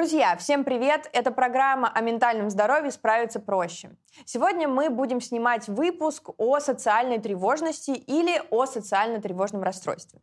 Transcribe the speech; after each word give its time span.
Друзья, 0.00 0.34
всем 0.38 0.64
привет! 0.64 1.10
Это 1.12 1.30
программа 1.30 1.92
о 1.92 2.00
ментальном 2.00 2.48
здоровье 2.48 2.90
«Справиться 2.90 3.38
проще». 3.38 3.90
Сегодня 4.24 4.66
мы 4.66 4.88
будем 4.88 5.20
снимать 5.20 5.68
выпуск 5.68 6.30
о 6.38 6.58
социальной 6.58 7.18
тревожности 7.18 7.90
или 7.90 8.42
о 8.48 8.64
социально-тревожном 8.64 9.62
расстройстве. 9.62 10.22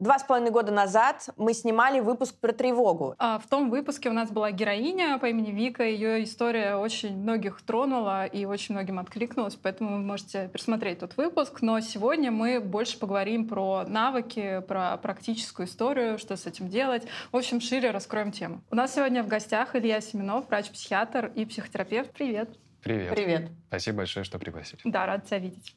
Два 0.00 0.18
с 0.18 0.24
половиной 0.24 0.50
года 0.50 0.72
назад 0.72 1.28
мы 1.36 1.54
снимали 1.54 2.00
выпуск 2.00 2.34
про 2.40 2.52
тревогу. 2.52 3.14
А 3.18 3.38
в 3.38 3.46
том 3.46 3.70
выпуске 3.70 4.10
у 4.10 4.12
нас 4.12 4.28
была 4.28 4.50
героиня 4.50 5.18
по 5.18 5.26
имени 5.26 5.52
Вика. 5.52 5.84
Ее 5.84 6.24
история 6.24 6.74
очень 6.74 7.16
многих 7.16 7.62
тронула 7.62 8.26
и 8.26 8.44
очень 8.44 8.74
многим 8.74 8.98
откликнулась, 8.98 9.54
поэтому 9.54 9.96
вы 9.96 10.02
можете 10.02 10.48
пересмотреть 10.52 10.98
тот 10.98 11.16
выпуск. 11.16 11.62
Но 11.62 11.78
сегодня 11.78 12.32
мы 12.32 12.58
больше 12.58 12.98
поговорим 12.98 13.46
про 13.46 13.84
навыки, 13.86 14.64
про 14.66 14.96
практическую 14.96 15.68
историю, 15.68 16.18
что 16.18 16.36
с 16.36 16.44
этим 16.46 16.68
делать. 16.68 17.06
В 17.30 17.36
общем, 17.36 17.60
шире 17.60 17.92
раскроем 17.92 18.32
тему. 18.32 18.62
У 18.72 18.74
нас 18.74 18.94
сегодня 18.96 19.22
в 19.22 19.28
гостях 19.28 19.76
Илья 19.76 20.00
Семенов, 20.00 20.48
врач-психиатр 20.48 21.30
и 21.36 21.46
психотерапевт. 21.46 22.10
Привет! 22.12 22.58
Привет. 22.82 23.14
Привет. 23.14 23.50
Спасибо 23.68 23.98
большое, 23.98 24.24
что 24.24 24.38
пригласили. 24.38 24.78
Да, 24.84 25.06
рад 25.06 25.24
тебя 25.24 25.38
видеть. 25.38 25.74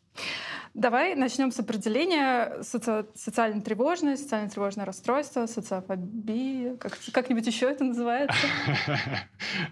Давай 0.77 1.15
начнем 1.15 1.51
с 1.51 1.59
определения 1.59 2.61
соци... 2.61 3.07
социальной 3.15 3.61
тревожности, 3.63 4.21
социально 4.21 4.47
тревожное 4.47 4.85
расстройство, 4.85 5.47
социофобия. 5.47 6.75
Как... 6.75 6.95
Как-нибудь 7.11 7.47
еще 7.47 7.65
это 7.71 7.83
называется? 7.83 8.37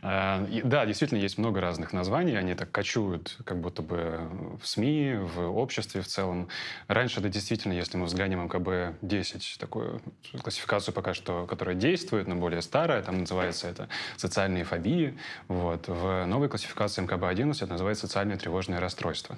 А, 0.01 0.45
да, 0.63 0.85
действительно, 0.85 1.19
есть 1.19 1.37
много 1.37 1.61
разных 1.61 1.91
названий. 1.91 2.37
Они 2.37 2.53
так 2.53 2.71
кочуют 2.71 3.37
как 3.43 3.59
будто 3.59 3.81
бы 3.81 4.19
в 4.61 4.67
СМИ, 4.67 5.15
в 5.15 5.57
обществе 5.57 6.01
в 6.01 6.07
целом. 6.07 6.47
Раньше, 6.87 7.21
да, 7.21 7.29
действительно, 7.29 7.73
если 7.73 7.97
мы 7.97 8.05
взглянем 8.05 8.45
МКБ-10, 8.47 9.59
такую 9.59 10.01
классификацию 10.41 10.93
пока 10.93 11.13
что, 11.13 11.45
которая 11.45 11.75
действует, 11.75 12.27
но 12.27 12.35
более 12.35 12.61
старая, 12.61 13.01
там 13.01 13.19
называется 13.19 13.67
это 13.67 13.89
социальные 14.17 14.63
фобии. 14.63 15.17
Вот. 15.47 15.87
В 15.87 16.25
новой 16.25 16.49
классификации 16.49 17.03
МКБ-11 17.03 17.55
это 17.55 17.71
называется 17.71 18.07
социальное 18.07 18.37
тревожное 18.37 18.79
расстройство. 18.79 19.37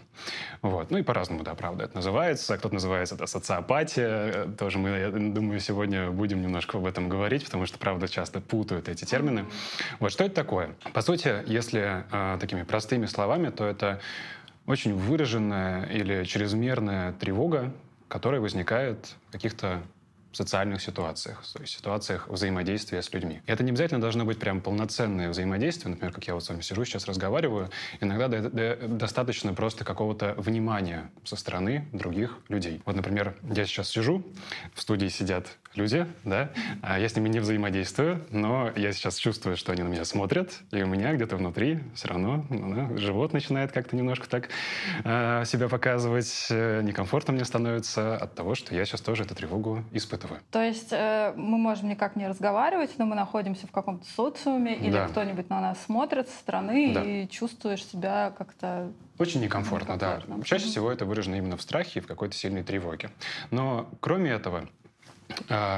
Вот. 0.61 0.91
Ну 0.91 0.96
и 0.97 1.03
по-разному, 1.03 1.43
да, 1.43 1.55
правда, 1.55 1.85
это 1.85 1.95
называется. 1.95 2.57
Кто-то 2.57 2.75
называется 2.75 3.15
это 3.15 3.25
социопатия. 3.27 4.45
Тоже 4.57 4.77
мы, 4.77 4.89
я 4.89 5.09
думаю, 5.09 5.59
сегодня 5.59 6.11
будем 6.11 6.41
немножко 6.41 6.77
об 6.77 6.85
этом 6.85 7.09
говорить, 7.09 7.45
потому 7.45 7.65
что, 7.65 7.77
правда, 7.77 8.07
часто 8.07 8.41
путают 8.41 8.89
эти 8.89 9.05
термины. 9.05 9.45
Вот 9.99 10.11
что 10.11 10.23
это 10.23 10.35
такое? 10.35 10.75
По 10.93 11.01
сути, 11.01 11.43
если 11.45 12.05
э, 12.11 12.37
такими 12.39 12.63
простыми 12.63 13.05
словами, 13.05 13.49
то 13.49 13.65
это 13.65 13.99
очень 14.65 14.93
выраженная 14.93 15.85
или 15.85 16.23
чрезмерная 16.25 17.13
тревога, 17.13 17.71
которая 18.07 18.41
возникает 18.41 19.15
в 19.29 19.31
каких-то 19.31 19.81
социальных 20.37 20.81
ситуациях, 20.81 21.43
то 21.53 21.61
есть 21.61 21.73
ситуациях 21.73 22.27
взаимодействия 22.29 23.01
с 23.01 23.11
людьми. 23.13 23.41
И 23.45 23.51
это 23.51 23.63
не 23.63 23.71
обязательно 23.71 23.99
должно 23.99 24.23
быть 24.23 24.39
прям 24.39 24.61
полноценное 24.61 25.29
взаимодействие, 25.29 25.91
например, 25.91 26.13
как 26.13 26.27
я 26.27 26.33
вот 26.35 26.43
с 26.43 26.49
вами 26.49 26.61
сижу, 26.61 26.85
сейчас 26.85 27.07
разговариваю. 27.07 27.69
Иногда 27.99 28.27
достаточно 28.27 29.53
просто 29.53 29.83
какого-то 29.83 30.35
внимания 30.37 31.09
со 31.23 31.35
стороны 31.35 31.87
других 31.91 32.37
людей. 32.49 32.81
Вот, 32.85 32.95
например, 32.95 33.35
я 33.43 33.65
сейчас 33.65 33.89
сижу, 33.89 34.23
в 34.73 34.81
студии 34.81 35.07
сидят 35.07 35.47
люди, 35.75 36.05
да, 36.23 36.49
а 36.81 36.99
я 36.99 37.07
с 37.07 37.15
ними 37.15 37.29
не 37.29 37.39
взаимодействую, 37.39 38.25
но 38.31 38.71
я 38.75 38.91
сейчас 38.93 39.17
чувствую, 39.17 39.57
что 39.57 39.71
они 39.71 39.83
на 39.83 39.87
меня 39.87 40.05
смотрят, 40.05 40.59
и 40.71 40.81
у 40.81 40.87
меня 40.87 41.13
где-то 41.13 41.37
внутри 41.37 41.79
все 41.93 42.07
равно 42.07 42.45
ну, 42.49 42.97
живот 42.97 43.33
начинает 43.33 43.71
как-то 43.71 43.95
немножко 43.95 44.27
так 44.27 44.49
э, 45.03 45.43
себя 45.45 45.67
показывать, 45.69 46.47
э, 46.49 46.81
некомфортно 46.81 47.33
мне 47.33 47.45
становится 47.45 48.15
от 48.17 48.35
того, 48.35 48.55
что 48.55 48.75
я 48.75 48.85
сейчас 48.85 49.01
тоже 49.01 49.23
эту 49.23 49.35
тревогу 49.35 49.83
испытываю. 49.91 50.26
То 50.51 50.61
есть 50.61 50.89
э, 50.91 51.33
мы 51.35 51.57
можем 51.57 51.89
никак 51.89 52.15
не 52.15 52.27
разговаривать, 52.27 52.97
но 52.97 53.05
мы 53.05 53.15
находимся 53.15 53.67
в 53.67 53.71
каком-то 53.71 54.05
социуме, 54.15 54.75
или 54.75 54.91
да. 54.91 55.07
кто-нибудь 55.07 55.49
на 55.49 55.61
нас 55.61 55.83
смотрит 55.83 56.29
со 56.29 56.37
стороны, 56.37 56.93
да. 56.93 57.03
и 57.03 57.27
чувствуешь 57.27 57.85
себя 57.85 58.33
как-то 58.37 58.91
очень 59.19 59.41
некомфортно, 59.41 59.93
некомфортно, 59.93 60.37
да. 60.37 60.43
Чаще 60.43 60.65
всего 60.65 60.91
это 60.91 61.05
выражено 61.05 61.35
именно 61.35 61.57
в 61.57 61.61
страхе 61.61 61.99
и 61.99 62.03
в 62.03 62.07
какой-то 62.07 62.35
сильной 62.35 62.63
тревоге. 62.63 63.09
Но 63.49 63.89
кроме 63.99 64.29
этого, 64.29 64.69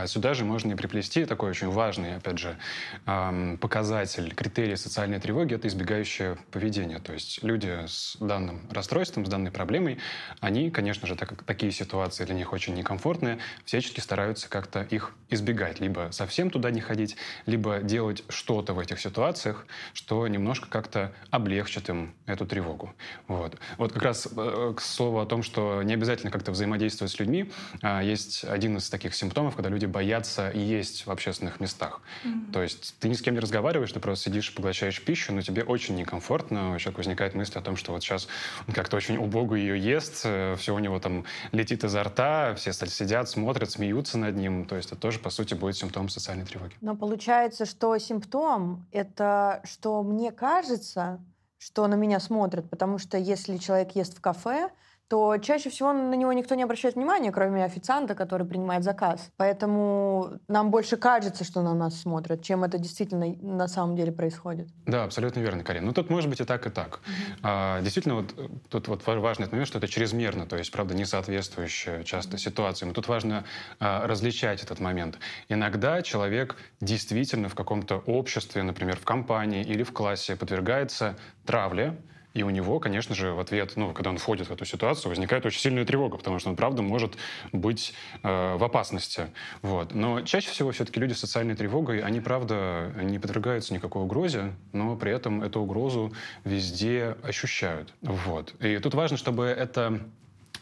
сюда 0.05 0.33
же 0.33 0.45
можно 0.45 0.73
и 0.73 0.75
приплести 0.75 1.25
такой 1.25 1.49
очень 1.49 1.69
важный, 1.69 2.15
опять 2.17 2.37
же, 2.37 2.57
показатель, 3.05 4.33
критерий 4.33 4.75
социальной 4.75 5.19
тревоги– 5.19 5.55
это 5.55 5.67
избегающее 5.67 6.37
поведение. 6.51 6.99
То 6.99 7.13
есть 7.13 7.43
люди 7.43 7.85
с 7.87 8.17
данным 8.19 8.67
расстройством, 8.71 9.25
с 9.25 9.29
данной 9.29 9.51
проблемой, 9.51 9.99
они, 10.39 10.71
конечно 10.71 11.07
же, 11.07 11.15
так 11.15 11.29
как 11.29 11.43
такие 11.43 11.71
ситуации 11.71 12.25
для 12.25 12.35
них 12.35 12.53
очень 12.53 12.73
некомфортные, 12.75 13.39
всячески 13.65 13.99
стараются 13.99 14.49
как-то 14.49 14.81
их 14.83 15.13
избегать. 15.29 15.79
Либо 15.79 16.09
совсем 16.11 16.49
туда 16.49 16.71
не 16.71 16.81
ходить, 16.81 17.16
либо 17.45 17.79
делать 17.79 18.23
что-то 18.29 18.73
в 18.73 18.79
этих 18.79 18.99
ситуациях, 18.99 19.66
что 19.93 20.27
немножко 20.27 20.69
как-то 20.69 21.11
облегчит 21.31 21.89
им 21.89 22.13
эту 22.25 22.45
тревогу. 22.45 22.93
Вот. 23.27 23.57
Вот 23.77 23.93
как 23.93 24.03
раз 24.03 24.27
э, 24.35 24.73
к 24.75 24.81
слову 24.81 25.19
о 25.19 25.25
том, 25.25 25.43
что 25.43 25.83
не 25.83 25.93
обязательно 25.93 26.31
как-то 26.31 26.51
взаимодействовать 26.51 27.11
с 27.11 27.19
людьми, 27.19 27.51
а, 27.81 28.01
есть 28.01 28.43
один 28.43 28.77
из 28.77 28.89
таких 28.89 29.16
симптомов, 29.16 29.38
симптомов, 29.39 29.55
когда 29.55 29.69
люди 29.69 29.85
боятся 29.85 30.51
есть 30.53 31.05
в 31.05 31.11
общественных 31.11 31.59
местах. 31.59 32.01
Mm-hmm. 32.25 32.51
То 32.51 32.61
есть 32.61 32.95
ты 33.00 33.07
ни 33.07 33.13
с 33.13 33.22
кем 33.22 33.35
не 33.35 33.39
разговариваешь, 33.39 33.91
ты 33.91 34.00
просто 34.00 34.25
сидишь, 34.25 34.53
поглощаешь 34.53 35.01
пищу, 35.01 35.33
но 35.33 35.41
тебе 35.41 35.63
очень 35.63 35.95
некомфортно. 35.95 36.75
У 36.75 36.79
человека 36.79 36.97
возникает 36.97 37.35
мысль 37.35 37.57
о 37.57 37.61
том, 37.61 37.78
что 37.78 37.94
вот 37.94 38.03
сейчас 38.03 38.28
он 38.67 38.73
как-то 38.73 38.97
очень 38.97 39.17
убого 39.17 39.55
ее 39.55 39.79
ест, 39.79 40.22
э, 40.25 40.55
все 40.57 40.75
у 40.75 40.79
него 40.79 40.99
там 40.99 41.23
летит 41.51 41.83
изо 41.83 42.03
рта, 42.03 42.53
все 42.55 42.73
сидят, 42.73 43.29
смотрят, 43.29 43.72
смеются 43.72 44.17
над 44.17 44.35
ним. 44.35 44.66
То 44.66 44.75
есть 44.75 44.91
это 44.91 44.99
тоже, 44.99 45.19
по 45.19 45.29
сути, 45.29 45.53
будет 45.53 45.78
симптом 45.78 46.09
социальной 46.09 46.45
тревоги. 46.45 46.73
Но 46.81 46.95
получается, 46.95 47.66
что 47.66 47.97
симптом— 47.97 48.88
это 48.91 49.61
что 49.63 50.03
мне 50.03 50.31
кажется, 50.31 51.19
что 51.57 51.88
на 51.88 51.95
меня 51.95 52.19
смотрят, 52.19 52.69
потому 52.69 52.97
что 52.97 53.17
если 53.17 53.57
человек 53.57 53.95
ест 53.95 54.17
в 54.17 54.22
кафе, 54.22 54.69
то 55.09 55.38
чаще 55.40 55.72
всего 55.72 55.92
на 55.92 56.14
него 56.14 56.31
никто 56.34 56.53
не 56.53 56.62
обращает 56.62 56.96
внимания, 56.96 57.31
кроме 57.31 57.66
официанта, 57.66 58.14
который 58.14 58.46
принимает 58.46 58.84
заказ. 58.84 59.31
Поэтому 59.38 60.40
нам 60.47 60.70
больше 60.70 60.97
кажется, 60.97 61.44
что 61.44 61.64
на 61.64 61.74
нас 61.74 62.00
смотрят, 62.00 62.44
чем 62.44 62.64
это 62.64 62.78
действительно 62.78 63.36
на 63.42 63.68
самом 63.68 63.96
деле 63.96 64.12
происходит. 64.12 64.68
Да, 64.86 65.03
абсолютно 65.03 65.40
верно, 65.40 65.64
Карин. 65.64 65.84
Ну, 65.86 65.94
тут 65.94 66.12
может 66.12 66.30
быть 66.30 66.42
и 66.42 66.46
так, 66.46 66.68
и 66.68 66.70
так. 66.70 67.00
Mm-hmm. 67.00 67.40
А, 67.42 67.81
действительно, 67.81 68.16
вот 68.16 68.36
тут 68.70 68.88
вот 68.88 69.06
важный 69.08 69.47
момент, 69.50 69.68
что 69.68 69.80
это 69.80 69.88
чрезмерно, 69.88 70.46
то 70.46 70.58
есть, 70.58 70.72
правда, 70.72 70.94
не 70.94 71.06
соответствующая 71.06 72.03
часто 72.03 72.36
mm-hmm. 72.36 72.40
ситуациям. 72.40 72.94
Тут 72.94 73.08
важно 73.08 73.46
а, 73.80 74.06
различать 74.06 74.62
этот 74.62 74.80
момент. 74.80 75.18
Иногда 75.50 76.03
человек 76.03 76.56
действительно 76.81 77.50
в 77.50 77.56
каком-то 77.56 77.97
обществе, 78.06 78.62
например, 78.62 78.97
в 78.97 79.06
компании 79.06 79.64
или 79.64 79.81
в 79.81 79.91
классе 79.91 80.36
подвергается 80.36 81.16
травле, 81.46 81.97
и 82.34 82.44
у 82.44 82.50
него, 82.50 82.79
конечно 82.79 83.16
же, 83.16 83.31
в 83.31 83.40
ответ, 83.40 83.73
ну, 83.75 83.91
когда 83.94 84.12
он 84.12 84.17
входит 84.17 84.47
в 84.47 84.51
эту 84.51 84.66
ситуацию, 84.66 85.09
возникает 85.09 85.45
очень 85.45 85.59
сильная 85.59 85.85
тревога, 85.85 86.17
потому 86.17 86.40
что 86.40 86.50
он, 86.50 86.56
правда, 86.56 86.81
может 86.81 87.17
быть 87.51 87.94
э, 88.22 88.56
в 88.56 88.63
опасности. 88.63 89.28
Вот. 89.62 89.95
Но 89.95 90.22
чаще 90.22 90.50
всего 90.50 90.72
все-таки 90.72 91.00
люди 91.00 91.13
с 91.13 91.19
социальной 91.19 91.56
тревогой, 91.56 92.01
они, 92.01 92.22
правда, 92.22 92.91
не 93.01 93.17
подвергаются 93.17 93.73
никакой 93.73 94.03
угрозе, 94.03 94.53
но 94.73 94.95
при 94.95 95.12
этом 95.12 95.41
эту 95.41 95.62
угрозу 95.62 96.13
везде 96.44 97.17
ощущают. 97.23 97.94
Вот. 98.01 98.53
И 98.61 98.78
тут 98.78 98.94
важно, 98.94 99.17
чтобы 99.17 99.46
это 99.46 100.00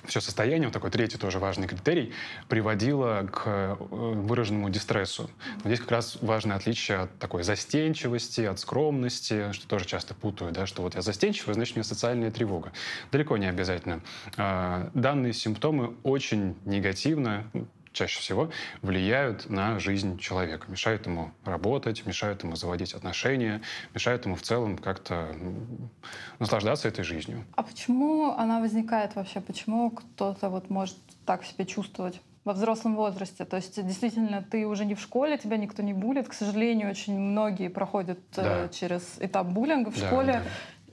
все 0.08 0.22
состояние, 0.22 0.68
вот 0.68 0.74
такой 0.74 0.90
третий 0.90 1.18
тоже 1.18 1.40
важный 1.40 1.68
критерий, 1.68 2.14
приводило 2.48 3.28
к 3.32 3.44
э, 3.46 3.76
выраженному 3.80 4.70
дистрессу. 4.70 5.30
Но 5.64 5.70
здесь 5.70 5.80
как 5.80 5.92
раз 5.92 6.18
важное 6.22 6.56
отличие 6.56 7.00
от 7.00 7.20
такой 7.20 7.44
застенчивости, 7.44 8.42
от 8.42 8.60
скромности, 8.60 9.52
что 9.52 9.68
тоже 9.68 9.86
часто 9.86 10.14
путают, 10.14 10.54
да, 10.54 10.66
что 10.66 10.82
вот 10.82 10.96
я 10.96 11.02
застенчивый, 11.02 11.56
значит, 11.56 11.76
у 11.76 11.80
меня 11.80 11.84
социальная 11.84 12.32
тревога. 12.32 12.72
Далеко 13.12 13.38
не 13.38 13.48
обязательно. 13.48 14.02
А, 14.38 14.90
данные 14.94 15.34
симптомы 15.34 15.96
очень 16.04 16.56
негативно 16.66 17.46
чаще 17.98 18.20
всего 18.20 18.50
влияют 18.82 19.50
на 19.50 19.80
жизнь 19.80 20.18
человека, 20.20 20.70
мешают 20.70 21.06
ему 21.08 21.32
работать, 21.44 22.06
мешают 22.06 22.44
ему 22.44 22.56
заводить 22.56 22.94
отношения, 22.94 23.62
мешают 23.94 24.26
ему 24.26 24.36
в 24.36 24.42
целом 24.42 24.78
как-то 24.78 25.36
наслаждаться 26.40 26.88
этой 26.88 27.04
жизнью. 27.04 27.44
А 27.56 27.64
почему 27.64 28.32
она 28.38 28.60
возникает 28.60 29.16
вообще? 29.16 29.42
Почему 29.42 29.90
кто-то 29.92 30.50
вот 30.50 30.70
может 30.70 30.98
так 31.26 31.44
себя 31.44 31.66
чувствовать? 31.66 32.22
во 32.48 32.54
взрослом 32.54 32.96
возрасте. 32.96 33.44
То 33.44 33.58
есть 33.58 33.86
действительно 33.86 34.42
ты 34.42 34.66
уже 34.66 34.86
не 34.86 34.96
в 34.96 35.02
школе, 35.02 35.38
тебя 35.38 35.58
никто 35.58 35.84
не 35.84 35.92
булит. 35.92 36.30
К 36.30 36.34
сожалению, 36.34 36.90
очень 36.90 37.20
многие 37.20 37.68
проходят 37.68 38.20
э, 38.38 38.42
да. 38.42 38.70
через 38.70 39.04
этап 39.20 39.48
буллинга 39.48 39.92
в 39.92 40.00
да, 40.00 40.08
школе. 40.08 40.34
Да. 40.34 40.44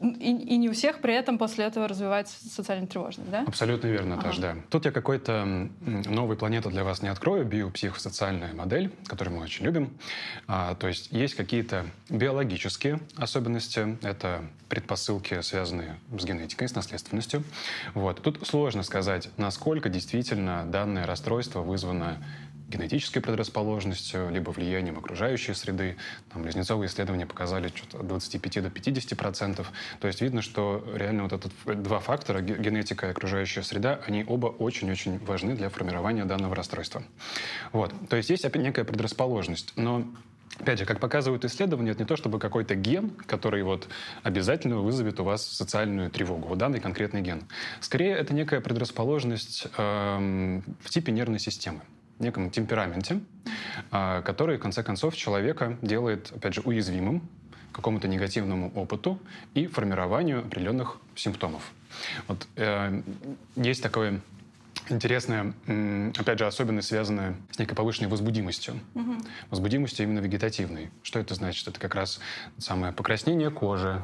И, 0.00 0.30
и 0.30 0.56
не 0.56 0.68
у 0.68 0.72
всех 0.72 1.00
при 1.00 1.14
этом 1.14 1.38
после 1.38 1.64
этого 1.64 1.88
развивается 1.88 2.36
социальная 2.48 2.86
тревожность, 2.86 3.30
да? 3.30 3.44
Абсолютно 3.46 3.86
верно, 3.86 4.18
ага. 4.18 4.32
да. 4.38 4.56
Тут 4.68 4.86
я 4.86 4.90
какой-то 4.90 5.68
новую 5.80 6.36
планету 6.36 6.70
для 6.70 6.84
вас 6.84 7.00
не 7.00 7.08
открою, 7.08 7.44
биопсихосоциальная 7.44 8.52
модель, 8.54 8.90
которую 9.06 9.36
мы 9.36 9.42
очень 9.42 9.64
любим. 9.64 9.96
А, 10.48 10.74
то 10.74 10.88
есть 10.88 11.12
есть 11.12 11.34
какие-то 11.34 11.86
биологические 12.10 13.00
особенности, 13.16 13.96
это 14.02 14.44
предпосылки, 14.68 15.40
связанные 15.42 15.96
с 16.18 16.24
генетикой, 16.24 16.68
с 16.68 16.74
наследственностью. 16.74 17.44
Вот. 17.94 18.20
Тут 18.20 18.46
сложно 18.46 18.82
сказать, 18.82 19.30
насколько 19.36 19.88
действительно 19.88 20.64
данное 20.66 21.06
расстройство 21.06 21.60
вызвано 21.60 22.18
генетической 22.74 23.20
предрасположенностью, 23.20 24.30
либо 24.30 24.50
влиянием 24.50 24.98
окружающей 24.98 25.54
среды. 25.54 25.96
Там 26.32 26.42
близнецовые 26.42 26.88
исследования 26.88 27.26
показали 27.26 27.68
что-то 27.74 27.98
от 27.98 28.06
25 28.06 28.62
до 28.62 28.70
50 28.70 29.18
процентов. 29.18 29.72
То 30.00 30.08
есть 30.08 30.20
видно, 30.20 30.42
что 30.42 30.84
реально 30.94 31.24
вот 31.24 31.32
этот 31.32 31.52
два 31.82 32.00
фактора, 32.00 32.40
генетика 32.40 33.06
и 33.06 33.10
окружающая 33.10 33.62
среда, 33.62 34.00
они 34.06 34.24
оба 34.26 34.48
очень-очень 34.48 35.18
важны 35.18 35.54
для 35.54 35.68
формирования 35.68 36.24
данного 36.24 36.54
расстройства. 36.54 37.02
Вот. 37.72 37.94
То 38.08 38.16
есть 38.16 38.30
есть 38.30 38.44
некая 38.54 38.84
предрасположенность. 38.84 39.72
Но 39.76 40.04
Опять 40.60 40.78
же, 40.78 40.84
как 40.84 41.00
показывают 41.00 41.44
исследования, 41.44 41.90
это 41.90 42.00
не 42.00 42.06
то, 42.06 42.16
чтобы 42.16 42.38
какой-то 42.38 42.76
ген, 42.76 43.10
который 43.26 43.64
вот 43.64 43.88
обязательно 44.22 44.76
вызовет 44.76 45.18
у 45.18 45.24
вас 45.24 45.44
социальную 45.44 46.10
тревогу, 46.10 46.46
вот 46.46 46.58
данный 46.58 46.78
конкретный 46.78 47.22
ген. 47.22 47.42
Скорее, 47.80 48.12
это 48.12 48.34
некая 48.34 48.60
предрасположенность 48.60 49.66
эм, 49.76 50.62
в 50.80 50.90
типе 50.90 51.10
нервной 51.10 51.40
системы 51.40 51.80
неком 52.18 52.50
темпераменте, 52.50 53.20
а, 53.90 54.22
который, 54.22 54.58
в 54.58 54.60
конце 54.60 54.82
концов, 54.82 55.16
человека 55.16 55.78
делает, 55.82 56.32
опять 56.34 56.54
же, 56.54 56.60
уязвимым 56.62 57.28
какому-то 57.72 58.06
негативному 58.06 58.70
опыту 58.74 59.18
и 59.54 59.66
формированию 59.66 60.40
определенных 60.40 60.98
симптомов. 61.16 61.72
Вот 62.28 62.46
э, 62.54 63.02
есть 63.56 63.82
такое 63.82 64.20
интересная, 64.88 65.54
опять 66.16 66.38
же, 66.38 66.46
особенность, 66.46 66.88
связанная 66.88 67.34
с 67.50 67.58
некой 67.58 67.74
повышенной 67.74 68.08
возбудимостью. 68.08 68.78
Угу. 68.94 69.16
Возбудимостью 69.50 70.06
именно 70.06 70.20
вегетативной. 70.20 70.90
Что 71.02 71.18
это 71.18 71.34
значит? 71.34 71.66
Это 71.66 71.80
как 71.80 71.94
раз 71.94 72.20
самое 72.58 72.92
покраснение 72.92 73.50
кожи, 73.50 74.02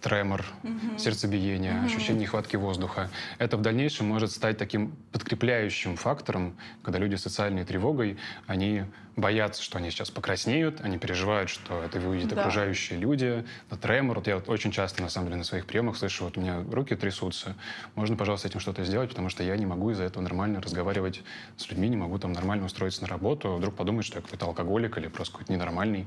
тремор, 0.00 0.44
угу. 0.62 0.98
сердцебиение, 0.98 1.74
угу. 1.74 1.86
ощущение 1.86 2.22
нехватки 2.22 2.56
воздуха. 2.56 3.10
Это 3.38 3.56
в 3.56 3.62
дальнейшем 3.62 4.06
может 4.06 4.32
стать 4.32 4.58
таким 4.58 4.96
подкрепляющим 5.12 5.96
фактором, 5.96 6.56
когда 6.82 6.98
люди 6.98 7.14
с 7.14 7.22
социальной 7.22 7.64
тревогой, 7.64 8.18
они 8.46 8.84
боятся, 9.20 9.62
что 9.62 9.78
они 9.78 9.90
сейчас 9.90 10.10
покраснеют, 10.10 10.80
они 10.80 10.98
переживают, 10.98 11.50
что 11.50 11.82
это 11.82 11.98
увидят 11.98 12.30
да. 12.30 12.40
окружающие 12.40 12.98
люди, 12.98 13.44
на 13.70 13.76
тремор. 13.76 14.18
Вот 14.18 14.26
я 14.26 14.36
вот 14.36 14.48
очень 14.48 14.72
часто, 14.72 15.02
на 15.02 15.08
самом 15.08 15.28
деле, 15.28 15.38
на 15.38 15.44
своих 15.44 15.66
приемах 15.66 15.96
слышу, 15.96 16.24
вот 16.24 16.36
у 16.36 16.40
меня 16.40 16.64
руки 16.70 16.96
трясутся, 16.96 17.54
можно, 17.94 18.16
пожалуйста, 18.16 18.48
с 18.48 18.50
этим 18.50 18.60
что-то 18.60 18.84
сделать, 18.84 19.10
потому 19.10 19.28
что 19.28 19.42
я 19.42 19.56
не 19.56 19.66
могу 19.66 19.90
из-за 19.90 20.04
этого 20.04 20.22
нормально 20.22 20.60
разговаривать 20.60 21.22
с 21.56 21.68
людьми, 21.70 21.88
не 21.88 21.96
могу 21.96 22.18
там 22.18 22.32
нормально 22.32 22.66
устроиться 22.66 23.02
на 23.02 23.08
работу, 23.08 23.54
вдруг 23.54 23.76
подумать, 23.76 24.06
что 24.06 24.18
я 24.18 24.22
какой-то 24.22 24.46
алкоголик 24.46 24.98
или 24.98 25.08
просто 25.08 25.32
какой-то 25.32 25.52
ненормальный. 25.52 26.06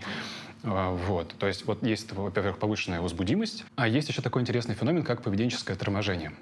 А, 0.63 0.91
вот. 0.91 1.35
То 1.37 1.47
есть 1.47 1.65
вот 1.65 1.83
есть, 1.83 2.11
во-первых, 2.11 2.57
повышенная 2.57 3.01
возбудимость, 3.01 3.65
а 3.75 3.87
есть 3.87 4.09
еще 4.09 4.21
такой 4.21 4.41
интересный 4.41 4.75
феномен, 4.75 5.03
как 5.03 5.21
поведенческое 5.21 5.75
торможение. 5.75 6.33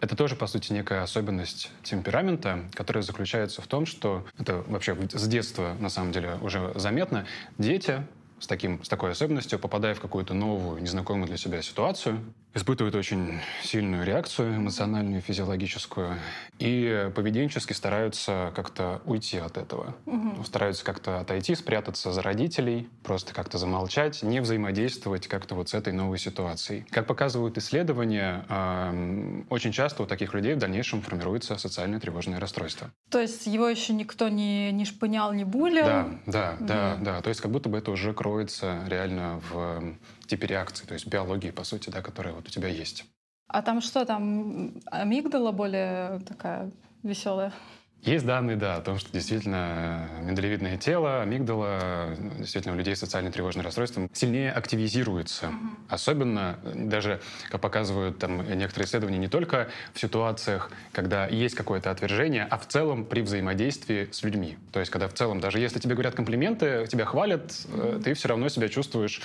Это 0.00 0.16
тоже, 0.16 0.36
по 0.36 0.46
сути, 0.46 0.72
некая 0.72 1.02
особенность 1.02 1.70
темперамента, 1.82 2.64
которая 2.74 3.02
заключается 3.02 3.62
в 3.62 3.66
том, 3.66 3.86
что 3.86 4.26
это 4.38 4.64
вообще 4.66 4.96
с 5.12 5.26
детства, 5.28 5.76
на 5.78 5.88
самом 5.88 6.12
деле, 6.12 6.38
уже 6.40 6.72
заметно. 6.74 7.26
Дети 7.58 8.06
с, 8.38 8.46
таким, 8.46 8.82
с 8.84 8.88
такой 8.88 9.12
особенностью, 9.12 9.58
попадая 9.58 9.94
в 9.94 10.00
какую-то 10.00 10.34
новую, 10.34 10.82
незнакомую 10.82 11.28
для 11.28 11.36
себя 11.36 11.62
ситуацию, 11.62 12.20
испытывают 12.54 12.94
очень 12.94 13.40
сильную 13.62 14.04
реакцию 14.04 14.56
эмоциональную, 14.56 15.20
физиологическую, 15.20 16.16
и 16.58 17.10
поведенчески 17.14 17.72
стараются 17.72 18.52
как-то 18.54 19.02
уйти 19.04 19.38
от 19.38 19.58
этого. 19.58 19.96
Угу. 20.06 20.44
Стараются 20.44 20.84
как-то 20.84 21.20
отойти, 21.20 21.54
спрятаться 21.54 22.12
за 22.12 22.22
родителей, 22.22 22.88
просто 23.02 23.34
как-то 23.34 23.58
замолчать, 23.58 24.22
не 24.22 24.40
взаимодействовать 24.40 25.26
как-то 25.26 25.56
вот 25.56 25.70
с 25.70 25.74
этой 25.74 25.92
новой 25.92 26.18
ситуацией. 26.18 26.86
Как 26.90 27.06
показывают 27.06 27.58
исследования, 27.58 28.44
очень 29.50 29.72
часто 29.72 30.04
у 30.04 30.06
таких 30.06 30.32
людей 30.32 30.54
в 30.54 30.58
дальнейшем 30.58 31.02
формируется 31.02 31.58
социальное 31.58 31.98
тревожное 31.98 32.38
расстройство. 32.38 32.90
То 33.10 33.20
есть 33.20 33.46
его 33.46 33.68
еще 33.68 33.92
никто 33.92 34.28
не, 34.28 34.70
не 34.72 34.84
шпынял, 34.84 35.32
не 35.32 35.44
булил? 35.44 35.84
Да, 35.84 36.08
да, 36.26 36.54
угу. 36.58 36.64
да, 36.66 36.96
да. 37.00 37.20
То 37.20 37.28
есть 37.30 37.40
как 37.40 37.50
будто 37.50 37.68
бы 37.68 37.78
это 37.78 37.90
уже 37.90 38.14
кроется 38.14 38.84
реально 38.86 39.40
в 39.50 39.96
типе 40.26 40.46
реакции, 40.46 40.86
то 40.86 40.94
есть 40.94 41.06
биологии, 41.06 41.50
по 41.50 41.64
сути, 41.64 41.90
да, 41.90 42.02
которая 42.02 42.34
вот 42.34 42.46
у 42.46 42.50
тебя 42.50 42.68
есть. 42.68 43.04
А 43.46 43.62
там 43.62 43.80
что, 43.80 44.04
там 44.04 44.80
амигдала 44.86 45.52
более 45.52 46.20
такая 46.20 46.70
веселая? 47.02 47.52
Есть 48.04 48.26
данные, 48.26 48.56
да, 48.56 48.76
о 48.76 48.80
том, 48.82 48.98
что 48.98 49.10
действительно 49.10 50.06
э, 50.20 50.24
миндалевидное 50.24 50.76
тело, 50.76 51.22
амигдала, 51.22 52.14
действительно 52.38 52.74
у 52.74 52.76
людей 52.76 52.94
с 52.94 52.98
социально-тревожным 52.98 53.64
расстройством 53.64 54.10
сильнее 54.12 54.52
активизируется. 54.52 55.46
Mm-hmm. 55.46 55.68
Особенно, 55.88 56.58
э, 56.64 56.72
даже, 56.74 57.20
как 57.48 57.62
показывают 57.62 58.18
там 58.18 58.46
некоторые 58.58 58.86
исследования, 58.86 59.16
не 59.16 59.28
только 59.28 59.68
в 59.94 60.00
ситуациях, 60.00 60.70
когда 60.92 61.26
есть 61.26 61.54
какое-то 61.54 61.90
отвержение, 61.90 62.46
а 62.50 62.58
в 62.58 62.68
целом 62.68 63.06
при 63.06 63.22
взаимодействии 63.22 64.08
с 64.12 64.22
людьми. 64.22 64.58
То 64.70 64.80
есть, 64.80 64.92
когда 64.92 65.08
в 65.08 65.14
целом, 65.14 65.40
даже 65.40 65.58
если 65.58 65.78
тебе 65.78 65.94
говорят 65.94 66.14
комплименты, 66.14 66.86
тебя 66.90 67.06
хвалят, 67.06 67.46
mm-hmm. 67.52 68.02
ты 68.02 68.12
все 68.12 68.28
равно 68.28 68.50
себя 68.50 68.68
чувствуешь 68.68 69.22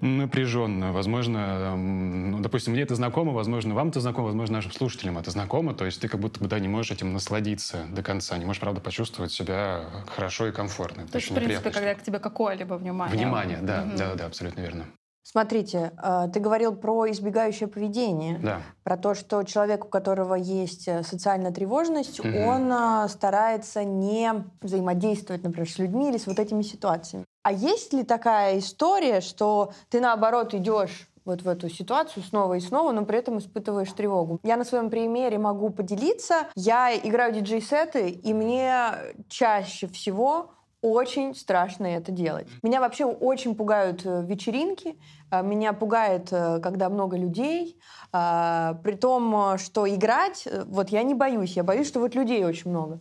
напряженно. 0.00 0.92
Возможно, 0.92 1.76
ну, 1.76 2.40
допустим, 2.40 2.72
мне 2.72 2.80
это 2.82 2.94
знакомо, 2.94 3.32
возможно, 3.32 3.74
вам 3.74 3.90
это 3.90 4.00
знакомо, 4.00 4.28
возможно, 4.28 4.56
нашим 4.56 4.72
слушателям 4.72 5.18
это 5.18 5.30
знакомо. 5.30 5.74
То 5.74 5.84
есть 5.84 6.00
ты 6.00 6.08
как 6.08 6.18
будто 6.18 6.40
бы 6.40 6.48
да, 6.48 6.58
не 6.58 6.68
можешь 6.68 6.92
этим 6.92 7.12
насладиться 7.12 7.89
до 7.90 8.02
конца. 8.02 8.36
Не 8.38 8.44
можешь, 8.44 8.60
правда, 8.60 8.80
почувствовать 8.80 9.32
себя 9.32 9.84
хорошо 10.08 10.48
и 10.48 10.52
комфортно. 10.52 11.06
То 11.06 11.16
есть, 11.16 11.30
в 11.30 11.34
принципе, 11.34 11.70
когда 11.70 11.94
к 11.94 12.02
тебе 12.02 12.18
какое-либо 12.18 12.74
внимание. 12.74 13.16
Внимание, 13.16 13.58
да, 13.62 13.84
угу. 13.86 13.96
да, 13.96 14.14
да, 14.14 14.26
абсолютно 14.26 14.60
верно. 14.60 14.86
Смотрите, 15.22 15.92
э, 16.02 16.28
ты 16.32 16.40
говорил 16.40 16.74
про 16.74 17.08
избегающее 17.10 17.68
поведение, 17.68 18.38
да. 18.38 18.62
про 18.82 18.96
то, 18.96 19.14
что 19.14 19.42
человек, 19.44 19.84
у 19.84 19.88
которого 19.88 20.34
есть 20.34 20.88
э, 20.88 21.02
социальная 21.04 21.52
тревожность, 21.52 22.18
угу. 22.20 22.28
он 22.28 22.72
э, 22.72 23.06
старается 23.08 23.84
не 23.84 24.32
взаимодействовать, 24.60 25.44
например, 25.44 25.70
с 25.70 25.78
людьми 25.78 26.08
или 26.08 26.16
с 26.16 26.26
вот 26.26 26.38
этими 26.38 26.62
ситуациями. 26.62 27.26
А 27.42 27.52
есть 27.52 27.92
ли 27.92 28.02
такая 28.02 28.58
история, 28.58 29.20
что 29.20 29.72
ты 29.88 30.00
наоборот 30.00 30.52
идешь 30.54 31.08
вот 31.24 31.42
в 31.42 31.48
эту 31.48 31.68
ситуацию 31.68 32.22
снова 32.22 32.54
и 32.54 32.60
снова, 32.60 32.92
но 32.92 33.04
при 33.04 33.18
этом 33.18 33.38
испытываешь 33.38 33.92
тревогу. 33.92 34.40
Я 34.42 34.56
на 34.56 34.64
своем 34.64 34.90
примере 34.90 35.38
могу 35.38 35.70
поделиться. 35.70 36.48
Я 36.54 36.96
играю 36.96 37.32
диджей-сеты, 37.32 38.10
и 38.10 38.34
мне 38.34 38.94
чаще 39.28 39.86
всего 39.86 40.50
очень 40.82 41.34
страшно 41.34 41.86
это 41.86 42.10
делать. 42.10 42.46
Меня 42.62 42.80
вообще 42.80 43.04
очень 43.04 43.54
пугают 43.54 44.02
э, 44.04 44.24
вечеринки, 44.24 44.98
э, 45.30 45.42
меня 45.42 45.72
пугает, 45.72 46.32
э, 46.32 46.58
когда 46.60 46.88
много 46.88 47.16
людей, 47.16 47.78
при 48.12 48.96
том, 48.96 49.56
что 49.58 49.88
играть, 49.88 50.48
вот 50.66 50.88
я 50.88 51.04
не 51.04 51.14
боюсь, 51.14 51.52
я 51.52 51.62
боюсь, 51.62 51.86
что 51.86 52.00
вот 52.00 52.16
людей 52.16 52.44
очень 52.44 52.70
много. 52.70 53.00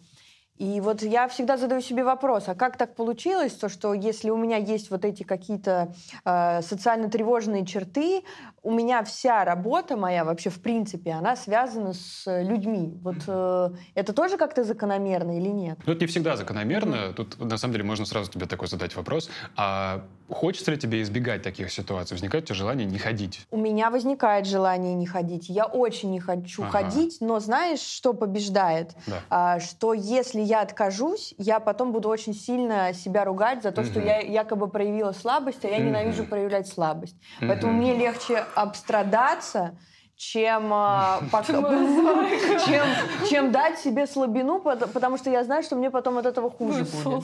И 0.59 0.81
вот 0.81 1.01
я 1.01 1.29
всегда 1.29 1.55
задаю 1.55 1.81
себе 1.81 2.03
вопрос, 2.03 2.49
а 2.49 2.55
как 2.55 2.77
так 2.77 2.93
получилось, 2.93 3.53
то, 3.53 3.69
что 3.69 3.93
если 3.93 4.29
у 4.29 4.35
меня 4.35 4.57
есть 4.57 4.91
вот 4.91 5.05
эти 5.05 5.23
какие-то 5.23 5.93
э, 6.25 6.61
социально 6.61 7.09
тревожные 7.09 7.65
черты, 7.65 8.23
у 8.61 8.73
меня 8.73 9.03
вся 9.03 9.45
работа 9.45 9.95
моя 9.95 10.25
вообще 10.25 10.49
в 10.49 10.61
принципе, 10.61 11.11
она 11.11 11.37
связана 11.37 11.93
с 11.93 12.23
людьми. 12.27 12.99
Вот 13.01 13.23
э, 13.25 13.69
это 13.95 14.11
тоже 14.11 14.35
как-то 14.35 14.65
закономерно 14.65 15.37
или 15.37 15.47
нет? 15.47 15.79
Ну, 15.85 15.93
это 15.93 16.01
не 16.01 16.07
всегда 16.07 16.35
закономерно. 16.35 16.95
Mm-hmm. 16.95 17.13
Тут, 17.13 17.39
на 17.39 17.57
самом 17.57 17.71
деле, 17.73 17.85
можно 17.85 18.05
сразу 18.05 18.29
тебе 18.29 18.45
такой 18.45 18.67
задать 18.67 18.95
вопрос. 18.97 19.29
А 19.55 20.03
хочется 20.29 20.71
ли 20.71 20.77
тебе 20.77 21.01
избегать 21.01 21.41
таких 21.41 21.71
ситуаций? 21.71 22.15
Возникает 22.15 22.43
у 22.43 22.47
тебя 22.47 22.55
желание 22.55 22.85
не 22.85 22.97
ходить? 22.97 23.45
У 23.51 23.57
меня 23.57 23.89
возникает 23.89 24.45
желание 24.45 24.93
не 24.93 25.05
ходить. 25.05 25.49
Я 25.49 25.65
очень 25.65 26.11
не 26.11 26.19
хочу 26.19 26.63
ага. 26.63 26.71
ходить, 26.71 27.17
но 27.19 27.39
знаешь, 27.39 27.79
что 27.79 28.13
побеждает? 28.13 28.91
Да. 29.07 29.21
А, 29.29 29.59
что 29.59 29.93
если 29.93 30.41
я 30.41 30.61
откажусь, 30.61 31.33
я 31.37 31.59
потом 31.59 31.91
буду 31.91 32.09
очень 32.09 32.33
сильно 32.33 32.93
себя 32.93 33.25
ругать 33.25 33.63
за 33.63 33.71
то, 33.71 33.81
угу. 33.81 33.89
что 33.89 33.99
я 33.99 34.19
якобы 34.19 34.67
проявила 34.67 35.11
слабость, 35.11 35.65
а 35.65 35.67
я 35.67 35.77
угу. 35.77 35.85
ненавижу 35.85 36.23
проявлять 36.25 36.67
слабость. 36.67 37.15
Угу. 37.39 37.47
Поэтому 37.47 37.73
мне 37.73 37.95
легче 37.95 38.45
обстрадаться, 38.55 39.77
чем, 40.19 40.69
а, 40.73 41.21
чем, 41.47 42.85
чем 43.29 43.51
дать 43.53 43.79
себе 43.79 44.05
слабину, 44.05 44.59
потому 44.59 45.17
что 45.17 45.29
я 45.29 45.45
знаю, 45.45 45.63
что 45.63 45.77
мне 45.77 45.89
потом 45.89 46.17
от 46.17 46.25
этого 46.25 46.51
хуже 46.51 46.83
будет. 46.83 47.23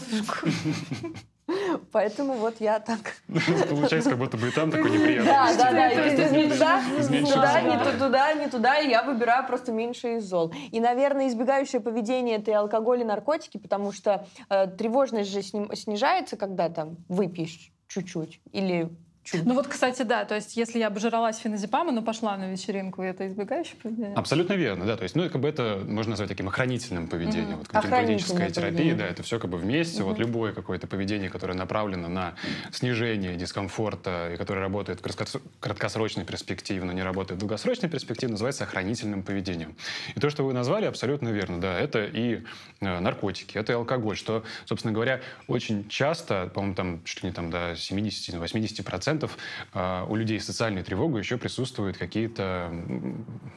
Поэтому 1.92 2.34
вот 2.36 2.56
я 2.62 2.80
так... 2.80 3.00
Получается, 3.70 4.12
как 4.12 4.20
будто 4.20 4.38
бы 4.38 4.48
и 4.48 4.52
там 4.52 4.72
такой 4.72 4.92
неприятный. 4.92 5.26
Да, 5.26 5.54
да, 5.58 5.72
да. 5.72 5.94
Не 6.30 6.50
туда, 6.50 6.82
не 7.10 7.26
туда, 7.26 7.62
не 7.62 7.98
туда, 7.98 8.34
не 8.34 8.48
туда, 8.48 8.80
и 8.80 8.90
я 8.90 9.04
выбираю 9.04 9.46
просто 9.46 9.74
меньше 9.74 10.16
из 10.16 10.24
зол. 10.24 10.54
И, 10.72 10.80
наверное, 10.80 11.28
избегающее 11.28 11.82
поведение— 11.82 12.38
это 12.38 12.52
и 12.52 12.54
алкоголь, 12.54 13.02
и 13.02 13.04
наркотики, 13.04 13.58
потому 13.58 13.92
что 13.92 14.26
э, 14.50 14.68
тревожность 14.68 15.32
же 15.32 15.42
снижается, 15.42 16.38
когда 16.38 16.70
там 16.70 16.96
выпьешь 17.10 17.74
чуть-чуть 17.90 18.40
или 18.54 18.90
чудо. 19.26 19.44
Ну 19.46 19.56
вот, 19.56 19.68
кстати, 19.68 20.04
да, 20.04 20.24
то 20.24 20.36
есть 20.36 20.56
если 20.56 20.80
я 20.80 20.88
обжиралась 20.88 21.38
феназепама, 21.38 21.92
но 21.92 22.02
пошла 22.02 22.38
на 22.38 22.50
вечеринку, 22.52 23.02
это 23.02 23.28
избегающее 23.28 23.76
поведение? 23.82 24.14
Абсолютно 24.16 24.54
верно, 24.54 24.86
да. 24.86 24.96
То 24.96 25.04
есть, 25.04 25.16
ну, 25.16 25.30
как 25.30 25.42
бы 25.42 25.50
это 25.50 25.82
можно 25.86 26.12
назвать 26.12 26.30
таким 26.30 26.48
охранительным 26.48 27.08
поведением. 27.08 27.50
Мгм. 27.50 27.58
Вот 27.58 27.68
Охранительное 27.74 28.50
терапия, 28.50 28.72
поведение. 28.72 28.96
да, 28.96 29.08
это 29.08 29.24
все 29.24 29.40
как 29.40 29.50
бы 29.50 29.58
вместе. 29.58 30.04
Вот 30.04 30.20
любое 30.20 30.54
какое-то 30.54 30.88
поведение, 30.88 31.30
которое 31.30 31.54
направлено 31.54 32.08
на 32.08 32.36
снижение 32.72 33.36
дискомфорта 33.36 34.32
и 34.34 34.38
которое 34.38 34.62
работает 34.62 35.02
в 35.02 35.40
краткосрочной 35.60 36.24
перспективе, 36.24 36.84
но 36.84 36.94
не 36.94 37.04
работает 37.04 37.38
в 37.38 37.40
долгосрочной 37.40 37.90
перспективе, 37.90 38.32
называется 38.32 38.64
охранительным 38.64 39.24
поведением. 39.24 39.76
И 40.16 40.20
то, 40.20 40.30
что 40.30 40.46
вы 40.46 40.54
назвали, 40.54 40.86
абсолютно 40.86 41.30
верно, 41.30 41.60
да. 41.60 41.78
Это 41.80 42.06
и 42.06 42.44
э, 42.82 43.00
наркотики, 43.00 43.58
это 43.58 43.74
и 43.74 43.76
алкоголь, 43.76 44.16
что, 44.16 44.44
собственно 44.66 44.94
говоря, 44.94 45.22
очень 45.48 45.90
часто, 45.90 46.50
по-моему, 46.54 46.76
там 46.76 47.04
чуть 47.04 47.24
ли 47.24 47.30
не 47.30 47.34
там 47.34 47.50
до 47.50 47.72
70-80% 47.72 49.15
э, 49.24 50.06
у 50.08 50.16
людей 50.16 50.40
с 50.40 50.46
социальной 50.46 50.84
тревогой 50.84 51.22
еще 51.22 51.38
присутствуют 51.38 51.98
какие-то, 51.98 52.70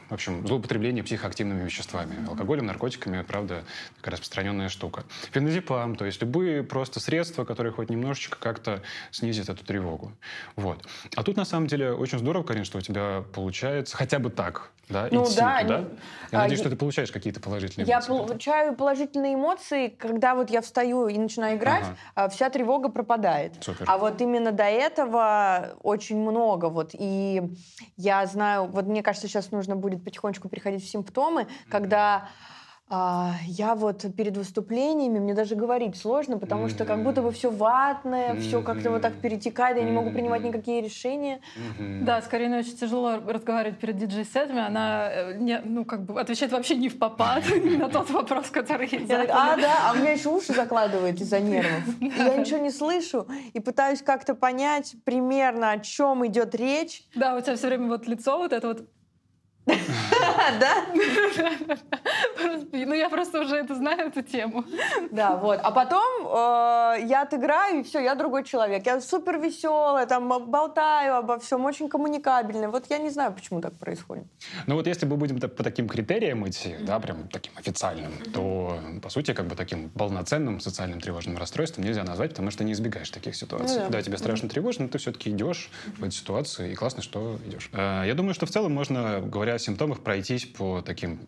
в 0.09 0.13
общем, 0.13 0.45
злоупотребления 0.47 1.03
психоактивными 1.03 1.63
веществами. 1.63 2.27
Алкоголем, 2.27 2.65
наркотиками, 2.65 3.21
правда, 3.23 3.63
такая 3.97 4.13
распространенная 4.13 4.69
штука. 4.69 5.03
Феназепам, 5.31 5.95
то 5.95 6.05
есть 6.05 6.21
любые 6.21 6.63
просто 6.63 6.99
средства, 6.99 7.43
которые 7.45 7.73
хоть 7.73 7.89
немножечко 7.89 8.37
как-то 8.39 8.81
снизят 9.11 9.49
эту 9.49 9.63
тревогу. 9.65 10.11
Вот. 10.55 10.85
А 11.15 11.23
тут, 11.23 11.37
на 11.37 11.45
самом 11.45 11.67
деле, 11.67 11.91
очень 11.93 12.19
здорово, 12.19 12.43
Карин, 12.43 12.65
что 12.65 12.77
у 12.77 12.81
тебя 12.81 13.23
получается 13.33 13.97
хотя 13.97 14.19
бы 14.19 14.29
так, 14.29 14.71
да, 14.89 15.07
Ну 15.11 15.23
идти 15.25 15.35
да, 15.37 15.61
туда. 15.61 15.79
не- 15.79 15.85
Я 16.31 16.39
а, 16.39 16.41
надеюсь, 16.43 16.59
я- 16.59 16.63
что 16.63 16.69
ты 16.69 16.75
получаешь 16.75 17.11
какие-то 17.11 17.39
положительные 17.39 17.87
Я 17.87 17.95
эмоции. 17.97 18.09
получаю 18.09 18.75
положительные 18.75 19.35
эмоции, 19.35 19.87
когда 19.89 20.33
вот 20.35 20.49
я 20.49 20.61
встаю 20.61 21.07
и 21.07 21.17
начинаю 21.17 21.57
играть, 21.57 21.83
Ага. 21.83 21.97
а 22.15 22.29
вся 22.29 22.49
тревога 22.49 22.89
пропадает. 22.89 23.53
Супер. 23.63 23.85
А 23.87 23.97
вот 23.97 24.19
именно 24.21 24.51
до 24.51 24.63
этого 24.63 25.48
очень 25.83 26.17
много. 26.17 26.65
Вот. 26.65 26.91
И 26.93 27.41
я 27.97 28.25
знаю, 28.25 28.67
вот 28.67 28.85
мне 28.85 29.03
кажется, 29.03 29.27
сейчас 29.27 29.51
нужно 29.51 29.75
будет 29.75 30.03
потихонечку 30.03 30.49
переходить 30.49 30.83
в 30.83 30.89
симптомы, 30.89 31.47
когда 31.69 32.29
а, 32.91 33.35
я 33.45 33.75
вот 33.75 34.03
перед 34.17 34.35
выступлениями, 34.35 35.19
мне 35.19 35.35
даже 35.35 35.55
говорить 35.55 35.95
сложно, 35.95 36.39
потому 36.39 36.69
что 36.69 36.85
как 36.85 37.03
будто 37.03 37.21
бы 37.21 37.31
все 37.31 37.51
ватное, 37.51 38.35
все 38.35 38.63
как-то 38.63 38.89
вот 38.89 39.03
так 39.03 39.13
перетекает, 39.13 39.77
я 39.77 39.83
не 39.83 39.91
могу 39.91 40.09
принимать 40.09 40.43
никакие 40.43 40.81
решения. 40.81 41.39
Мгм. 41.77 42.05
Да, 42.05 42.19
с 42.19 42.27
Кариной 42.27 42.59
очень 42.59 42.75
тяжело 42.75 43.17
разговаривать 43.27 43.77
перед 43.77 43.97
диджей-сетами. 43.97 44.65
Она 44.65 45.07
э, 45.11 45.37
не, 45.37 45.61
ну, 45.63 45.85
как 45.85 46.03
бы 46.03 46.19
отвечает 46.19 46.51
вообще 46.51 46.75
не 46.75 46.89
в 46.89 46.97
попад 46.97 47.43
на 47.77 47.89
тот 47.89 48.09
вопрос, 48.09 48.49
который 48.49 48.87
Я 48.91 48.97
так, 48.99 49.07
задали. 49.07 49.31
а, 49.31 49.55
да, 49.57 49.89
а 49.89 49.93
у 49.93 49.97
меня 49.97 50.11
еще 50.13 50.29
уши 50.29 50.53
закладывает 50.53 51.21
из-за 51.21 51.39
нервов. 51.39 51.83
Я 52.01 52.37
ничего 52.37 52.57
не 52.57 52.71
слышу 52.71 53.27
и 53.53 53.59
пытаюсь 53.59 54.01
как-то 54.01 54.33
понять 54.33 54.95
примерно, 55.05 55.71
о 55.71 55.79
чем 55.79 56.25
идет 56.25 56.55
речь. 56.55 57.03
Да, 57.13 57.35
у 57.35 57.41
тебя 57.41 57.55
все 57.55 57.67
время 57.67 57.87
вот 57.87 58.07
лицо 58.07 58.39
вот 58.39 58.51
это 58.51 58.67
вот. 58.67 58.87
Да? 60.59 60.85
Ну, 62.71 62.93
я 62.93 63.09
просто 63.09 63.41
уже 63.41 63.57
это 63.57 63.75
знаю, 63.75 64.07
эту 64.07 64.21
тему. 64.21 64.63
Да, 65.11 65.35
вот. 65.35 65.59
А 65.61 65.71
потом 65.71 66.03
э, 66.25 67.05
я 67.05 67.21
отыграю, 67.23 67.79
и 67.79 67.83
все, 67.83 67.99
я 67.99 68.15
другой 68.15 68.43
человек. 68.43 68.85
Я 68.85 69.01
супер 69.01 69.37
веселая, 69.39 70.05
там 70.05 70.27
болтаю 70.49 71.17
обо 71.17 71.39
всем, 71.39 71.65
очень 71.65 71.89
коммуникабельная. 71.89 72.69
Вот 72.69 72.85
я 72.89 72.97
не 72.97 73.09
знаю, 73.09 73.33
почему 73.33 73.61
так 73.61 73.73
происходит. 73.73 74.25
Ну 74.65 74.75
вот 74.75 74.87
если 74.87 75.05
мы 75.05 75.17
будем 75.17 75.39
по 75.39 75.63
таким 75.63 75.87
критериям 75.87 76.47
идти, 76.47 76.75
да, 76.81 76.99
прям 76.99 77.27
таким 77.27 77.53
официальным, 77.57 78.11
то, 78.33 78.79
по 79.01 79.09
сути, 79.09 79.33
как 79.33 79.45
бы 79.47 79.55
таким 79.55 79.89
полноценным 79.89 80.59
социальным 80.59 81.01
тревожным 81.01 81.37
расстройством 81.37 81.83
нельзя 81.83 82.03
назвать, 82.03 82.31
потому 82.31 82.49
что 82.51 82.63
не 82.63 82.73
избегаешь 82.73 83.09
таких 83.09 83.35
ситуаций. 83.35 83.81
Ну 83.83 83.89
да. 83.89 84.01
тебе 84.01 84.17
страшно 84.17 84.49
тревожно, 84.49 84.85
но 84.85 84.89
ты 84.89 84.97
все-таки 84.97 85.29
идешь 85.29 85.69
в 85.97 86.03
эту 86.03 86.11
ситуацию, 86.11 86.71
и 86.71 86.75
классно, 86.75 87.01
что 87.03 87.37
идешь. 87.45 87.69
Э, 87.73 88.03
Я 88.05 88.15
думаю, 88.15 88.33
что 88.33 88.45
в 88.45 88.49
целом 88.49 88.73
можно, 88.73 89.21
говоря 89.21 89.58
симптомах, 89.59 90.01
пройтись 90.01 90.45
по 90.45 90.81
таким 90.81 91.19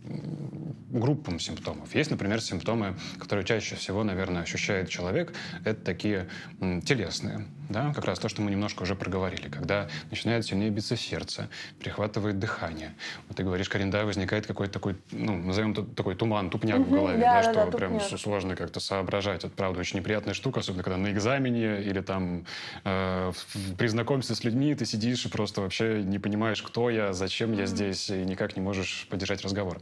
группам 0.89 1.39
симптомов. 1.39 1.93
Есть, 1.95 2.11
например, 2.11 2.41
симптомы, 2.41 2.95
которые 3.19 3.45
чаще 3.45 3.75
всего, 3.75 4.03
наверное, 4.03 4.41
ощущает 4.43 4.89
человек, 4.89 5.33
это 5.63 5.81
такие 5.81 6.27
телесные, 6.59 7.45
да, 7.71 7.93
как 7.93 8.05
раз 8.05 8.19
то, 8.19 8.29
что 8.29 8.41
мы 8.41 8.51
немножко 8.51 8.83
уже 8.83 8.95
проговорили, 8.95 9.47
когда 9.49 9.87
начинает 10.09 10.45
сильнее 10.45 10.69
биться 10.69 10.95
сердце, 10.95 11.49
перехватывает 11.79 12.39
дыхание. 12.39 12.93
Вот 13.27 13.37
ты 13.37 13.43
говоришь, 13.43 13.69
Карин, 13.69 13.89
да, 13.91 14.05
возникает 14.05 14.45
какой-то 14.47 14.73
такой, 14.73 14.95
ну, 15.11 15.37
назовем 15.37 15.71
это 15.71 15.83
такой 15.83 16.15
туман, 16.15 16.49
тупняк 16.49 16.79
в 16.79 16.81
Мгм, 16.81 16.91
голове, 16.93 17.17
да, 17.25 17.29
да, 17.29 17.35
да, 17.37 17.43
что 17.43 17.53
да, 17.71 17.77
прям 17.77 17.99
тупняк. 17.99 18.19
сложно 18.19 18.55
как-то 18.55 18.79
соображать. 18.79 19.43
Это, 19.43 19.49
правда, 19.55 19.79
очень 19.79 19.99
неприятная 19.99 20.33
штука, 20.33 20.59
особенно 20.59 20.83
когда 20.83 20.97
на 20.97 21.11
экзамене 21.11 21.81
или 21.81 22.01
там 22.01 22.45
э, 22.83 23.31
в- 23.33 23.75
при 23.75 23.87
знакомстве 23.87 24.35
с 24.35 24.43
людьми 24.43 24.73
ты 24.75 24.85
сидишь 24.85 25.25
и 25.25 25.29
просто 25.29 25.61
вообще 25.61 26.03
не 26.03 26.19
понимаешь, 26.19 26.61
кто 26.61 26.89
я, 26.89 27.13
зачем 27.13 27.53
я 27.53 27.65
здесь, 27.65 28.09
и 28.09 28.23
никак 28.23 28.55
не 28.55 28.61
можешь 28.61 29.07
поддержать 29.09 29.41
разговор. 29.43 29.79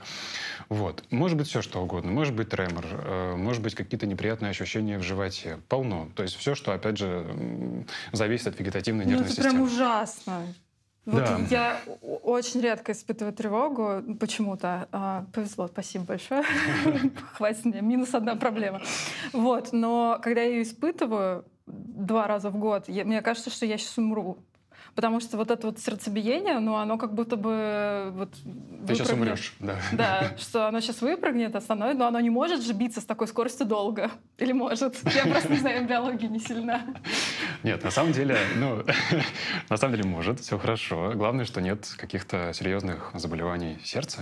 Вот. 0.69 1.03
Может 1.10 1.38
быть 1.38 1.48
все, 1.48 1.62
что 1.62 1.81
угодно. 1.81 2.12
Может 2.12 2.36
быть 2.36 2.50
тремор, 2.50 2.86
э, 2.91 3.36
может 3.36 3.62
быть 3.62 3.75
какие-то 3.75 4.05
неприятные 4.05 4.51
ощущения 4.51 4.98
в 4.98 5.03
животе. 5.03 5.60
Полно. 5.67 6.10
То 6.15 6.24
есть 6.24 6.36
все, 6.36 6.55
что, 6.55 6.74
опять 6.74 6.98
же, 6.98 7.25
зависит 8.12 8.48
от 8.48 8.59
вегетативной 8.59 9.05
Ну, 9.05 9.12
нервной 9.12 9.25
это 9.27 9.36
системы. 9.36 9.53
прям 9.55 9.63
ужасно. 9.67 10.41
Вот 11.05 11.24
Да. 11.24 11.39
я 11.50 11.79
очень 12.01 12.62
редко 12.62 12.91
испытываю 12.91 13.33
тревогу 13.33 14.03
почему-то. 14.19 14.88
А, 14.91 15.25
повезло, 15.33 15.67
спасибо 15.67 16.05
большое. 16.05 16.43
Хватит 17.33 17.65
мне, 17.65 17.81
минус 17.81 18.13
одна 18.13 18.36
проблема. 18.36 18.81
Вот, 19.33 19.69
но 19.71 20.19
когда 20.21 20.41
я 20.41 20.50
ее 20.50 20.63
испытываю 20.63 21.45
два 21.65 22.27
раза 22.27 22.50
в 22.51 22.57
год, 22.57 22.89
я- 22.89 23.05
мне 23.05 23.21
кажется, 23.21 23.50
что 23.50 23.65
я 23.65 23.77
сейчас 23.77 23.98
умру. 23.98 24.38
Потому 24.96 25.19
что 25.19 25.38
вот 25.38 25.51
это 25.51 25.67
вот 25.67 25.79
сердцебиение, 25.79 26.60
ну, 26.60 26.75
оно 26.75 26.98
как 26.98 27.13
будто 27.13 27.36
бы 27.36 28.12
вот 28.15 28.29
Ты 28.88 28.96
сейчас 28.96 29.12
умрешь. 29.12 29.53
Да. 29.60 29.75
Да, 29.93 30.31
что 30.38 30.67
оно 30.67 30.79
сейчас 30.79 31.01
выпрыгнет, 31.01 31.55
остановит, 31.55 31.98
но 31.98 32.08
оно 32.08 32.19
не 32.19 32.29
может 32.29 32.62
же 32.63 32.74
биться 32.74 33.01
с 33.01 33.05
такой 33.05 33.27
скоростью 33.27 33.65
долго. 33.65 34.12
Или 34.38 34.51
может? 34.51 34.96
Я 35.15 35.25
просто 35.31 35.51
не 35.51 35.60
знаю, 35.60 35.88
биологии 35.88 36.27
не 36.27 36.39
сильна. 36.39 36.81
Нет, 37.63 37.84
на 37.84 37.91
самом 37.91 38.12
деле, 38.13 38.38
ну, 38.58 38.84
на 39.69 39.77
самом 39.77 39.96
деле 39.96 40.08
может, 40.08 40.39
все 40.39 40.58
хорошо. 40.58 41.12
Главное, 41.15 41.46
что 41.46 41.62
нет 41.62 41.88
каких-то 41.98 42.51
серьезных 42.53 43.12
заболеваний 43.13 43.79
сердца. 43.84 44.22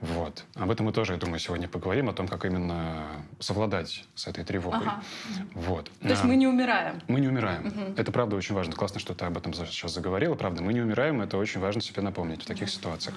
Вот. 0.00 0.44
Об 0.54 0.70
этом 0.70 0.86
мы 0.86 0.92
тоже, 0.92 1.12
я 1.12 1.18
думаю, 1.18 1.38
сегодня 1.38 1.68
поговорим, 1.68 2.08
о 2.08 2.12
том, 2.12 2.28
как 2.28 2.44
именно 2.44 3.06
совладать 3.38 4.04
с 4.14 4.26
этой 4.26 4.44
тревогой. 4.44 4.88
Вот. 5.54 5.90
То 6.00 6.08
есть 6.08 6.24
А, 6.24 6.26
мы 6.26 6.36
не 6.36 6.46
умираем. 6.46 7.00
мы 7.08 7.20
не 7.20 7.28
умираем. 7.28 7.72
Это 7.96 8.12
правда 8.12 8.36
очень 8.36 8.54
важно. 8.54 8.74
Классно, 8.74 9.00
что 9.00 9.14
ты 9.14 9.24
об 9.24 9.36
этом 9.36 9.52
сейчас 9.54 9.92
заговорила. 10.02 10.34
Правда, 10.34 10.62
мы 10.62 10.72
не 10.72 10.80
умираем. 10.80 11.22
Это 11.22 11.38
очень 11.38 11.60
важно 11.60 11.80
себе 11.80 12.02
напомнить 12.02 12.42
в 12.42 12.46
таких 12.46 12.68
ситуациях. 12.68 13.14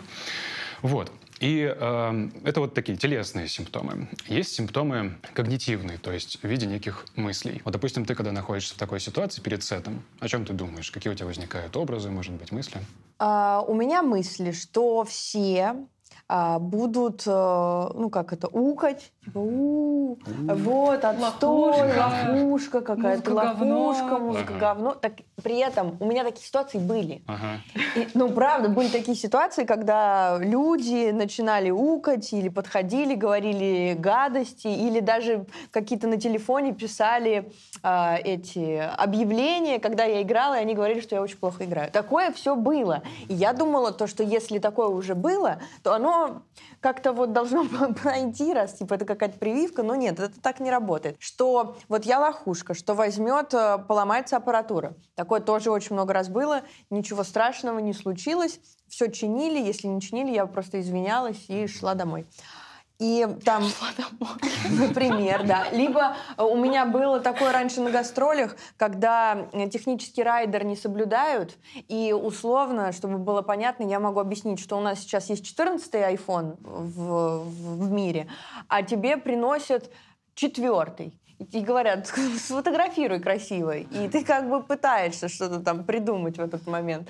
Вот. 0.83 1.11
И 1.39 1.75
э, 1.75 2.29
это 2.43 2.59
вот 2.59 2.75
такие 2.75 2.95
телесные 2.97 3.47
симптомы. 3.47 4.07
Есть 4.27 4.53
симптомы 4.53 5.17
когнитивные, 5.33 5.97
то 5.97 6.11
есть 6.11 6.37
в 6.41 6.47
виде 6.47 6.67
неких 6.67 7.07
мыслей. 7.15 7.61
Вот, 7.65 7.71
допустим, 7.71 8.05
ты 8.05 8.13
когда 8.13 8.31
находишься 8.31 8.75
в 8.75 8.77
такой 8.77 8.99
ситуации 8.99 9.41
перед 9.41 9.63
сетом, 9.63 10.03
о 10.19 10.27
чем 10.27 10.45
ты 10.45 10.53
думаешь? 10.53 10.91
Какие 10.91 11.11
у 11.11 11.15
тебя 11.15 11.25
возникают 11.25 11.75
образы, 11.75 12.11
может 12.11 12.33
быть, 12.33 12.51
мысли? 12.51 12.79
А, 13.17 13.63
у 13.67 13.73
меня 13.73 14.03
мысли, 14.03 14.51
что 14.51 15.03
все 15.05 15.75
а, 16.27 16.59
будут, 16.59 17.23
э, 17.25 17.31
ну 17.95 18.09
как 18.09 18.31
это, 18.31 18.47
укать, 18.47 19.11
типа, 19.25 19.39
у 19.39 20.17
вот, 20.47 21.03
отстой, 21.03 21.97
Лохушка. 21.97 22.81
какая-то, 22.81 23.33
лохушка, 23.33 24.17
музыка 24.17 24.53
Ага. 24.55 24.59
говно. 24.59 24.91
Так, 24.93 25.13
при 25.43 25.57
этом 25.57 25.97
у 25.99 26.05
меня 26.05 26.23
такие 26.23 26.45
ситуации 26.45 26.77
были. 26.77 27.21
Ага. 27.27 27.59
И, 27.95 28.07
ну, 28.13 28.29
правда, 28.29 28.69
были 28.69 28.87
такие 28.87 29.17
ситуации, 29.17 29.65
когда 29.65 30.37
люди 30.39 31.11
начинали 31.11 31.69
укать 31.69 32.31
или 32.33 32.49
подходили, 32.49 33.15
говорили 33.15 33.95
гадости, 33.97 34.67
или 34.67 34.99
даже 34.99 35.45
какие-то 35.71 36.07
на 36.07 36.17
телефоне 36.17 36.73
писали 36.73 37.51
а, 37.83 38.17
эти 38.23 38.77
объявления, 38.97 39.79
когда 39.79 40.05
я 40.05 40.21
играла, 40.21 40.55
и 40.55 40.61
они 40.61 40.73
говорили, 40.75 41.01
что 41.01 41.15
я 41.15 41.21
очень 41.21 41.37
плохо 41.37 41.65
играю. 41.65 41.91
Такое 41.91 42.31
все 42.31 42.55
было. 42.55 43.03
И 43.27 43.33
я 43.33 43.53
думала, 43.53 43.91
то, 43.91 44.07
что 44.07 44.23
если 44.23 44.59
такое 44.59 44.87
уже 44.87 45.15
было, 45.15 45.59
то 45.83 45.93
оно 45.93 46.41
как-то 46.79 47.13
вот 47.13 47.33
должно 47.33 47.65
пройти, 48.01 48.53
раз 48.53 48.73
типа 48.73 48.93
это 48.95 49.05
какая-то 49.15 49.39
прививка, 49.39 49.83
но 49.83 49.95
нет, 49.95 50.19
это 50.19 50.39
так 50.39 50.59
не 50.59 50.69
работает. 50.69 51.17
Что 51.19 51.77
вот 51.89 52.05
я 52.05 52.19
лохушка, 52.19 52.73
что 52.73 52.93
возьмет, 52.93 53.53
э, 53.53 53.79
поломается 53.87 54.37
аппаратура. 54.37 54.95
Такое 55.15 55.39
тоже 55.41 55.71
очень 55.71 55.93
много 55.93 56.13
раз 56.13 56.29
было, 56.29 56.61
ничего 56.89 57.23
страшного 57.23 57.79
не 57.79 57.93
случилось, 57.93 58.59
все 58.87 59.09
чинили, 59.09 59.59
если 59.59 59.87
не 59.87 60.01
чинили, 60.01 60.31
я 60.31 60.45
просто 60.45 60.79
извинялась 60.79 61.45
и 61.47 61.67
шла 61.67 61.95
домой. 61.95 62.25
И 62.97 63.27
там, 63.43 63.63
например, 64.69 65.45
да. 65.45 65.65
Либо 65.71 66.15
э, 66.37 66.43
у 66.43 66.55
меня 66.55 66.85
было 66.85 67.19
такое 67.19 67.51
раньше 67.51 67.81
на 67.81 67.91
гастролях, 67.91 68.55
когда 68.77 69.47
технический 69.71 70.23
райдер 70.23 70.63
не 70.63 70.75
соблюдают, 70.75 71.57
и 71.89 72.13
условно, 72.13 72.91
чтобы 72.93 73.17
было 73.17 73.41
понятно, 73.41 73.83
я 73.83 73.99
могу 73.99 74.19
объяснить, 74.19 74.59
что 74.59 74.77
у 74.77 74.81
нас 74.81 74.99
сейчас 74.99 75.29
есть 75.29 75.43
14-й 75.45 76.15
iPhone 76.15 76.55
в, 76.61 77.43
в- 77.43 77.83
в 77.85 77.91
мире, 77.91 78.27
а 78.69 78.81
тебе 78.81 79.17
приносят 79.17 79.91
четвертый. 80.33 81.19
И 81.51 81.61
говорят, 81.61 82.07
сфотографируй 82.37 83.19
красиво. 83.19 83.75
И 83.77 84.07
ты 84.09 84.23
как 84.23 84.49
бы 84.49 84.63
пытаешься 84.63 85.27
что-то 85.27 85.59
там 85.59 85.83
придумать 85.83 86.37
в 86.37 86.41
этот 86.41 86.65
момент. 86.67 87.09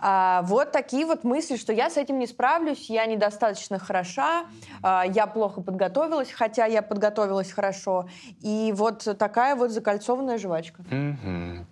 А, 0.00 0.42
вот 0.42 0.72
такие 0.72 1.06
вот 1.06 1.24
мысли, 1.24 1.56
что 1.56 1.72
я 1.72 1.90
с 1.90 1.96
этим 1.96 2.18
не 2.18 2.26
справлюсь, 2.26 2.88
я 2.90 3.06
недостаточно 3.06 3.78
хороша, 3.78 4.44
а, 4.82 5.04
я 5.06 5.26
плохо 5.26 5.60
подготовилась, 5.60 6.30
хотя 6.30 6.66
я 6.66 6.82
подготовилась 6.82 7.52
хорошо. 7.52 8.08
И 8.40 8.72
вот 8.76 9.06
такая 9.18 9.56
вот 9.56 9.70
закольцованная 9.70 10.38
жвачка. 10.38 10.82
Mm-hmm. 10.82 11.64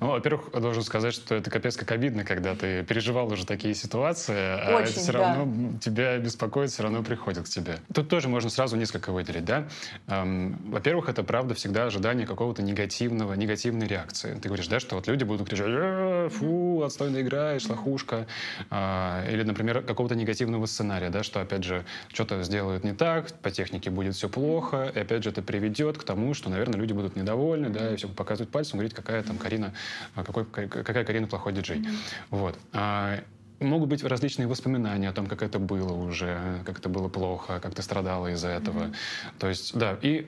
Ну, 0.00 0.08
во-первых, 0.08 0.50
должен 0.52 0.82
сказать, 0.82 1.14
что 1.14 1.34
это 1.34 1.50
капец 1.50 1.76
как 1.76 1.90
обидно, 1.92 2.24
когда 2.24 2.54
ты 2.54 2.84
переживал 2.84 3.32
уже 3.32 3.46
такие 3.46 3.74
ситуации, 3.74 4.34
а 4.36 4.76
Очень, 4.76 4.92
это 4.92 5.00
все 5.00 5.12
равно 5.12 5.44
да. 5.46 5.78
тебя 5.78 6.18
беспокоит, 6.18 6.70
все 6.70 6.82
равно 6.82 7.02
приходит 7.02 7.44
к 7.44 7.48
тебе. 7.48 7.78
Тут 7.92 8.08
тоже 8.08 8.28
можно 8.28 8.50
сразу 8.50 8.76
несколько 8.76 9.12
выделить, 9.12 9.44
да? 9.44 9.68
Эм, 10.08 10.58
во-первых, 10.70 11.08
это 11.08 11.22
правда 11.22 11.54
всегда 11.54 11.86
ожидание 11.86 12.26
какого-то 12.26 12.62
негативного, 12.62 13.34
негативной 13.34 13.86
реакции. 13.86 14.34
Ты 14.34 14.48
говоришь, 14.48 14.68
да, 14.68 14.80
что 14.80 14.96
вот 14.96 15.06
люди 15.08 15.24
будут 15.24 15.48
кричать, 15.48 15.66
«Э, 15.68 16.28
фу, 16.30 16.82
отстойно 16.82 17.20
играешь, 17.20 17.68
лохушка. 17.68 18.26
А, 18.70 19.24
или, 19.30 19.42
например, 19.42 19.82
какого-то 19.82 20.14
негативного 20.14 20.66
сценария, 20.66 21.10
да, 21.10 21.22
что, 21.22 21.40
опять 21.40 21.64
же, 21.64 21.84
что-то 22.12 22.42
сделают 22.42 22.84
не 22.84 22.92
так, 22.92 23.32
по 23.40 23.50
технике 23.50 23.90
будет 23.90 24.14
все 24.14 24.28
плохо, 24.28 24.90
и, 24.94 24.98
опять 24.98 25.24
же, 25.24 25.30
это 25.30 25.42
приведет 25.42 25.98
к 25.98 26.04
тому, 26.04 26.34
что, 26.34 26.50
наверное, 26.50 26.78
люди 26.78 26.92
будут 26.92 27.16
недовольны, 27.16 27.68
да, 27.70 27.92
и 27.92 27.96
все 27.96 28.08
показывают 28.08 28.50
пальцем, 28.50 28.78
говорить, 28.78 28.94
какая 28.94 29.22
там 29.22 29.38
Карина, 29.56 29.72
а, 30.14 30.24
какой, 30.24 30.44
какая 30.44 31.04
Карина 31.04 31.26
плохой 31.26 31.52
диджей. 31.52 31.86
Вот. 32.30 32.58
А, 32.72 33.20
могут 33.60 33.88
быть 33.88 34.04
различные 34.04 34.46
воспоминания 34.46 35.08
о 35.08 35.12
том, 35.12 35.26
как 35.26 35.42
это 35.42 35.58
было 35.58 35.92
уже, 35.92 36.62
как 36.64 36.78
это 36.78 36.88
было 36.88 37.08
плохо, 37.08 37.60
как 37.60 37.74
ты 37.74 37.82
страдала 37.82 38.28
из-за 38.32 38.48
этого. 38.48 38.84
Mm-hmm. 38.84 38.94
То 39.38 39.48
есть, 39.48 39.78
да, 39.78 39.98
и 40.02 40.26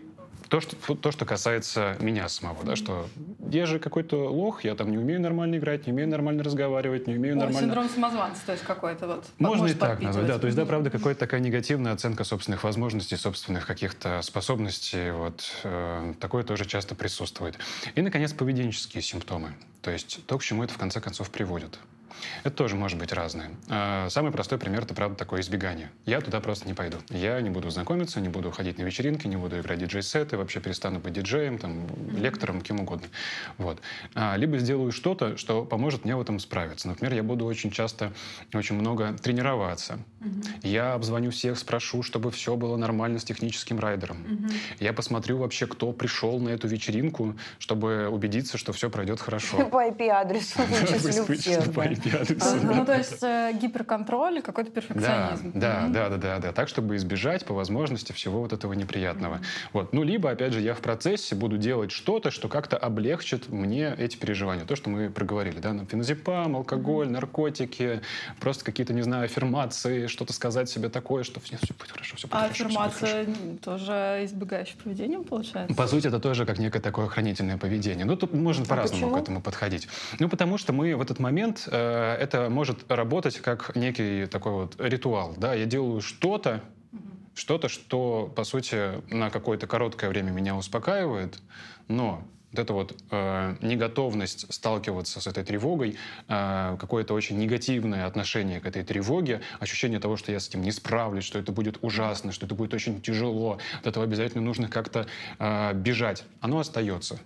то, 0.49 0.61
что, 0.61 0.95
то, 0.95 1.12
что 1.12 1.25
касается 1.25 1.97
меня 2.00 2.28
самого, 2.28 2.64
да, 2.64 2.76
что 2.76 3.09
я 3.50 3.67
же 3.67 3.78
какой-то 3.78 4.31
лох, 4.31 4.64
я 4.64 4.75
там 4.75 4.90
не 4.90 4.99
умею 4.99 5.21
нормально 5.21 5.57
играть, 5.57 5.87
не 5.87 5.93
умею 5.93 6.09
нормально 6.09 6.43
разговаривать, 6.43 7.07
не 7.07 7.14
умею 7.14 7.35
О, 7.35 7.38
нормально... 7.38 7.61
синдром 7.61 7.88
самозванца, 7.88 8.47
то 8.47 8.52
есть 8.52 8.64
какой-то 8.64 9.07
вот... 9.07 9.26
Можно 9.38 9.67
и 9.67 9.75
так 9.75 10.00
назвать, 10.00 10.26
да. 10.26 10.38
То 10.38 10.47
есть, 10.47 10.57
да, 10.57 10.64
правда, 10.64 10.90
какая-то 10.90 11.21
такая 11.21 11.40
негативная 11.40 11.93
оценка 11.93 12.25
собственных 12.25 12.64
возможностей, 12.64 13.17
собственных 13.17 13.67
каких-то 13.67 14.23
способностей, 14.23 15.11
вот. 15.11 15.45
Э, 15.64 16.14
такое 16.21 16.45
тоже 16.45 16.64
часто 16.64 16.95
присутствует. 16.95 17.59
И, 17.95 18.02
наконец, 18.02 18.33
поведенческие 18.33 19.02
симптомы. 19.02 19.55
То 19.83 19.90
есть 19.90 20.25
то, 20.26 20.38
к 20.38 20.43
чему 20.43 20.64
это 20.64 20.75
в 20.75 20.78
конце 20.78 21.00
концов 21.00 21.31
приводит. 21.31 21.78
Это 22.45 22.55
тоже 22.55 22.77
может 22.77 22.99
быть 22.99 23.13
разное. 23.13 23.51
А, 23.69 24.09
самый 24.11 24.33
простой 24.33 24.59
пример— 24.59 24.83
это, 24.85 24.95
правда, 24.95 25.17
такое 25.17 25.41
избегание. 25.41 25.91
Я 26.07 26.21
туда 26.21 26.41
просто 26.41 26.67
не 26.67 26.75
пойду. 26.75 26.99
Я 27.11 27.41
не 27.41 27.51
буду 27.51 27.71
знакомиться, 27.71 28.21
не 28.21 28.29
буду 28.29 28.51
ходить 28.51 28.79
на 28.79 28.83
вечеринки, 28.83 29.27
не 29.27 29.37
буду 29.37 29.61
играть 29.61 29.79
диджей-сеты, 29.79 30.37
вообще 30.37 30.61
перестану 30.61 30.99
быть 31.01 31.13
диджеем, 31.13 31.59
там, 31.59 31.87
лектором, 32.17 32.61
кем 32.61 32.81
угодно. 32.81 33.09
Вот. 33.59 33.81
А, 34.15 34.37
либо 34.37 34.59
сделаю 34.59 34.93
что-то, 34.93 35.37
что 35.37 35.65
поможет 35.65 36.05
мне 36.05 36.17
в 36.17 36.21
этом 36.21 36.39
справиться. 36.39 36.89
Например, 36.89 37.15
я 37.15 37.23
буду 37.23 37.45
очень 37.45 37.71
часто, 37.71 38.13
очень 38.55 38.77
много 38.77 39.15
тренироваться. 39.15 39.99
Я 40.63 40.95
обзвоню 40.95 41.31
всех, 41.31 41.59
спрошу, 41.59 42.03
чтобы 42.03 42.31
все 42.31 42.57
было 42.57 42.77
нормально 42.77 43.19
с 43.19 43.25
техническим 43.25 43.79
райдером. 43.79 44.49
Я 44.81 44.93
посмотрю 44.93 45.39
вообще, 45.39 45.67
кто 45.67 45.93
пришел 45.93 46.39
на 46.39 46.51
эту 46.51 46.69
вечеринку, 46.69 47.37
чтобы 47.59 48.09
убедиться, 48.09 48.59
что 48.59 48.73
все 48.73 48.91
пройдет 48.91 49.21
хорошо. 49.21 49.67
По 49.71 49.87
IP-адресу. 49.89 50.59
По 51.73 51.87
IP 51.87 52.08
пятницу. 52.11 52.57
Ну, 52.62 52.85
то 52.85 52.97
есть 52.97 53.23
э, 53.23 53.53
гиперконтроль 53.61 54.38
и 54.38 54.41
какой-то 54.41 54.71
перфекционизм. 54.71 55.53
Да, 55.55 55.88
да, 55.88 56.09
да, 56.09 56.17
да, 56.17 56.38
да. 56.38 56.53
Так, 56.53 56.69
чтобы 56.69 56.97
избежать 56.97 57.45
по 57.45 57.55
возможности 57.55 58.12
всего 58.12 58.41
вот 58.41 58.53
этого 58.53 58.73
неприятного. 58.73 59.41
Вот. 59.73 59.93
Ну, 59.93 60.03
либо, 60.03 60.31
опять 60.31 60.53
же, 60.53 60.61
я 60.61 60.75
в 60.75 60.81
процессе 60.81 61.35
буду 61.35 61.59
делать 61.59 61.91
что-то, 61.91 62.31
что 62.31 62.49
как-то 62.49 62.77
облегчит 62.77 63.49
мне 63.49 63.95
эти 63.97 64.17
переживания. 64.17 64.65
То, 64.65 64.77
что 64.77 64.91
мы 64.91 65.11
проговорили, 65.11 65.59
да, 65.59 65.75
феназепам, 65.88 66.57
алкоголь, 66.57 67.09
наркотики, 67.09 68.03
просто 68.41 68.65
какие-то, 68.65 68.93
не 68.93 69.03
знаю, 69.03 69.25
аффирмации, 69.25 70.07
что-то 70.07 70.33
сказать 70.33 70.69
себе 70.69 70.88
такое, 70.88 71.23
что 71.23 71.41
все 71.41 71.57
будет 71.57 71.91
хорошо, 71.91 72.17
все 72.17 72.27
будет 72.27 72.37
а 72.37 72.41
хорошо. 72.43 72.65
аффирмация 72.65 73.27
тоже 73.62 74.21
избегающее 74.25 74.77
поведение, 74.83 75.21
получается? 75.21 75.75
По 75.75 75.87
сути, 75.87 76.09
это 76.09 76.21
тоже 76.21 76.47
как 76.47 76.59
некое 76.59 76.81
такое 76.81 77.07
охранительное 77.07 77.57
поведение. 77.57 78.05
Ну, 78.05 78.17
тут 78.17 78.35
можно 78.35 78.65
а 78.65 78.69
по-разному 78.69 79.15
к 79.15 79.19
этому 79.19 79.41
подходить. 79.41 79.88
Ну, 80.19 80.29
потому 80.29 80.59
что 80.59 80.73
мы 80.73 80.95
в 80.97 81.00
этот 81.00 81.19
момент 81.19 81.69
Э, 81.71 81.98
это 81.99 82.49
может 82.50 82.90
работать 82.90 83.38
как 83.38 83.75
некий 83.76 84.26
такой 84.26 84.52
вот 84.52 84.76
ритуал. 84.78 85.35
Да? 85.37 85.55
Я 85.55 85.67
делаю 85.67 86.00
что-то, 86.00 86.62
что-то, 87.35 87.69
что, 87.69 88.33
по 88.35 88.45
сути, 88.45 89.02
на 89.12 89.31
какое-то 89.31 89.67
короткое 89.67 90.11
время 90.11 90.31
меня 90.31 90.57
успокаивает, 90.57 91.40
но 91.87 92.25
вот 92.50 92.59
эта 92.59 92.73
вот 92.73 92.97
э, 93.11 93.56
неготовность 93.61 94.52
сталкиваться 94.52 95.21
с 95.21 95.26
этой 95.26 95.45
тревогой, 95.45 95.97
э, 96.28 96.76
какое-то 96.80 97.15
очень 97.15 97.39
негативное 97.39 98.06
отношение 98.06 98.61
к 98.61 98.67
этой 98.67 98.84
тревоге, 98.84 99.43
ощущение 99.61 100.00
того, 100.00 100.17
что 100.17 100.32
я 100.32 100.41
с 100.41 100.49
этим 100.49 100.63
не 100.63 100.73
справлюсь, 100.73 101.25
что 101.25 101.39
это 101.39 101.52
будет 101.52 101.78
ужасно, 101.82 102.32
что 102.32 102.47
это 102.47 102.54
будет 102.54 102.75
очень 102.75 103.00
тяжело, 103.02 103.58
от 103.80 103.87
этого 103.87 104.04
обязательно 104.04 104.43
нужно 104.43 104.69
как-то 104.69 105.06
э, 105.39 105.75
бежать, 105.75 106.25
оно 106.41 106.61
остается. 106.61 107.19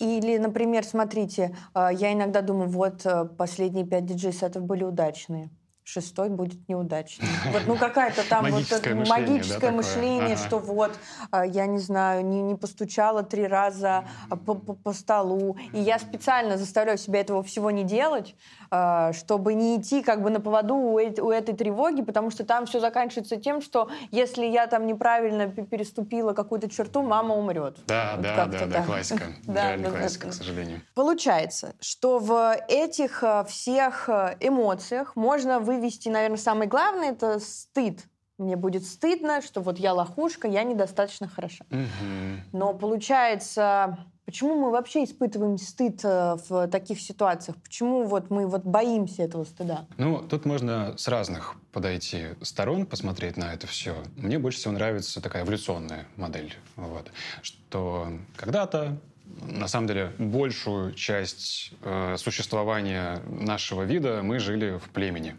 Или, 0.00 0.38
например, 0.38 0.84
смотрите, 0.84 1.54
а, 1.74 1.92
я 1.92 2.12
иногда 2.12 2.40
думаю, 2.40 2.70
вот 2.70 3.04
э, 3.04 3.26
последние 3.26 3.86
пять 3.86 4.06
диджей-сетов 4.06 4.64
были 4.64 4.82
удачные 4.82 5.50
шестой 5.90 6.28
будет 6.28 6.68
неудачный. 6.68 7.26
Вот, 7.50 7.62
ну, 7.66 7.76
какая-то 7.76 8.28
там 8.28 8.44
магическое 8.44 8.94
вот 8.94 9.00
мышление, 9.00 9.30
магическое 9.32 9.70
да, 9.70 9.72
мышление 9.72 10.34
ага. 10.34 10.46
что 10.46 10.58
вот, 10.58 10.92
а, 11.30 11.44
я 11.44 11.66
не 11.66 11.78
знаю, 11.78 12.24
не, 12.24 12.42
не 12.42 12.54
постучала 12.54 13.22
три 13.22 13.46
раза 13.46 14.04
по, 14.28 14.54
по, 14.54 14.74
по 14.74 14.92
столу. 14.92 15.56
И 15.72 15.80
я 15.80 15.98
специально 15.98 16.56
заставляю 16.56 16.96
себя 16.96 17.20
этого 17.20 17.42
всего 17.42 17.70
не 17.70 17.82
делать, 17.82 18.36
а, 18.70 19.12
чтобы 19.12 19.54
не 19.54 19.78
идти 19.78 20.02
как 20.02 20.22
бы 20.22 20.30
на 20.30 20.40
поводу 20.40 20.76
у, 20.76 20.94
у 20.94 21.30
этой 21.30 21.56
тревоги, 21.56 22.02
потому 22.02 22.30
что 22.30 22.44
там 22.44 22.66
все 22.66 22.78
заканчивается 22.78 23.36
тем, 23.36 23.60
что 23.60 23.90
если 24.12 24.46
я 24.46 24.66
там 24.68 24.86
неправильно 24.86 25.48
переступила 25.48 26.34
какую-то 26.34 26.70
черту, 26.70 27.02
мама 27.02 27.34
умрет. 27.34 27.78
Да, 27.86 28.12
вот 28.14 28.22
да, 28.22 28.46
да, 28.46 28.66
да, 28.66 28.82
классика. 28.84 29.24
Реально 29.48 29.90
классика, 29.90 30.28
к 30.28 30.34
сожалению. 30.34 30.82
Получается, 30.94 31.74
что 31.80 32.18
в 32.18 32.54
этих 32.68 33.24
всех 33.48 34.08
эмоциях 34.40 35.16
можно 35.16 35.58
вывести 35.58 35.79
вывести, 35.80 36.08
наверное, 36.08 36.36
самое 36.36 36.68
главное, 36.68 37.12
это 37.12 37.40
стыд. 37.40 38.04
Мне 38.38 38.56
будет 38.56 38.86
стыдно, 38.86 39.42
что 39.42 39.60
вот 39.60 39.78
я 39.78 39.92
лохушка, 39.92 40.48
я 40.48 40.62
недостаточно 40.62 41.28
хороша. 41.28 41.64
Угу. 41.70 42.56
Но 42.58 42.72
получается, 42.72 43.98
почему 44.24 44.54
мы 44.54 44.70
вообще 44.70 45.04
испытываем 45.04 45.58
стыд 45.58 46.00
э, 46.04 46.36
в 46.48 46.68
таких 46.68 47.00
ситуациях? 47.00 47.58
Почему 47.62 48.04
вот 48.04 48.30
мы 48.30 48.46
вот 48.46 48.62
боимся 48.62 49.24
этого 49.24 49.44
стыда? 49.44 49.86
Ну, 49.98 50.26
тут 50.26 50.46
можно 50.46 50.96
с 50.96 51.06
разных 51.08 51.56
подойти 51.70 52.28
сторон, 52.40 52.86
посмотреть 52.86 53.36
на 53.36 53.52
это 53.52 53.66
все. 53.66 53.96
Мне 54.16 54.38
больше 54.38 54.58
всего 54.58 54.72
нравится 54.72 55.20
такая 55.20 55.42
эволюционная 55.44 56.06
модель. 56.16 56.54
Вот. 56.76 57.12
Что 57.42 58.08
когда-то 58.36 58.98
на 59.42 59.68
самом 59.68 59.86
деле 59.86 60.12
большую 60.18 60.94
часть 60.94 61.72
э, 61.82 62.16
существования 62.18 63.22
нашего 63.28 63.82
вида 63.82 64.22
мы 64.22 64.38
жили 64.38 64.78
в 64.78 64.90
племени 64.90 65.36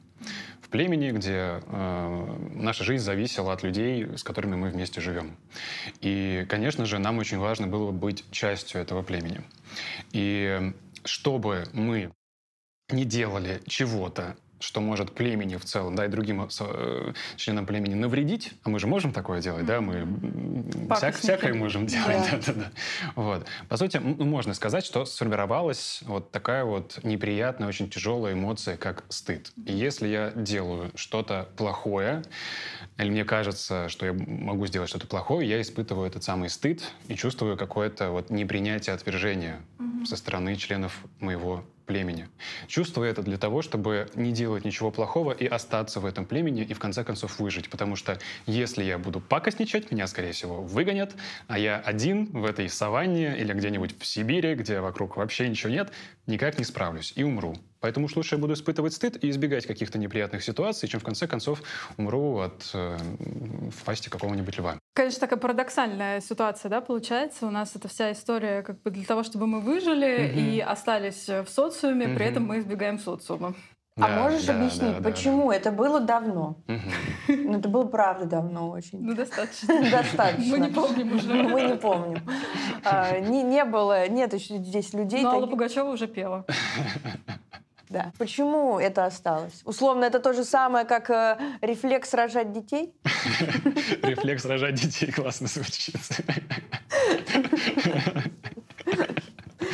в 0.62 0.70
племени, 0.70 1.12
где 1.12 1.62
э, 1.62 2.38
наша 2.54 2.84
жизнь 2.84 3.04
зависела 3.04 3.54
от 3.54 3.64
людей, 3.64 4.08
с 4.16 4.24
которыми 4.24 4.56
мы 4.56 4.70
вместе 4.70 5.02
живем. 5.02 5.36
И, 6.00 6.46
конечно 6.50 6.86
же, 6.86 7.00
нам 7.00 7.18
очень 7.18 7.40
важно 7.40 7.68
было 7.68 7.92
быть 7.92 8.24
частью 8.32 8.82
этого 8.82 9.02
племени. 9.02 9.42
И 10.12 10.74
чтобы 11.04 11.66
мы 11.74 12.12
не 12.90 13.06
делали 13.06 13.62
чего-то 13.68 14.36
что 14.62 14.80
может 14.82 15.14
племени 15.14 15.58
в 15.58 15.66
целом, 15.66 15.96
да, 15.96 16.06
и 16.06 16.08
другим 16.08 16.48
э, 16.60 17.14
членам 17.36 17.66
племени 17.66 17.96
навредить, 17.96 18.54
а 18.64 18.70
мы 18.70 18.80
же 18.80 18.88
можем 18.88 19.12
такое 19.12 19.42
делать, 19.42 19.66
да, 19.66 19.82
мы 19.82 20.08
всяк, 20.96 21.16
всякое 21.16 21.54
можем 21.54 21.88
делать, 21.88 22.18
да. 22.32 22.38
Да, 22.38 22.54
да, 22.54 22.54
да. 22.54 22.72
Вот. 23.16 23.46
По 23.68 23.78
сути, 23.78 23.98
можно 23.98 24.54
сказать, 24.54 24.86
что 24.86 25.06
сформировалась 25.06 26.02
вот 26.04 26.32
такая 26.32 26.64
вот 26.64 27.00
неприятная, 27.04 27.68
очень 27.68 27.90
тяжелая 27.90 28.34
эмоция, 28.34 28.78
как 28.78 29.04
стыд. 29.10 29.52
И 29.66 29.74
если 29.74 30.08
я 30.08 30.32
делаю 30.36 30.92
что-то 30.96 31.50
плохое, 31.58 32.24
или 32.98 33.10
мне 33.10 33.26
кажется, 33.26 33.90
что 33.90 34.06
я 34.06 34.14
могу 34.14 34.68
сделать 34.68 34.90
что-то 34.90 35.08
плохое, 35.08 35.48
я 35.48 35.62
испытываю 35.62 36.08
этот 36.08 36.24
самый 36.24 36.50
стыд 36.50 36.84
и 37.08 37.16
чувствую 37.16 37.58
какое-то 37.58 38.12
вот 38.12 38.30
непринятие, 38.30 38.94
отвержение 38.94 39.62
mm-hmm. 39.80 40.06
со 40.06 40.16
стороны 40.16 40.56
членов 40.56 41.04
моего 41.20 41.64
племени. 41.92 42.30
Чувствую 42.68 43.10
это 43.10 43.22
для 43.22 43.38
того, 43.38 43.62
чтобы 43.62 44.08
не 44.16 44.32
делать 44.32 44.64
ничего 44.64 44.92
плохого 44.92 45.34
и 45.34 45.46
остаться 45.46 46.00
в 46.00 46.06
этом 46.06 46.26
племени 46.26 46.64
и 46.64 46.74
в 46.74 46.80
конце 46.80 47.04
концов 47.04 47.38
выжить. 47.40 47.70
Потому 47.70 47.98
что 47.98 48.18
если 48.46 48.84
я 48.84 48.98
буду 48.98 49.20
пакостничать, 49.20 49.92
меня, 49.92 50.08
скорее 50.08 50.32
всего, 50.32 50.62
выгонят, 50.62 51.14
а 51.48 51.60
я 51.60 51.78
один 51.80 52.28
в 52.28 52.46
этой 52.46 52.70
саванне 52.70 53.38
или 53.38 53.52
где-нибудь 53.52 54.00
в 54.00 54.06
Сибири, 54.06 54.56
где 54.56 54.80
вокруг 54.80 55.18
вообще 55.18 55.50
ничего 55.50 55.70
нет, 55.70 55.92
никак 56.28 56.58
не 56.58 56.64
справлюсь 56.64 57.12
и 57.18 57.24
умру. 57.24 57.58
Поэтому 57.82 58.06
уж 58.06 58.16
лучше 58.16 58.36
я 58.36 58.42
буду 58.42 58.54
испытывать 58.54 58.94
стыд 58.94 59.22
и 59.24 59.30
избегать 59.30 59.66
каких-то 59.66 59.98
неприятных 59.98 60.44
ситуаций, 60.44 60.88
чем 60.88 61.00
в 61.00 61.04
конце 61.04 61.28
концов 61.28 61.64
умру 61.98 62.38
от 62.38 62.70
э, 62.74 62.98
в 62.98 63.84
пасти 63.84 64.10
какого-нибудь 64.10 64.58
льва. 64.58 64.78
Конечно, 64.94 65.20
такая 65.20 65.40
парадоксальная 65.40 66.22
ситуация, 66.22 66.70
да, 66.70 66.82
получается. 66.82 67.48
У 67.48 67.50
нас 67.50 67.76
эта 67.76 67.88
вся 67.88 68.12
история 68.12 68.62
как 68.62 68.82
бы 68.84 68.92
для 68.92 69.04
того, 69.04 69.24
чтобы 69.24 69.48
мы 69.48 69.62
выжили 69.62 70.30
угу. 70.30 70.40
и 70.40 70.60
остались 70.60 71.28
в 71.28 71.48
социуме, 71.48 72.06
угу. 72.06 72.16
при 72.16 72.26
этом 72.28 72.46
мы 72.46 72.60
избегаем 72.60 73.00
социума. 73.00 73.56
А 73.98 74.08
да, 74.08 74.24
можешь 74.24 74.46
да, 74.46 74.56
объяснить, 74.56 74.98
да, 74.98 75.10
почему? 75.10 75.50
Да. 75.50 75.56
Это 75.58 75.72
было 75.72 76.00
давно. 76.00 76.58
Угу. 76.68 77.54
Это 77.56 77.68
было 77.68 77.86
правда 77.86 78.26
давно 78.26 78.70
очень. 78.70 79.02
Ну, 79.02 79.16
достаточно. 79.16 79.68
Достаточно. 79.92 80.58
Мы 80.58 80.60
не 80.60 80.74
помним 80.74 81.16
уже. 81.16 81.34
Мы 81.34 81.62
не 81.64 81.76
помним. 81.76 82.22
А, 82.86 83.20
не, 83.20 83.44
не 83.44 83.66
было, 83.66 84.08
нет 84.08 84.34
еще 84.34 84.58
здесь 84.60 84.94
людей. 84.94 85.24
Но 85.24 85.32
Алла 85.32 85.48
Пугачева 85.48 85.90
уже 85.90 86.08
пела. 86.08 86.46
Да. 87.92 88.14
Почему 88.18 88.80
это 88.80 89.06
осталось? 89.06 89.62
Условно, 89.66 90.06
это 90.06 90.22
то 90.22 90.32
же 90.32 90.46
самое, 90.46 90.86
как 90.86 91.10
э, 91.10 91.38
рефлекс 91.62 92.14
рожать 92.14 92.54
детей? 92.54 92.94
Рефлекс 94.02 94.46
рожать 94.46 94.76
детей 94.76 95.12
классно 95.12 95.48
звучит. 95.48 95.98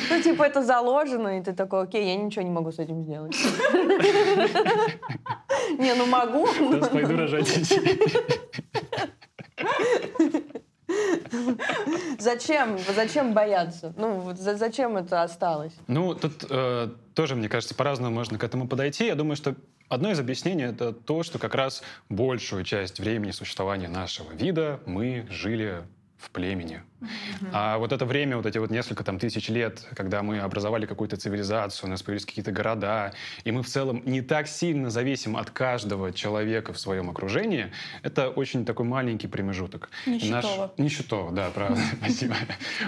Ну, 0.10 0.22
типа, 0.24 0.44
это 0.44 0.64
заложено, 0.64 1.38
и 1.38 1.44
ты 1.44 1.54
такой, 1.54 1.84
окей, 1.84 2.08
я 2.08 2.16
ничего 2.16 2.42
не 2.42 2.50
могу 2.50 2.72
с 2.72 2.80
этим 2.80 3.04
сделать. 3.04 3.38
Не, 5.78 5.94
ну 5.94 6.08
могу. 6.08 6.48
Сейчас 6.48 6.90
пойду 6.90 7.18
рожать 7.18 7.46
детей. 7.46 8.00
Зачем? 12.20 12.78
Зачем 12.96 13.34
бояться? 13.34 13.94
Ну, 13.98 14.34
зачем 14.36 14.98
это 14.98 15.24
осталось? 15.24 15.74
Ну, 15.88 16.16
тут 16.16 16.46
э, 16.50 16.90
тоже, 17.14 17.36
мне 17.36 17.50
кажется, 17.50 17.76
по-разному 17.76 18.14
можно 18.14 18.38
к 18.38 18.44
этому 18.44 18.68
подойти. 18.68 19.08
Я 19.08 19.16
думаю, 19.16 19.36
что 19.36 19.56
Одно 19.90 20.12
из 20.12 20.20
объяснений— 20.20 20.64
это 20.66 20.92
то, 20.92 21.24
что 21.24 21.40
как 21.40 21.56
раз 21.56 21.82
большую 22.10 22.66
часть 22.66 23.00
времени 23.00 23.32
существования 23.32 23.88
нашего 23.88 24.34
вида 24.34 24.82
мы 24.86 25.26
жили 25.30 25.84
в 26.18 26.30
племени. 26.32 26.82
А 27.52 27.78
вот 27.78 27.92
это 27.92 28.06
время, 28.06 28.38
вот 28.38 28.46
эти 28.46 28.58
вот 28.58 28.72
несколько 28.72 29.04
там 29.04 29.20
тысяч 29.20 29.50
лет, 29.50 29.86
когда 29.96 30.24
мы 30.24 30.40
образовали 30.40 30.86
какую-то 30.86 31.18
цивилизацию, 31.18 31.88
у 31.88 31.92
нас 31.92 32.02
появились 32.02 32.26
какие-то 32.26 32.52
города, 32.52 33.14
и 33.44 33.52
мы 33.52 33.64
в 33.64 33.68
целом 33.68 34.02
не 34.06 34.22
так 34.22 34.48
сильно 34.48 34.90
зависим 34.90 35.38
от 35.38 35.50
каждого 35.52 36.12
человека 36.12 36.74
в 36.74 36.80
своем 36.80 37.10
окружении, 37.10 37.72
это 38.02 38.30
очень 38.30 38.66
такой 38.66 38.86
маленький 38.86 39.28
промежуток. 39.28 39.90
Нищетово. 40.06 40.62
Наш... 40.62 40.72
Нищетово, 40.78 41.32
да, 41.32 41.50
правда, 41.54 41.80
спасибо. 42.02 42.36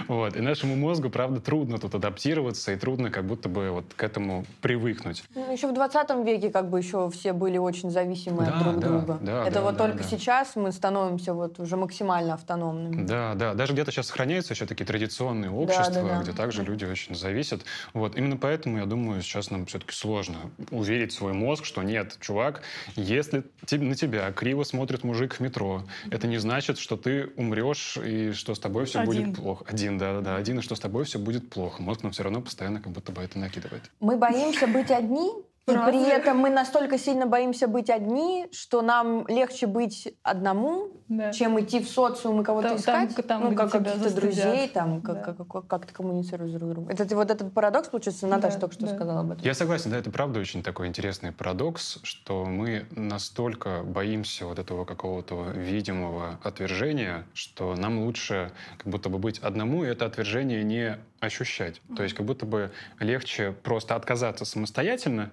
Вот. 0.08 0.36
И 0.36 0.40
нашему 0.40 0.76
мозгу, 0.76 1.10
правда, 1.10 1.40
трудно 1.40 1.78
тут 1.78 1.94
адаптироваться, 1.94 2.72
и 2.72 2.76
трудно 2.76 3.10
как 3.10 3.24
будто 3.26 3.48
бы 3.48 3.70
вот 3.70 3.84
к 3.94 4.02
этому 4.02 4.44
привыкнуть. 4.60 5.22
Ну, 5.34 5.52
еще 5.52 5.68
в 5.68 5.74
20 5.74 6.10
веке 6.24 6.50
как 6.50 6.68
бы 6.68 6.78
еще 6.78 7.10
все 7.10 7.32
были 7.32 7.58
очень 7.58 7.90
зависимы 7.90 8.46
от 8.46 8.58
друг 8.62 8.78
друга. 8.80 9.18
Это 9.46 9.62
вот 9.62 9.76
только 9.76 10.02
сейчас 10.02 10.56
мы 10.56 10.72
становимся 10.72 11.34
вот 11.34 11.60
уже 11.60 11.76
максимально 11.76 12.34
автономными. 12.34 13.04
Да, 13.06 13.34
да. 13.34 13.54
Даже 13.54 13.72
где-то 13.72 13.92
сейчас 13.92 13.99
сохраняются 14.02 14.54
еще 14.54 14.66
такие 14.66 14.86
традиционные 14.86 15.50
общества, 15.50 15.94
да, 15.94 16.02
да, 16.02 16.16
да. 16.16 16.22
где 16.22 16.32
также 16.32 16.62
люди 16.62 16.84
очень 16.84 17.14
зависят. 17.14 17.62
Вот. 17.92 18.16
Именно 18.16 18.36
поэтому, 18.36 18.78
я 18.78 18.86
думаю, 18.86 19.22
сейчас 19.22 19.50
нам 19.50 19.66
все-таки 19.66 19.92
сложно 19.92 20.50
уверить 20.70 21.12
свой 21.12 21.32
мозг, 21.32 21.64
что 21.64 21.82
нет, 21.82 22.16
чувак, 22.20 22.62
если 22.96 23.44
на 23.70 23.94
тебя 23.94 24.30
криво 24.32 24.64
смотрит 24.64 25.04
мужик 25.04 25.34
в 25.34 25.40
метро, 25.40 25.84
это 26.10 26.26
не 26.26 26.38
значит, 26.38 26.78
что 26.78 26.96
ты 26.96 27.30
умрешь 27.36 27.96
и 27.96 28.32
что 28.32 28.54
с 28.54 28.58
тобой 28.58 28.86
все 28.86 29.00
один. 29.00 29.32
будет 29.32 29.36
плохо. 29.36 29.64
Один, 29.68 29.98
да-да-да, 29.98 30.36
один, 30.36 30.58
и 30.58 30.62
что 30.62 30.74
с 30.74 30.80
тобой 30.80 31.04
все 31.04 31.18
будет 31.18 31.50
плохо. 31.50 31.82
Мозг 31.82 32.02
нам 32.02 32.12
все 32.12 32.22
равно 32.22 32.40
постоянно 32.40 32.80
как 32.80 32.92
будто 32.92 33.12
бы 33.12 33.22
это 33.22 33.38
накидывает. 33.38 33.90
Мы 34.00 34.16
боимся 34.16 34.66
быть 34.66 34.90
одни, 34.90 35.30
и 35.66 35.72
при 35.72 36.08
этом 36.08 36.38
мы 36.38 36.50
настолько 36.50 36.98
сильно 36.98 37.26
боимся 37.26 37.68
быть 37.68 37.90
одни, 37.90 38.48
что 38.52 38.82
нам 38.82 39.26
легче 39.28 39.66
быть 39.66 40.12
одному, 40.22 40.88
да. 41.08 41.32
чем 41.32 41.60
идти 41.60 41.80
в 41.80 41.88
социум 41.88 42.40
и 42.40 42.44
кого-то 42.44 42.68
там, 42.68 42.76
искать. 42.76 43.14
Там, 43.16 43.24
там, 43.24 43.50
ну, 43.50 43.56
как 43.56 43.70
каких-то 43.70 44.14
друзей, 44.14 44.68
там, 44.68 45.00
да. 45.00 45.14
как, 45.14 45.48
как, 45.48 45.66
как, 45.66 45.86
ты 45.86 45.92
коммуницируешь 45.92 46.52
друг 46.52 46.70
с 46.70 46.72
другом. 46.72 46.88
Это 46.90 47.14
вот 47.14 47.30
этот 47.30 47.52
парадокс, 47.52 47.88
получается, 47.88 48.26
Наташа 48.26 48.56
да, 48.56 48.60
только 48.60 48.74
что 48.74 48.86
да. 48.86 48.94
сказала 48.94 49.20
об 49.20 49.32
этом. 49.32 49.44
Я 49.44 49.54
согласен, 49.54 49.90
да, 49.90 49.98
это 49.98 50.10
правда 50.10 50.40
очень 50.40 50.62
такой 50.62 50.88
интересный 50.88 51.32
парадокс, 51.32 52.00
что 52.02 52.44
мы 52.44 52.86
настолько 52.90 53.82
боимся 53.84 54.46
вот 54.46 54.58
этого 54.58 54.84
какого-то 54.84 55.50
видимого 55.54 56.38
отвержения, 56.42 57.26
что 57.34 57.76
нам 57.76 58.00
лучше 58.00 58.52
как 58.78 58.86
будто 58.86 59.08
бы 59.08 59.18
быть 59.18 59.38
одному 59.38 59.84
и 59.84 59.88
это 59.88 60.06
отвержение 60.06 60.64
не 60.64 60.98
ощущать. 61.20 61.80
Mm-hmm. 61.88 61.96
То 61.96 62.02
есть 62.02 62.14
как 62.14 62.26
будто 62.26 62.46
бы 62.46 62.72
легче 62.98 63.52
просто 63.52 63.94
отказаться 63.94 64.44
самостоятельно, 64.44 65.32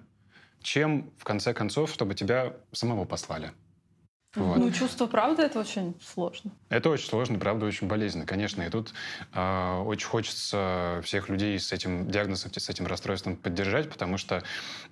чем, 0.60 1.10
в 1.18 1.24
конце 1.24 1.54
концов, 1.54 1.90
чтобы 1.90 2.14
тебя 2.14 2.54
самого 2.72 3.04
послали. 3.04 3.52
Вот. 4.34 4.58
Ну, 4.58 4.70
чувство 4.70 5.06
правды 5.06 5.42
это 5.42 5.58
очень 5.58 5.94
сложно. 6.02 6.50
Это 6.68 6.90
очень 6.90 7.08
сложно, 7.08 7.38
правда, 7.38 7.64
очень 7.64 7.88
болезненно, 7.88 8.26
конечно. 8.26 8.60
И 8.60 8.68
тут 8.68 8.92
э, 9.32 9.82
очень 9.86 10.06
хочется 10.06 11.00
всех 11.02 11.30
людей 11.30 11.58
с 11.58 11.72
этим 11.72 12.10
диагнозом, 12.10 12.52
с 12.52 12.68
этим 12.68 12.86
расстройством 12.86 13.36
поддержать, 13.36 13.88
потому 13.88 14.18
что 14.18 14.42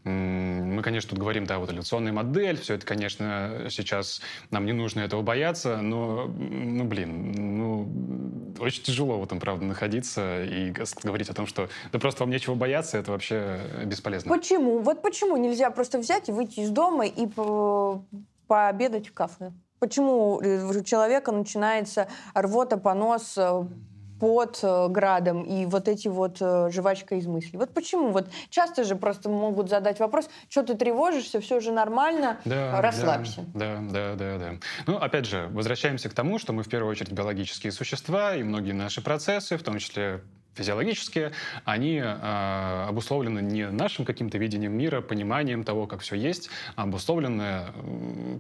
э, 0.04 0.08
мы, 0.08 0.82
конечно, 0.82 1.10
тут 1.10 1.18
говорим, 1.18 1.44
да, 1.44 1.58
вот 1.58 1.68
эволюционная 1.68 2.12
модель, 2.12 2.58
все 2.58 2.74
это, 2.74 2.86
конечно, 2.86 3.66
сейчас 3.68 4.22
нам 4.50 4.64
не 4.64 4.72
нужно 4.72 5.00
этого 5.00 5.20
бояться, 5.20 5.82
но, 5.82 6.26
ну, 6.28 6.84
блин, 6.84 7.32
ну, 7.58 8.54
очень 8.58 8.84
тяжело 8.84 9.18
в 9.20 9.24
этом, 9.24 9.38
правда, 9.38 9.66
находиться 9.66 10.44
и 10.44 10.72
говорить 11.02 11.28
о 11.28 11.34
том, 11.34 11.46
что 11.46 11.68
да 11.92 11.98
просто 11.98 12.22
вам 12.22 12.30
нечего 12.30 12.54
бояться, 12.54 12.96
это 12.96 13.10
вообще 13.10 13.60
бесполезно. 13.84 14.34
Почему? 14.34 14.78
Вот 14.78 15.02
почему 15.02 15.36
нельзя 15.36 15.70
просто 15.70 15.98
взять 15.98 16.30
и 16.30 16.32
выйти 16.32 16.60
из 16.60 16.70
дома 16.70 17.04
и 17.04 17.26
пообедать 18.46 19.08
в 19.08 19.14
кафе. 19.14 19.52
Почему 19.78 20.36
у 20.36 20.82
человека 20.82 21.32
начинается 21.32 22.08
рвота, 22.34 22.78
понос, 22.78 23.36
э, 23.36 23.66
под 24.18 24.60
э, 24.62 24.88
градом 24.88 25.42
и 25.42 25.66
вот 25.66 25.88
эти 25.88 26.08
вот 26.08 26.38
э, 26.40 26.70
жвачка 26.70 27.16
из 27.16 27.26
мыслей. 27.26 27.58
Вот 27.58 27.74
почему? 27.74 28.10
Вот 28.10 28.30
часто 28.48 28.84
же 28.84 28.96
просто 28.96 29.28
могут 29.28 29.68
задать 29.68 30.00
вопрос, 30.00 30.30
что 30.48 30.62
ты 30.62 30.74
тревожишься, 30.74 31.40
все 31.40 31.60
же 31.60 31.72
нормально, 31.72 32.38
да, 32.44 32.80
расслабься. 32.80 33.44
Да, 33.54 33.78
да, 33.80 34.14
да, 34.14 34.38
да. 34.38 34.52
Ну, 34.86 34.96
опять 34.96 35.26
же, 35.26 35.48
возвращаемся 35.52 36.08
к 36.08 36.14
тому, 36.14 36.38
что 36.38 36.52
мы 36.52 36.62
в 36.62 36.68
первую 36.68 36.90
очередь 36.90 37.12
биологические 37.12 37.72
существа, 37.72 38.34
и 38.34 38.42
многие 38.42 38.72
наши 38.72 39.02
процессы, 39.02 39.56
в 39.56 39.62
том 39.62 39.78
числе 39.78 40.22
физиологические, 40.56 41.32
они 41.64 41.98
э, 41.98 42.84
обусловлены 42.88 43.40
не 43.40 43.68
нашим 43.68 44.04
каким-то 44.04 44.38
видением 44.38 44.72
мира, 44.72 45.00
пониманием 45.00 45.64
того, 45.64 45.86
как 45.86 46.00
все 46.00 46.16
есть, 46.16 46.50
а 46.74 46.84
обусловлены, 46.84 47.66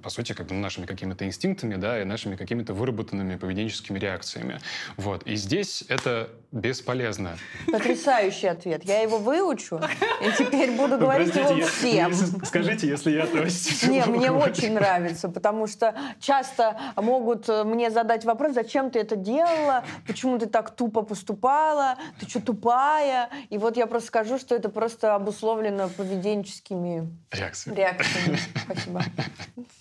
по 0.02 0.10
сути, 0.10 0.32
как 0.32 0.46
бы 0.46 0.54
нашими 0.54 0.86
какими-то 0.86 1.24
инстинктами, 1.26 1.76
да, 1.76 2.00
и 2.00 2.04
нашими 2.04 2.36
какими-то 2.36 2.74
выработанными 2.74 3.36
поведенческими 3.36 3.98
реакциями. 3.98 4.60
Вот. 4.96 5.22
И 5.24 5.36
здесь 5.36 5.84
это 5.88 6.30
бесполезно. 6.52 7.36
Потрясающий 7.70 8.46
ответ. 8.46 8.84
Я 8.84 9.00
его 9.00 9.18
выучу, 9.18 9.80
и 10.22 10.30
теперь 10.38 10.70
буду 10.72 10.98
говорить 10.98 11.34
его 11.34 11.66
всем. 11.66 12.14
Скажите, 12.44 12.88
если 12.88 13.10
я 13.12 13.24
относитесь 13.24 13.82
Не, 13.88 14.04
мне 14.06 14.30
очень 14.30 14.72
нравится, 14.72 15.28
потому 15.28 15.66
что 15.66 15.94
часто 16.20 16.78
могут 16.96 17.48
э, 17.48 17.64
мне 17.64 17.90
задать 17.90 18.24
вопрос, 18.24 18.54
зачем 18.54 18.90
ты 18.90 19.00
это 19.00 19.16
делала, 19.16 19.84
почему 20.06 20.38
ты 20.38 20.46
так 20.46 20.74
тупо 20.74 21.02
поступала, 21.02 21.96
ты 22.18 22.28
что, 22.28 22.40
тупая? 22.40 23.30
И 23.50 23.58
вот 23.58 23.76
я 23.76 23.86
просто 23.86 24.08
скажу, 24.08 24.38
что 24.38 24.54
это 24.54 24.68
просто 24.68 25.14
обусловлено 25.14 25.88
поведенческими 25.88 27.08
реакциями. 27.30 27.76
реакциями. 27.76 28.38
Спасибо. 28.64 29.02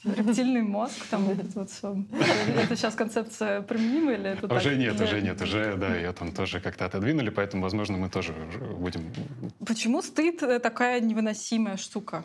Рептильный 0.03 0.61
мозг, 0.61 1.05
там 1.09 1.29
этот 1.29 1.55
вот 1.55 1.69
все. 1.69 1.95
Это 2.57 2.75
сейчас 2.75 2.95
концепция 2.95 3.61
применима 3.61 4.13
или 4.13 4.29
это 4.31 4.53
Уже 4.53 4.69
так? 4.69 4.77
нет, 4.77 5.01
уже 5.01 5.21
нет, 5.21 5.41
уже, 5.41 5.75
да, 5.75 5.95
ее 5.95 6.13
там 6.13 6.31
тоже 6.31 6.59
как-то 6.59 6.85
отодвинули, 6.85 7.29
поэтому, 7.29 7.63
возможно, 7.63 7.97
мы 7.97 8.09
тоже 8.09 8.33
будем... 8.77 9.11
Почему 9.65 10.01
стыд 10.01 10.39
такая 10.61 10.99
невыносимая 10.99 11.77
штука? 11.77 12.23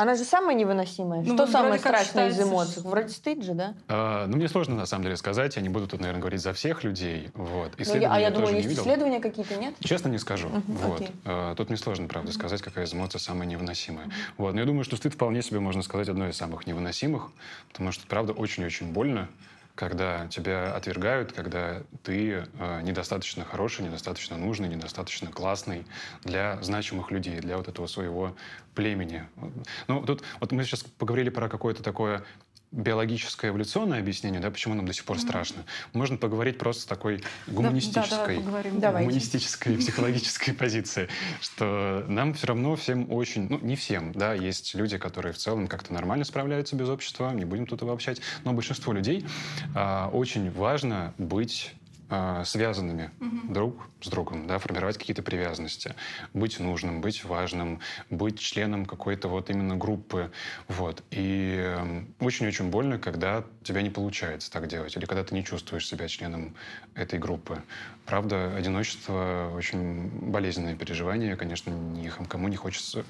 Она 0.00 0.14
же 0.14 0.24
самая 0.24 0.56
невыносимая. 0.56 1.20
Ну, 1.20 1.34
Что 1.34 1.46
самое 1.46 1.78
страшное 1.78 2.30
из 2.30 2.40
эмоций? 2.40 2.82
Вроде 2.82 3.10
стыд 3.10 3.44
же, 3.44 3.52
да? 3.52 3.74
А, 3.86 4.26
ну, 4.26 4.38
мне 4.38 4.48
сложно 4.48 4.74
на 4.74 4.86
самом 4.86 5.04
деле 5.04 5.16
сказать. 5.18 5.56
Я 5.56 5.62
не 5.62 5.68
буду 5.68 5.86
тут, 5.86 6.00
наверное, 6.00 6.22
говорить 6.22 6.40
за 6.40 6.54
всех 6.54 6.84
людей. 6.84 7.28
Вот. 7.34 7.72
Ну, 7.78 7.94
я, 7.96 8.10
а 8.10 8.18
я 8.18 8.30
думаю, 8.30 8.56
есть 8.56 8.72
исследования 8.72 9.20
какие-то, 9.20 9.56
нет? 9.56 9.74
Честно 9.80 10.08
не 10.08 10.16
скажу. 10.16 10.48
Uh-huh, 10.48 10.62
вот. 10.68 11.00
Okay. 11.02 11.10
А, 11.26 11.54
тут 11.54 11.68
мне 11.68 11.76
сложно, 11.76 12.08
правда, 12.08 12.32
сказать, 12.32 12.62
какая 12.62 12.86
из 12.86 12.94
эмоций 12.94 13.20
самая 13.20 13.46
невыносимая. 13.46 14.06
Uh-huh. 14.06 14.12
Вот. 14.38 14.54
Но 14.54 14.60
я 14.60 14.66
думаю, 14.66 14.84
что 14.84 14.96
стыд 14.96 15.12
вполне 15.12 15.42
себе 15.42 15.60
можно 15.60 15.82
сказать 15.82 16.08
одной 16.08 16.30
из 16.30 16.36
самых 16.38 16.66
невыносимых, 16.66 17.30
потому 17.70 17.92
что, 17.92 18.06
правда, 18.06 18.32
очень-очень 18.32 18.94
больно 18.94 19.28
когда 19.74 20.26
тебя 20.28 20.74
отвергают, 20.74 21.32
когда 21.32 21.82
ты 22.02 22.46
э, 22.58 22.80
недостаточно 22.82 23.44
хороший, 23.44 23.84
недостаточно 23.84 24.36
нужный, 24.36 24.68
недостаточно 24.68 25.30
классный 25.30 25.86
для 26.22 26.60
значимых 26.62 27.10
людей, 27.10 27.40
для 27.40 27.56
вот 27.56 27.68
этого 27.68 27.86
своего 27.86 28.36
племени. 28.74 29.26
Ну, 29.88 30.04
тут 30.04 30.22
вот 30.38 30.52
мы 30.52 30.64
сейчас 30.64 30.82
поговорили 30.82 31.30
про 31.30 31.48
какое-то 31.48 31.82
такое 31.82 32.24
биологическое 32.72 33.50
эволюционное 33.50 33.98
объяснение, 33.98 34.40
да, 34.40 34.50
почему 34.50 34.74
нам 34.74 34.86
до 34.86 34.92
сих 34.92 35.04
пор 35.04 35.16
mm-hmm. 35.16 35.20
страшно. 35.20 35.64
Можно 35.92 36.16
поговорить 36.16 36.58
просто 36.58 36.82
с 36.82 36.86
такой 36.86 37.22
гуманистической, 37.48 38.40
да, 38.74 38.92
да, 38.92 39.00
гуманистической 39.00 39.76
психологической 39.78 40.54
позиции, 40.54 41.08
что 41.40 42.04
нам 42.08 42.34
все 42.34 42.48
равно 42.48 42.76
всем 42.76 43.10
очень, 43.12 43.48
ну 43.48 43.58
не 43.60 43.76
всем, 43.76 44.12
да, 44.12 44.34
есть 44.34 44.74
люди, 44.74 44.98
которые 44.98 45.32
в 45.32 45.38
целом 45.38 45.66
как-то 45.66 45.92
нормально 45.92 46.24
справляются 46.24 46.76
без 46.76 46.88
общества, 46.88 47.32
не 47.32 47.44
будем 47.44 47.66
тут 47.66 47.82
обобщать, 47.82 48.20
но 48.44 48.52
большинство 48.52 48.92
людей 48.92 49.26
а, 49.74 50.08
очень 50.12 50.50
важно 50.50 51.12
быть 51.18 51.74
а, 52.12 52.44
связанными 52.44 53.12
угу. 53.20 53.52
друг 53.52 53.88
с 54.00 54.08
другом, 54.08 54.48
да, 54.48 54.58
формировать 54.58 54.98
какие-то 54.98 55.22
привязанности, 55.22 55.94
быть 56.34 56.58
нужным, 56.58 57.00
быть 57.00 57.24
важным, 57.24 57.78
быть 58.10 58.40
членом 58.40 58.84
какой-то 58.84 59.28
вот 59.28 59.48
именно 59.48 59.76
группы, 59.76 60.32
вот. 60.66 61.04
И 61.12 61.72
очень-очень 62.18 62.68
больно, 62.70 62.98
когда 62.98 63.44
тебя 63.62 63.82
не 63.82 63.90
получается 63.90 64.50
так 64.50 64.66
делать, 64.66 64.96
или 64.96 65.04
когда 65.04 65.22
ты 65.22 65.36
не 65.36 65.44
чувствуешь 65.44 65.86
себя 65.86 66.08
членом 66.08 66.56
этой 66.96 67.20
группы. 67.20 67.62
Правда, 68.06 68.56
одиночество 68.56 69.52
очень 69.54 70.08
болезненное 70.08 70.74
переживание, 70.74 71.36
конечно, 71.36 71.70
никому 71.70 72.48
не 72.48 72.56
хочется 72.56 73.04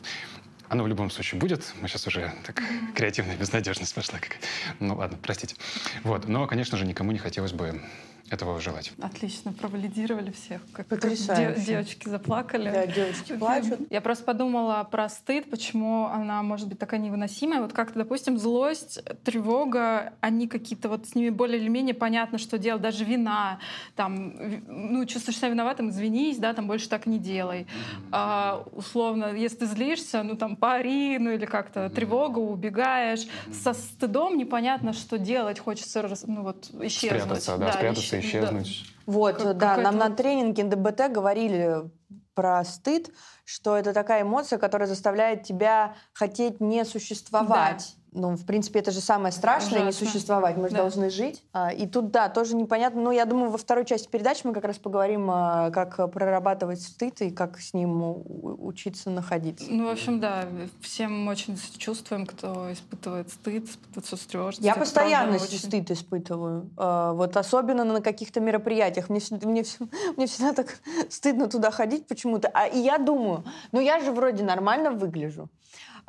оно 0.70 0.84
в 0.84 0.88
любом 0.88 1.10
случае 1.10 1.40
будет. 1.40 1.74
Мы 1.82 1.88
сейчас 1.88 2.06
уже 2.06 2.32
так 2.46 2.62
креативная 2.94 3.36
безнадежность 3.36 3.94
пошла. 3.94 4.18
Как... 4.20 4.38
Ну 4.78 4.94
ладно, 4.94 5.18
простите. 5.20 5.56
Вот. 6.04 6.28
Но, 6.28 6.46
конечно 6.46 6.78
же, 6.78 6.86
никому 6.86 7.10
не 7.10 7.18
хотелось 7.18 7.52
бы 7.52 7.82
этого 8.30 8.60
желать. 8.60 8.92
Отлично, 9.02 9.52
провалидировали 9.52 10.30
всех. 10.30 10.60
Как, 10.72 10.86
как 10.86 11.00
де, 11.00 11.54
девочки 11.58 12.08
заплакали. 12.08 12.70
Да, 12.70 12.86
девочки 12.86 13.36
плачут. 13.36 13.80
Я 13.90 14.00
просто 14.00 14.24
подумала 14.24 14.84
про 14.84 15.08
стыд, 15.08 15.50
почему 15.50 16.06
она 16.06 16.42
может 16.42 16.68
быть 16.68 16.78
такая 16.78 17.00
невыносимая. 17.00 17.60
Вот 17.60 17.72
как-то, 17.72 17.98
допустим, 17.98 18.38
злость, 18.38 19.00
тревога, 19.24 20.12
они 20.20 20.46
какие-то 20.46 20.88
вот 20.88 21.08
с 21.08 21.16
ними 21.16 21.30
более 21.30 21.58
или 21.60 21.68
менее 21.68 21.94
понятно, 21.94 22.38
что 22.38 22.56
делать. 22.56 22.82
Даже 22.82 23.04
вина, 23.04 23.58
там, 23.96 24.32
ну, 24.68 25.04
чувствуешь 25.06 25.38
себя 25.38 25.48
виноватым, 25.48 25.90
извинись, 25.90 26.38
да, 26.38 26.54
там 26.54 26.68
больше 26.68 26.88
так 26.88 27.06
не 27.06 27.18
делай. 27.18 27.66
А, 28.12 28.64
условно, 28.70 29.34
если 29.34 29.56
ты 29.56 29.66
злишься, 29.66 30.22
ну, 30.22 30.36
там, 30.36 30.54
пари, 30.60 31.18
ну, 31.18 31.30
или 31.30 31.46
как-то 31.46 31.88
тревога, 31.90 32.38
убегаешь. 32.38 33.26
Со 33.52 33.72
стыдом 33.72 34.36
непонятно, 34.36 34.92
что 34.92 35.18
делать, 35.18 35.58
хочется, 35.58 36.08
ну, 36.26 36.42
вот, 36.42 36.68
исчезнуть. 36.80 37.22
Спрятаться, 37.22 37.56
да, 37.56 37.66
да 37.66 37.72
спрятаться, 37.72 38.20
исчезнуть. 38.20 38.84
Да. 38.84 39.12
Вот, 39.12 39.42
как, 39.42 39.56
да, 39.56 39.76
нам 39.78 39.96
на 39.96 40.10
тренинге 40.10 40.64
НДБТ 40.64 41.10
говорили 41.10 41.90
про 42.34 42.64
стыд, 42.64 43.10
что 43.44 43.76
это 43.76 43.92
такая 43.92 44.22
эмоция, 44.22 44.58
которая 44.58 44.88
заставляет 44.88 45.42
тебя 45.42 45.96
хотеть 46.12 46.60
не 46.60 46.84
существовать. 46.84 47.96
Ну, 48.12 48.36
в 48.36 48.44
принципе, 48.44 48.80
это 48.80 48.90
же 48.90 49.00
самое 49.00 49.32
страшное, 49.32 49.82
Ужасно. 49.82 50.04
не 50.04 50.10
существовать. 50.10 50.56
Мы 50.56 50.68
же 50.68 50.74
да. 50.74 50.82
должны 50.82 51.10
жить. 51.10 51.44
А, 51.52 51.72
и 51.72 51.86
тут, 51.86 52.10
да, 52.10 52.28
тоже 52.28 52.56
непонятно. 52.56 53.00
Ну, 53.02 53.12
я 53.12 53.24
думаю, 53.24 53.50
во 53.50 53.58
второй 53.58 53.84
части 53.84 54.08
передачи 54.08 54.40
мы 54.44 54.52
как 54.52 54.64
раз 54.64 54.78
поговорим, 54.78 55.30
а, 55.30 55.70
как 55.70 56.10
прорабатывать 56.10 56.82
стыд 56.82 57.20
и 57.22 57.30
как 57.30 57.60
с 57.60 57.72
ним 57.72 58.02
учиться 58.02 59.10
находиться. 59.10 59.66
Ну, 59.70 59.86
в 59.86 59.90
общем, 59.90 60.18
да, 60.18 60.44
всем 60.80 61.28
очень 61.28 61.56
чувствуем, 61.78 62.26
кто 62.26 62.72
испытывает 62.72 63.30
стыд, 63.30 63.64
испытывает 63.66 64.06
сотревожность. 64.06 64.66
Я 64.66 64.74
постоянно 64.74 65.36
очень... 65.36 65.58
стыд 65.58 65.90
испытываю. 65.92 66.68
А, 66.76 67.12
вот 67.12 67.36
особенно 67.36 67.84
на 67.84 68.00
каких-то 68.00 68.40
мероприятиях. 68.40 69.08
Мне, 69.08 69.20
мне, 69.42 69.62
мне 70.16 70.26
всегда 70.26 70.52
так 70.52 70.80
стыдно 71.08 71.48
туда 71.48 71.70
ходить 71.70 72.08
почему-то. 72.08 72.48
А, 72.48 72.66
и 72.66 72.78
я 72.78 72.98
думаю, 72.98 73.44
ну, 73.70 73.78
я 73.78 74.00
же 74.00 74.10
вроде 74.10 74.42
нормально 74.42 74.90
выгляжу, 74.90 75.48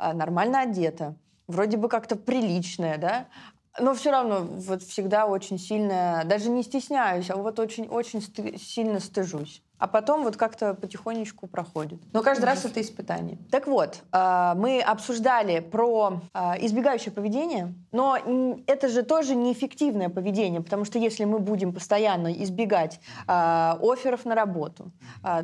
нормально 0.00 0.62
одета 0.62 1.14
вроде 1.52 1.76
бы 1.76 1.88
как-то 1.88 2.16
приличная, 2.16 2.98
да, 2.98 3.26
но 3.80 3.94
все 3.94 4.10
равно 4.10 4.40
вот 4.40 4.82
всегда 4.82 5.26
очень 5.26 5.58
сильно, 5.58 6.22
даже 6.26 6.50
не 6.50 6.62
стесняюсь, 6.62 7.30
а 7.30 7.36
вот 7.36 7.58
очень-очень 7.58 8.20
сты- 8.20 8.58
сильно 8.58 9.00
стыжусь. 9.00 9.62
А 9.78 9.88
потом 9.88 10.22
вот 10.22 10.36
как-то 10.36 10.74
потихонечку 10.74 11.48
проходит. 11.48 12.00
Но 12.12 12.22
каждый 12.22 12.44
раз 12.44 12.64
это 12.64 12.80
испытание. 12.80 13.38
Так 13.50 13.66
вот, 13.66 14.02
а, 14.12 14.54
мы 14.54 14.80
обсуждали 14.80 15.58
про 15.58 16.20
а, 16.32 16.56
избегающее 16.60 17.12
поведение, 17.12 17.74
но 17.90 18.16
это 18.68 18.88
же 18.88 19.02
тоже 19.02 19.34
неэффективное 19.34 20.08
поведение, 20.08 20.60
потому 20.60 20.84
что 20.84 21.00
если 21.00 21.24
мы 21.24 21.40
будем 21.40 21.72
постоянно 21.72 22.32
избегать 22.44 23.00
а, 23.26 23.76
офферов 23.82 24.24
на 24.24 24.36
работу, 24.36 24.92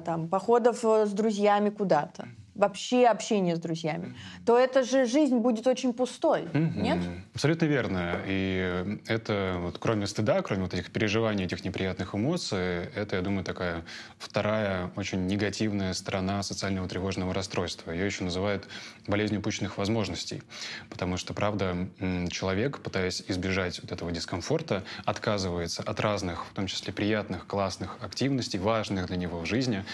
там, 0.05 0.29
походов 0.29 0.85
э, 0.85 1.07
с 1.07 1.11
друзьями 1.11 1.71
куда-то, 1.71 2.29
вообще 2.59 3.07
общение 3.07 3.57
с 3.57 3.61
друзьями, 3.61 4.15
то 4.45 4.59
эта 4.59 4.83
же 4.83 5.07
жизнь 5.07 5.39
будет 5.39 5.67
очень 5.67 5.93
пустой, 5.95 6.43
mm-hmm. 6.43 6.81
нет? 6.81 6.99
Абсолютно 7.35 7.65
верно. 7.67 8.17
И 8.27 8.99
это, 9.07 9.57
вот, 9.61 9.79
кроме 9.79 10.07
стыда, 10.07 10.43
кроме 10.43 10.63
вот 10.63 10.75
этих 10.75 10.91
переживаний, 10.91 11.45
этих 11.45 11.65
неприятных 11.65 12.15
эмоций, 12.15 12.87
это, 12.95 13.17
я 13.17 13.23
думаю, 13.23 13.45
такая 13.45 13.85
вторая 14.19 14.91
очень 14.97 15.27
негативная 15.27 15.95
сторона 15.95 16.43
социального 16.43 16.89
тревожного 16.89 17.33
расстройства. 17.33 17.93
Ее 17.93 18.07
еще 18.07 18.25
называют 18.25 18.69
болезнью 19.07 19.41
упущенных 19.41 19.79
возможностей. 19.79 20.43
Потому 20.91 21.17
что, 21.17 21.35
правда, 21.35 21.89
человек, 22.31 22.81
пытаясь 22.81 23.23
избежать 23.29 23.81
вот 23.81 23.93
этого 23.93 24.11
дискомфорта, 24.11 24.83
отказывается 25.05 25.83
от 25.83 26.01
разных, 26.01 26.45
в 26.47 26.55
том 26.55 26.67
числе 26.67 26.93
приятных, 26.93 27.47
классных 27.47 27.99
активностей, 28.01 28.59
важных 28.59 29.07
для 29.07 29.17
него 29.17 29.39
в 29.39 29.47
жизни. 29.47 29.85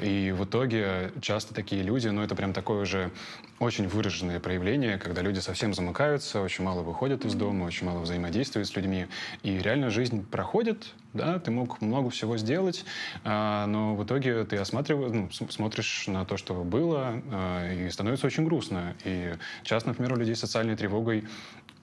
И 0.00 0.34
в 0.34 0.44
итоге 0.44 1.12
часто 1.20 1.52
такие 1.52 1.82
люди 1.82 2.08
но 2.14 2.22
это 2.22 2.34
прям 2.34 2.52
такое 2.52 2.82
уже 2.82 3.10
очень 3.58 3.88
выраженное 3.88 4.40
проявление, 4.40 4.98
когда 4.98 5.22
люди 5.22 5.38
совсем 5.38 5.74
замыкаются, 5.74 6.40
очень 6.40 6.64
мало 6.64 6.82
выходят 6.82 7.24
из 7.24 7.34
дома, 7.34 7.64
очень 7.64 7.86
мало 7.86 8.00
взаимодействуют 8.00 8.68
с 8.68 8.76
людьми. 8.76 9.06
И 9.42 9.58
реально 9.58 9.90
жизнь 9.90 10.24
проходит, 10.24 10.94
да, 11.12 11.38
ты 11.38 11.50
мог 11.50 11.80
много 11.80 12.10
всего 12.10 12.36
сделать, 12.36 12.84
а, 13.24 13.66
но 13.66 13.94
в 13.94 14.04
итоге 14.04 14.44
ты 14.44 14.56
осматриваешь, 14.56 15.12
ну, 15.12 15.48
смотришь 15.50 16.06
на 16.08 16.24
то, 16.24 16.36
что 16.36 16.54
было, 16.64 17.22
а, 17.30 17.72
и 17.72 17.90
становится 17.90 18.26
очень 18.26 18.44
грустно. 18.44 18.96
И 19.04 19.34
часто, 19.62 19.90
например, 19.90 20.14
у 20.14 20.16
людей 20.16 20.34
с 20.34 20.40
социальной 20.40 20.76
тревогой 20.76 21.24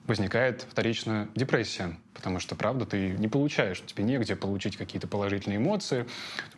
возникает 0.06 0.66
вторично 0.68 1.28
депрессия, 1.34 1.96
потому 2.12 2.40
что, 2.40 2.56
правда, 2.56 2.86
ты 2.86 3.10
не 3.10 3.28
получаешь, 3.28 3.82
тебе 3.86 4.02
негде 4.02 4.34
получить 4.34 4.76
какие-то 4.76 5.06
положительные 5.06 5.58
эмоции, 5.58 6.06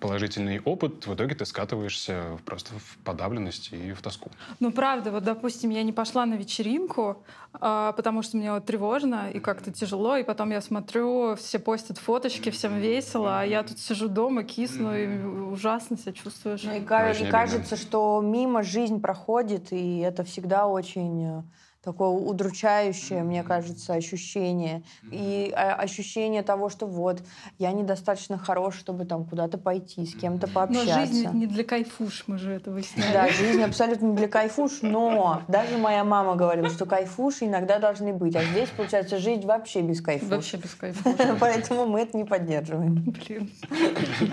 положительный 0.00 0.60
опыт, 0.60 1.06
в 1.06 1.14
итоге 1.14 1.34
ты 1.34 1.44
скатываешься 1.44 2.38
просто 2.46 2.72
в 2.78 2.98
подавленность 3.04 3.70
и 3.72 3.92
в 3.92 4.00
тоску. 4.00 4.30
Ну, 4.60 4.72
правда, 4.72 5.10
вот, 5.10 5.24
допустим, 5.24 5.70
я 5.70 5.82
не 5.82 5.92
пошла 5.92 6.24
на 6.24 6.34
вечеринку, 6.34 7.22
а, 7.52 7.92
потому 7.92 8.22
что 8.22 8.38
мне 8.38 8.50
вот 8.50 8.64
тревожно 8.64 9.30
и 9.30 9.40
как-то 9.40 9.70
тяжело, 9.70 10.16
и 10.16 10.22
потом 10.22 10.50
я 10.50 10.62
смотрю, 10.62 11.36
все 11.36 11.58
постят 11.58 11.98
фоточки, 11.98 12.50
всем 12.50 12.78
весело, 12.80 13.40
а 13.40 13.44
я 13.44 13.62
тут 13.62 13.78
сижу 13.78 14.08
дома, 14.08 14.42
кисну, 14.44 14.96
и 14.96 15.22
ужасно 15.22 15.98
себя 15.98 16.12
чувствуешь. 16.12 16.62
Ну, 16.62 16.72
и, 16.72 16.78
и 16.80 17.30
кажется, 17.30 17.76
что 17.76 18.22
мимо 18.24 18.62
жизнь 18.62 19.00
проходит, 19.00 19.72
и 19.72 19.98
это 19.98 20.24
всегда 20.24 20.66
очень 20.66 21.24
э, 21.24 21.42
такое 21.84 22.08
удручающее, 22.08 23.22
мне 23.22 23.42
кажется, 23.42 23.94
ощущение. 23.94 24.82
И 25.10 25.52
а, 25.54 25.74
ощущение 25.74 26.42
того, 26.42 26.70
что 26.70 26.86
вот, 26.86 27.22
я 27.58 27.72
недостаточно 27.72 28.38
хорош, 28.38 28.76
чтобы 28.76 29.04
там 29.04 29.24
куда-то 29.24 29.58
пойти, 29.58 30.06
с 30.06 30.14
кем-то 30.14 30.48
пообщаться. 30.48 30.96
Но 30.96 31.06
жизнь 31.06 31.28
не 31.32 31.46
для 31.46 31.64
кайфуш, 31.64 32.24
мы 32.26 32.38
же 32.38 32.52
это 32.52 32.70
выясняли. 32.70 33.12
Да, 33.12 33.28
жизнь 33.28 33.62
абсолютно 33.62 34.06
не 34.06 34.16
для 34.16 34.28
кайфуш, 34.28 34.82
но 34.82 35.42
даже 35.48 35.76
моя 35.76 36.04
мама 36.04 36.36
говорила, 36.36 36.70
что 36.70 36.86
кайфуши 36.86 37.44
иногда 37.44 37.78
должны 37.78 38.12
быть. 38.12 38.34
А 38.34 38.42
здесь, 38.42 38.70
получается, 38.70 39.18
жить 39.18 39.44
вообще 39.44 39.82
без 39.82 40.00
кайфуш. 40.00 40.28
Вообще 40.28 40.56
без 40.56 40.74
кайфуш. 40.74 41.12
Поэтому 41.40 41.86
мы 41.86 42.00
это 42.00 42.16
не 42.16 42.24
поддерживаем. 42.24 42.94
Блин. 42.94 43.50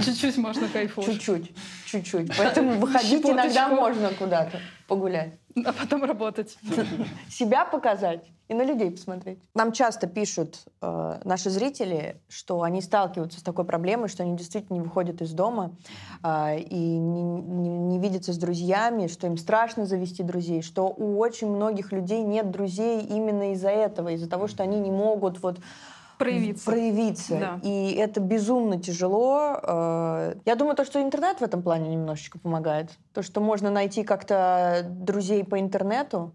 Чуть-чуть 0.04 0.38
можно 0.38 0.68
кайфуш. 0.70 1.06
Чуть-чуть. 1.06 1.52
Чуть-чуть. 1.86 2.38
Поэтому 2.38 2.80
выходить 2.80 3.26
иногда 3.26 3.68
можно 3.68 4.10
куда-то 4.18 4.60
погулять. 4.88 5.41
А 5.66 5.74
потом 5.74 6.04
работать. 6.04 6.58
Себя 7.30 7.66
показать 7.66 8.26
и 8.52 8.54
на 8.54 8.64
людей 8.64 8.92
посмотреть. 8.92 9.40
Нам 9.56 9.72
часто 9.72 10.08
пишут 10.08 10.66
э, 10.82 11.20
наши 11.24 11.50
зрители, 11.50 12.18
что 12.28 12.64
они 12.64 12.82
сталкиваются 12.82 13.40
с 13.40 13.44
такой 13.44 13.64
проблемой, 13.64 14.10
что 14.10 14.24
они 14.24 14.36
действительно 14.36 14.76
не 14.76 14.82
выходят 14.82 15.22
из 15.22 15.32
дома 15.32 15.72
э, 16.22 16.60
и 16.60 16.98
не, 16.98 17.24
не, 17.24 17.70
не 17.70 18.00
видятся 18.00 18.34
с 18.34 18.38
друзьями, 18.38 19.08
что 19.08 19.28
им 19.28 19.38
страшно 19.38 19.86
завести 19.86 20.22
друзей, 20.22 20.62
что 20.62 20.88
у 20.88 21.18
очень 21.18 21.50
многих 21.50 21.94
людей 21.94 22.24
нет 22.24 22.52
друзей 22.52 23.02
именно 23.04 23.54
из-за 23.54 23.70
этого, 23.70 24.10
из-за 24.10 24.30
того, 24.30 24.48
что 24.48 24.64
они 24.64 24.80
не 24.82 24.92
могут 24.92 25.42
вот 25.42 25.60
проявиться. 26.24 26.66
проявиться. 26.66 27.38
Да. 27.40 27.60
И 27.64 27.94
это 27.94 28.20
безумно 28.20 28.80
тяжело. 28.80 29.60
Э, 29.62 30.36
я 30.46 30.56
думаю, 30.56 30.76
то, 30.76 30.86
что 30.86 31.02
интернет 31.02 31.40
в 31.40 31.44
этом 31.44 31.62
плане 31.62 31.90
немножечко 31.90 32.40
помогает. 32.40 32.92
То, 33.14 33.22
что 33.22 33.42
можно 33.42 33.70
найти 33.70 34.04
как-то 34.04 34.86
друзей 34.88 35.44
по 35.44 35.60
интернету, 35.60 36.34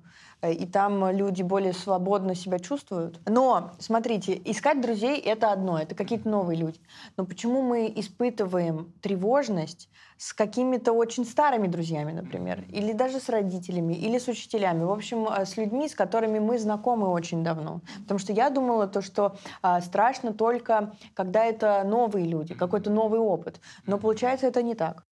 и 0.51 0.67
там 0.67 1.11
люди 1.11 1.43
более 1.43 1.73
свободно 1.73 2.35
себя 2.35 2.59
чувствуют. 2.59 3.21
Но, 3.27 3.73
смотрите, 3.79 4.41
искать 4.45 4.81
друзей— 4.81 5.19
это 5.25 5.53
одно, 5.53 5.79
это 5.79 5.95
какие-то 5.95 6.29
новые 6.29 6.59
люди. 6.59 6.81
Но 7.17 7.25
почему 7.25 7.63
мы 7.63 7.93
испытываем 7.95 8.93
тревожность 9.01 9.89
с 10.19 10.33
какими-то 10.33 10.93
очень 10.93 11.25
старыми 11.25 11.67
друзьями, 11.67 12.13
например, 12.13 12.65
или 12.69 12.93
даже 12.93 13.21
с 13.21 13.29
родителями, 13.29 13.95
или 13.95 14.19
с 14.19 14.29
учителями, 14.29 14.85
в 14.85 14.91
общем, 14.91 15.29
э, 15.29 15.45
с 15.45 15.57
людьми, 15.57 15.89
с 15.89 15.95
которыми 15.95 16.39
мы 16.39 16.59
знакомы 16.59 17.09
очень 17.09 17.45
давно. 17.45 17.81
Потому 18.03 18.19
что 18.19 18.33
я 18.33 18.51
думала 18.51 18.87
то, 18.87 19.03
что 19.03 19.37
а, 19.63 19.81
страшно 19.81 20.33
только, 20.33 20.95
когда 21.15 21.45
это 21.45 21.83
новые 21.85 22.27
люди, 22.27 22.55
какой-то 22.55 22.91
новый 22.91 23.21
опыт. 23.21 23.61
Но 23.87 23.99
получается, 23.99 24.47
это 24.47 24.63
не 24.63 24.75
так. 24.75 25.05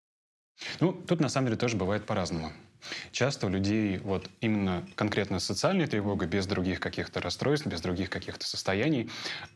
Ну, 0.79 0.93
тут 0.93 1.19
на 1.19 1.29
самом 1.29 1.47
деле 1.47 1.57
тоже 1.57 1.77
бывает 1.77 2.05
по-разному. 2.05 2.49
Часто 3.11 3.47
у 3.47 3.49
людей 3.49 3.97
вот 3.99 4.29
именно 4.41 4.87
конкретно 4.95 5.39
социальная 5.39 5.87
тревога, 5.87 6.25
без 6.25 6.45
других 6.47 6.79
каких-то 6.79 7.21
расстройств, 7.21 7.67
без 7.67 7.81
других 7.81 8.09
каких-то 8.09 8.45
состояний, 8.45 9.09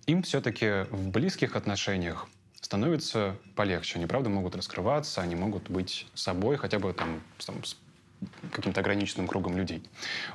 им 0.06 0.24
все-таки 0.24 0.86
в 0.89 1.10
близких 1.10 1.56
отношениях 1.56 2.28
становится 2.62 3.36
полегче. 3.56 3.98
Они, 3.98 4.06
правда, 4.06 4.30
могут 4.30 4.56
раскрываться, 4.56 5.22
они 5.22 5.36
могут 5.36 5.70
быть 5.70 6.08
собой, 6.13 6.58
хотя 6.58 6.80
бы 6.80 6.94
там, 6.94 7.22
там 7.46 7.63
с 7.63 7.78
каким-то 8.52 8.82
ограниченным 8.82 9.28
кругом 9.28 9.58
людей. 9.58 9.82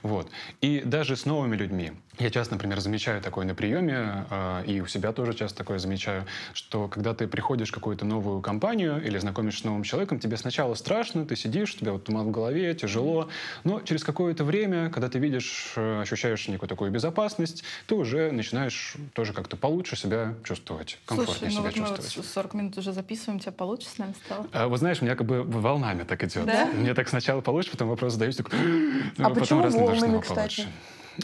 Вот. 0.02 0.30
И 0.60 0.80
даже 0.80 1.16
с 1.16 1.26
новыми 1.26 1.56
людьми. 1.56 1.92
Я 2.18 2.30
часто, 2.30 2.54
например, 2.54 2.80
замечаю 2.80 3.20
такое 3.20 3.44
на 3.44 3.54
приеме, 3.54 4.26
э, 4.30 4.64
и 4.66 4.80
у 4.80 4.86
себя 4.86 5.12
тоже 5.12 5.34
часто 5.34 5.58
такое 5.58 5.78
замечаю, 5.78 6.26
что 6.52 6.86
когда 6.86 7.12
ты 7.12 7.26
приходишь 7.26 7.70
в 7.70 7.72
какую-то 7.72 8.04
новую 8.04 8.40
компанию 8.40 9.04
или 9.04 9.18
знакомишься 9.18 9.62
с 9.62 9.64
новым 9.64 9.82
человеком, 9.82 10.20
тебе 10.20 10.36
сначала 10.36 10.74
страшно, 10.74 11.26
ты 11.26 11.34
сидишь, 11.34 11.74
у 11.74 11.78
тебя 11.78 11.92
вот 11.92 12.04
туман 12.04 12.26
в 12.26 12.30
голове, 12.30 12.72
тяжело, 12.74 13.28
но 13.64 13.80
через 13.80 14.04
какое-то 14.04 14.44
время, 14.44 14.90
когда 14.90 15.08
ты 15.08 15.18
видишь, 15.18 15.72
э, 15.76 16.02
ощущаешь 16.02 16.46
некую 16.46 16.68
такую 16.68 16.90
безопасность, 16.92 17.64
ты 17.86 17.96
уже 17.96 18.30
начинаешь 18.30 18.94
тоже 19.12 19.32
как-то 19.32 19.56
получше 19.56 19.96
себя 19.96 20.34
чувствовать, 20.44 20.98
комфортнее 21.06 21.50
Слушай, 21.50 21.64
ну 21.64 21.70
себя 21.70 21.82
вот 21.82 21.88
чувствовать. 21.98 22.16
Мы 22.16 22.22
вот 22.22 22.30
40 22.30 22.54
минут 22.54 22.78
уже 22.78 22.92
записываем, 22.92 23.40
тебе 23.40 23.52
получше 23.52 23.88
с 23.88 23.98
нами 23.98 24.14
стало? 24.24 24.46
А, 24.52 24.68
вот 24.68 24.78
знаешь, 24.78 25.00
у 25.00 25.04
меня 25.04 25.16
как 25.16 25.26
бы 25.26 25.42
волнами 25.42 26.04
так 26.04 26.22
идет. 26.22 26.46
Да? 26.46 26.66
Мне 26.66 26.94
так 26.94 27.08
сначала 27.08 27.40
получше, 27.40 27.72
потом 27.72 27.88
вопрос 27.88 28.12
задаюсь, 28.12 28.36
такой, 28.36 28.58
ну, 29.16 29.26
А 29.26 29.30
потом 29.30 29.62
почему 29.62 29.62
волнами, 29.62 30.20
кстати? 30.20 30.62
получше. 30.62 30.68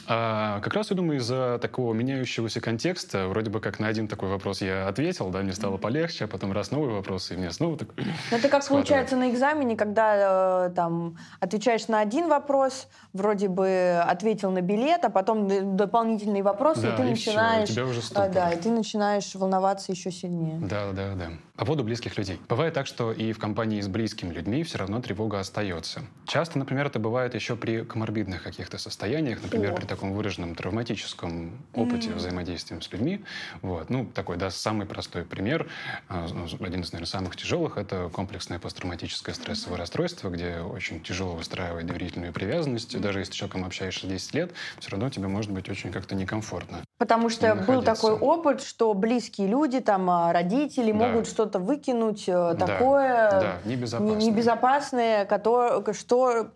А, 0.06 0.60
как 0.60 0.74
раз, 0.74 0.90
я 0.90 0.96
думаю, 0.96 1.18
из-за 1.18 1.58
такого 1.60 1.92
меняющегося 1.94 2.60
контекста, 2.60 3.28
вроде 3.28 3.50
бы 3.50 3.60
как 3.60 3.78
на 3.78 3.88
один 3.88 4.08
такой 4.08 4.28
вопрос 4.28 4.60
я 4.62 4.88
ответил, 4.88 5.30
да, 5.30 5.40
мне 5.40 5.52
стало 5.52 5.76
полегче, 5.78 6.24
а 6.24 6.28
потом 6.28 6.52
раз 6.52 6.70
новый 6.70 6.90
вопрос, 6.92 7.30
и 7.30 7.36
мне 7.36 7.50
снова 7.50 7.76
так... 7.78 7.88
Ну, 8.30 8.36
это 8.36 8.48
как 8.48 8.66
получается 8.66 9.16
на 9.16 9.30
экзамене, 9.30 9.76
когда 9.76 10.66
э, 10.66 10.70
там 10.74 11.16
отвечаешь 11.40 11.88
на 11.88 12.00
один 12.00 12.28
вопрос, 12.28 12.88
вроде 13.12 13.48
бы 13.48 14.00
ответил 14.06 14.50
на 14.50 14.60
билет, 14.60 15.04
а 15.04 15.10
потом 15.10 15.48
д- 15.48 15.62
дополнительные 15.62 16.42
вопросы, 16.42 16.82
Да, 16.82 16.94
и 16.94 16.96
ты 16.96 17.10
и 17.10 17.14
всё, 17.14 17.30
и 17.30 17.34
начинаешь, 17.34 17.68
тебя 17.68 17.86
уже 17.86 18.00
а, 18.14 18.28
да, 18.28 18.52
и 18.52 18.60
ты 18.60 18.70
начинаешь 18.70 19.34
волноваться 19.34 19.92
еще 19.92 20.10
сильнее. 20.10 20.58
Да, 20.60 20.92
да, 20.92 21.14
да. 21.14 21.30
По 21.60 21.66
поводу 21.66 21.84
близких 21.84 22.16
людей. 22.16 22.40
Бывает 22.48 22.72
так, 22.72 22.86
что 22.86 23.12
и 23.12 23.34
в 23.34 23.38
компании 23.38 23.82
с 23.82 23.86
близкими 23.86 24.32
людьми 24.32 24.62
все 24.62 24.78
равно 24.78 25.02
тревога 25.02 25.40
остается. 25.40 26.00
Часто, 26.26 26.58
например, 26.58 26.86
это 26.86 26.98
бывает 26.98 27.34
еще 27.34 27.54
при 27.54 27.84
коморбидных 27.84 28.42
каких-то 28.42 28.78
состояниях, 28.78 29.42
например, 29.42 29.72
О. 29.72 29.74
при 29.74 29.84
таком 29.84 30.14
выраженном 30.14 30.54
травматическом 30.54 31.58
опыте 31.74 32.12
М. 32.12 32.16
взаимодействия 32.16 32.80
с 32.80 32.90
людьми. 32.90 33.22
Вот. 33.60 33.90
Ну, 33.90 34.06
такой, 34.06 34.38
да, 34.38 34.48
самый 34.50 34.86
простой 34.86 35.22
пример, 35.26 35.68
а, 36.08 36.28
один 36.60 36.80
из, 36.80 36.92
наверное, 36.92 37.04
самых 37.04 37.36
тяжелых, 37.36 37.76
это 37.76 38.08
комплексное 38.10 38.58
посттравматическое 38.58 39.34
стрессовое 39.34 39.76
расстройство, 39.76 40.30
где 40.30 40.60
очень 40.60 41.02
тяжело 41.02 41.34
выстраивать 41.34 41.84
доверительную 41.84 42.32
привязанность. 42.32 42.98
Даже 42.98 43.18
если 43.18 43.32
с 43.32 43.36
человеком 43.36 43.66
общаешься 43.66 44.06
10 44.06 44.32
лет, 44.32 44.52
все 44.78 44.92
равно 44.92 45.10
тебе 45.10 45.28
может 45.28 45.50
быть 45.50 45.68
очень 45.68 45.92
как-то 45.92 46.14
некомфортно. 46.14 46.78
Потому 46.96 47.28
что 47.28 47.54
был 47.54 47.82
находиться. 47.82 47.94
такой 47.94 48.12
опыт, 48.12 48.62
что 48.62 48.94
близкие 48.94 49.46
люди, 49.46 49.80
там, 49.80 50.08
а, 50.08 50.32
родители 50.32 50.92
Да. 50.92 50.98
могут 50.98 51.26
что-то 51.26 51.49
выкинуть 51.58 52.28
э, 52.28 52.54
Да, 52.54 52.66
такое 52.66 53.30
да, 53.30 53.52
не- 53.64 53.74
небезопасно. 53.74 54.14
небезопасное, 54.16 55.24
которое, 55.24 55.92
что 55.92 56.48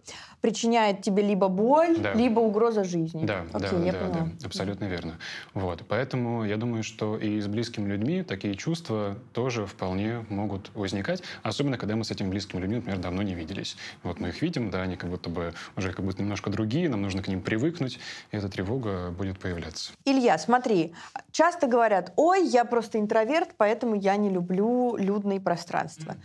причиняет 0.44 1.00
тебе 1.00 1.22
либо 1.22 1.48
боль, 1.48 1.96
Да. 1.98 2.12
либо 2.12 2.38
угроза 2.40 2.84
жизни. 2.84 3.24
Да, 3.24 3.46
Окей, 3.54 3.70
да, 3.78 3.84
я 3.86 3.92
да, 3.92 3.98
поняла. 3.98 4.28
да, 4.38 4.46
абсолютно 4.46 4.84
верно. 4.84 5.18
Вот, 5.54 5.84
поэтому 5.88 6.44
я 6.44 6.58
думаю, 6.58 6.82
что 6.82 7.16
и 7.16 7.40
с 7.40 7.46
близкими 7.46 7.88
людьми 7.90 8.22
такие 8.22 8.54
чувства 8.54 9.16
тоже 9.32 9.64
вполне 9.64 10.26
могут 10.28 10.70
возникать, 10.74 11.22
особенно 11.42 11.78
когда 11.78 11.96
мы 11.96 12.04
с 12.04 12.10
этими 12.10 12.28
близкими 12.28 12.60
людьми, 12.60 12.76
например, 12.76 12.98
давно 12.98 13.22
не 13.22 13.34
виделись. 13.34 13.78
Вот 14.02 14.20
мы 14.20 14.28
их 14.28 14.42
видим, 14.42 14.68
да, 14.70 14.82
они 14.82 14.96
как 14.96 15.08
будто 15.08 15.30
бы 15.30 15.54
уже 15.78 15.94
как 15.94 16.04
будто 16.04 16.20
немножко 16.20 16.50
другие, 16.50 16.90
нам 16.90 17.00
нужно 17.00 17.22
к 17.22 17.28
ним 17.28 17.40
привыкнуть, 17.40 17.98
и 18.30 18.36
эта 18.36 18.50
тревога 18.50 19.12
будет 19.12 19.38
появляться. 19.38 19.92
Илья, 20.04 20.36
смотри, 20.36 20.92
часто 21.32 21.68
говорят, 21.68 22.12
ой, 22.16 22.46
я 22.46 22.66
просто 22.66 23.00
интроверт, 23.00 23.54
поэтому 23.56 23.94
я 23.94 24.14
не 24.16 24.28
люблю 24.28 24.96
людные 24.98 25.40
пространства. 25.40 26.16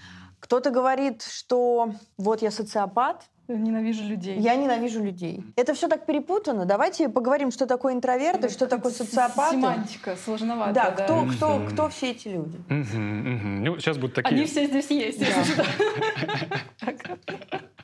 Кто-то 0.42 0.72
говорит, 0.72 1.22
что 1.22 1.94
вот 2.18 2.42
я 2.42 2.52
социопат, 2.52 3.24
Ненавижу 3.58 4.04
людей. 4.04 4.38
я 4.40 4.56
ненавижу 4.56 5.04
людей. 5.04 5.44
Это 5.56 5.74
все 5.74 5.88
так 5.88 6.06
перепутано. 6.06 6.66
Давайте 6.66 7.10
поговорим, 7.10 7.52
что 7.52 7.66
такое 7.66 7.94
интроверт 7.94 8.46
и 8.46 8.50
что 8.50 8.68
такое 8.68 8.92
социопаты. 8.92 9.56
Семантика 9.56 10.16
сложновато. 10.16 10.74
Да, 10.74 10.92
кто, 10.92 11.26
кто, 11.26 11.56
Мгм. 11.58 11.68
кто 11.70 11.90
все 11.90 12.12
эти 12.12 12.28
люди? 12.28 12.58
Мгм, 12.70 13.34
мгм. 13.34 13.64
Ну, 13.64 13.80
сейчас 13.80 13.98
будут 13.98 14.16
такие... 14.16 14.36
Они 14.36 14.46
все 14.46 14.66
здесь 14.66 14.90
есть. 14.92 15.20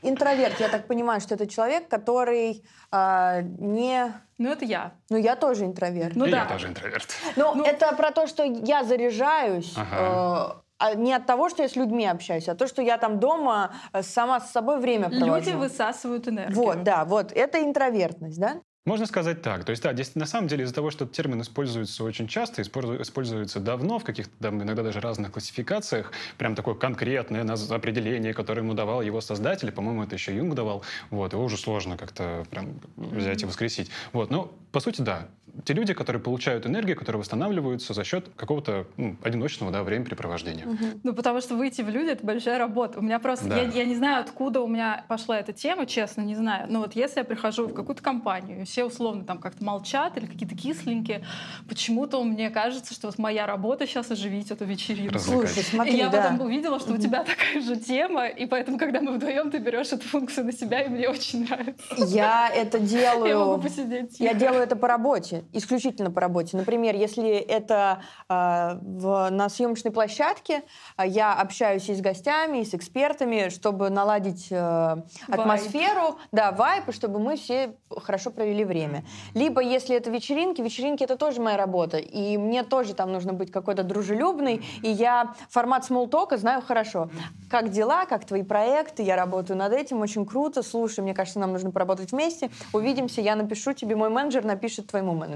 Интроверт, 0.01 0.59
я 0.59 0.69
так 0.69 0.85
понимаю, 0.87 1.19
что 1.19 1.33
это 1.33 1.47
человек, 1.47 1.87
который 1.87 2.63
а, 2.91 3.41
не... 3.41 4.13
Ну, 4.37 4.51
это 4.51 4.63
я. 4.63 4.91
Ну, 5.09 5.17
я 5.17 5.35
тоже 5.35 5.65
интроверт. 5.65 6.15
Ну 6.15 6.25
И 6.25 6.31
да. 6.31 6.39
я 6.41 6.45
тоже 6.45 6.67
интроверт. 6.67 7.07
Но 7.35 7.55
Ну- 7.55 7.63
это 7.63 7.91
про 7.95 8.11
то, 8.11 8.27
что 8.27 8.43
я 8.43 8.83
заряжаюсь. 8.83 9.73
Ага. 9.75 10.61
А 10.77 10.93
не 10.93 11.13
от 11.13 11.25
того, 11.25 11.49
что 11.49 11.63
я 11.63 11.69
с 11.69 11.75
людьми 11.75 12.05
общаюсь, 12.05 12.47
а 12.47 12.55
то, 12.55 12.67
что 12.67 12.81
я 12.81 12.97
там 12.97 13.19
дома 13.19 13.73
э, 13.93 14.03
сама 14.03 14.39
с 14.39 14.51
собой 14.51 14.79
время 14.79 15.09
провожу. 15.09 15.51
Люди 15.51 15.51
высасывают 15.51 16.27
энергию. 16.27 16.55
Вот, 16.55 16.83
да, 16.83 17.05
вот. 17.05 17.31
Это 17.31 17.61
интровертность, 17.63 18.39
да? 18.39 18.61
Можно 18.85 19.07
сказать 19.07 19.41
так. 19.41 19.63
То 19.65 19.71
есть, 19.71 19.81
да, 19.81 19.93
здесь 19.93 20.13
на 20.13 20.27
самом 20.27 20.47
деле 20.47 20.63
из-за 20.63 20.75
того, 20.75 20.91
что 20.91 21.05
этот 21.05 21.15
термин 21.15 21.41
используется 21.41 22.03
очень 22.03 22.27
часто, 22.27 22.61
использу- 22.61 23.01
используется 23.01 23.59
давно 23.59 23.97
в 23.97 24.03
каких-то 24.03 24.31
там, 24.39 24.61
иногда 24.61 24.83
даже 24.83 24.99
разных 24.99 25.31
классификациях, 25.31 26.11
прям 26.37 26.53
такое 26.53 26.75
конкретное 26.75 27.43
определение, 27.71 28.35
которое 28.35 28.61
ему 28.61 28.75
давал 28.75 29.01
его 29.01 29.21
создатель, 29.21 29.71
по-моему, 29.71 30.03
это 30.03 30.13
еще 30.13 30.35
Юнг 30.35 30.53
давал, 30.53 30.83
вот, 31.09 31.33
его 31.33 31.43
уже 31.43 31.57
сложно 31.57 31.97
как-то 31.97 32.45
прям 32.51 32.79
взять 32.95 33.41
и 33.41 33.47
воскресить. 33.47 33.89
Вот, 34.13 34.29
но, 34.29 34.53
по 34.71 34.79
сути, 34.79 35.01
да, 35.01 35.29
те 35.63 35.73
люди, 35.73 35.93
которые 35.93 36.21
получают 36.21 36.65
энергию, 36.65 36.97
которые 36.97 37.19
восстанавливаются 37.19 37.93
за 37.93 38.03
счет 38.03 38.29
какого-то 38.35 38.87
ну, 38.97 39.15
одиночного 39.23 39.71
да, 39.71 39.83
времяпрепровождения. 39.83 40.65
Ну, 41.03 41.13
потому 41.13 41.41
что 41.41 41.55
выйти 41.55 41.81
в 41.81 41.89
люди— 41.89 42.09
это 42.11 42.25
большая 42.25 42.57
работа. 42.57 42.99
У 42.99 43.01
меня 43.01 43.19
просто... 43.19 43.47
Да. 43.47 43.61
Я, 43.61 43.69
я 43.69 43.85
не 43.85 43.95
знаю, 43.95 44.21
откуда 44.21 44.61
у 44.61 44.67
меня 44.67 45.05
пошла 45.07 45.39
эта 45.39 45.53
тема, 45.53 45.85
честно, 45.85 46.21
не 46.21 46.35
знаю. 46.35 46.67
Но 46.69 46.79
вот 46.79 46.95
если 46.95 47.19
я 47.19 47.23
прихожу 47.23 47.67
в 47.67 47.73
какую-то 47.73 48.01
компанию, 48.01 48.61
и 48.61 48.65
все 48.65 48.83
условно 48.83 49.23
там 49.23 49.37
как-то 49.39 49.63
молчат 49.63 50.17
или 50.17 50.25
какие-то 50.25 50.55
кисленькие, 50.55 51.23
почему-то 51.69 52.23
мне 52.23 52.49
кажется, 52.49 52.93
что 52.93 53.07
вот 53.07 53.17
моя 53.17 53.45
работа 53.45 53.87
сейчас 53.87 54.11
оживить 54.11 54.51
эту 54.51 54.65
вечеринку. 54.65 55.19
Слушай, 55.19 55.59
И 55.59 55.63
смотри, 55.63 55.97
я 55.97 56.09
да. 56.09 56.23
потом 56.23 56.41
увидела, 56.45 56.79
что 56.79 56.93
у 56.93 56.97
тебя 56.97 57.23
такая 57.23 57.61
же 57.61 57.75
тема, 57.77 58.27
и 58.27 58.45
поэтому, 58.45 58.77
когда 58.77 59.01
мы 59.01 59.13
вдвоем, 59.13 59.51
ты 59.51 59.59
берешь 59.59 59.91
эту 59.91 60.07
функцию 60.07 60.45
на 60.45 60.51
себя, 60.51 60.81
и 60.81 60.89
мне 60.89 61.09
очень 61.09 61.45
нравится. 61.45 61.95
Я 62.07 62.49
это 62.53 62.77
Я 62.85 63.13
могу 63.13 63.27
делаю... 63.27 63.61
посидеть. 63.61 64.19
Я 64.19 64.33
делаю 64.33 64.63
это 64.63 64.75
по 64.75 64.87
работе, 64.87 65.44
исключительно 65.53 66.11
по 66.11 66.21
работе. 66.21 66.57
Например, 66.57 66.95
если 66.95 67.35
это 67.37 68.01
э, 68.29 68.33
в- 68.81 69.29
на 69.31 69.49
съемочной 69.49 69.91
площадке, 69.91 70.63
э, 70.97 71.07
я 71.07 71.33
общаюсь 71.33 71.89
и 71.89 71.93
с 71.95 72.01
гостями, 72.01 72.59
и 72.59 72.65
с 72.65 72.73
экспертами, 72.73 73.49
чтобы 73.49 73.89
наладить 73.89 74.47
э, 74.51 74.95
атмосферу, 75.27 76.17
да, 76.31 76.51
вайп, 76.51 76.89
и 76.89 76.91
чтобы 76.91 77.19
мы 77.19 77.35
все 77.37 77.75
хорошо 78.03 78.31
провели 78.31 78.63
время. 78.65 79.03
Либо, 79.33 79.61
если 79.61 79.95
это 79.95 80.09
вечеринки, 80.09 80.61
вечеринки 80.61 81.03
это 81.03 81.15
тоже 81.15 81.41
моя 81.41 81.57
работа, 81.57 81.97
и 81.97 82.37
мне 82.37 82.63
тоже 82.63 82.93
там 82.93 83.11
нужно 83.11 83.33
быть 83.33 83.51
какой-то 83.51 83.83
дружелюбный, 83.83 84.63
и 84.81 84.89
я 84.89 85.33
формат 85.49 85.85
смолтока 85.85 86.37
знаю 86.37 86.61
хорошо. 86.61 87.09
Как 87.49 87.69
дела, 87.69 88.05
как 88.05 88.25
твои 88.25 88.43
проекты, 88.43 89.03
я 89.03 89.15
работаю 89.15 89.57
над 89.57 89.73
этим, 89.73 90.01
очень 90.01 90.25
круто, 90.25 90.63
слушай, 90.63 91.01
мне 91.01 91.13
кажется, 91.13 91.39
нам 91.39 91.51
нужно 91.53 91.71
поработать 91.71 92.11
вместе, 92.11 92.49
увидимся, 92.73 93.21
я 93.21 93.35
напишу 93.35 93.73
тебе, 93.73 93.95
мой 93.95 94.09
менеджер 94.09 94.43
напишет 94.43 94.87
твоему 94.87 95.13
менеджеру. 95.13 95.34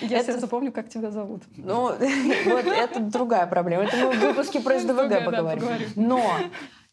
Я 0.00 0.18
Это- 0.20 0.38
запомню, 0.40 0.72
как 0.72 0.88
тебя 0.88 1.10
зовут. 1.10 1.42
Ну, 1.56 1.82
вот 2.46 2.66
это 2.66 3.00
другая 3.00 3.46
проблема. 3.46 3.84
Это 3.84 3.96
мы 3.96 4.12
в 4.12 4.20
выпуске 4.20 4.60
про 4.60 4.78
СДВГ 4.78 5.08
да, 5.08 5.20
поговорим. 5.20 5.60
поговорим. 5.60 5.88
Но 5.96 6.22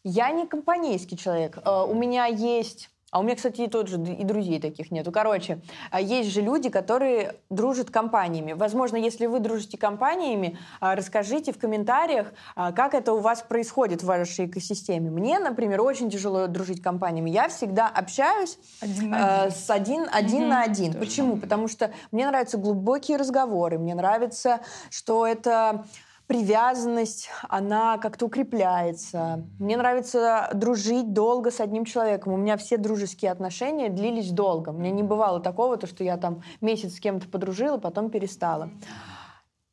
я 0.04 0.30
не 0.30 0.46
компанейский 0.46 1.16
человек. 1.16 1.58
Э, 1.64 1.84
У 1.84 1.94
меня 1.94 2.26
есть 2.26 2.90
А 3.16 3.18
у 3.18 3.22
меня, 3.22 3.34
кстати, 3.34 3.62
и 3.62 3.66
тот 3.66 3.88
же, 3.88 3.96
и 3.96 4.24
друзей 4.24 4.60
таких 4.60 4.90
нету. 4.90 5.10
Короче, 5.10 5.58
а, 5.90 6.02
есть 6.02 6.30
же 6.32 6.42
люди, 6.42 6.68
которые 6.68 7.36
дружат 7.48 7.90
компаниями. 7.90 8.52
Возможно, 8.52 8.98
если 8.98 9.24
вы 9.24 9.40
дружите 9.40 9.78
компаниями, 9.78 10.58
а, 10.80 10.94
расскажите 10.94 11.50
в 11.54 11.58
комментариях, 11.58 12.34
а, 12.56 12.72
как 12.72 12.92
это 12.92 13.14
у 13.14 13.20
вас 13.20 13.40
происходит 13.40 14.02
в 14.02 14.04
вашей 14.04 14.44
экосистеме. 14.44 15.08
Мне, 15.08 15.38
например, 15.38 15.80
очень 15.80 16.10
тяжело 16.10 16.46
дружить 16.46 16.82
компаниями. 16.82 17.30
Я 17.30 17.48
всегда 17.48 17.88
общаюсь 17.88 18.58
один 18.82 19.08
на 19.08 19.44
один. 19.44 19.50
с 19.50 19.70
один, 19.70 20.06
один 20.12 20.42
mm-hmm. 20.42 20.48
на 20.48 20.62
один. 20.62 20.92
Почему? 20.92 21.38
Потому 21.38 21.68
что 21.68 21.92
мне 22.12 22.26
нравятся 22.26 22.58
глубокие 22.58 23.16
разговоры, 23.16 23.78
мне 23.78 23.94
нравится, 23.94 24.60
что 24.90 25.26
это 25.26 25.86
привязанность, 26.26 27.28
она 27.48 27.98
как-то 27.98 28.26
укрепляется. 28.26 29.44
Мне 29.58 29.76
нравится 29.76 30.50
дружить 30.54 31.12
долго 31.12 31.50
с 31.50 31.60
одним 31.60 31.84
человеком. 31.84 32.32
У 32.32 32.36
меня 32.36 32.56
все 32.56 32.76
дружеские 32.76 33.30
отношения 33.30 33.88
длились 33.88 34.30
долго. 34.30 34.70
У 34.70 34.72
меня 34.72 34.90
не 34.90 35.02
бывало 35.02 35.40
такого, 35.40 35.76
то, 35.76 35.86
что 35.86 36.02
я 36.02 36.16
там 36.16 36.42
месяц 36.60 36.96
с 36.96 37.00
кем-то 37.00 37.28
подружила, 37.28 37.78
потом 37.78 38.10
перестала. 38.10 38.70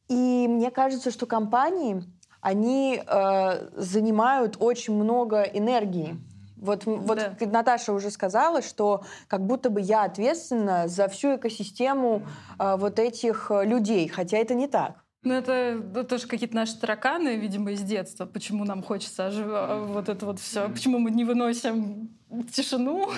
И 0.09 0.47
мне 0.47 0.69
кажется, 0.69 1.09
что 1.09 1.25
компании, 1.25 2.03
они 2.39 3.01
э, 3.05 3.67
занимают 3.75 4.57
очень 4.59 4.93
много 4.93 5.41
энергии. 5.41 6.17
Вот, 6.57 6.85
вот 6.85 7.17
да. 7.17 7.35
Наташа 7.45 7.91
уже 7.93 8.09
сказала, 8.09 8.61
что 8.61 9.03
как 9.27 9.45
будто 9.45 9.69
бы 9.69 9.81
я 9.81 10.03
ответственна 10.03 10.87
за 10.87 11.07
всю 11.07 11.35
экосистему 11.35 12.23
э, 12.59 12.75
вот 12.77 12.99
этих 12.99 13.49
э, 13.49 13.65
людей, 13.65 14.07
хотя 14.07 14.37
это 14.37 14.53
не 14.53 14.67
так. 14.67 15.02
Ну, 15.23 15.33
это, 15.33 15.51
это 15.51 16.03
тоже 16.03 16.27
какие-то 16.27 16.55
наши 16.55 16.77
тараканы, 16.77 17.37
видимо, 17.37 17.71
из 17.71 17.81
детства. 17.81 18.25
Почему 18.25 18.65
нам 18.65 18.83
хочется 18.83 19.27
ожив... 19.27 19.47
вот 19.87 20.09
это 20.09 20.25
вот 20.25 20.39
все. 20.39 20.67
Почему 20.69 20.99
мы 20.99 21.11
не 21.11 21.23
выносим 21.23 22.09
тишину. 22.53 23.09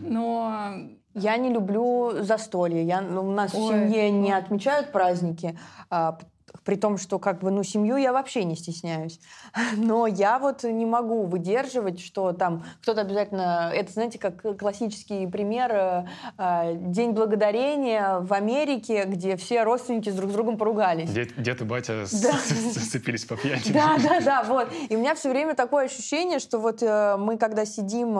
Но 0.00 0.74
я 1.14 1.36
не 1.38 1.50
люблю 1.50 2.22
застолье. 2.22 2.84
Я, 2.84 3.00
ну, 3.00 3.22
у 3.26 3.30
нас 3.30 3.54
Ой. 3.54 3.60
в 3.60 3.68
семье 3.68 4.10
не 4.10 4.32
отмечают 4.32 4.92
праздники, 4.92 5.58
а, 5.88 6.18
при 6.66 6.74
том, 6.74 6.98
что 6.98 7.20
как 7.20 7.38
бы, 7.38 7.50
ну, 7.52 7.62
семью 7.62 7.96
я 7.96 8.12
вообще 8.12 8.42
не 8.42 8.56
стесняюсь. 8.56 9.20
Но 9.76 10.08
я 10.08 10.38
вот 10.38 10.64
не 10.64 10.84
могу 10.84 11.24
выдерживать, 11.24 12.00
что 12.00 12.32
там 12.32 12.64
кто-то 12.82 13.02
обязательно... 13.02 13.70
Это, 13.72 13.92
знаете, 13.92 14.18
как 14.18 14.58
классический 14.58 15.26
пример 15.28 15.70
э, 15.72 16.06
э 16.36 16.74
День 16.76 17.12
Благодарения 17.12 18.18
в 18.18 18.32
Америке, 18.32 19.04
где 19.06 19.36
все 19.36 19.62
родственники 19.62 20.10
с 20.10 20.14
друг 20.14 20.30
с 20.30 20.34
другом 20.34 20.58
поругались. 20.58 21.08
Дед, 21.10 21.40
дед 21.40 21.60
и 21.60 21.64
батя 21.64 22.04
да. 22.10 22.32
сцепились 22.80 23.24
по 23.24 23.36
пьяни. 23.36 23.72
Да, 23.72 23.96
да, 24.02 24.20
да, 24.20 24.42
вот. 24.42 24.68
И 24.88 24.96
у 24.96 24.98
меня 24.98 25.14
все 25.14 25.30
время 25.30 25.54
такое 25.54 25.84
ощущение, 25.84 26.40
что 26.40 26.58
вот 26.58 26.82
э, 26.82 27.16
мы, 27.16 27.38
когда 27.38 27.64
сидим 27.64 28.18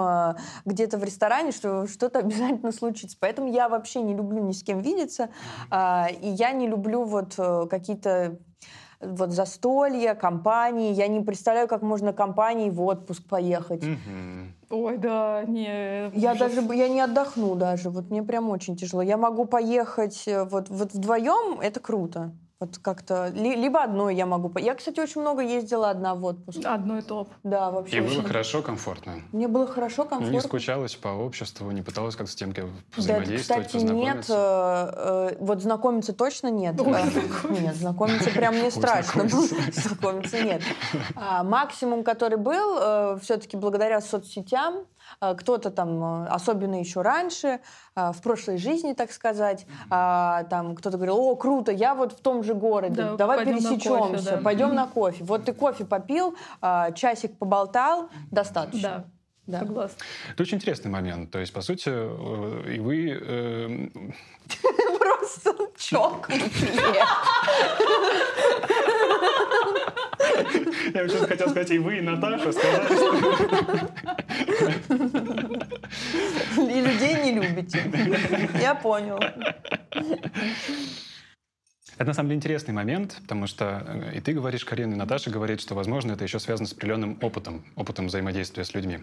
где-то 0.65 0.99
в 0.99 1.05
ресторане, 1.05 1.51
что 1.51 1.89
что-то 1.89 2.21
обязательно 2.21 2.71
случится. 2.71 3.17
Поэтому 3.19 3.51
я 3.51 3.69
вообще 3.69 4.03
не 4.03 4.15
люблю 4.15 4.41
ни 4.41 4.53
с 4.53 4.63
кем 4.63 4.83
видеться, 4.83 5.31
э, 5.73 6.13
и 6.21 6.29
я 6.29 6.53
не 6.53 6.69
люблю 6.69 7.03
вот 7.03 7.35
какие-то 7.69 8.36
вот 9.01 9.31
застолья, 9.31 10.15
компании. 10.15 10.93
Я 10.93 11.09
не 11.09 11.21
представляю, 11.21 11.69
как 11.69 11.83
можно 11.83 12.13
компанией 12.13 12.71
в 12.71 12.83
отпуск 12.83 13.23
поехать. 13.29 13.85
Ой, 14.71 14.99
да, 14.99 15.45
не. 15.47 16.11
Я 16.19 16.35
даже 16.35 16.61
я 16.61 16.89
не 16.89 17.01
отдохну 17.01 17.55
даже. 17.55 17.91
Вот 17.91 18.11
мне 18.11 18.23
прям 18.23 18.49
очень 18.51 18.77
тяжело. 18.77 19.03
Я 19.03 19.17
могу 19.17 19.45
поехать 19.45 20.27
э, 20.27 20.45
вот, 20.45 20.69
вот 20.69 20.93
вдвоем, 20.93 21.61
это 21.61 21.79
круто. 21.79 22.33
Вот 22.59 22.79
как-то... 22.79 23.29
Либо 23.35 23.83
одной 23.83 24.15
я 24.15 24.25
могу... 24.25 24.51
Я, 24.59 24.75
кстати, 24.75 24.99
очень 24.99 25.21
много 25.21 25.43
ездила 25.43 25.91
одна 25.91 26.15
в 26.15 26.25
отпуск. 26.25 26.61
Одной 26.65 27.03
топ. 27.03 27.29
Да, 27.43 27.71
вообще. 27.71 27.99
И 27.99 28.01
очень... 28.01 28.15
было 28.15 28.29
хорошо, 28.29 28.63
комфортно? 28.63 29.21
Мне 29.33 29.47
было 29.47 29.67
хорошо, 29.67 30.05
комфортно. 30.05 30.33
Не 30.33 30.41
скучалась 30.41 30.95
по 30.95 31.09
обществу, 31.09 31.71
не 31.71 31.83
пыталась 31.83 32.17
как-то 32.17 32.33
с 32.33 32.35
тем 32.35 32.55
взаимодействовать, 32.97 33.65
да, 33.65 33.67
кстати, 33.67 33.85
нет. 33.85 34.25
Э, 34.31 35.33
э, 35.33 35.37
вот 35.39 35.61
знакомиться 35.61 36.15
точно 36.15 36.49
нет. 36.49 36.77
Нет, 36.81 37.77
знакомиться 37.77 38.31
прям 38.31 38.55
не 38.55 38.71
страшно. 38.71 39.29
Знакомиться 39.29 40.43
нет. 40.43 40.63
А, 41.15 41.45
максимум, 41.45 42.05
который 42.05 42.39
был, 42.39 42.79
э, 42.81 43.19
все-таки 43.21 43.59
благодаря 43.59 44.01
соцсетям, 44.01 44.87
кто-то 45.21 45.71
там, 45.71 46.25
э, 46.25 46.29
особенно 46.29 46.79
еще 46.79 47.03
раньше, 47.03 47.61
э, 47.95 48.13
в 48.13 48.23
прошлой 48.23 48.59
жизни, 48.59 48.93
так 48.93 49.13
сказать, 49.13 49.67
там 49.89 50.75
кто-то 50.77 50.97
говорил, 50.97 51.19
о, 51.19 51.37
круто, 51.37 51.73
я 51.73 51.95
вот 51.95 52.13
в 52.13 52.21
том 52.21 52.43
же 52.43 52.55
городе, 52.55 53.03
да, 53.03 53.17
давай 53.17 53.45
пересечемся, 53.45 53.89
кофе, 53.89 54.31
да. 54.37 54.37
пойдем 54.39 54.71
mm-hmm. 54.71 54.75
на 54.75 54.87
кофе. 54.87 55.25
Вот 55.25 55.45
ты 55.45 55.53
кофе 55.53 55.85
попил, 55.85 56.37
часик 56.95 57.39
поболтал, 57.39 58.09
достаточно. 58.31 58.89
Да. 58.89 59.05
Да. 59.47 59.61
Согласна. 59.61 59.97
Это 60.33 60.43
очень 60.43 60.57
интересный 60.57 60.91
момент. 60.91 61.31
То 61.31 61.39
есть, 61.39 61.53
по 61.53 61.61
сути, 61.61 61.89
и 61.89 62.81
вы... 62.81 63.91
Просто 64.99 65.57
чокнутые. 65.79 67.05
Я 70.95 71.03
вообще 71.03 71.19
хотел 71.27 71.51
сказать, 71.51 71.71
и 71.71 71.79
вы, 71.79 71.99
и 71.99 72.01
Наташа 72.01 72.53
сказали, 72.53 72.87
И 76.57 76.81
людей 76.81 77.23
не 77.23 77.33
любите. 77.33 77.83
Я 78.61 78.75
понял. 78.75 79.19
Это 81.99 82.09
на 82.09 82.15
самом 82.15 82.29
деле 82.29 82.37
интересный 82.37 82.75
момент, 82.75 83.17
потому 83.23 83.47
что 83.47 83.83
э, 83.87 84.17
и 84.17 84.21
ты 84.21 84.35
говоришь, 84.35 84.65
Карина, 84.67 84.93
и 84.93 84.97
Наташа 84.97 85.31
говорит, 85.31 85.63
что, 85.63 85.75
возможно, 85.75 86.13
это 86.13 86.25
еще 86.25 86.39
связано 86.39 86.69
с 86.69 86.73
определенным 86.73 87.19
опытом, 87.23 87.65
опытом 87.75 88.09
взаимодействия 88.09 88.65
с 88.65 88.75
людьми. 88.75 88.99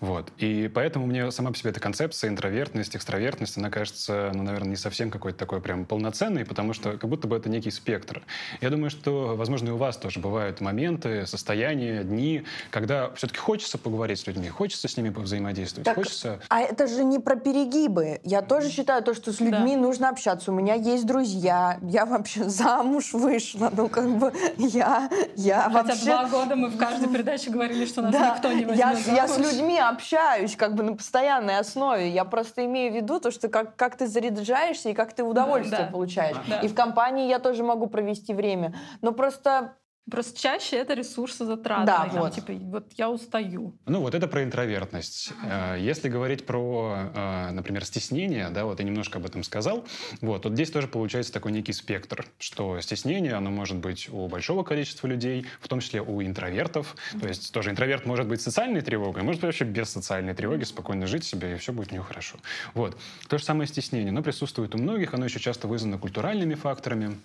Вот. 0.00 0.32
И 0.38 0.70
поэтому 0.72 1.06
мне 1.06 1.32
сама 1.32 1.50
по 1.50 1.56
себе 1.56 1.70
эта 1.70 1.80
концепция 1.80 2.30
интровертность, 2.30 2.94
экстравертность, 2.94 3.56
она 3.58 3.70
кажется, 3.70 4.30
ну, 4.34 4.44
наверное, 4.44 4.70
не 4.70 4.76
совсем 4.76 5.10
какой-то 5.10 5.36
такой 5.36 5.60
прям 5.60 5.84
полноценной, 5.84 6.44
потому 6.44 6.74
что 6.74 6.92
как 6.92 7.10
будто 7.10 7.26
бы 7.26 7.36
это 7.36 7.48
некий 7.48 7.72
спектр. 7.72 8.22
Я 8.60 8.70
думаю, 8.70 8.90
что, 8.90 9.34
возможно, 9.36 9.68
и 9.68 9.72
у 9.72 9.76
вас 9.76 9.96
тоже 9.96 10.20
бывают 10.20 10.60
моменты, 10.60 11.26
состояния, 11.26 12.04
дни, 12.04 12.44
когда 12.70 13.10
все-таки 13.14 13.40
хочется 13.40 13.78
поговорить 13.78 14.20
с 14.20 14.26
людьми, 14.28 14.48
хочется 14.48 14.86
с 14.86 14.96
ними 14.96 15.08
взаимодействовать, 15.08 15.86
так, 15.86 15.96
хочется... 15.96 16.38
А 16.48 16.60
это 16.60 16.86
же 16.86 17.02
не 17.02 17.18
про 17.18 17.34
перегибы. 17.34 18.20
Я 18.22 18.42
тоже 18.42 18.70
считаю 18.70 19.02
то, 19.02 19.12
что 19.14 19.32
с 19.32 19.40
людьми 19.40 19.74
да. 19.74 19.80
нужно 19.80 20.08
общаться. 20.08 20.52
У 20.52 20.54
меня 20.54 20.74
есть 20.74 21.04
друзья, 21.04 21.78
я 21.82 22.06
вообще 22.06 22.27
вообще 22.28 22.48
замуж 22.48 23.12
вышла. 23.12 23.70
Ну, 23.74 23.88
как 23.88 24.08
бы 24.16 24.32
я, 24.56 25.08
я 25.36 25.62
Хотя 25.62 25.82
вообще... 25.82 26.04
два 26.04 26.24
года 26.26 26.56
мы 26.56 26.68
в 26.68 26.76
каждой 26.76 27.08
передаче 27.08 27.50
говорили, 27.50 27.86
что 27.86 28.02
нас 28.02 28.12
да, 28.12 28.34
никто 28.34 28.52
не 28.52 28.64
возьмет 28.64 28.78
я, 28.78 28.94
замуж. 28.94 29.16
я 29.16 29.28
с 29.28 29.38
людьми 29.38 29.78
общаюсь 29.78 30.56
как 30.56 30.74
бы 30.74 30.82
на 30.82 30.96
постоянной 30.96 31.58
основе. 31.58 32.10
Я 32.10 32.24
просто 32.24 32.64
имею 32.66 32.92
в 32.92 32.96
виду 32.96 33.20
то, 33.20 33.30
что 33.30 33.48
как, 33.48 33.76
как 33.76 33.96
ты 33.96 34.06
заряжаешься 34.06 34.90
и 34.90 34.94
как 34.94 35.12
ты 35.12 35.22
удовольствие 35.24 35.86
да, 35.86 35.92
получаешь. 35.92 36.36
Да. 36.48 36.60
И 36.60 36.68
в 36.68 36.74
компании 36.74 37.28
я 37.28 37.38
тоже 37.38 37.62
могу 37.62 37.86
провести 37.86 38.34
время. 38.34 38.74
Но 39.00 39.12
просто 39.12 39.74
Просто 40.10 40.38
чаще 40.38 40.76
это 40.76 40.94
ресурсы 40.94 41.44
затраты. 41.44 41.86
Да, 41.86 42.06
там, 42.06 42.20
вот. 42.20 42.34
Типа, 42.34 42.52
вот 42.52 42.92
я 42.96 43.10
устаю. 43.10 43.74
Ну, 43.86 44.00
вот 44.00 44.14
это 44.14 44.26
про 44.28 44.42
интровертность. 44.44 45.32
Э, 45.44 45.76
если 45.78 46.08
говорить 46.08 46.46
про, 46.46 47.10
э, 47.14 47.50
например, 47.50 47.84
стеснение, 47.84 48.48
да, 48.50 48.64
вот 48.64 48.78
я 48.80 48.86
немножко 48.86 49.18
об 49.18 49.26
этом 49.26 49.42
сказал, 49.44 49.84
вот, 50.20 50.44
вот 50.44 50.54
здесь 50.54 50.70
тоже 50.70 50.88
получается 50.88 51.32
такой 51.32 51.52
некий 51.52 51.72
спектр, 51.72 52.26
что 52.38 52.80
стеснение, 52.80 53.34
оно 53.34 53.50
может 53.50 53.76
быть 53.76 54.08
у 54.08 54.26
большого 54.28 54.62
количества 54.62 55.06
людей, 55.06 55.46
в 55.60 55.68
том 55.68 55.80
числе 55.80 56.00
у 56.00 56.22
интровертов. 56.22 56.96
То 57.20 57.28
есть 57.28 57.52
тоже 57.52 57.70
интроверт 57.70 58.06
может 58.06 58.26
быть 58.26 58.40
социальной 58.40 58.80
тревогой, 58.80 59.22
может 59.22 59.40
быть 59.40 59.48
вообще 59.48 59.64
без 59.64 59.90
социальной 59.90 60.34
тревоги 60.34 60.64
спокойно 60.64 61.06
жить 61.06 61.24
себе, 61.24 61.54
и 61.54 61.56
все 61.56 61.72
будет 61.72 61.92
у 61.92 61.94
него 61.94 62.04
хорошо. 62.04 62.38
Вот. 62.74 62.96
То 63.28 63.38
же 63.38 63.44
самое 63.44 63.68
стеснение, 63.68 64.10
оно 64.10 64.22
присутствует 64.22 64.74
у 64.74 64.78
многих, 64.78 65.14
оно 65.14 65.24
еще 65.24 65.40
часто 65.40 65.68
вызвано 65.68 65.98
культуральными 65.98 66.54
факторами. 66.54 67.18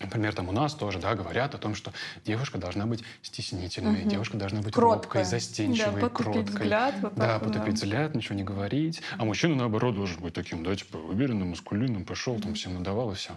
Например, 0.00 0.34
там 0.34 0.48
у 0.48 0.52
нас 0.52 0.74
тоже, 0.74 0.98
да, 0.98 1.14
говорят 1.14 1.54
о 1.54 1.58
том, 1.58 1.74
что 1.74 1.92
девушка 2.24 2.58
должна 2.58 2.86
быть 2.86 3.02
стеснительной, 3.22 4.02
угу. 4.02 4.10
девушка 4.10 4.36
должна 4.36 4.60
быть 4.60 4.74
Кроткая. 4.74 5.22
робкой, 5.22 5.24
застенчивой, 5.24 6.00
да, 6.00 6.08
кроткой. 6.08 6.42
Взгляд, 6.42 6.94
вот 7.00 7.14
да, 7.14 7.38
потупить 7.38 7.80
да. 7.80 7.86
взгляд, 7.86 8.14
ничего 8.14 8.34
не 8.34 8.44
говорить. 8.44 9.02
А 9.18 9.24
мужчина, 9.24 9.54
наоборот, 9.54 9.94
должен 9.94 10.20
быть 10.20 10.34
таким, 10.34 10.62
да, 10.62 10.74
типа, 10.74 10.96
уверенным, 10.96 11.50
маскулинным, 11.50 12.04
пошел, 12.04 12.38
там, 12.40 12.54
всем 12.54 12.74
надавал 12.74 13.12
и 13.12 13.14
все. 13.14 13.32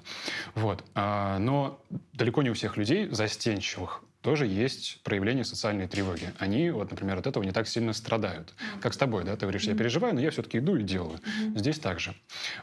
Вот. 0.55 0.83
А, 0.95 1.39
но 1.39 1.81
далеко 2.13 2.41
не 2.41 2.49
у 2.49 2.53
всех 2.53 2.77
людей 2.77 3.07
застенчивых 3.09 4.03
тоже 4.21 4.47
есть 4.47 5.01
проявление 5.03 5.45
социальной 5.45 5.87
тревоги. 5.87 6.33
Они, 6.39 6.71
вот, 6.71 6.91
например, 6.91 7.17
от 7.17 7.27
этого 7.27 7.43
не 7.43 7.51
так 7.51 7.67
сильно 7.67 7.93
страдают. 7.93 8.53
Как 8.81 8.93
с 8.93 8.97
тобой, 8.97 9.23
да? 9.23 9.35
Ты 9.35 9.41
говоришь, 9.41 9.63
я 9.63 9.75
переживаю, 9.75 10.13
но 10.13 10.19
я 10.19 10.29
все-таки 10.31 10.57
иду 10.57 10.75
и 10.75 10.83
делаю. 10.83 11.19
Здесь 11.55 11.79
так 11.79 11.99
же. 11.99 12.13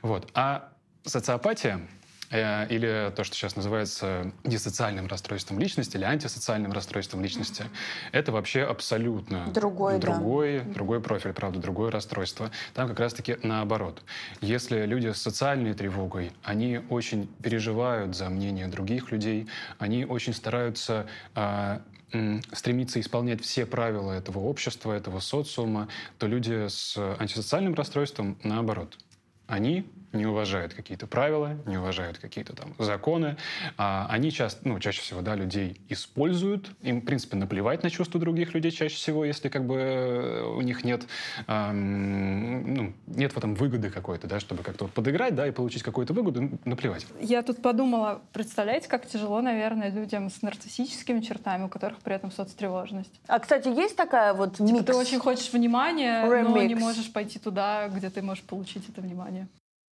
Вот. 0.03 0.29
А 0.35 0.69
социопатия 1.05 1.81
или 2.31 3.13
то, 3.15 3.25
что 3.25 3.37
сейчас 3.37 3.57
называется 3.57 4.33
диссоциальным 4.45 5.07
расстройством 5.07 5.59
личности 5.59 5.97
или 5.97 6.05
антисоциальным 6.05 6.73
расстройством 6.73 7.23
личности, 7.23 7.65
это 8.13 8.33
вообще 8.33 8.63
абсолютно 8.63 9.47
другой, 9.53 9.99
другой, 9.99 10.61
да. 10.61 10.75
другой 10.75 11.01
профиль, 11.01 11.33
правда, 11.33 11.59
другое 11.61 11.91
расстройство. 11.91 12.51
Там 12.75 12.89
как 12.89 13.01
раз-таки 13.01 13.37
наоборот. 13.43 14.03
Если 14.41 14.85
люди 14.87 15.13
с 15.13 15.23
социальной 15.23 15.75
тревогой, 15.75 16.33
они 16.43 16.81
очень 16.91 17.29
переживают 17.43 18.17
за 18.17 18.29
мнение 18.29 18.67
других 18.67 19.13
людей, 19.13 19.49
они 19.79 20.05
очень 20.05 20.35
стараются 20.35 21.07
а, 21.35 21.83
стремится 22.53 23.01
исполнять 23.01 23.43
все 23.43 23.67
правила 23.67 24.13
этого 24.13 24.39
общества, 24.39 24.93
этого 24.93 25.21
социума, 25.21 25.89
то 26.19 26.27
люди 26.27 26.69
с 26.69 26.97
антисоциальным 27.19 27.75
расстройством 27.75 28.39
наоборот. 28.43 28.97
Они 29.47 29.87
не 30.13 30.27
уважают 30.27 30.75
какие-то 30.75 31.07
правила, 31.07 31.57
не 31.67 31.79
уважают 31.79 32.19
какие-то 32.19 32.55
там 32.55 32.75
законы. 32.79 33.37
А 33.77 34.07
они 34.11 34.31
часто, 34.31 34.67
ну, 34.69 34.79
чаще 34.81 35.01
всего, 35.01 35.21
да, 35.21 35.35
людей 35.35 35.81
используют. 35.89 36.71
Им, 36.83 37.01
в 37.01 37.05
принципе, 37.05 37.37
наплевать 37.37 37.83
на 37.83 37.91
чувства 37.91 38.21
других 38.21 38.55
людей 38.55 38.71
чаще 38.71 38.97
всего, 38.97 39.25
если 39.25 39.49
как 39.49 39.67
бы 39.67 39.77
э, 39.77 40.43
у 40.45 40.61
них 40.61 40.85
нет, 40.85 41.07
эм, 41.47 42.75
ну, 42.75 42.93
нет 43.07 43.33
в 43.33 43.39
этом 43.39 43.55
выгоды 43.55 43.91
какой-то, 43.91 44.27
да, 44.27 44.41
чтобы 44.41 44.63
как-то 44.63 44.85
вот 44.85 44.93
подыграть, 44.93 45.35
да, 45.35 45.47
и 45.47 45.51
получить 45.51 45.83
какую-то 45.83 46.13
выгоду, 46.13 46.59
наплевать. 46.65 47.07
Я 47.21 47.43
тут 47.43 47.63
подумала, 47.63 48.23
представляете, 48.33 48.89
как 48.89 49.07
тяжело, 49.07 49.41
наверное, 49.41 49.91
людям 49.91 50.31
с 50.31 50.43
нарциссическими 50.43 51.21
чертами, 51.21 51.65
у 51.65 51.69
которых 51.69 51.99
при 51.99 52.15
этом 52.15 52.31
соцтревожность. 52.31 53.21
А, 53.27 53.39
кстати, 53.39 53.69
есть 53.69 53.97
такая 53.97 54.35
вот 54.35 54.57
типа 54.57 54.71
микс? 54.71 54.85
Ты 54.85 54.95
очень 54.95 55.19
хочешь 55.19 55.53
внимания, 55.53 56.25
Remix. 56.25 56.49
но 56.49 56.63
не 56.63 56.75
можешь 56.75 57.13
пойти 57.13 57.39
туда, 57.39 57.89
где 57.89 58.11
ты 58.11 58.23
можешь 58.23 58.45
получить 58.45 58.89
это 58.89 59.01
внимание. 59.01 59.49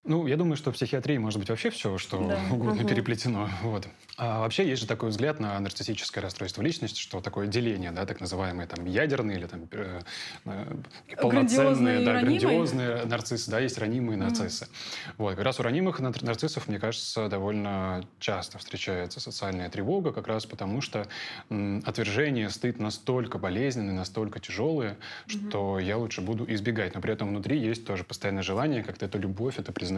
Ну, 0.06 0.28
я 0.28 0.36
думаю, 0.36 0.58
что 0.58 0.70
в 0.72 0.74
психиатрии 0.74 1.18
может 1.18 1.40
быть 1.40 1.50
вообще 1.50 1.70
все, 1.70 1.98
что 1.98 2.20
да. 2.28 2.38
угодно 2.52 2.82
угу. 2.82 2.90
переплетено. 2.90 3.50
Вот. 3.64 3.88
А 4.18 4.42
вообще 4.42 4.68
есть 4.68 4.82
же 4.82 4.88
такой 4.88 5.10
взгляд 5.10 5.40
на 5.40 5.58
нарциссическое 5.60 6.22
расстройство 6.22 6.62
личности, 6.62 7.00
что 7.00 7.22
такое 7.22 7.48
деление, 7.48 7.92
да, 7.92 8.06
так 8.06 8.20
называемые 8.20 8.68
там 8.68 8.86
ядерные 8.86 9.38
или 9.38 9.48
там 9.48 9.68
э, 9.72 10.02
э 10.46 10.76
полноценные, 11.20 12.04
да, 12.04 12.20
грандиозные 12.20 13.06
нарциссы, 13.06 13.50
да, 13.50 13.60
есть 13.60 13.78
ранимые 13.78 14.18
нарциссы. 14.18 14.66
Mm. 14.66 15.14
Вот, 15.18 15.36
как 15.36 15.46
раз 15.46 15.60
у 15.60 15.64
ранимых 15.64 16.00
нарциссов, 16.00 16.68
мне 16.68 16.80
кажется, 16.80 17.30
довольно 17.30 18.06
часто 18.20 18.58
встречается 18.58 19.20
социальная 19.20 19.70
тревога, 19.70 20.12
как 20.12 20.28
раз 20.28 20.46
потому 20.46 20.82
что 20.82 21.08
м, 21.50 21.82
отвержение, 21.86 22.50
стыд 22.50 22.80
настолько 22.80 23.38
болезненные, 23.40 23.94
настолько 23.94 24.40
тяжелые, 24.40 24.98
mm-hmm. 25.28 25.50
что 25.50 25.80
я 25.80 25.98
лучше 25.98 26.22
буду 26.22 26.46
избегать. 26.54 26.94
Но 26.94 27.02
при 27.02 27.14
этом 27.14 27.30
внутри 27.30 27.58
есть 27.58 27.88
тоже 27.88 28.04
постоянное 28.04 28.44
желание 28.44 28.84
как-то 28.84 29.06
эту 29.06 29.18
любовь, 29.18 29.58
это 29.58 29.72
признание 29.72 29.93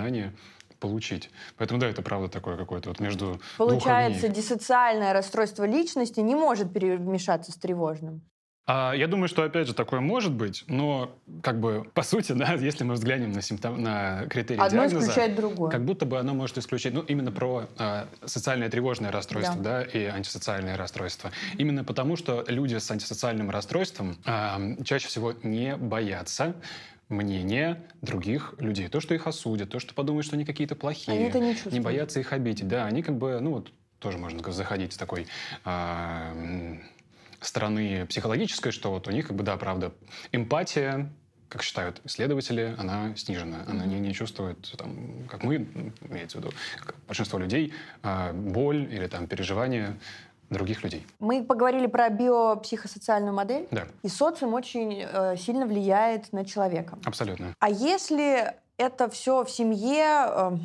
получить. 0.80 1.32
Поэтому 1.58 1.80
да, 1.80 1.88
это 1.88 2.02
правда 2.02 2.28
такое 2.28 2.58
какое-то 2.58 2.90
вот 2.90 3.00
между 3.00 3.40
Получается, 3.58 4.28
диссоциальное 4.28 5.14
расстройство 5.14 5.64
личности 5.66 6.20
не 6.20 6.36
может 6.36 6.72
перемешаться 6.74 7.52
с 7.52 7.56
тревожным. 7.56 8.22
А, 8.68 8.94
я 8.94 9.08
думаю, 9.08 9.28
что 9.28 9.44
опять 9.44 9.68
же 9.68 9.76
такое 9.76 10.00
может 10.00 10.34
быть, 10.34 10.64
но 10.68 11.16
как 11.44 11.60
бы 11.60 11.86
по 11.94 12.02
сути, 12.02 12.32
да, 12.32 12.54
если 12.60 12.84
мы 12.84 12.96
взглянем 12.96 13.32
на 13.32 13.42
симптом, 13.42 13.82
на 13.82 14.26
критерии 14.28 14.60
Одно 14.60 14.86
диагноза, 14.86 15.06
исключает 15.06 15.36
другое. 15.36 15.70
как 15.70 15.86
будто 15.86 16.06
бы 16.06 16.18
оно 16.18 16.34
может 16.34 16.58
исключать, 16.58 16.94
ну 16.94 17.02
именно 17.02 17.32
про 17.32 17.68
а, 17.78 18.08
социальное 18.26 18.70
тревожное 18.70 19.12
расстройство, 19.12 19.56
да. 19.58 19.84
да, 19.84 19.84
и 19.84 20.06
антисоциальное 20.06 20.78
расстройство. 20.78 21.32
Именно 21.58 21.84
потому, 21.84 22.16
что 22.16 22.44
люди 22.48 22.76
с 22.76 22.90
антисоциальным 22.90 23.52
расстройством 23.52 24.18
а, 24.26 24.60
чаще 24.84 25.08
всего 25.08 25.34
не 25.44 25.76
боятся 25.76 26.56
мнение 27.10 27.84
других 28.02 28.56
людей. 28.58 28.88
То, 28.88 29.00
что 29.00 29.14
их 29.14 29.28
осудят, 29.28 29.70
то, 29.70 29.80
что 29.80 29.94
подумают, 29.94 30.26
что 30.26 30.36
они 30.36 30.46
какие-то 30.46 30.76
плохие. 30.76 31.18
Они 31.18 31.28
это 31.28 31.40
не 31.40 31.54
чувствуют. 31.54 31.74
Не 31.74 31.80
боятся 31.80 32.20
их 32.20 32.34
обидеть. 32.34 32.68
Да, 32.68 32.86
они 32.86 33.04
как 33.04 33.18
бы, 33.18 33.40
ну 33.40 33.52
вот, 33.52 33.72
тоже 34.00 34.18
можно 34.18 34.52
заходить 34.52 34.94
с 34.94 34.98
такой 34.98 35.28
э, 35.66 36.78
стороны 37.42 38.06
психологической, 38.08 38.72
что 38.72 38.92
вот 38.92 39.08
у 39.08 39.12
них 39.12 39.28
как 39.28 39.36
бы, 39.36 39.44
да, 39.44 39.58
правда, 39.58 39.94
эмпатия, 40.32 41.12
как 41.50 41.64
считают 41.64 42.02
исследователи, 42.04 42.76
она 42.78 43.16
снижена. 43.16 43.64
Она 43.68 43.86
не, 43.86 44.00
не 44.00 44.14
чувствует, 44.14 44.74
там, 44.78 45.28
как 45.30 45.44
мы, 45.44 45.68
имеется 46.10 46.38
в 46.40 46.42
виду, 46.42 46.54
большинство 47.08 47.40
людей, 47.40 47.74
э, 48.04 48.34
боль 48.34 48.88
или 48.92 49.08
там 49.08 49.28
переживания 49.28 49.98
других 50.50 50.84
людей. 50.84 51.06
Мы 51.20 51.44
поговорили 51.44 51.88
про 51.88 52.10
биопсихосоциальную 52.10 53.34
модель. 53.34 53.68
Да. 53.72 53.84
И 54.04 54.08
социум 54.08 54.54
очень 54.54 55.02
э, 55.02 55.36
сильно 55.38 55.66
влияет 55.66 56.32
на 56.34 56.46
человека. 56.46 56.98
Абсолютно. 57.06 57.54
А 57.60 57.70
если 57.70 58.54
это 58.78 59.10
все 59.10 59.44
в 59.44 59.50
семье... 59.50 60.28
Э, 60.28 60.58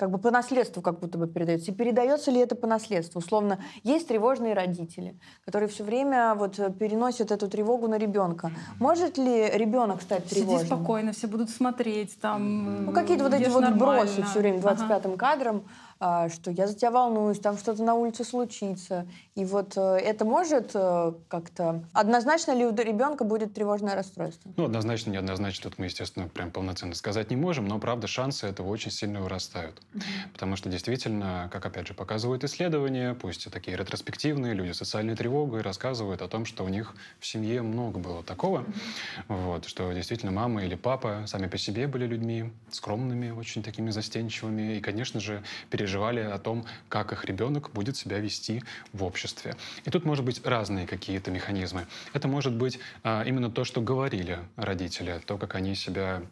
как 0.00 0.10
бы 0.10 0.16
по 0.16 0.30
наследству 0.30 0.80
как 0.80 0.98
будто 0.98 1.18
бы 1.18 1.26
передается. 1.26 1.72
И 1.72 1.74
передается 1.74 2.30
ли 2.30 2.40
это 2.40 2.56
по 2.56 2.66
наследству? 2.66 3.18
Условно, 3.18 3.62
есть 3.82 4.08
тревожные 4.08 4.54
родители, 4.54 5.20
которые 5.44 5.68
все 5.68 5.84
время 5.84 6.34
вот 6.34 6.56
переносят 6.78 7.30
эту 7.30 7.48
тревогу 7.48 7.86
на 7.86 7.98
ребенка. 7.98 8.50
Может 8.78 9.18
ли 9.18 9.50
ребенок 9.50 10.00
стать 10.00 10.24
тревожным? 10.24 10.58
Сиди 10.60 10.74
спокойно, 10.74 11.12
все 11.12 11.26
будут 11.26 11.50
смотреть 11.50 12.18
там. 12.18 12.86
Ну, 12.86 12.92
какие-то 12.92 13.24
вот 13.24 13.34
эти 13.34 13.50
вот 13.50 13.68
бросы 13.74 14.22
все 14.22 14.38
время 14.38 14.60
25-м 14.60 15.10
ага. 15.10 15.16
кадром. 15.18 15.64
А, 16.02 16.30
что 16.30 16.50
я 16.50 16.66
за 16.66 16.74
тебя 16.74 16.90
волнуюсь, 16.90 17.40
там 17.40 17.58
что-то 17.58 17.82
на 17.82 17.94
улице 17.94 18.24
случится. 18.24 19.06
И 19.34 19.44
вот 19.44 19.76
э, 19.76 19.80
это 19.80 20.24
может 20.24 20.70
э, 20.72 21.12
как-то... 21.28 21.84
Однозначно 21.92 22.52
ли 22.52 22.64
у 22.64 22.74
ребенка 22.74 23.24
будет 23.24 23.52
тревожное 23.52 23.94
расстройство? 23.94 24.50
Ну, 24.56 24.64
однозначно, 24.64 25.10
неоднозначно. 25.10 25.68
Тут 25.68 25.78
мы, 25.78 25.84
естественно, 25.84 26.26
прям 26.26 26.52
полноценно 26.52 26.94
сказать 26.94 27.28
не 27.28 27.36
можем, 27.36 27.68
но, 27.68 27.78
правда, 27.78 28.06
шансы 28.06 28.46
этого 28.46 28.68
очень 28.68 28.90
сильно 28.90 29.20
вырастают. 29.20 29.82
Потому 30.32 30.56
что, 30.56 30.70
действительно, 30.70 31.50
как, 31.52 31.66
опять 31.66 31.88
же, 31.88 31.92
показывают 31.92 32.44
исследования, 32.44 33.12
пусть 33.12 33.46
и 33.46 33.50
такие 33.50 33.76
ретроспективные, 33.76 34.54
люди 34.54 34.72
с 34.72 34.78
социальной 34.78 35.16
тревогой 35.16 35.60
рассказывают 35.60 36.22
о 36.22 36.28
том, 36.28 36.46
что 36.46 36.64
у 36.64 36.68
них 36.68 36.94
в 37.18 37.26
семье 37.26 37.60
много 37.60 37.98
было 37.98 38.22
такого, 38.22 38.64
вот, 39.28 39.66
что 39.66 39.92
действительно 39.92 40.32
мама 40.32 40.64
или 40.64 40.76
папа 40.76 41.24
сами 41.26 41.46
по 41.46 41.58
себе 41.58 41.86
были 41.86 42.06
людьми 42.06 42.50
скромными, 42.70 43.32
очень 43.32 43.62
такими 43.62 43.90
застенчивыми, 43.90 44.76
и, 44.76 44.80
конечно 44.80 45.20
же, 45.20 45.42
переживали 45.68 45.89
переживали 45.90 46.20
о 46.20 46.38
том, 46.38 46.64
как 46.88 47.12
их 47.12 47.24
ребенок 47.24 47.70
будет 47.72 47.96
себя 47.96 48.18
вести 48.18 48.62
в 48.92 49.02
обществе. 49.02 49.56
И 49.84 49.90
тут 49.90 50.04
может 50.04 50.24
быть 50.24 50.46
разные 50.46 50.86
какие-то 50.86 51.30
механизмы. 51.30 51.86
Это 52.12 52.28
может 52.28 52.54
быть 52.54 52.78
а, 53.02 53.24
именно 53.26 53.50
то, 53.50 53.64
что 53.64 53.80
говорили 53.80 54.38
родители, 54.56 55.20
то, 55.26 55.36
как 55.36 55.54
они 55.54 55.74
себя 55.74 56.22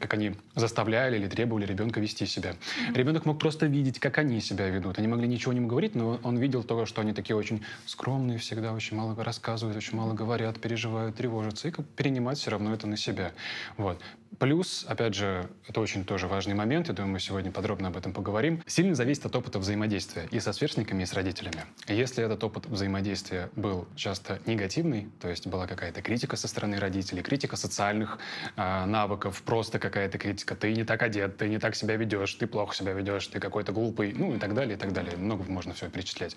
как 0.00 0.14
они 0.14 0.32
заставляли 0.54 1.18
или 1.18 1.28
требовали 1.28 1.66
ребенка 1.66 2.00
вести 2.00 2.24
себя. 2.24 2.52
Mm-hmm. 2.52 2.94
Ребенок 2.94 3.26
мог 3.26 3.38
просто 3.38 3.66
видеть, 3.66 3.98
как 3.98 4.16
они 4.16 4.40
себя 4.40 4.66
ведут. 4.70 4.98
Они 4.98 5.06
могли 5.06 5.28
ничего 5.28 5.52
не 5.52 5.60
говорить, 5.60 5.94
но 5.94 6.18
он 6.22 6.38
видел 6.38 6.64
то, 6.64 6.86
что 6.86 7.02
они 7.02 7.12
такие 7.12 7.36
очень 7.36 7.62
скромные, 7.84 8.38
всегда 8.38 8.72
очень 8.72 8.96
мало 8.96 9.14
рассказывают, 9.22 9.76
очень 9.76 9.98
мало 9.98 10.14
говорят, 10.14 10.58
переживают, 10.58 11.16
тревожатся, 11.16 11.68
и 11.68 11.72
перенимать 11.94 12.38
все 12.38 12.50
равно 12.52 12.72
это 12.72 12.86
на 12.86 12.96
себя. 12.96 13.32
Вот. 13.76 14.00
Плюс, 14.38 14.86
опять 14.88 15.14
же, 15.14 15.50
это 15.66 15.80
очень 15.80 16.04
тоже 16.04 16.28
важный 16.28 16.54
момент, 16.54 16.88
я 16.88 16.94
думаю, 16.94 17.12
мы 17.12 17.20
сегодня 17.20 17.50
подробно 17.50 17.88
об 17.88 17.96
этом 17.96 18.12
поговорим, 18.12 18.62
сильно 18.66 18.94
зависит 18.94 19.26
от 19.26 19.34
опыта 19.34 19.58
взаимодействия 19.58 20.28
и 20.30 20.38
со 20.38 20.52
сверстниками, 20.52 21.02
и 21.02 21.06
с 21.06 21.12
родителями. 21.12 21.64
Если 21.88 22.24
этот 22.24 22.42
опыт 22.44 22.66
взаимодействия 22.66 23.50
был 23.56 23.86
часто 23.96 24.40
негативный, 24.46 25.08
то 25.20 25.28
есть 25.28 25.46
была 25.46 25.66
какая-то 25.66 26.00
критика 26.00 26.36
со 26.36 26.48
стороны 26.48 26.78
родителей, 26.78 27.22
критика 27.22 27.56
социальных 27.56 28.18
э, 28.56 28.84
навыков, 28.86 29.42
просто 29.44 29.78
какая-то 29.78 30.16
критика, 30.16 30.54
ты 30.54 30.74
не 30.74 30.84
так 30.84 31.02
одет, 31.02 31.36
ты 31.36 31.48
не 31.48 31.58
так 31.58 31.74
себя 31.74 31.96
ведешь, 31.96 32.32
ты 32.34 32.46
плохо 32.46 32.74
себя 32.74 32.92
ведешь, 32.92 33.26
ты 33.26 33.40
какой-то 33.40 33.72
глупый, 33.72 34.12
ну 34.12 34.34
и 34.34 34.38
так 34.38 34.54
далее, 34.54 34.76
и 34.76 34.78
так 34.78 34.92
далее. 34.92 35.16
Много 35.16 35.44
можно 35.50 35.74
все 35.74 35.90
перечислять. 35.90 36.36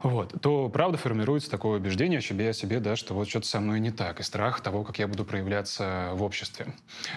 Вот. 0.00 0.34
То 0.42 0.68
правда 0.68 0.98
формируется 0.98 1.50
такое 1.50 1.78
убеждение 1.78 2.18
о 2.18 2.22
себе, 2.22 2.50
о 2.50 2.52
себе, 2.52 2.80
да, 2.80 2.96
что 2.96 3.14
вот 3.14 3.28
что-то 3.28 3.46
со 3.46 3.60
мной 3.60 3.80
не 3.80 3.90
так, 3.90 4.20
и 4.20 4.22
страх 4.22 4.60
того, 4.60 4.84
как 4.84 4.98
я 4.98 5.08
буду 5.08 5.24
проявляться 5.24 6.10
в 6.12 6.22
обществе. 6.22 6.66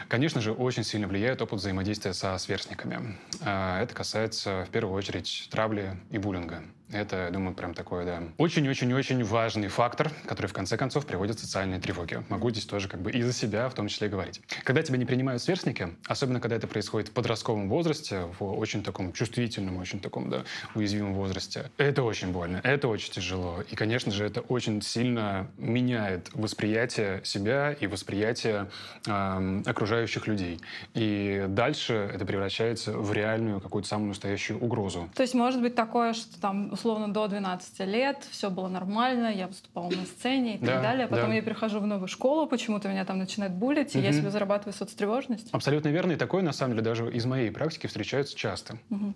Конечно 0.08 0.42
же, 0.42 0.52
очень 0.52 0.84
сильно 0.84 1.08
влияет 1.08 1.42
опыт 1.42 1.60
взаимодействия 1.60 2.14
со 2.14 2.38
сверстниками. 2.38 3.18
А, 3.42 3.82
это 3.82 3.94
касается, 3.96 4.66
в 4.68 4.72
первую 4.72 4.96
очередь, 4.96 5.48
травли 5.52 5.98
и 6.12 6.18
буллинга. 6.18 6.64
Это, 6.92 7.26
я 7.26 7.30
думаю, 7.30 7.54
прям 7.54 7.74
такой, 7.74 8.06
да, 8.06 8.24
очень-очень-очень 8.38 9.24
важный 9.24 9.68
фактор, 9.68 10.12
который 10.26 10.48
в 10.48 10.54
конце 10.54 10.76
концов 10.76 11.06
приводит 11.06 11.36
к 11.38 11.40
социальной 11.40 11.80
тревоге. 11.80 12.24
Могу 12.30 12.50
здесь 12.50 12.66
тоже 12.66 12.88
как 12.88 13.02
бы 13.02 13.12
и 13.12 13.22
за 13.22 13.32
себя 13.32 13.70
в 13.70 13.76
том 13.76 13.88
числе 13.88 14.10
говорить. 14.10 14.42
Когда 14.64 14.82
тебя 14.82 14.98
не 14.98 15.06
принимают 15.06 15.42
сверстники, 15.42 15.96
особенно 16.08 16.40
когда 16.40 16.56
это 16.56 16.68
происходит 16.68 17.10
в 17.10 17.12
подростковом 17.12 17.70
возрасте, 17.70 18.28
в 18.40 18.58
очень 18.58 18.84
таком 18.84 19.14
чувствительном, 19.14 19.78
очень 19.78 20.00
таком, 20.00 20.30
да, 20.30 20.44
уязвимом 20.74 21.14
возрасте, 21.14 21.70
это 21.78 22.02
очень 22.02 22.32
больно, 22.32 22.60
это 22.64 22.88
очень 22.88 23.12
тяжело. 23.12 23.64
И, 23.70 23.76
конечно 23.76 24.12
же, 24.12 24.26
это 24.26 24.42
очень 24.42 24.82
сильно 24.82 25.48
меняет 25.58 26.30
восприятие 26.34 27.22
себя 27.24 27.72
и 27.74 27.86
восприятие 27.86 28.70
э, 29.06 29.62
окружающих 29.66 30.26
людей. 30.26 30.60
И 30.96 31.46
дальше 31.50 32.10
это 32.14 32.26
превращается 32.26 32.94
в 32.94 33.14
реальную 33.14 33.62
какую-то 33.62 33.88
самую 33.88 34.10
настоящую 34.10 34.60
угрозу. 34.60 35.10
То 35.14 35.22
есть 35.22 35.36
может 35.36 35.62
быть 35.62 35.76
такое, 35.76 36.14
что 36.14 36.40
там 36.42 36.76
условно 36.80 37.14
до 37.14 37.28
12 37.28 37.80
лет 37.82 38.26
все 38.32 38.50
было 38.50 38.68
нормально, 38.68 39.28
я 39.28 39.48
выступала 39.48 39.90
на 39.90 40.06
сцене 40.06 40.56
и 40.56 40.58
так 40.58 40.68
да, 40.68 40.82
далее. 40.82 41.08
Потом 41.08 41.30
да. 41.30 41.36
я 41.36 41.42
перехожу 41.42 41.80
в 41.80 41.86
новую 41.86 42.08
школу, 42.08 42.48
почему-то 42.48 42.88
меня 42.88 43.06
там 43.06 43.18
начинают 43.18 43.54
булить, 43.54 43.96
угу. 43.96 44.00
и 44.00 44.06
я 44.06 44.14
себе 44.14 44.30
зарабатываю 44.30 44.74
соцтревожность. 44.74 45.50
Абсолютно 45.52 45.90
верно. 45.90 46.14
И 46.14 46.16
такое, 46.16 46.42
на 46.42 46.54
самом 46.54 46.74
деле, 46.74 46.84
даже 46.84 47.12
из 47.12 47.26
моей 47.26 47.52
практики 47.52 47.88
встречается 47.88 48.36
часто. 48.36 48.78
Угу. 48.90 49.14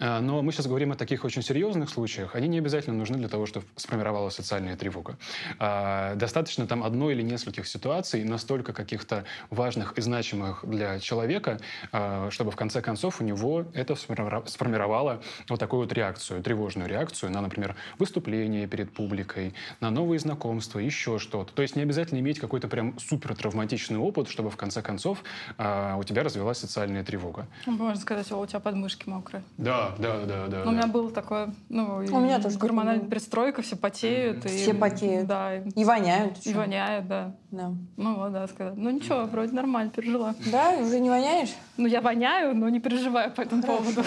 Но 0.00 0.42
мы 0.42 0.52
сейчас 0.52 0.66
говорим 0.66 0.92
о 0.92 0.96
таких 0.96 1.24
очень 1.24 1.42
серьезных 1.42 1.88
случаях. 1.88 2.34
Они 2.34 2.48
не 2.48 2.58
обязательно 2.58 2.96
нужны 2.96 3.16
для 3.18 3.28
того, 3.28 3.46
чтобы 3.46 3.66
сформировалась 3.76 4.34
социальная 4.34 4.76
тревога. 4.76 5.16
А, 5.58 6.14
достаточно 6.16 6.66
там 6.66 6.82
одной 6.82 7.14
или 7.14 7.22
нескольких 7.22 7.66
ситуаций, 7.66 8.24
настолько 8.24 8.72
каких-то 8.72 9.24
важных 9.50 9.92
и 9.98 10.00
значимых 10.00 10.64
для 10.64 10.98
человека, 10.98 11.58
а, 11.92 12.30
чтобы 12.30 12.50
в 12.50 12.56
конце 12.56 12.82
концов 12.82 13.20
у 13.20 13.24
него 13.24 13.66
это 13.74 13.94
сформировало 13.94 15.22
вот 15.48 15.60
такую 15.60 15.82
вот 15.82 15.92
реакцию, 15.92 16.42
тревожную 16.42 16.88
реакцию, 16.88 17.03
реакцию 17.04 17.32
на, 17.32 17.40
например, 17.40 17.76
выступление 17.98 18.66
перед 18.66 18.90
публикой, 18.90 19.54
на 19.80 19.90
новые 19.90 20.18
знакомства, 20.18 20.78
еще 20.78 21.18
что-то. 21.18 21.52
То 21.52 21.62
есть 21.62 21.76
не 21.76 21.82
обязательно 21.82 22.18
иметь 22.20 22.38
какой-то 22.38 22.66
прям 22.66 22.98
супер 22.98 23.36
травматичный 23.36 23.98
опыт, 23.98 24.28
чтобы 24.28 24.50
в 24.50 24.56
конце 24.56 24.80
концов 24.80 25.22
э, 25.58 25.94
у 25.98 26.02
тебя 26.04 26.22
развилась 26.22 26.58
социальная 26.58 27.04
тревога. 27.04 27.46
Можно 27.66 28.00
сказать, 28.00 28.30
о, 28.32 28.40
у 28.40 28.46
тебя 28.46 28.60
подмышки 28.60 29.08
мокрые. 29.08 29.42
Да, 29.58 29.94
да, 29.98 30.24
да, 30.24 30.46
да. 30.48 30.64
Но 30.64 30.70
У 30.70 30.74
меня 30.74 30.86
было 30.86 31.10
такое, 31.10 31.54
ну, 31.68 31.96
у 31.96 32.20
меня 32.20 32.40
тоже 32.40 32.58
гормональная 32.58 33.06
перестройка, 33.06 33.60
все 33.60 33.76
потеют. 33.76 34.44
Все 34.44 34.70
и, 34.70 34.74
потеют. 34.74 35.26
Да. 35.26 35.56
И 35.56 35.84
воняют. 35.84 36.38
И 36.46 36.54
воняют, 36.54 37.06
да. 37.06 37.34
Да. 37.50 37.72
Ну 37.96 38.14
вот, 38.16 38.32
да, 38.32 38.46
сказать. 38.48 38.76
Ну 38.76 38.90
ничего, 38.90 39.24
вроде 39.24 39.52
нормально 39.52 39.90
пережила. 39.90 40.34
Да, 40.50 40.70
уже 40.80 40.98
не 41.00 41.10
воняешь? 41.10 41.54
Ну 41.76 41.86
я 41.86 42.00
воняю, 42.00 42.54
но 42.56 42.68
не 42.68 42.80
переживаю 42.80 43.30
по 43.30 43.42
этому 43.42 43.62
Хорошо. 43.62 43.82
поводу. 43.84 44.02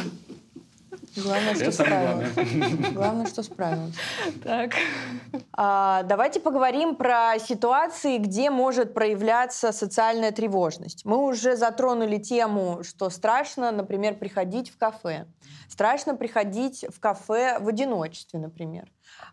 Главное, 1.18 1.56
что 1.56 1.72
справилась. 1.72 2.94
Главное, 2.94 3.26
что 3.26 3.44
справилась. 3.44 3.96
Так. 4.44 4.74
А, 5.54 6.04
давайте 6.04 6.40
поговорим 6.40 6.96
про 6.96 7.40
ситуации, 7.40 8.18
где 8.18 8.50
может 8.50 8.94
проявляться 8.94 9.72
социальная 9.72 10.32
тревожность. 10.32 11.06
Мы 11.06 11.18
уже 11.18 11.56
затронули 11.56 12.18
тему, 12.18 12.84
что 12.84 13.10
страшно, 13.10 13.72
например, 13.72 14.16
приходить 14.16 14.70
в 14.70 14.78
кафе. 14.78 15.26
Страшно 15.70 16.16
приходить 16.16 16.86
в 16.90 17.00
кафе 17.00 17.58
в 17.60 17.68
одиночестве, 17.68 18.40
например. 18.40 18.88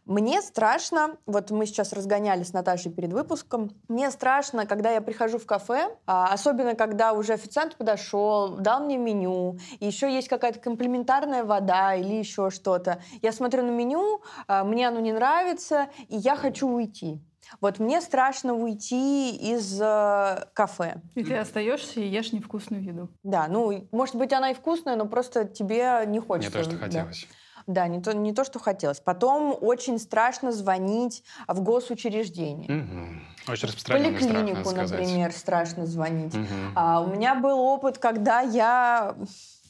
Мне 0.04 0.42
страшно, 0.42 1.16
вот 1.26 1.50
мы 1.50 1.66
сейчас 1.66 1.92
разгонялись 1.92 2.48
с 2.48 2.52
Наташей 2.52 2.92
перед 2.92 3.12
выпуском, 3.12 3.70
мне 3.88 4.10
страшно, 4.10 4.66
когда 4.66 4.90
я 4.90 5.00
прихожу 5.00 5.38
в 5.38 5.46
кафе, 5.46 5.96
а, 6.06 6.32
особенно 6.32 6.74
когда 6.74 7.12
уже 7.12 7.32
официант 7.32 7.76
подошел, 7.76 8.56
дал 8.56 8.84
мне 8.84 8.96
меню, 8.96 9.58
и 9.80 9.86
еще 9.86 10.12
есть 10.12 10.28
какая-то 10.28 10.60
комплементарная 10.60 11.44
вода 11.44 11.94
или 11.94 12.14
еще 12.14 12.50
что-то. 12.50 13.02
Я 13.22 13.32
смотрю 13.32 13.62
на 13.62 13.70
меню, 13.70 14.20
а, 14.46 14.64
мне 14.64 14.88
оно 14.88 15.00
не 15.00 15.12
нравится, 15.12 15.88
и 16.08 16.16
я 16.16 16.36
хочу 16.36 16.68
уйти. 16.68 17.20
Вот 17.60 17.78
мне 17.78 18.00
страшно 18.00 18.54
уйти 18.54 19.30
из 19.36 19.80
э, 19.80 20.46
кафе. 20.54 21.02
И 21.14 21.22
ты 21.22 21.36
остаешься 21.36 22.00
и 22.00 22.08
ешь 22.08 22.32
невкусную 22.32 22.82
еду. 22.82 23.10
Да, 23.22 23.46
ну, 23.48 23.86
может 23.92 24.16
быть, 24.16 24.32
она 24.32 24.50
и 24.50 24.54
вкусная, 24.54 24.96
но 24.96 25.06
просто 25.06 25.44
тебе 25.44 26.04
не 26.06 26.20
хочется. 26.20 26.58
Не 26.58 26.64
то, 26.64 26.70
что 26.70 26.78
хотелось. 26.78 27.26
Да. 27.28 27.36
Да, 27.66 27.88
не 27.88 28.00
то, 28.00 28.12
не 28.12 28.34
то, 28.34 28.44
что 28.44 28.58
хотелось. 28.58 29.00
Потом 29.00 29.56
очень 29.58 29.98
страшно 29.98 30.52
звонить 30.52 31.22
в 31.48 31.62
госучреждение. 31.62 32.82
Угу. 32.82 33.52
Очень 33.52 33.68
распространенный 33.68 34.18
Поликлинику, 34.18 34.68
страх, 34.68 34.90
например, 34.90 35.32
страшно 35.32 35.86
звонить. 35.86 36.34
Угу. 36.34 36.44
А, 36.74 37.00
у 37.00 37.06
меня 37.06 37.34
был 37.34 37.58
опыт, 37.58 37.98
когда 37.98 38.40
я 38.40 39.14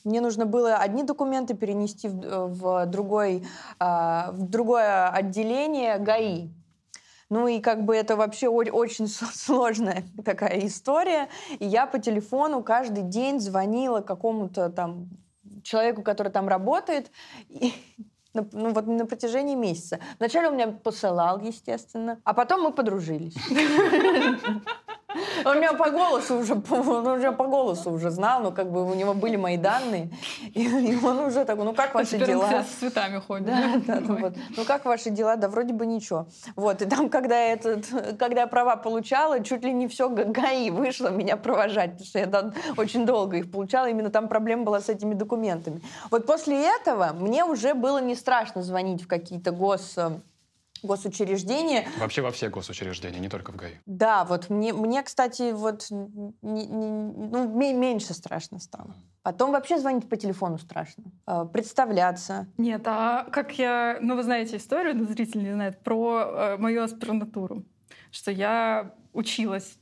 мне 0.04 0.20
нужно 0.20 0.44
было 0.44 0.76
одни 0.76 1.02
документы 1.02 1.54
перенести 1.54 2.08
в, 2.08 2.48
в, 2.48 2.86
другой, 2.86 3.46
а, 3.78 4.32
в 4.32 4.50
другое 4.50 5.08
отделение 5.08 5.98
ГАИ. 5.98 6.50
Ну 7.30 7.48
и 7.48 7.58
как 7.60 7.84
бы 7.84 7.96
это 7.96 8.16
вообще 8.16 8.48
очень 8.48 9.08
сложная 9.08 10.04
такая 10.24 10.66
история. 10.66 11.28
И 11.58 11.66
я 11.66 11.86
по 11.86 11.98
телефону 11.98 12.62
каждый 12.62 13.02
день 13.02 13.40
звонила 13.40 14.02
какому-то 14.02 14.68
там 14.68 15.08
человеку, 15.64 16.02
который 16.02 16.30
там 16.30 16.48
работает, 16.48 17.10
и, 17.48 17.72
ну 18.34 18.72
вот 18.72 18.86
на 18.86 19.06
протяжении 19.06 19.54
месяца. 19.54 19.98
Вначале 20.18 20.48
он 20.48 20.54
меня 20.54 20.68
посылал, 20.68 21.40
естественно, 21.40 22.20
а 22.24 22.34
потом 22.34 22.62
мы 22.62 22.72
подружились. 22.72 23.36
Он 25.44 25.58
меня 25.58 25.72
по 25.72 25.90
голосу 25.90 26.36
уже, 26.36 26.54
он 26.70 27.06
уже 27.06 27.32
по 27.32 27.44
голосу 27.44 27.90
уже 27.90 28.10
знал, 28.10 28.42
но 28.42 28.52
как 28.52 28.70
бы 28.70 28.84
у 28.84 28.94
него 28.94 29.14
были 29.14 29.36
мои 29.36 29.56
данные, 29.56 30.10
и, 30.54 30.62
и 30.92 31.04
он 31.04 31.18
уже 31.20 31.44
такой, 31.44 31.64
ну 31.64 31.74
как 31.74 31.94
ваши 31.94 32.16
а 32.16 32.26
дела? 32.26 32.64
с 32.64 32.78
цветами 32.78 33.20
ходит. 33.20 33.46
Да, 33.46 33.74
да, 33.86 34.00
да, 34.00 34.14
вот. 34.14 34.34
Ну 34.56 34.64
как 34.64 34.84
ваши 34.84 35.10
дела? 35.10 35.36
Да 35.36 35.48
вроде 35.48 35.72
бы 35.72 35.86
ничего. 35.86 36.26
Вот, 36.56 36.82
и 36.82 36.86
там, 36.86 37.08
когда 37.08 37.36
я, 37.36 37.52
этот, 37.52 37.86
когда 38.18 38.42
я 38.42 38.46
права 38.46 38.76
получала, 38.76 39.42
чуть 39.42 39.62
ли 39.62 39.72
не 39.72 39.88
все 39.88 40.08
ГАИ 40.08 40.70
вышло 40.70 41.08
меня 41.08 41.36
провожать, 41.36 41.92
потому 41.92 42.06
что 42.06 42.18
я 42.18 42.26
там 42.26 42.54
очень 42.76 43.06
долго 43.06 43.36
их 43.36 43.50
получала, 43.50 43.88
именно 43.88 44.10
там 44.10 44.28
проблема 44.28 44.64
была 44.64 44.80
с 44.80 44.88
этими 44.88 45.14
документами. 45.14 45.80
Вот 46.10 46.26
после 46.26 46.66
этого 46.66 47.12
мне 47.12 47.44
уже 47.44 47.74
было 47.74 47.98
не 47.98 48.14
страшно 48.14 48.62
звонить 48.62 49.02
в 49.02 49.06
какие-то 49.06 49.52
гос 49.52 49.96
госучреждения. 50.84 51.86
Вообще 51.98 52.22
во 52.22 52.30
все 52.30 52.48
госучреждения, 52.48 53.18
не 53.18 53.28
только 53.28 53.52
в 53.52 53.56
ГАИ. 53.56 53.74
Да, 53.86 54.24
вот 54.24 54.50
мне, 54.50 54.72
мне 54.72 55.02
кстати, 55.02 55.52
вот 55.52 55.86
не, 55.90 56.66
не, 56.66 56.66
ну, 56.66 57.48
меньше 57.48 58.14
страшно 58.14 58.58
стало. 58.58 58.94
Потом 59.22 59.52
вообще 59.52 59.78
звонить 59.78 60.08
по 60.08 60.16
телефону 60.16 60.58
страшно. 60.58 61.04
Э, 61.26 61.46
представляться. 61.50 62.46
Нет, 62.58 62.82
а 62.86 63.24
как 63.30 63.58
я... 63.58 63.98
Ну, 64.00 64.16
вы 64.16 64.22
знаете 64.22 64.58
историю, 64.58 64.94
но 64.96 65.04
зритель 65.04 65.42
не 65.42 65.52
знает, 65.52 65.82
про 65.82 66.20
э, 66.20 66.56
мою 66.58 66.82
аспирантуру. 66.82 67.64
Что 68.10 68.30
я 68.30 68.94
училась 69.14 69.78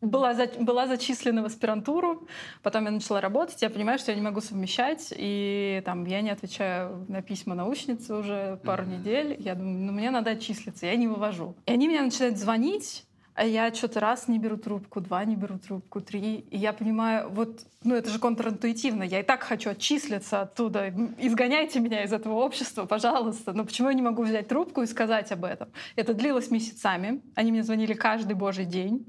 была, 0.00 0.34
за, 0.34 0.46
была 0.60 0.86
зачислена 0.86 1.42
в 1.42 1.46
аспирантуру, 1.46 2.26
потом 2.62 2.84
я 2.84 2.90
начала 2.90 3.20
работать, 3.20 3.62
я 3.62 3.70
понимаю, 3.70 3.98
что 3.98 4.10
я 4.12 4.16
не 4.16 4.22
могу 4.22 4.40
совмещать, 4.40 5.12
и 5.16 5.82
там 5.84 6.04
я 6.04 6.20
не 6.20 6.30
отвечаю 6.30 7.06
на 7.08 7.22
письма 7.22 7.54
научницы 7.54 8.14
уже 8.14 8.60
пару 8.64 8.84
mm-hmm. 8.84 8.98
недель. 8.98 9.36
Я 9.38 9.54
думаю, 9.54 9.78
ну 9.78 9.92
мне 9.92 10.10
надо 10.10 10.30
отчислиться, 10.30 10.86
я 10.86 10.96
не 10.96 11.08
вывожу. 11.08 11.56
И 11.66 11.72
они 11.72 11.88
меня 11.88 12.02
начинают 12.02 12.36
звонить, 12.36 13.04
а 13.34 13.44
я 13.44 13.74
что-то 13.74 13.98
раз 13.98 14.28
не 14.28 14.38
беру 14.38 14.56
трубку, 14.56 15.00
два 15.00 15.24
не 15.24 15.34
беру 15.34 15.58
трубку, 15.58 16.00
три. 16.00 16.46
И 16.50 16.56
я 16.56 16.72
понимаю, 16.72 17.28
вот, 17.30 17.66
ну 17.82 17.96
это 17.96 18.08
же 18.08 18.20
контринтуитивно. 18.20 19.02
Я 19.02 19.20
и 19.20 19.22
так 19.24 19.42
хочу 19.42 19.70
отчислиться 19.70 20.42
оттуда. 20.42 20.92
Изгоняйте 21.18 21.80
меня 21.80 22.04
из 22.04 22.12
этого 22.12 22.34
общества, 22.34 22.84
пожалуйста. 22.86 23.52
Но 23.52 23.64
почему 23.64 23.88
я 23.88 23.94
не 23.94 24.02
могу 24.02 24.22
взять 24.22 24.46
трубку 24.46 24.82
и 24.82 24.86
сказать 24.86 25.32
об 25.32 25.44
этом? 25.44 25.68
Это 25.96 26.14
длилось 26.14 26.52
месяцами. 26.52 27.22
Они 27.34 27.50
мне 27.50 27.64
звонили 27.64 27.94
каждый 27.94 28.34
божий 28.34 28.66
день. 28.66 29.04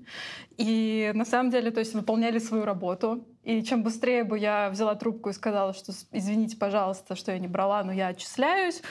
И 0.58 1.12
на 1.14 1.26
самом 1.26 1.52
деле, 1.52 1.70
то 1.70 1.80
есть 1.80 1.94
выполняли 1.94 2.40
свою 2.40 2.66
работу. 2.66 3.28
И 3.44 3.62
чем 3.62 3.84
быстрее 3.84 4.24
бы 4.24 4.40
я 4.40 4.72
взяла 4.72 4.96
трубку 4.96 5.30
и 5.30 5.34
сказала, 5.34 5.76
что 5.76 5.94
извините, 6.12 6.58
пожалуйста, 6.58 7.16
что 7.16 7.32
я 7.32 7.38
не 7.38 7.48
брала, 7.48 7.84
но 7.84 7.92
я 7.92 8.08
отчисляюсь, 8.08 8.82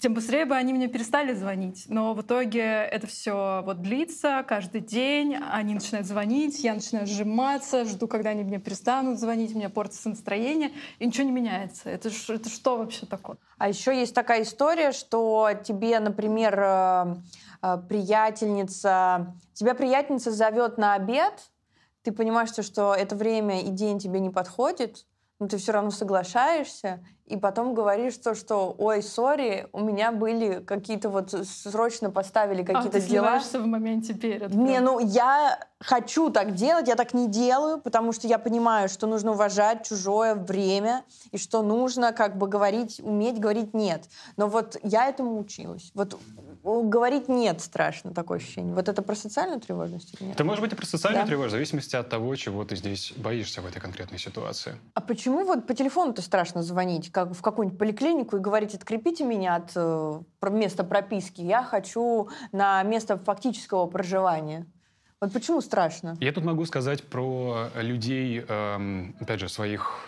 тем 0.00 0.14
быстрее 0.14 0.46
бы 0.46 0.56
они 0.56 0.72
мне 0.72 0.88
перестали 0.88 1.34
звонить. 1.34 1.84
Но 1.88 2.14
в 2.14 2.22
итоге 2.22 2.62
это 2.62 3.06
все 3.06 3.62
вот 3.64 3.82
длится 3.82 4.44
каждый 4.48 4.80
день. 4.80 5.36
Они 5.52 5.74
начинают 5.74 6.06
звонить, 6.06 6.64
я 6.64 6.74
начинаю 6.74 7.06
сжиматься, 7.06 7.84
жду, 7.84 8.08
когда 8.08 8.30
они 8.30 8.42
мне 8.42 8.58
перестанут 8.58 9.20
звонить, 9.20 9.54
у 9.54 9.58
меня 9.58 9.68
портится 9.68 10.08
настроение, 10.08 10.72
и 10.98 11.06
ничего 11.06 11.24
не 11.24 11.32
меняется. 11.32 11.90
Это, 11.90 12.08
это 12.28 12.48
что 12.48 12.78
вообще 12.78 13.04
такое? 13.04 13.36
А 13.58 13.68
еще 13.68 13.94
есть 13.94 14.14
такая 14.14 14.42
история, 14.42 14.92
что 14.92 15.50
тебе, 15.64 16.00
например, 16.00 16.58
э, 16.58 17.16
э, 17.62 17.78
приятельница, 17.86 19.36
тебя 19.52 19.74
приятельница 19.74 20.30
зовет 20.30 20.78
на 20.78 20.94
обед, 20.94 21.50
ты 22.02 22.12
понимаешь, 22.12 22.50
что 22.64 22.94
это 22.94 23.14
время 23.16 23.60
и 23.62 23.68
день 23.68 23.98
тебе 23.98 24.20
не 24.20 24.30
подходит, 24.30 25.04
но 25.38 25.48
ты 25.48 25.58
все 25.58 25.72
равно 25.72 25.90
соглашаешься, 25.90 27.04
и 27.30 27.36
потом 27.36 27.74
говоришь 27.74 28.16
то, 28.16 28.34
что, 28.34 28.74
ой, 28.76 29.02
сори, 29.02 29.68
у 29.72 29.80
меня 29.80 30.10
были 30.10 30.60
какие-то 30.60 31.08
вот 31.08 31.30
срочно 31.30 32.10
поставили 32.10 32.64
какие-то 32.64 32.98
а, 32.98 33.00
ты 33.00 33.08
дела. 33.08 33.40
в 33.40 33.66
моменте 33.66 34.14
перед. 34.14 34.52
Не, 34.52 34.80
ну 34.80 34.98
я 34.98 35.60
хочу 35.78 36.30
так 36.30 36.54
делать, 36.54 36.88
я 36.88 36.96
так 36.96 37.14
не 37.14 37.28
делаю, 37.28 37.80
потому 37.80 38.12
что 38.12 38.26
я 38.26 38.38
понимаю, 38.38 38.88
что 38.88 39.06
нужно 39.06 39.30
уважать 39.30 39.86
чужое 39.86 40.34
время 40.34 41.04
и 41.30 41.38
что 41.38 41.62
нужно 41.62 42.12
как 42.12 42.36
бы 42.36 42.48
говорить, 42.48 43.00
уметь 43.00 43.38
говорить 43.38 43.74
нет. 43.74 44.08
Но 44.36 44.48
вот 44.48 44.76
я 44.82 45.08
этому 45.08 45.38
училась. 45.38 45.92
Вот 45.94 46.18
говорить 46.62 47.28
нет 47.28 47.60
страшно, 47.60 48.12
такое 48.12 48.38
ощущение. 48.38 48.74
Вот 48.74 48.88
это 48.88 49.02
про 49.02 49.14
социальную 49.14 49.60
тревожность 49.60 50.14
или 50.14 50.28
нет? 50.28 50.34
Это 50.34 50.44
может 50.44 50.62
быть 50.62 50.72
и 50.72 50.76
про 50.76 50.86
социальную 50.86 51.24
да. 51.24 51.28
тревожность, 51.28 51.52
в 51.52 51.56
зависимости 51.56 51.96
от 51.96 52.08
того, 52.08 52.34
чего 52.36 52.64
ты 52.64 52.76
здесь 52.76 53.12
боишься 53.16 53.62
в 53.62 53.66
этой 53.66 53.80
конкретной 53.80 54.18
ситуации. 54.18 54.76
А 54.94 55.00
почему 55.00 55.44
вот 55.44 55.66
по 55.66 55.74
телефону-то 55.74 56.22
страшно 56.22 56.62
звонить, 56.62 57.10
как 57.10 57.32
в 57.32 57.42
какую-нибудь 57.42 57.78
поликлинику 57.78 58.36
и 58.36 58.40
говорить, 58.40 58.74
открепите 58.74 59.24
меня 59.24 59.56
от 59.56 59.72
э, 59.74 60.20
места 60.50 60.84
прописки, 60.84 61.40
я 61.40 61.62
хочу 61.62 62.28
на 62.52 62.82
место 62.82 63.16
фактического 63.16 63.86
проживания? 63.86 64.66
Вот 65.20 65.32
почему 65.34 65.60
страшно? 65.60 66.16
Я 66.20 66.32
тут 66.32 66.44
могу 66.44 66.64
сказать 66.64 67.02
про 67.02 67.68
людей, 67.74 68.42
эм, 68.46 69.14
опять 69.20 69.40
же, 69.40 69.50
своих 69.50 70.06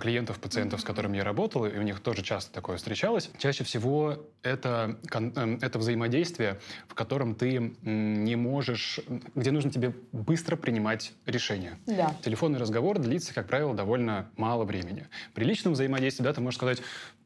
клиентов, 0.00 0.38
пациентов, 0.38 0.80
с 0.80 0.84
которыми 0.84 1.16
я 1.16 1.24
работал, 1.24 1.66
и 1.66 1.76
у 1.76 1.82
них 1.82 2.00
тоже 2.00 2.22
часто 2.22 2.52
такое 2.52 2.76
встречалось, 2.76 3.30
чаще 3.38 3.64
всего 3.64 4.18
это, 4.42 4.98
э, 5.12 5.58
это 5.60 5.78
взаимодействие, 5.78 6.60
в 6.88 6.94
котором 6.94 7.34
ты 7.34 7.74
не 7.82 8.36
можешь, 8.36 9.00
где 9.34 9.50
нужно 9.50 9.70
тебе 9.70 9.94
быстро 10.12 10.56
принимать 10.56 11.12
решения. 11.26 11.78
Да. 11.86 12.14
Телефонный 12.22 12.58
разговор 12.58 12.98
длится, 12.98 13.32
как 13.34 13.46
правило, 13.46 13.74
довольно 13.74 14.28
мало 14.36 14.64
времени. 14.64 15.06
При 15.34 15.44
личном 15.44 15.74
взаимодействии, 15.74 16.24
да, 16.24 16.32
ты 16.32 16.40
можешь 16.40 16.58
сказать, 16.58 16.82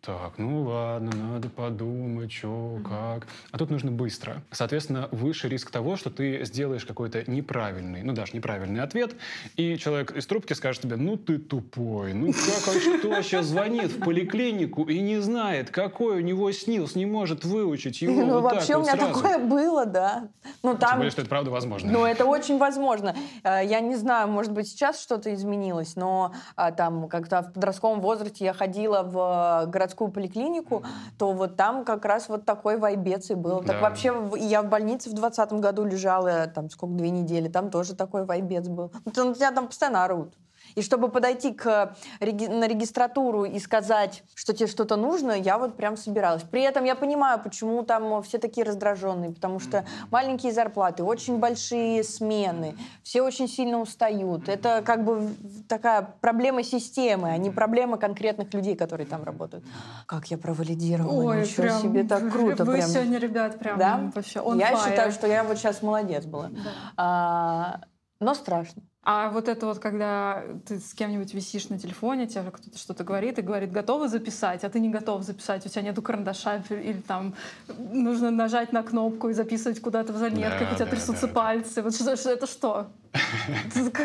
так, 0.07 0.38
ну 0.38 0.62
ладно, 0.62 1.11
надо 1.16 1.49
подумать, 1.49 2.30
что, 2.30 2.78
как. 2.84 3.26
А 3.51 3.59
тут 3.59 3.70
нужно 3.70 3.90
быстро. 3.90 4.42
Соответственно, 4.53 5.09
выше 5.11 5.49
риск 5.49 5.70
того, 5.72 5.97
что 5.97 6.11
ты 6.11 6.44
сделаешь 6.44 6.84
какой-то 6.84 7.28
неправильный, 7.28 8.05
ну 8.05 8.12
даже 8.12 8.32
неправильный 8.34 8.82
ответ, 8.82 9.16
и 9.57 9.76
человек 9.78 10.12
из 10.12 10.24
трубки 10.26 10.53
скажет 10.53 10.82
тебе, 10.82 10.94
ну 10.94 11.16
ты 11.16 11.38
тупой, 11.38 12.12
ну 12.12 12.32
Как 12.45 12.74
он 12.74 12.80
что 12.80 13.22
сейчас 13.22 13.47
звонит 13.47 13.91
в 13.93 14.01
поликлинику 14.05 14.84
и 14.84 15.01
не 15.01 15.18
знает, 15.20 15.70
какой 15.70 16.18
у 16.18 16.20
него 16.20 16.53
снилс, 16.53 16.95
не 16.95 17.07
может 17.07 17.45
выучить 17.45 18.03
его 18.03 18.14
Ну, 18.14 18.34
вот 18.34 18.43
вообще 18.43 18.74
так 18.74 18.76
у 18.76 18.80
вот 18.80 18.87
меня 18.89 18.97
сразу. 18.97 19.14
такое 19.22 19.39
было, 19.39 19.87
да. 19.87 20.28
Ну, 20.62 20.70
Тем 20.72 20.78
там... 20.78 20.97
более, 20.99 21.11
что 21.11 21.22
это 21.22 21.30
правда 21.30 21.51
возможно. 21.51 21.91
Ну, 21.91 22.05
это 22.05 22.24
очень 22.26 22.59
возможно. 22.59 23.14
Э, 23.43 23.64
Я 23.64 23.80
не 23.80 23.97
знаю, 23.97 24.28
может 24.28 24.53
быть, 24.53 24.68
сейчас 24.68 25.01
что-то 25.01 25.32
изменилось, 25.34 25.97
но 25.97 26.32
а, 26.57 26.72
там, 26.72 27.09
когда 27.09 27.43
в 27.43 27.53
подростковом 27.53 28.01
возрасте 28.01 28.45
я 28.45 28.53
ходила 28.53 29.03
в 29.03 29.64
э, 29.64 29.70
городскую 29.70 30.11
поликлинику, 30.11 30.84
то 31.18 31.32
вот 31.32 31.57
там 31.57 31.84
как 31.84 32.05
раз 32.05 32.28
вот 32.28 32.45
такой 32.45 32.76
вайбец 32.78 33.30
и 33.30 33.34
был. 33.34 33.59
Так 33.59 33.76
Да. 33.76 33.80
вообще 33.80 34.12
в- 34.12 34.37
я 34.37 34.62
в 34.62 34.68
больнице 34.68 35.11
в 35.11 35.14
двадцатом 35.14 35.61
году 35.61 35.84
лежала, 35.84 36.47
там, 36.47 36.70
сколько, 36.70 36.95
две 36.95 37.11
недели, 37.11 37.49
там 37.49 37.70
тоже 37.70 37.95
такой 37.95 38.24
вайбец 38.24 38.68
был. 38.68 38.93
Ну, 39.05 39.24
на 39.24 39.34
тебя 39.34 39.51
там 39.53 39.66
постоянно 39.68 40.05
орут. 40.05 40.34
И 40.76 40.82
чтобы 40.82 41.08
подойти 41.08 41.52
к 41.54 41.96
на 42.20 42.68
регистратуру 42.68 43.44
и 43.44 43.58
сказать, 43.58 44.22
что 44.34 44.52
тебе 44.52 44.66
что-то 44.66 44.96
нужно, 44.96 45.32
я 45.32 45.56
вот 45.58 45.74
прям 45.74 45.96
собиралась. 45.96 46.42
При 46.42 46.60
этом 46.62 46.84
я 46.84 46.94
понимаю, 46.94 47.40
почему 47.42 47.82
там 47.82 48.22
все 48.22 48.36
такие 48.36 48.64
раздраженные, 48.66 49.32
потому 49.32 49.58
что 49.58 49.86
маленькие 50.10 50.52
зарплаты, 50.52 51.02
очень 51.02 51.38
большие 51.38 52.04
смены, 52.04 52.76
все 53.02 53.22
очень 53.22 53.48
сильно 53.48 53.80
устают. 53.80 54.50
Это 54.50 54.82
как 54.84 55.02
бы 55.04 55.30
такая 55.66 56.14
проблема 56.20 56.62
системы, 56.62 57.30
а 57.30 57.38
не 57.38 57.50
проблема 57.50 57.96
конкретных 57.96 58.52
людей, 58.52 58.76
которые 58.76 59.06
там 59.06 59.24
работают. 59.24 59.64
Как 60.04 60.26
я 60.26 60.36
провалидировала, 60.36 61.22
Ой, 61.30 61.40
ничего 61.40 61.62
прям 61.62 61.80
себе, 61.80 62.04
так 62.04 62.30
круто. 62.30 62.64
Вы 62.66 62.74
прям. 62.74 62.88
сегодня, 62.88 63.18
ребят, 63.18 63.58
прям 63.58 63.78
Да? 63.78 64.10
вообще 64.14 64.40
on 64.40 64.58
Я 64.58 64.72
fire. 64.72 64.84
считаю, 64.84 65.10
что 65.12 65.26
я 65.26 65.42
вот 65.42 65.56
сейчас 65.56 65.80
молодец 65.80 66.26
была. 66.26 66.48
Да. 66.50 66.70
А, 66.98 67.80
но 68.20 68.34
страшно. 68.34 68.82
А 69.09 69.30
вот 69.30 69.46
это 69.46 69.66
вот, 69.66 69.78
когда 69.78 70.42
ты 70.66 70.80
с 70.80 70.92
кем-нибудь 70.92 71.32
висишь 71.32 71.68
на 71.68 71.78
телефоне, 71.78 72.26
тебе 72.26 72.42
кто-то 72.50 72.76
что-то 72.76 73.04
говорит 73.04 73.38
и 73.38 73.42
говорит, 73.42 73.70
готовы 73.70 74.09
записать, 74.09 74.64
а 74.64 74.68
ты 74.68 74.80
не 74.80 74.88
готов 74.88 75.22
записать, 75.22 75.64
у 75.64 75.68
тебя 75.68 75.82
нету 75.82 76.02
карандаша, 76.02 76.64
или 76.70 77.00
там 77.02 77.34
нужно 77.78 78.32
нажать 78.32 78.72
на 78.72 78.82
кнопку 78.82 79.28
и 79.28 79.32
записывать 79.32 79.80
куда-то 79.80 80.12
в 80.12 80.16
заметках, 80.16 80.68
Да, 80.70 80.72
у 80.72 80.74
тебя 80.74 80.84
да, 80.86 80.90
трясутся 80.90 81.28
да, 81.28 81.32
да. 81.32 81.34
пальцы. 81.34 81.82
Вот 81.82 81.94
что, 81.94 82.16
что- 82.16 82.30
это 82.32 82.48
что? 82.48 82.88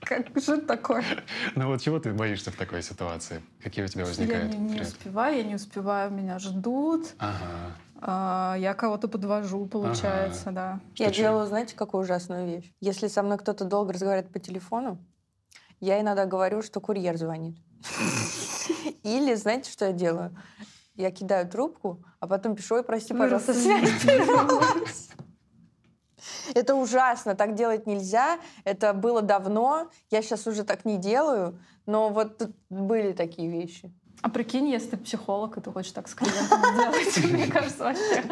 Как, 0.00 0.34
это 0.34 0.56
такое? 0.62 1.04
Ну 1.54 1.66
вот 1.68 1.82
чего 1.82 1.98
ты 2.00 2.12
боишься 2.14 2.50
в 2.50 2.56
такой 2.56 2.82
ситуации? 2.82 3.42
Какие 3.62 3.84
у 3.84 3.88
тебя 3.88 4.02
Я 4.02 4.06
возникают? 4.08 4.52
не, 4.54 4.58
не 4.58 4.80
успеваю, 4.80 5.36
я 5.36 5.44
не 5.44 5.54
успеваю, 5.54 6.10
меня 6.10 6.38
ждут, 6.38 7.08
Ага. 7.18 7.76
А, 8.00 8.56
я 8.58 8.74
кого-то 8.74 9.08
подвожу, 9.08 9.66
получается, 9.66 10.50
да. 10.50 10.80
Что 10.94 11.04
я 11.04 11.10
чё? 11.10 11.22
делаю, 11.22 11.46
знаете, 11.46 11.76
какую 11.76 12.02
ужасную 12.02 12.46
вещь? 12.46 12.72
Если 12.80 13.08
со 13.08 13.22
мной 13.22 13.38
кто-то 13.38 13.64
долго 13.64 13.92
разговаривает 13.92 14.32
по 14.32 14.38
телефону, 14.38 14.98
я 15.80 16.00
иногда 16.00 16.26
говорю, 16.26 16.62
что 16.62 16.80
курьер 16.80 17.16
звонит. 17.16 17.56
Или, 19.02 19.34
знаете, 19.34 19.70
что 19.70 19.86
я 19.86 19.92
делаю? 19.92 20.36
Я 20.94 21.10
кидаю 21.10 21.48
трубку, 21.48 22.04
а 22.18 22.26
потом 22.26 22.56
пишу, 22.56 22.76
ой, 22.76 22.82
прости, 22.82 23.14
пожалуйста, 23.14 23.54
связь 23.54 24.02
прервалась». 24.02 25.08
Это 26.54 26.74
ужасно, 26.74 27.34
так 27.34 27.54
делать 27.54 27.86
нельзя. 27.86 28.38
Это 28.64 28.92
было 28.92 29.22
давно. 29.22 29.90
Я 30.10 30.22
сейчас 30.22 30.46
уже 30.46 30.64
так 30.64 30.84
не 30.84 30.98
делаю. 30.98 31.58
Но 31.86 32.10
вот 32.10 32.38
тут 32.38 32.54
были 32.68 33.12
такие 33.12 33.48
вещи. 33.48 33.92
А 34.22 34.28
прикинь, 34.28 34.68
если 34.68 34.90
ты 34.90 34.96
психолог, 34.98 35.56
и 35.56 35.60
ты 35.60 35.72
хочешь 35.72 35.92
так 35.92 36.06
с 36.06 36.14
клиентом 36.14 36.60
сделать, 36.74 37.30
мне 37.30 37.46
кажется, 37.46 37.84
вообще. 37.84 38.24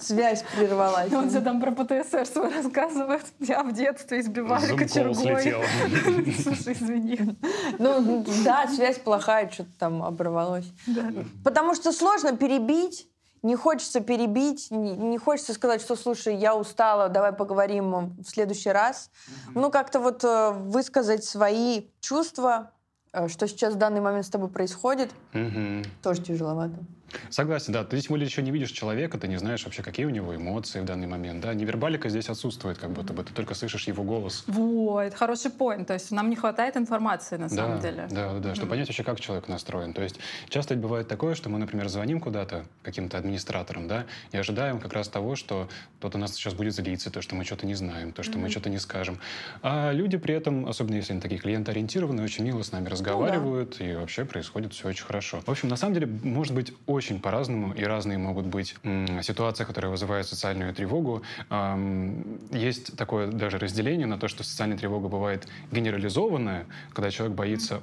Связь 0.00 0.44
прервалась. 0.54 1.12
Он 1.12 1.28
тебе 1.28 1.40
там 1.40 1.60
про 1.60 1.72
ПТСР 1.72 2.26
свой 2.26 2.54
рассказывает. 2.54 3.24
Я 3.40 3.64
в 3.64 3.72
детстве 3.72 4.20
избивали 4.20 4.76
кочергой. 4.76 5.14
слетел. 5.14 5.60
Слушай, 6.42 6.74
извини. 6.74 7.36
Ну, 7.78 8.24
да, 8.44 8.68
связь 8.68 8.98
плохая, 8.98 9.50
что-то 9.50 9.70
там 9.78 10.02
оборвалось. 10.02 10.66
Да. 10.86 11.12
Потому 11.42 11.74
что 11.74 11.90
сложно 11.90 12.36
перебить, 12.36 13.08
не 13.42 13.56
хочется 13.56 14.00
перебить, 14.00 14.70
не, 14.70 15.18
хочется 15.18 15.54
сказать, 15.54 15.80
что, 15.80 15.96
слушай, 15.96 16.36
я 16.36 16.54
устала, 16.54 17.08
давай 17.08 17.32
поговорим 17.32 18.14
в 18.22 18.24
следующий 18.24 18.70
раз. 18.70 19.10
Ну, 19.54 19.70
как-то 19.70 19.98
вот 19.98 20.22
э, 20.22 20.52
высказать 20.52 21.24
свои 21.24 21.86
чувства, 22.00 22.70
что 23.28 23.46
сейчас 23.46 23.74
в 23.74 23.78
данный 23.78 24.00
момент 24.00 24.24
с 24.26 24.30
тобой 24.30 24.48
происходит, 24.48 25.10
Мгм. 25.32 25.82
тоже 26.02 26.22
тяжеловато. 26.22 26.74
Согласен, 27.30 27.72
да. 27.72 27.84
Ты 27.84 28.00
тем 28.00 28.10
более 28.10 28.26
еще 28.26 28.42
не 28.42 28.50
видишь 28.50 28.70
человека, 28.70 29.18
ты 29.18 29.28
не 29.28 29.36
знаешь 29.38 29.64
вообще, 29.64 29.82
какие 29.82 30.06
у 30.06 30.10
него 30.10 30.34
эмоции 30.34 30.80
в 30.80 30.84
данный 30.84 31.06
момент. 31.06 31.40
Да, 31.42 31.54
невербалика 31.54 32.08
здесь 32.08 32.28
отсутствует, 32.28 32.78
как 32.78 32.90
будто 32.90 33.12
бы 33.12 33.24
ты 33.24 33.32
только 33.32 33.54
слышишь 33.54 33.86
его 33.86 34.02
голос. 34.04 34.44
Вот, 34.46 35.14
хороший 35.14 35.50
поинт. 35.50 35.88
То 35.88 35.94
есть 35.94 36.10
нам 36.10 36.30
не 36.30 36.36
хватает 36.36 36.76
информации 36.76 37.36
на 37.36 37.48
Да, 37.48 37.54
самом 37.54 37.80
деле. 37.80 38.06
да, 38.10 38.32
да, 38.34 38.38
да, 38.40 38.54
чтобы 38.54 38.70
понять 38.70 38.88
вообще, 38.88 39.02
как 39.04 39.20
человек 39.20 39.48
настроен. 39.48 39.92
То 39.92 40.02
есть 40.02 40.18
часто 40.48 40.74
бывает 40.74 41.08
такое, 41.08 41.34
что 41.34 41.48
мы, 41.48 41.58
например, 41.58 41.88
звоним 41.88 42.20
куда-то 42.20 42.64
каким-то 42.82 43.18
администраторам, 43.18 43.88
да, 43.88 44.06
и 44.32 44.36
ожидаем 44.36 44.78
как 44.78 44.92
раз 44.92 45.08
того, 45.08 45.36
что 45.36 45.68
кто-то 45.98 46.18
нас 46.18 46.34
сейчас 46.34 46.54
будет 46.54 46.74
злиться, 46.74 47.10
то, 47.10 47.20
что 47.22 47.34
мы 47.34 47.44
что-то 47.44 47.66
не 47.66 47.74
знаем, 47.74 48.12
то, 48.12 48.22
что 48.22 48.38
мы 48.38 48.44
Мгм. 48.44 48.50
что-то 48.50 48.70
не 48.70 48.78
скажем. 48.78 49.18
А 49.62 49.92
люди 49.92 50.16
при 50.16 50.34
этом, 50.34 50.66
особенно 50.66 50.96
если 50.96 51.12
они 51.12 51.20
такие 51.20 51.40
клиентоориентированные, 51.40 52.24
очень 52.24 52.44
мило 52.44 52.62
с 52.62 52.72
нами 52.72 52.88
разговаривают, 52.88 53.80
и 53.80 53.94
вообще 53.94 54.24
происходит 54.24 54.72
все 54.72 54.88
очень 54.88 55.04
хорошо. 55.04 55.40
В 55.44 55.48
общем, 55.50 55.68
на 55.68 55.76
самом 55.76 55.94
деле, 55.94 56.06
может 56.06 56.54
быть 56.54 56.72
очень 56.86 57.01
по-разному, 57.20 57.72
и 57.74 57.82
разные 57.84 58.18
могут 58.18 58.46
быть 58.46 58.76
ситуации, 59.22 59.64
которые 59.64 59.90
вызывают 59.90 60.26
социальную 60.26 60.74
тревогу. 60.74 61.22
Есть 62.50 62.96
такое 62.96 63.26
даже 63.26 63.58
разделение 63.58 64.06
на 64.06 64.18
то, 64.18 64.28
что 64.28 64.44
социальная 64.44 64.78
тревога 64.78 65.08
бывает 65.08 65.46
генерализованная, 65.70 66.66
когда 66.92 67.10
человек 67.10 67.36
боится 67.36 67.80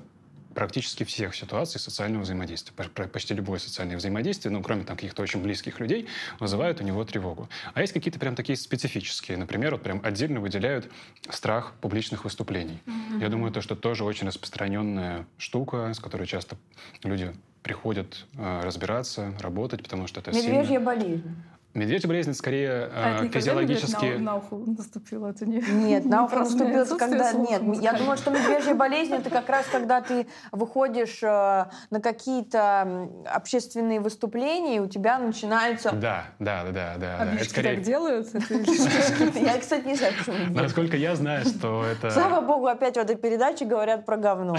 практически 0.55 1.03
всех 1.03 1.35
ситуаций 1.35 1.79
социального 1.79 2.23
взаимодействия. 2.23 2.73
Почти 3.13 3.35
любое 3.35 3.59
социальное 3.59 3.95
взаимодействие, 3.97 4.51
ну, 4.51 4.63
кроме 4.63 4.83
там 4.83 4.95
каких-то 4.97 5.21
очень 5.21 5.41
близких 5.41 5.79
людей, 5.79 6.07
вызывает 6.39 6.81
у 6.81 6.83
него 6.83 7.05
тревогу. 7.05 7.47
А 7.75 7.81
есть 7.81 7.93
какие-то 7.93 8.19
прям 8.19 8.35
такие 8.35 8.57
специфические. 8.57 9.37
Например, 9.37 9.73
вот 9.73 9.83
прям 9.83 10.01
отдельно 10.03 10.39
выделяют 10.39 10.89
страх 11.29 11.73
публичных 11.81 12.23
выступлений. 12.23 12.81
Я 13.21 13.29
думаю, 13.29 13.51
то, 13.53 13.61
что 13.61 13.75
тоже 13.75 14.03
очень 14.03 14.27
распространенная 14.27 15.27
штука, 15.37 15.93
с 15.93 15.99
которой 15.99 16.25
часто 16.25 16.57
люди 17.03 17.31
приходят 17.63 18.25
э, 18.37 18.61
разбираться, 18.61 19.33
работать, 19.39 19.83
потому 19.83 20.07
что 20.07 20.19
это 20.21 20.33
сильно... 20.33 20.57
Медвежья 20.57 20.79
болезнь. 20.79 21.35
Медвежья 21.75 22.07
болезнь 22.07 22.33
скорее 22.33 22.89
А 22.95 23.15
это 23.15 23.23
э, 23.23 23.27
никогда 23.27 23.53
медведь 23.53 23.79
физиологически... 23.79 24.05
на, 24.17 24.19
на 24.19 24.35
ухо 24.37 24.55
наступило? 24.55 25.27
Это 25.27 25.45
не, 25.45 25.61
Нет, 25.61 26.03
не 26.03 26.09
на 26.09 26.23
ухо 26.25 26.41
отсутствие 26.41 26.83
когда... 26.97 27.31
слуха 27.31 27.51
Нет, 27.51 27.51
я 27.51 27.59
музыкального. 27.59 27.97
думаю, 27.99 28.17
что 28.17 28.31
медвежья 28.31 28.73
болезнь 28.73 29.13
это 29.13 29.29
как 29.29 29.47
раз 29.49 29.67
когда 29.71 30.01
ты 30.01 30.25
выходишь 30.51 31.21
э, 31.21 31.65
на 31.91 32.01
какие-то 32.01 33.07
общественные 33.25 33.99
выступления, 33.99 34.77
и 34.77 34.79
у 34.79 34.87
тебя 34.87 35.19
начинается... 35.19 35.91
Да, 35.91 36.25
да, 36.39 36.63
да, 36.63 36.71
да. 36.71 36.97
да. 36.97 37.17
А 37.19 37.35
Это 37.35 37.45
скорее... 37.47 37.75
так 37.75 37.83
делают? 37.83 38.33
Это- 38.33 38.53
Я, 39.39 39.59
кстати, 39.59 39.85
не 39.85 39.95
знаю, 39.95 40.13
почему. 40.17 40.53
Насколько 40.55 40.97
я 40.97 41.15
знаю, 41.15 41.45
что 41.45 41.85
это... 41.85 42.09
Слава 42.09 42.41
богу, 42.41 42.65
опять 42.65 42.95
в 42.95 42.99
этой 42.99 43.15
передаче 43.15 43.65
говорят 43.65 44.07
про 44.07 44.17
говно. 44.17 44.55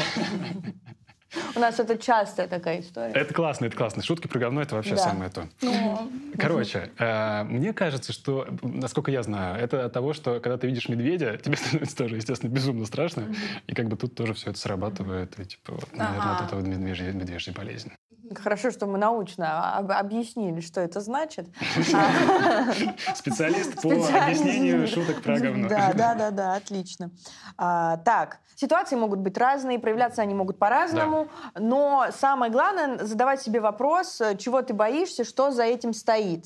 У 1.55 1.61
нас 1.61 1.79
это 1.79 1.97
частая 1.99 2.49
такая 2.49 2.81
история. 2.81 3.13
Это 3.13 3.33
классно, 3.35 3.67
это 3.67 3.77
классно. 3.77 4.03
Шутки 4.03 4.27
про 4.27 4.39
говно— 4.39 4.61
это 4.63 4.75
вообще 4.75 4.95
Да. 4.97 5.03
самое 5.03 5.31
то. 5.31 5.49
Ну, 5.63 6.11
Короче, 6.39 6.91
э, 6.99 7.43
мне 7.45 7.73
кажется, 7.73 8.13
что, 8.13 8.47
насколько 8.63 9.11
я 9.11 9.23
знаю, 9.23 9.63
это 9.63 9.85
от 9.85 9.93
того, 9.93 10.13
что 10.13 10.41
когда 10.41 10.59
ты 10.59 10.67
видишь 10.67 10.89
медведя, 10.89 11.37
тебе 11.37 11.57
становится 11.57 11.97
тоже, 11.97 12.17
естественно, 12.17 12.51
безумно 12.51 12.85
страшно. 12.87 13.35
И 13.67 13.75
как 13.75 13.89
бы 13.89 13.97
тут 13.97 14.15
тоже 14.15 14.35
все 14.35 14.51
это 14.51 14.59
срабатывает. 14.59 15.39
И, 15.39 15.45
типа, 15.45 15.75
вот, 15.75 15.97
наверное, 15.97 16.21
Ага. 16.21 16.33
вот 16.39 16.47
это 16.47 16.57
вот 16.57 16.67
медвежья, 16.67 17.13
медвежья 17.13 17.53
болезнь. 17.53 17.93
Хорошо, 18.35 18.71
что 18.71 18.87
мы 18.87 18.97
научно 18.99 19.77
об- 19.77 19.91
объяснили, 19.91 20.61
что 20.61 20.81
это 20.81 21.01
значит. 21.01 21.49
Специалист 23.15 23.83
по 23.83 23.89
объяснению 23.89 24.87
шуток 24.87 25.23
про 25.23 25.39
говно. 25.39 25.69
Да, 25.69 25.93
да, 25.93 26.15
да, 26.15 26.31
да, 26.31 26.55
отлично. 26.55 27.11
А, 27.57 27.97
так, 27.99 28.39
ситуации 28.55 28.95
могут 28.97 29.19
быть 29.19 29.37
разные, 29.37 29.79
проявляться 29.79 30.23
они 30.23 30.35
могут 30.35 30.59
по-разному, 30.59 31.29
но 31.57 32.07
самое 32.13 32.53
главное 32.53 33.05
задавать 33.05 33.43
себе 33.43 33.61
вопрос, 33.61 34.21
э, 34.21 34.37
чего 34.37 34.63
ты 34.63 34.75
боишься, 34.75 35.25
что 35.25 35.51
за 35.51 35.65
этим 35.65 35.93
стоит. 35.93 36.45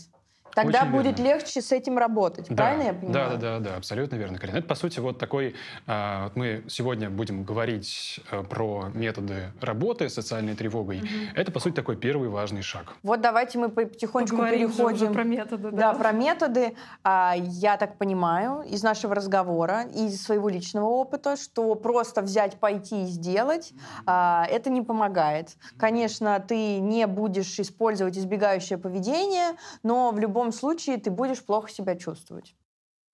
Тогда 0.52 0.82
Очень 0.82 0.90
будет 0.92 1.18
верно. 1.18 1.32
легче 1.34 1.60
с 1.60 1.72
этим 1.72 1.98
работать. 1.98 2.46
Да, 2.48 2.54
Правильно 2.54 2.82
я 2.84 2.92
да, 2.92 2.98
понимаю? 3.00 3.30
да, 3.30 3.58
да, 3.58 3.58
да, 3.70 3.76
абсолютно 3.76 4.14
верно, 4.16 4.38
Карина. 4.38 4.58
Это, 4.58 4.68
по 4.68 4.76
сути, 4.76 5.00
вот 5.00 5.18
такой... 5.18 5.54
а, 5.88 6.24
вот 6.24 6.36
мы 6.36 6.62
сегодня 6.68 7.10
будем 7.10 7.42
говорить 7.42 8.20
а, 8.30 8.44
про 8.44 8.88
методы 8.94 9.50
работы 9.60 10.08
с 10.08 10.14
социальной 10.14 10.54
тревогой. 10.54 11.02
Это, 11.34 11.50
по 11.50 11.58
сути, 11.58 11.74
такой 11.74 11.96
первый 11.96 12.28
важный 12.28 12.62
шаг. 12.62 12.94
Вот 13.02 13.20
давайте 13.20 13.58
мы 13.58 13.68
потихонечку 13.68 14.36
поговорим 14.36 14.68
же 14.72 14.84
уже 14.84 14.94
переходим. 14.94 15.12
про 15.12 15.24
методы, 15.24 15.70
Да, 15.72 15.92
да? 15.92 15.98
про 15.98 16.12
методы. 16.12 16.76
А, 17.02 17.34
Я 17.36 17.76
так 17.76 17.98
понимаю 17.98 18.62
из 18.62 18.82
нашего 18.84 19.14
разговора, 19.16 19.82
из 19.92 20.22
своего 20.22 20.48
личного 20.48 20.86
опыта, 20.88 21.36
что 21.36 21.74
просто 21.74 22.22
взять, 22.22 22.60
пойти 22.60 23.02
и 23.02 23.06
сделать, 23.06 23.72
а, 24.06 24.46
это 24.48 24.70
не 24.70 24.82
помогает. 24.82 25.56
Конечно, 25.76 26.38
ты 26.38 26.78
не 26.78 27.08
будешь 27.08 27.58
использовать 27.58 28.16
избегающее 28.16 28.78
поведение, 28.78 29.56
но 29.82 30.12
в 30.12 30.18
любом 30.20 30.43
случае 30.52 30.98
ты 30.98 31.10
будешь 31.10 31.42
плохо 31.42 31.70
себя 31.70 31.96
чувствовать. 31.96 32.54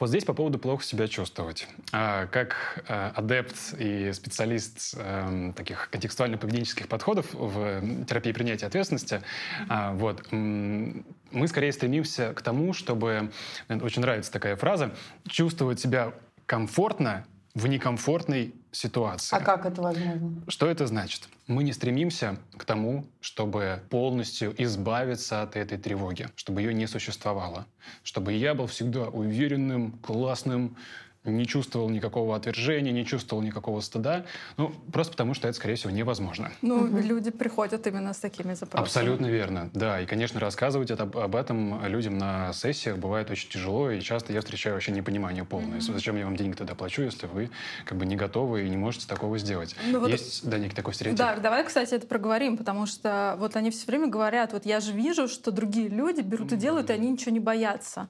Вот 0.00 0.08
здесь 0.08 0.24
по 0.24 0.32
поводу 0.32 0.58
плохо 0.58 0.82
себя 0.82 1.08
чувствовать. 1.08 1.68
А, 1.92 2.26
как 2.28 2.82
а, 2.88 3.12
адепт 3.14 3.74
и 3.78 4.12
специалист 4.14 4.94
а, 4.96 5.52
таких 5.52 5.90
контекстуально-поведенческих 5.92 6.88
подходов 6.88 7.26
в 7.34 8.06
терапии 8.06 8.32
принятия 8.32 8.64
ответственности, 8.64 9.20
а, 9.68 9.92
вот, 9.92 10.26
мы 10.32 11.04
скорее 11.48 11.70
стремимся 11.72 12.32
к 12.32 12.40
тому, 12.40 12.72
чтобы, 12.72 13.30
очень 13.68 14.00
нравится 14.00 14.32
такая 14.32 14.56
фраза, 14.56 14.94
чувствовать 15.28 15.80
себя 15.80 16.14
комфортно 16.46 17.26
в 17.54 17.66
некомфортной 17.66 18.54
ситуации. 18.70 19.36
А 19.36 19.40
как 19.40 19.66
это 19.66 19.82
возможно? 19.82 20.42
Что 20.48 20.66
это 20.66 20.86
значит? 20.86 21.28
Мы 21.46 21.64
не 21.64 21.72
стремимся 21.72 22.38
к 22.56 22.64
тому, 22.64 23.06
чтобы 23.20 23.82
полностью 23.90 24.54
избавиться 24.62 25.42
от 25.42 25.56
этой 25.56 25.78
тревоги, 25.78 26.28
чтобы 26.36 26.62
ее 26.62 26.72
не 26.72 26.86
существовало, 26.86 27.66
чтобы 28.04 28.32
я 28.32 28.54
был 28.54 28.66
всегда 28.66 29.08
уверенным, 29.08 29.92
классным, 30.02 30.76
не 31.24 31.46
чувствовал 31.46 31.90
никакого 31.90 32.34
отвержения, 32.34 32.92
не 32.92 33.04
чувствовал 33.04 33.42
никакого 33.42 33.80
стыда. 33.80 34.24
Ну, 34.56 34.72
просто 34.90 35.12
потому, 35.12 35.34
что 35.34 35.48
это, 35.48 35.56
скорее 35.56 35.74
всего, 35.74 35.90
невозможно. 35.90 36.50
Ну, 36.62 36.76
угу. 36.76 36.98
люди 36.98 37.30
приходят 37.30 37.86
именно 37.86 38.14
с 38.14 38.18
такими 38.18 38.54
запросами. 38.54 38.82
Абсолютно 38.82 39.26
верно, 39.26 39.70
да. 39.74 40.00
И, 40.00 40.06
конечно, 40.06 40.40
рассказывать 40.40 40.90
это, 40.90 41.02
об 41.02 41.36
этом 41.36 41.84
людям 41.86 42.16
на 42.16 42.52
сессиях 42.54 42.96
бывает 42.96 43.30
очень 43.30 43.50
тяжело, 43.50 43.90
и 43.90 44.00
часто 44.00 44.32
я 44.32 44.40
встречаю 44.40 44.74
вообще 44.76 44.92
непонимание 44.92 45.44
полное. 45.44 45.78
Угу. 45.78 45.92
Зачем 45.92 46.16
я 46.16 46.24
вам 46.24 46.36
денег 46.36 46.56
тогда 46.56 46.74
плачу, 46.74 47.02
если 47.02 47.26
вы 47.26 47.50
как 47.84 47.98
бы 47.98 48.06
не 48.06 48.16
готовы 48.16 48.66
и 48.66 48.70
не 48.70 48.78
можете 48.78 49.06
такого 49.06 49.36
сделать? 49.36 49.76
Ну, 49.86 50.00
вот 50.00 50.08
Есть, 50.08 50.48
да, 50.48 50.58
некий 50.58 50.74
такой 50.74 50.94
стереотип? 50.94 51.18
Да, 51.18 51.36
давай, 51.36 51.64
кстати, 51.64 51.94
это 51.94 52.06
проговорим, 52.06 52.56
потому 52.56 52.86
что 52.86 53.36
вот 53.38 53.56
они 53.56 53.70
все 53.70 53.86
время 53.86 54.06
говорят, 54.06 54.54
вот 54.54 54.64
я 54.64 54.80
же 54.80 54.92
вижу, 54.92 55.28
что 55.28 55.50
другие 55.50 55.88
люди 55.88 56.22
берут 56.22 56.52
и 56.52 56.56
делают, 56.56 56.88
и 56.88 56.94
они 56.94 57.10
ничего 57.10 57.32
не 57.32 57.40
боятся. 57.40 58.08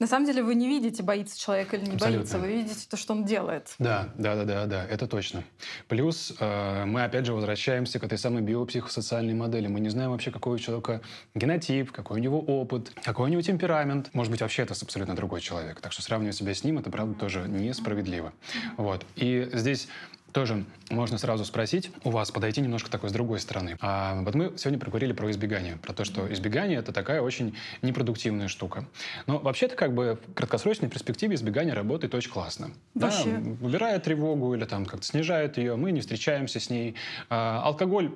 На 0.00 0.06
самом 0.08 0.26
деле 0.26 0.42
вы 0.42 0.54
не 0.56 0.68
видите, 0.68 1.02
боится 1.02 1.38
человек 1.38 1.72
или 1.72 1.82
не 1.82 1.94
Абсолютно. 1.94 2.18
боится, 2.18 2.38
вы 2.38 2.48
видите 2.48 2.86
то, 2.88 2.96
что 2.96 3.12
он 3.12 3.24
делает. 3.24 3.74
Да, 3.78 4.12
да, 4.16 4.34
да, 4.34 4.44
да, 4.44 4.66
да, 4.66 4.84
это 4.86 5.06
точно. 5.06 5.44
Плюс 5.86 6.34
э, 6.40 6.84
мы 6.84 7.04
опять 7.04 7.26
же 7.26 7.32
возвращаемся 7.32 8.00
к 8.00 8.04
этой 8.04 8.18
самой 8.18 8.42
биопсихосоциальной 8.42 9.34
модели. 9.34 9.68
Мы 9.68 9.80
не 9.80 9.90
знаем 9.90 10.10
вообще, 10.10 10.32
какой 10.32 10.56
у 10.56 10.58
человека 10.58 11.00
генотип, 11.34 11.92
какой 11.92 12.18
у 12.18 12.22
него 12.22 12.40
опыт, 12.40 12.92
какой 13.04 13.28
у 13.28 13.32
него 13.32 13.42
темперамент. 13.42 14.12
Может 14.14 14.32
быть, 14.32 14.40
вообще 14.40 14.62
это 14.62 14.74
абсолютно 14.80 15.14
другой 15.14 15.40
человек. 15.40 15.80
Так 15.80 15.92
что 15.92 16.02
сравнивать 16.02 16.34
себя 16.36 16.54
с 16.54 16.64
ним, 16.64 16.78
это, 16.78 16.90
правда, 16.90 17.14
тоже 17.14 17.48
несправедливо. 17.48 18.32
Вот. 18.76 19.06
И 19.14 19.48
здесь 19.52 19.88
тоже 20.34 20.64
можно 20.90 21.16
сразу 21.16 21.44
спросить 21.44 21.90
у 22.02 22.10
вас, 22.10 22.30
подойти 22.32 22.60
немножко 22.60 22.90
такой 22.90 23.08
с 23.08 23.12
другой 23.12 23.38
стороны. 23.38 23.76
А 23.80 24.20
вот 24.20 24.34
мы 24.34 24.52
сегодня 24.56 24.80
проговорили 24.80 25.12
про 25.12 25.30
избегание, 25.30 25.76
про 25.76 25.94
то, 25.94 26.04
что 26.04 26.30
избегание— 26.30 26.78
это 26.80 26.92
такая 26.92 27.22
очень 27.22 27.54
непродуктивная 27.82 28.48
штука. 28.48 28.84
Но 29.28 29.38
вообще-то 29.38 29.76
как 29.76 29.94
бы 29.94 30.18
в 30.26 30.34
краткосрочной 30.34 30.88
перспективе 30.88 31.36
избегание 31.36 31.72
работает 31.72 32.14
очень 32.16 32.32
классно. 32.32 32.70
Вообще. 32.94 33.30
Да, 33.30 33.66
убирает 33.66 34.02
тревогу 34.02 34.54
или 34.54 34.64
там 34.64 34.86
как-то 34.86 35.06
снижает 35.06 35.56
ее, 35.56 35.76
мы 35.76 35.92
не 35.92 36.00
встречаемся 36.00 36.58
с 36.58 36.68
ней. 36.68 36.96
А, 37.30 37.62
алкоголь 37.62 38.10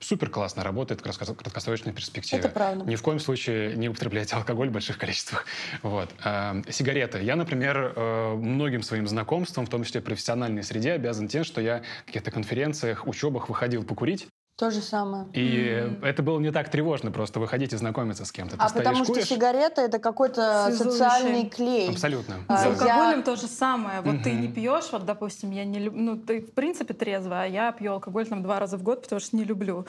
супер 0.00 0.30
классно 0.30 0.64
работает 0.64 1.00
в 1.00 1.04
краткосрочной 1.04 1.92
перспективе. 1.92 2.40
Это 2.40 2.48
правда. 2.48 2.84
Ни 2.84 2.96
в 2.96 3.02
коем 3.02 3.20
случае 3.20 3.76
не 3.76 3.88
употребляйте 3.88 4.34
алкоголь 4.36 4.68
в 4.68 4.72
больших 4.72 4.98
количествах. 4.98 5.46
Вот. 5.82 6.10
Э, 6.24 6.62
сигареты. 6.68 7.22
Я, 7.22 7.36
например, 7.36 7.92
э, 7.94 8.34
многим 8.34 8.82
своим 8.82 9.06
знакомствам, 9.06 9.66
в 9.66 9.68
том 9.68 9.84
числе 9.84 10.00
профессиональной 10.00 10.62
среде, 10.62 10.92
обязан 10.92 11.28
тем, 11.28 11.44
что 11.44 11.60
я 11.60 11.82
в 12.02 12.06
каких-то 12.06 12.30
конференциях, 12.30 13.06
учебах 13.06 13.48
выходил 13.48 13.84
покурить. 13.84 14.26
То 14.60 14.70
же 14.70 14.82
самое. 14.82 15.24
И 15.32 15.40
mm-hmm. 15.40 16.04
это 16.04 16.22
было 16.22 16.38
не 16.38 16.52
так 16.52 16.68
тревожно 16.68 17.10
просто 17.10 17.40
выходить 17.40 17.72
и 17.72 17.76
знакомиться 17.78 18.26
с 18.26 18.30
кем-то. 18.30 18.56
А 18.58 18.68
Ты 18.68 18.74
потому 18.74 19.06
что 19.06 19.22
сигарета 19.22 19.80
это 19.80 19.98
какой-то 19.98 20.70
социальный 20.76 21.48
клей. 21.48 21.88
Абсолютно. 21.88 22.40
А, 22.46 22.58
с 22.58 22.66
алкоголем 22.66 23.20
я... 23.20 23.22
то 23.22 23.36
же 23.36 23.46
самое. 23.46 24.02
Вот 24.02 24.16
mm-hmm. 24.16 24.22
ты 24.22 24.32
не 24.32 24.48
пьешь, 24.48 24.92
вот, 24.92 25.06
допустим, 25.06 25.50
я 25.50 25.64
не 25.64 25.78
люблю, 25.78 26.02
ну, 26.02 26.16
ты 26.18 26.42
в 26.42 26.52
принципе 26.52 26.92
трезвая, 26.92 27.44
а 27.44 27.46
я 27.46 27.72
пью 27.72 27.92
алкоголь 27.92 28.26
там 28.26 28.42
два 28.42 28.60
раза 28.60 28.76
в 28.76 28.82
год, 28.82 29.04
потому 29.04 29.18
что 29.18 29.34
не 29.34 29.44
люблю 29.44 29.86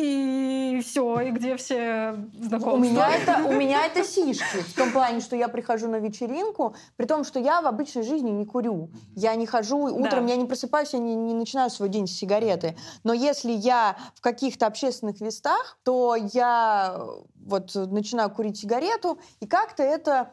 и 0.00 0.80
все, 0.80 1.20
и 1.20 1.30
где 1.30 1.56
все 1.56 2.16
знакомства. 2.32 2.72
У 2.72 2.78
меня, 2.78 3.10
это, 3.10 3.44
у 3.44 3.52
меня 3.52 3.86
это 3.86 4.04
сишки, 4.04 4.58
в 4.58 4.74
том 4.74 4.92
плане, 4.92 5.20
что 5.20 5.36
я 5.36 5.48
прихожу 5.48 5.88
на 5.88 5.96
вечеринку, 5.96 6.74
при 6.96 7.06
том, 7.06 7.24
что 7.24 7.38
я 7.38 7.60
в 7.60 7.66
обычной 7.66 8.02
жизни 8.02 8.30
не 8.30 8.46
курю. 8.46 8.90
Я 9.14 9.34
не 9.34 9.46
хожу, 9.46 9.78
утром 9.78 10.26
да. 10.26 10.32
я 10.32 10.36
не 10.36 10.46
просыпаюсь, 10.46 10.92
я 10.92 10.98
не, 10.98 11.14
не 11.14 11.34
начинаю 11.34 11.70
свой 11.70 11.88
день 11.88 12.06
с 12.06 12.12
сигареты. 12.12 12.76
Но 13.04 13.12
если 13.12 13.52
я 13.52 13.96
в 14.14 14.20
каких-то 14.20 14.66
общественных 14.66 15.20
местах, 15.20 15.78
то 15.82 16.14
я 16.32 17.00
вот 17.34 17.74
начинаю 17.74 18.30
курить 18.30 18.58
сигарету, 18.58 19.18
и 19.40 19.46
как-то 19.46 19.82
это 19.82 20.32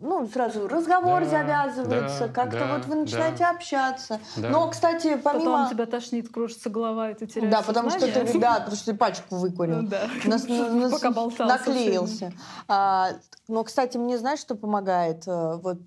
ну, 0.00 0.28
сразу 0.28 0.68
разговор 0.68 1.24
да, 1.24 1.28
завязывается, 1.28 2.28
да, 2.28 2.32
как-то 2.32 2.60
да, 2.60 2.76
вот 2.76 2.86
вы 2.86 2.94
начинаете 2.94 3.40
да, 3.40 3.50
общаться. 3.50 4.20
Да. 4.36 4.48
Но, 4.48 4.68
кстати, 4.70 5.16
помимо... 5.16 5.64
Потом 5.64 5.70
тебя 5.70 5.86
тошнит, 5.86 6.28
кружится 6.28 6.70
голова, 6.70 7.10
и 7.10 7.14
ты 7.14 7.26
теряешь 7.26 7.50
Да, 7.50 7.62
потому 7.62 7.90
что 7.90 8.00
ты, 8.00 8.38
да, 8.38 8.54
потому 8.60 8.76
что 8.76 8.92
ты 8.92 8.94
пачку 8.96 9.34
выкурил. 9.36 9.82
Ну, 9.82 9.88
да. 9.88 10.08
Нас, 10.24 10.46
нас, 10.46 10.92
Пока 10.92 11.10
болтался. 11.10 11.46
Наклеился. 11.46 12.32
А, 12.68 13.08
но, 13.48 13.64
кстати, 13.64 13.96
мне 13.96 14.18
знаешь, 14.18 14.38
что 14.38 14.54
помогает? 14.54 15.26
Э, 15.26 15.56
вот 15.56 15.78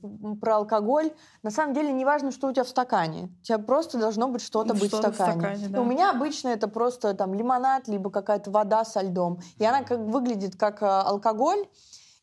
про 0.42 0.58
алкоголь. 0.58 1.12
На 1.42 1.52
самом 1.52 1.74
деле, 1.74 1.94
не 1.94 2.04
важно, 2.04 2.32
что 2.32 2.48
у 2.48 2.52
тебя 2.52 2.66
в 2.66 2.70
стакане. 2.70 3.30
У 3.42 3.46
тебя 3.46 3.60
просто 3.60 3.98
должно 3.98 4.28
быть 4.28 4.42
что-то 4.42 4.74
быть 4.74 4.92
в 4.92 4.98
стакане. 4.98 5.14
В 5.14 5.38
стакане 5.38 5.68
да. 5.70 5.80
У 5.80 5.86
меня 5.86 6.10
обычно 6.10 6.50
это 6.50 6.68
просто 6.68 7.14
там 7.14 7.34
лимонад, 7.34 7.88
либо 7.88 8.10
какая-то 8.10 8.52
вода 8.52 8.84
со 8.84 9.02
льдом. 9.02 9.40
И 9.58 9.64
она 9.64 9.84
как 9.84 10.00
выглядит 10.00 10.58
как 10.58 10.82
э, 10.82 10.86
алкоголь, 10.86 11.66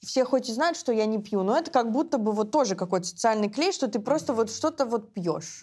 все 0.00 0.24
хоть 0.24 0.48
и 0.48 0.52
знают, 0.52 0.76
что 0.76 0.92
я 0.92 1.06
не 1.06 1.18
пью, 1.18 1.42
но 1.42 1.56
это 1.56 1.70
как 1.70 1.90
будто 1.90 2.18
бы 2.18 2.32
вот 2.32 2.50
тоже 2.50 2.74
какой-то 2.74 3.06
социальный 3.06 3.48
клей, 3.48 3.72
что 3.72 3.88
ты 3.88 3.98
просто 3.98 4.32
вот 4.32 4.50
что-то 4.50 4.84
вот 4.84 5.12
пьешь. 5.12 5.62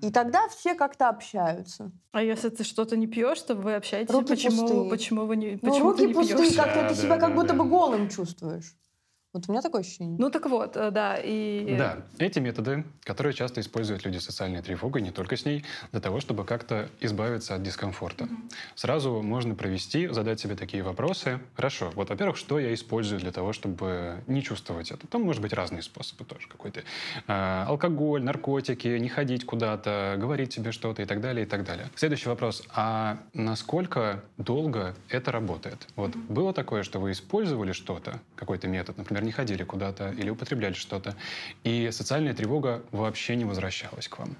И 0.00 0.10
тогда 0.10 0.48
все 0.48 0.74
как-то 0.74 1.08
общаются. 1.08 1.90
А 2.12 2.22
если 2.22 2.50
ты 2.50 2.62
что-то 2.62 2.96
не 2.96 3.06
пьешь, 3.08 3.40
то 3.42 3.54
вы 3.54 3.74
общаетесь? 3.74 4.14
Руки 4.14 4.28
почему, 4.28 4.62
пустые. 4.62 4.90
почему 4.90 5.26
вы 5.26 5.36
не 5.36 5.58
ну, 5.60 5.70
почему 5.70 5.84
ну, 5.84 5.90
руки 5.90 6.06
не 6.06 6.14
пустые, 6.14 6.54
как-то 6.54 6.82
да, 6.82 6.88
ты 6.88 6.94
да, 6.94 7.00
себя 7.00 7.16
да, 7.16 7.20
как 7.20 7.30
да, 7.30 7.34
будто 7.34 7.54
бы 7.54 7.64
голым 7.64 8.08
чувствуешь. 8.08 8.76
Вот 9.38 9.48
у 9.48 9.52
меня 9.52 9.62
такое 9.62 9.82
ощущение. 9.82 10.16
Ну 10.18 10.30
так 10.30 10.46
вот, 10.46 10.76
э, 10.76 10.90
да. 10.90 11.16
И... 11.16 11.76
Да, 11.78 11.98
эти 12.18 12.40
методы, 12.40 12.84
которые 13.04 13.32
часто 13.32 13.60
используют 13.60 14.04
люди 14.04 14.18
с 14.18 14.24
социальной 14.24 14.62
тревогой, 14.62 15.00
не 15.00 15.12
только 15.12 15.36
с 15.36 15.44
ней, 15.44 15.64
для 15.92 16.00
того, 16.00 16.18
чтобы 16.18 16.44
как-то 16.44 16.88
избавиться 16.98 17.54
от 17.54 17.62
дискомфорта. 17.62 18.24
Mm-hmm. 18.24 18.52
Сразу 18.74 19.22
можно 19.22 19.54
провести, 19.54 20.08
задать 20.08 20.40
себе 20.40 20.56
такие 20.56 20.82
вопросы. 20.82 21.38
Хорошо, 21.54 21.92
вот, 21.94 22.10
во-первых, 22.10 22.36
что 22.36 22.58
я 22.58 22.74
использую 22.74 23.20
для 23.20 23.30
того, 23.30 23.52
чтобы 23.52 24.24
не 24.26 24.42
чувствовать 24.42 24.90
это? 24.90 25.06
Там 25.06 25.22
может 25.22 25.40
быть 25.40 25.52
разные 25.52 25.82
способы 25.82 26.24
тоже. 26.24 26.48
Какой-то 26.48 26.80
э, 26.80 27.64
алкоголь, 27.68 28.24
наркотики, 28.24 28.88
не 28.88 29.08
ходить 29.08 29.46
куда-то, 29.46 30.16
говорить 30.18 30.52
себе 30.52 30.72
что-то 30.72 31.02
и 31.02 31.04
так 31.04 31.20
далее, 31.20 31.46
и 31.46 31.48
так 31.48 31.64
далее. 31.64 31.86
Следующий 31.94 32.28
вопрос. 32.28 32.64
А 32.74 33.18
насколько 33.34 34.24
долго 34.36 34.96
это 35.08 35.30
работает? 35.30 35.86
Вот 35.94 36.10
mm-hmm. 36.10 36.32
было 36.32 36.52
такое, 36.52 36.82
что 36.82 36.98
вы 36.98 37.12
использовали 37.12 37.70
что-то, 37.70 38.18
какой-то 38.34 38.66
метод, 38.66 38.98
например, 38.98 39.18
например, 39.18 39.27
не 39.28 39.32
ходили 39.32 39.62
куда-то 39.62 40.10
или 40.10 40.30
употребляли 40.30 40.72
что-то, 40.72 41.14
и 41.62 41.90
социальная 41.92 42.34
тревога 42.34 42.82
вообще 42.92 43.36
не 43.36 43.44
возвращалась 43.44 44.08
к 44.08 44.18
вам? 44.18 44.36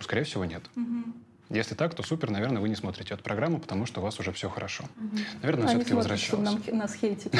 Скорее 0.00 0.24
всего, 0.24 0.46
нет. 0.46 0.62
Угу. 0.76 1.12
Если 1.50 1.74
так, 1.74 1.94
то 1.94 2.04
супер, 2.04 2.30
наверное, 2.30 2.62
вы 2.62 2.68
не 2.68 2.76
смотрите 2.76 3.14
эту 3.14 3.24
программу, 3.24 3.58
потому 3.58 3.84
что 3.84 4.00
у 4.00 4.04
вас 4.04 4.20
уже 4.20 4.30
все 4.30 4.48
хорошо. 4.48 4.84
Угу. 4.96 5.18
Наверное, 5.42 5.64
Они 5.64 5.74
все-таки 5.74 5.94
возвращалось. 5.94 6.44
Нам, 6.44 6.78
нас 6.78 6.94
хейтят. 6.94 7.34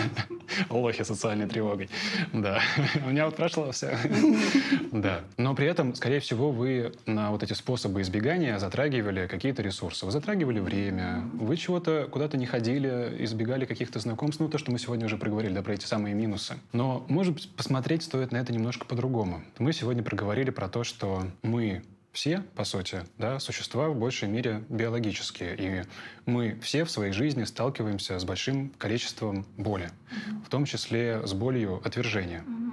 Лохи 0.70 1.02
социальной 1.02 1.48
тревогой. 1.48 1.90
Да. 2.32 2.60
У 3.06 3.10
меня 3.10 3.26
вот 3.26 3.36
прошло 3.36 3.72
все. 3.72 3.98
Да. 4.92 5.22
Но 5.36 5.54
при 5.54 5.66
этом, 5.66 5.94
скорее 5.94 6.20
всего, 6.20 6.52
вы 6.52 6.92
на 7.06 7.30
вот 7.30 7.42
эти 7.42 7.52
способы 7.52 8.02
избегания 8.02 8.58
затрагивали 8.58 9.26
какие-то 9.26 9.62
ресурсы. 9.62 10.04
Вы 10.04 10.12
затрагивали 10.12 10.60
время, 10.60 11.24
вы 11.34 11.56
чего-то 11.56 12.08
куда-то 12.10 12.36
не 12.36 12.46
ходили, 12.46 13.16
избегали 13.20 13.64
каких-то 13.64 13.98
знакомств. 13.98 14.40
Ну, 14.40 14.48
то, 14.48 14.58
что 14.58 14.70
мы 14.70 14.78
сегодня 14.78 15.06
уже 15.06 15.16
проговорили, 15.16 15.54
да, 15.54 15.62
про 15.62 15.74
эти 15.74 15.86
самые 15.86 16.14
минусы. 16.14 16.54
Но, 16.72 17.04
может 17.08 17.34
быть, 17.34 17.50
посмотреть 17.56 18.02
стоит 18.02 18.30
на 18.32 18.36
это 18.36 18.52
немножко 18.52 18.84
по-другому. 18.84 19.42
Мы 19.58 19.72
сегодня 19.72 20.02
проговорили 20.02 20.50
про 20.50 20.68
то, 20.68 20.84
что 20.84 21.26
мы 21.42 21.82
все, 22.12 22.42
по 22.56 22.64
сути, 22.64 23.04
да, 23.18 23.38
существа 23.38 23.88
в 23.88 23.96
большей 23.96 24.28
мере 24.28 24.64
биологические. 24.68 25.56
И 25.56 25.84
мы 26.26 26.58
все 26.60 26.84
в 26.84 26.90
своей 26.90 27.12
жизни 27.12 27.44
сталкиваемся 27.44 28.18
с 28.18 28.24
большим 28.24 28.70
количеством 28.78 29.46
боли, 29.56 29.90
mm-hmm. 29.90 30.44
в 30.44 30.48
том 30.48 30.64
числе 30.64 31.26
с 31.26 31.32
болью 31.32 31.80
отвержения. 31.84 32.40
Mm-hmm. 32.40 32.70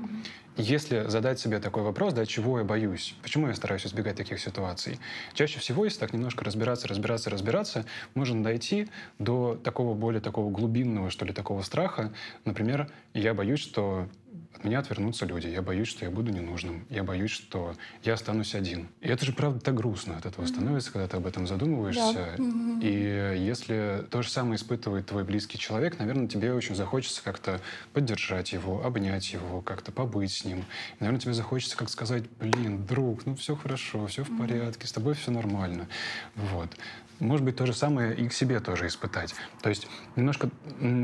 Если 0.58 1.08
задать 1.08 1.40
себе 1.40 1.60
такой 1.60 1.84
вопрос, 1.84 2.14
да, 2.14 2.26
чего 2.26 2.58
я 2.58 2.66
боюсь, 2.66 3.16
почему 3.22 3.48
я 3.48 3.54
стараюсь 3.54 3.86
избегать 3.86 4.16
таких 4.16 4.40
ситуаций, 4.40 5.00
чаще 5.36 5.60
всего, 5.60 5.86
если 5.86 6.00
так 6.00 6.14
немножко 6.14 6.44
разбираться, 6.44 6.88
разбираться, 6.88 7.30
разбираться, 7.30 7.86
можно 8.16 8.42
дойти 8.44 8.88
до 9.20 9.54
такого 9.54 9.94
более 9.94 10.20
такого 10.20 10.50
глубинного, 10.50 11.12
что 11.12 11.26
ли, 11.26 11.34
такого 11.34 11.62
страха. 11.62 12.12
Например, 12.44 12.92
я 13.14 13.36
боюсь, 13.36 13.60
что 13.60 14.10
от 14.58 14.64
меня 14.64 14.80
отвернутся 14.80 15.26
люди. 15.26 15.47
Я 15.47 15.62
боюсь, 15.62 15.88
что 15.88 16.05
я 16.05 16.12
буду 16.12 16.32
ненужным. 16.32 16.86
Я 16.89 17.03
боюсь, 17.03 17.32
что 17.32 17.76
я 18.03 18.14
останусь 18.14 18.55
один. 18.55 18.88
И 19.01 19.08
это 19.08 19.26
же, 19.26 19.32
правда, 19.32 19.60
так 19.60 19.76
грустно 19.76 20.18
от 20.18 20.26
этого 20.26 20.43
mm-hmm. 20.43 20.47
становится, 20.47 20.91
когда 20.91 21.08
ты 21.08 21.18
об 21.18 21.28
этом 21.28 21.45
задумываешься. 21.47 22.36
Да. 22.38 22.43
Mm-hmm. 22.43 22.82
И 22.82 23.45
если 23.45 24.05
то 24.10 24.22
же 24.22 24.30
самое 24.30 24.55
испытывает 24.55 25.05
твой 25.05 25.24
близкий 25.24 25.60
человек, 25.60 25.99
наверное, 25.99 26.28
тебе 26.28 26.53
очень 26.53 26.76
захочется 26.76 27.24
как-то 27.24 27.62
поддержать 27.93 28.51
его, 28.51 28.84
обнять 28.84 29.32
его, 29.32 29.62
как-то 29.62 29.91
побыть 29.91 30.32
с 30.32 30.43
ним. 30.43 30.60
И, 30.60 30.66
наверное, 30.99 31.20
тебе 31.20 31.34
захочется 31.34 31.78
как 31.78 31.89
сказать, 31.89 32.24
блин, 32.39 32.86
друг, 32.86 33.26
ну 33.26 33.36
все 33.36 33.55
хорошо, 33.55 34.08
все 34.08 34.24
в 34.24 34.38
порядке, 34.38 34.88
с 34.88 34.91
тобой 34.91 35.14
все 35.14 35.32
нормально. 35.32 35.88
Вот. 36.36 36.76
Может 37.20 37.43
быть, 37.43 37.55
то 37.55 37.65
же 37.65 37.74
самое 37.74 38.15
и 38.15 38.28
к 38.28 38.34
себе 38.34 38.59
тоже 38.59 38.88
испытать. 38.88 39.34
То 39.61 39.70
есть 39.70 39.88
немножко 40.15 40.49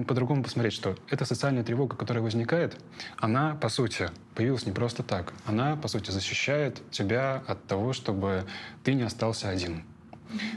по-другому 0.08 0.44
посмотреть, 0.44 0.74
что 0.74 0.96
эта 1.10 1.26
социальная 1.26 1.64
тревога, 1.64 1.96
которая 1.96 2.24
возникает, 2.24 2.78
она, 3.18 3.56
по 3.56 3.70
сути, 3.70 4.10
появилась 4.36 4.66
не 4.66 4.72
просто 4.72 5.02
так. 5.02 5.34
Она, 5.46 5.76
по 5.76 5.88
сути, 5.88 6.12
защищает 6.12 6.82
тебя 6.92 7.44
от 7.48 7.66
того, 7.66 7.94
чтобы 7.94 8.46
ты 8.84 8.94
не 8.94 9.04
остался 9.04 9.50
один. 9.50 9.84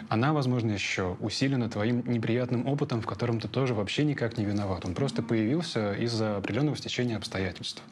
Она, 0.08 0.32
возможно, 0.32 0.70
еще 0.70 1.16
усилена 1.20 1.68
твоим 1.68 2.02
неприятным 2.06 2.66
опытом, 2.66 3.02
в 3.02 3.06
котором 3.06 3.40
ты 3.40 3.48
тоже 3.48 3.74
вообще 3.74 4.04
никак 4.04 4.38
не 4.38 4.44
виноват. 4.44 4.84
Он 4.84 4.94
просто 4.94 5.22
появился 5.22 5.92
из-за 5.94 6.36
определенного 6.36 6.76
стечения 6.76 7.16
обстоятельств. 7.16 7.82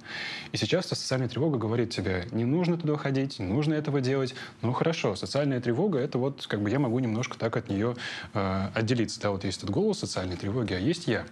И 0.52 0.56
сейчас 0.56 0.86
социальная 0.86 1.28
тревога 1.28 1.58
говорит 1.58 1.90
тебе, 1.90 2.26
не 2.32 2.44
нужно 2.44 2.76
туда 2.76 2.96
ходить, 2.96 3.38
не 3.38 3.46
нужно 3.46 3.74
этого 3.74 4.00
делать. 4.00 4.34
Ну 4.62 4.72
хорошо, 4.72 5.16
социальная 5.16 5.60
тревога, 5.60 5.98
это 5.98 6.18
вот 6.18 6.46
как 6.46 6.62
бы 6.62 6.70
я 6.70 6.78
могу 6.78 6.98
немножко 6.98 7.38
так 7.38 7.56
от 7.56 7.68
нее 7.68 7.96
э, 8.32 8.68
отделиться. 8.74 9.20
Да, 9.20 9.30
вот 9.30 9.44
есть 9.44 9.58
этот 9.58 9.70
голос 9.70 9.98
социальной 9.98 10.36
тревоги, 10.36 10.72
а 10.74 10.78
есть 10.78 11.06
я. 11.06 11.24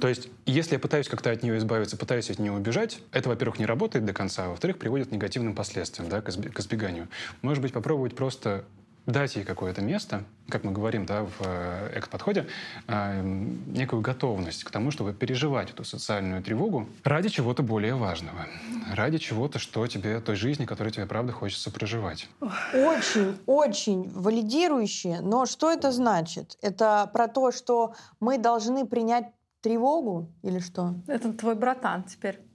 То 0.00 0.08
есть, 0.08 0.28
если 0.46 0.74
я 0.74 0.78
пытаюсь 0.78 1.08
как-то 1.08 1.30
от 1.30 1.42
нее 1.42 1.58
избавиться, 1.58 1.96
пытаюсь 1.96 2.30
от 2.30 2.38
нее 2.38 2.52
убежать, 2.52 3.00
это, 3.12 3.28
во-первых, 3.28 3.58
не 3.58 3.66
работает 3.66 4.04
до 4.04 4.12
конца, 4.12 4.46
а 4.46 4.48
во-вторых, 4.50 4.78
приводит 4.78 5.08
к 5.08 5.10
негативным 5.10 5.54
последствиям, 5.54 6.08
да, 6.08 6.20
к 6.20 6.60
избеганию. 6.60 7.08
Может 7.42 7.62
быть, 7.62 7.72
попробовать 7.72 8.14
просто 8.14 8.64
дать 9.08 9.36
ей 9.36 9.44
какое-то 9.44 9.80
место, 9.80 10.24
как 10.48 10.64
мы 10.64 10.72
говорим 10.72 11.06
да, 11.06 11.24
в 11.24 11.32
э, 11.40 11.92
экс-подходе, 11.94 12.46
э, 12.86 13.22
некую 13.22 14.02
готовность 14.02 14.64
к 14.64 14.70
тому, 14.70 14.90
чтобы 14.90 15.14
переживать 15.14 15.70
эту 15.70 15.82
социальную 15.84 16.42
тревогу 16.42 16.86
ради 17.04 17.30
чего-то 17.30 17.62
более 17.62 17.94
важного, 17.94 18.46
ради 18.94 19.18
чего-то, 19.18 19.58
что 19.58 19.86
тебе, 19.86 20.20
той 20.20 20.36
жизни, 20.36 20.66
которую 20.66 20.92
тебе 20.92 21.06
правда 21.06 21.32
хочется 21.32 21.70
проживать. 21.70 22.28
Очень, 22.74 23.38
очень 23.46 24.10
валидирующее, 24.10 25.20
но 25.22 25.46
что 25.46 25.70
это 25.72 25.90
значит? 25.90 26.58
Это 26.60 27.10
про 27.12 27.28
то, 27.28 27.50
что 27.50 27.94
мы 28.20 28.36
должны 28.38 28.86
принять 28.86 29.32
тревогу 29.62 30.30
или 30.42 30.58
что? 30.58 30.94
Это 31.06 31.32
твой 31.32 31.54
братан 31.54 32.04
теперь. 32.04 32.47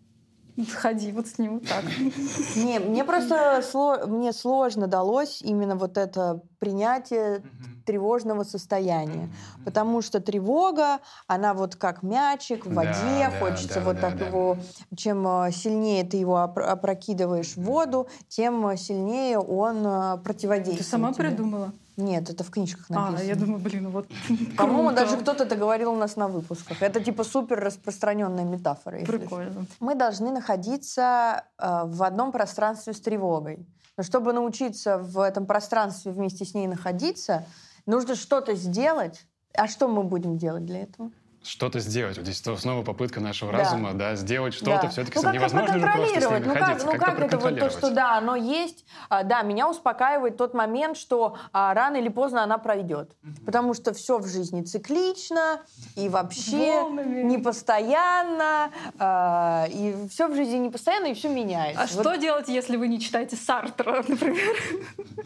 Ходи 0.77 1.11
вот 1.11 1.27
с 1.27 1.39
ним 1.39 1.59
так. 1.61 1.83
Не, 2.55 2.79
мне 2.79 3.03
просто 3.03 3.61
сло, 3.63 4.05
мне 4.05 4.31
сложно 4.33 4.87
далось 4.87 5.41
именно 5.41 5.75
вот 5.75 5.97
это 5.97 6.41
принятие 6.59 7.41
тревожного 7.85 8.43
состояния. 8.43 9.29
Потому 9.65 10.01
что 10.01 10.19
тревога, 10.19 10.99
она 11.27 11.53
вот 11.53 11.75
как 11.75 12.03
мячик 12.03 12.65
в 12.65 12.73
воде, 12.73 13.29
да, 13.31 13.31
хочется 13.39 13.75
да, 13.75 13.81
вот 13.81 13.95
да, 13.95 14.01
так 14.01 14.19
да. 14.19 14.27
его... 14.27 14.57
Чем 14.95 15.27
э, 15.27 15.51
сильнее 15.51 16.03
ты 16.03 16.17
его 16.17 16.37
опрокидываешь 16.37 17.55
в 17.55 17.63
воду, 17.63 18.07
тем 18.27 18.77
сильнее 18.77 19.39
он 19.39 19.85
э, 19.85 20.17
противодействует. 20.23 20.79
Ты 20.79 20.83
сама 20.83 21.13
тебе. 21.13 21.29
придумала? 21.29 21.73
Нет, 21.97 22.29
это 22.29 22.43
в 22.43 22.49
книжках 22.49 22.89
написано. 22.89 23.19
А, 23.19 23.23
я 23.23 23.35
думаю, 23.35 23.59
блин, 23.59 23.89
вот. 23.89 24.07
По-моему, 24.57 24.91
даже 24.91 25.17
кто-то 25.17 25.43
это 25.43 25.55
говорил 25.55 25.91
у 25.91 25.95
нас 25.95 26.15
на 26.15 26.27
выпусках. 26.27 26.81
Это 26.81 27.03
типа 27.03 27.23
супер 27.23 27.59
распространенная 27.59 28.45
метафора. 28.45 28.99
Прикольно. 29.05 29.65
Мы 29.79 29.95
должны 29.95 30.31
находиться 30.31 31.45
э, 31.57 31.81
в 31.85 32.03
одном 32.03 32.31
пространстве 32.31 32.93
с 32.93 33.01
тревогой. 33.01 33.67
Но 33.95 34.03
чтобы 34.03 34.33
научиться 34.33 34.97
в 34.97 35.19
этом 35.19 35.45
пространстве 35.45 36.11
вместе 36.11 36.45
с 36.45 36.53
ней 36.55 36.67
находиться, 36.67 37.45
нужно 37.85 38.15
что-то 38.15 38.55
сделать. 38.55 39.25
А 39.55 39.67
что 39.67 39.87
мы 39.87 40.03
будем 40.03 40.37
делать 40.37 40.65
для 40.65 40.81
этого? 40.81 41.11
Что-то 41.43 41.79
сделать. 41.79 42.17
Вот 42.17 42.25
здесь 42.25 42.41
снова 42.59 42.83
попытка 42.83 43.19
нашего 43.19 43.51
да. 43.51 43.59
разума, 43.59 43.93
да, 43.93 44.15
сделать 44.15 44.53
что-то. 44.53 44.83
Да. 44.83 44.89
Все-таки 44.89 45.19
ну, 45.21 45.31
невозможно 45.31 45.79
же 45.79 45.85
просто 45.85 46.07
с 46.07 46.29
ними 46.29 46.45
ну, 46.45 46.53
ходить. 46.53 46.83
Как, 46.83 46.85
ну 46.85 46.99
как 46.99 47.19
это 47.19 47.37
вот 47.37 47.59
то, 47.59 47.69
что 47.69 47.91
да, 47.91 48.17
оно 48.17 48.35
есть. 48.35 48.85
А, 49.09 49.23
да, 49.23 49.41
меня 49.41 49.69
успокаивает 49.69 50.37
тот 50.37 50.53
момент, 50.53 50.97
что 50.97 51.37
а, 51.51 51.73
рано 51.73 51.97
или 51.97 52.09
поздно 52.09 52.43
она 52.43 52.57
пройдет. 52.57 53.11
Mm-hmm. 53.11 53.45
Потому 53.45 53.73
что 53.73 53.93
все 53.93 54.17
в 54.17 54.27
жизни 54.27 54.61
циклично 54.61 55.61
и 55.95 56.07
вообще 56.09 56.81
Волнами. 56.81 57.23
не 57.23 57.37
постоянно. 57.37 58.71
А, 58.97 59.67
и 59.69 60.07
все 60.09 60.27
в 60.27 60.35
жизни 60.35 60.57
не 60.57 60.69
постоянно, 60.69 61.07
и 61.07 61.13
все 61.13 61.29
меняется. 61.29 61.81
А 61.81 61.87
вот. 61.87 62.01
что 62.01 62.15
делать, 62.15 62.47
если 62.47 62.77
вы 62.77 62.87
не 62.87 62.99
читаете 62.99 63.35
Сартра, 63.35 64.03
например? 64.07 64.55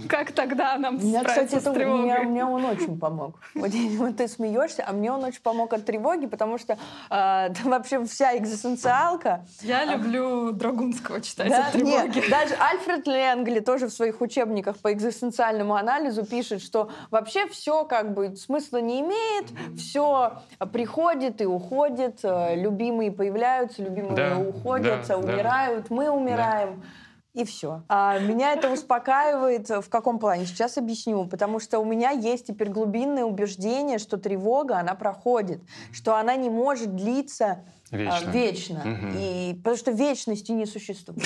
Как 0.10 0.32
тогда 0.32 0.78
нам 0.78 1.00
справиться 1.00 1.60
с 1.60 1.64
тревогой? 1.64 2.26
Мне 2.26 2.44
он 2.44 2.66
очень 2.66 2.98
помог. 3.00 3.36
Вот 3.54 3.72
ты 4.18 4.28
смеешься, 4.28 4.84
а 4.88 4.94
мне 4.94 5.12
он 5.12 5.24
очень 5.24 5.42
помог 5.42 5.74
от 5.74 5.86
тревоги 5.86 6.07
тревоги, 6.08 6.28
потому 6.28 6.58
что 6.58 6.78
э, 7.10 7.50
вообще 7.64 8.04
вся 8.06 8.38
экзистенциалка... 8.38 9.46
Я 9.62 9.86
люблю 9.86 10.52
Драгунского 10.52 11.22
читать 11.22 11.50
да? 11.50 11.68
о 11.68 11.72
тревоге. 11.72 12.22
Нет, 12.22 12.30
даже 12.30 12.56
Альфред 12.56 13.08
Ленгли 13.08 13.60
тоже 13.60 13.88
в 13.88 13.92
своих 13.92 14.22
учебниках 14.22 14.78
по 14.78 14.92
экзистенциальному 14.94 15.76
анализу 15.76 16.26
пишет, 16.26 16.62
что 16.62 16.90
вообще 17.12 17.48
все 17.48 17.86
как 17.86 18.14
бы 18.14 18.36
смысла 18.36 18.78
не 18.78 19.02
имеет, 19.02 19.46
все 19.78 20.34
приходит 20.72 21.42
и 21.42 21.46
уходит, 21.46 22.20
э, 22.24 22.56
любимые 22.56 23.12
появляются, 23.12 23.84
любимые 23.84 24.16
да, 24.16 24.38
уходят, 24.38 25.08
да, 25.08 25.18
умирают, 25.18 25.88
да. 25.90 25.96
мы 25.96 26.10
умираем. 26.10 26.76
Да 26.82 26.88
и 27.38 27.46
все. 27.46 27.84
А 27.88 28.18
меня 28.18 28.54
это 28.54 28.72
успокаивает 28.72 29.70
в 29.70 29.88
каком 29.90 30.18
плане? 30.18 30.48
Сейчас 30.48 30.78
объясню. 30.78 31.26
Потому 31.26 31.60
что 31.60 31.80
у 31.80 31.86
меня 31.86 32.10
есть 32.10 32.48
теперь 32.48 32.70
глубинное 32.70 33.26
убеждение, 33.26 34.00
что 34.00 34.18
тревога, 34.18 34.80
она 34.80 34.96
проходит, 34.96 35.62
что 35.94 36.16
она 36.16 36.36
не 36.36 36.50
может 36.50 36.96
длиться 36.96 37.64
вечно. 37.92 38.18
А, 38.18 38.32
вечно. 38.32 38.80
Угу. 38.80 39.18
И, 39.20 39.54
потому 39.58 39.78
что 39.78 39.92
вечности 39.92 40.52
не 40.52 40.66
существует. 40.66 41.22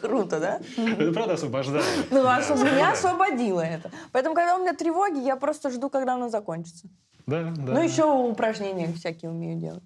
Круто, 0.00 0.40
да? 0.40 0.60
Это 0.76 1.12
правда 1.12 1.34
освобождает. 1.34 2.10
Ну, 2.10 2.26
а 2.26 2.40
меня 2.40 2.92
освободило 2.92 3.60
это. 3.60 3.90
Поэтому, 4.12 4.34
когда 4.34 4.56
у 4.56 4.60
меня 4.62 4.72
тревоги, 4.72 5.18
я 5.18 5.36
просто 5.36 5.70
жду, 5.70 5.90
когда 5.90 6.14
она 6.14 6.30
закончится. 6.30 6.88
Да, 7.26 7.52
да. 7.54 7.72
Ну, 7.72 7.82
еще 7.82 8.04
упражнения 8.04 8.90
всякие 8.94 9.30
умею 9.30 9.58
делать. 9.58 9.84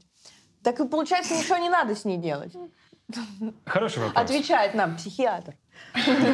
Так 0.62 0.80
и 0.80 0.88
получается, 0.88 1.34
ничего 1.34 1.56
не 1.56 1.68
надо 1.68 1.94
с 1.94 2.04
ней 2.04 2.16
делать. 2.16 2.52
Хороший 3.64 4.02
вопрос. 4.02 4.22
Отвечает 4.22 4.74
нам 4.74 4.96
психиатр. 4.96 5.54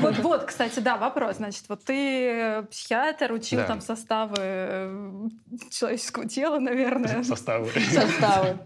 Вот, 0.01 0.19
вот, 0.19 0.45
кстати, 0.45 0.81
да, 0.81 0.97
вопрос. 0.97 1.37
Значит, 1.37 1.65
вот 1.69 1.85
ты 1.85 2.29
э, 2.29 2.63
психиатр, 2.65 3.33
учил 3.33 3.61
да. 3.61 3.67
там 3.67 3.81
составы 3.81 4.35
э, 4.39 5.29
человеческого 5.71 6.27
тела, 6.27 6.59
наверное. 6.59 7.23
Составы. 7.23 7.71
Составы. 7.71 8.59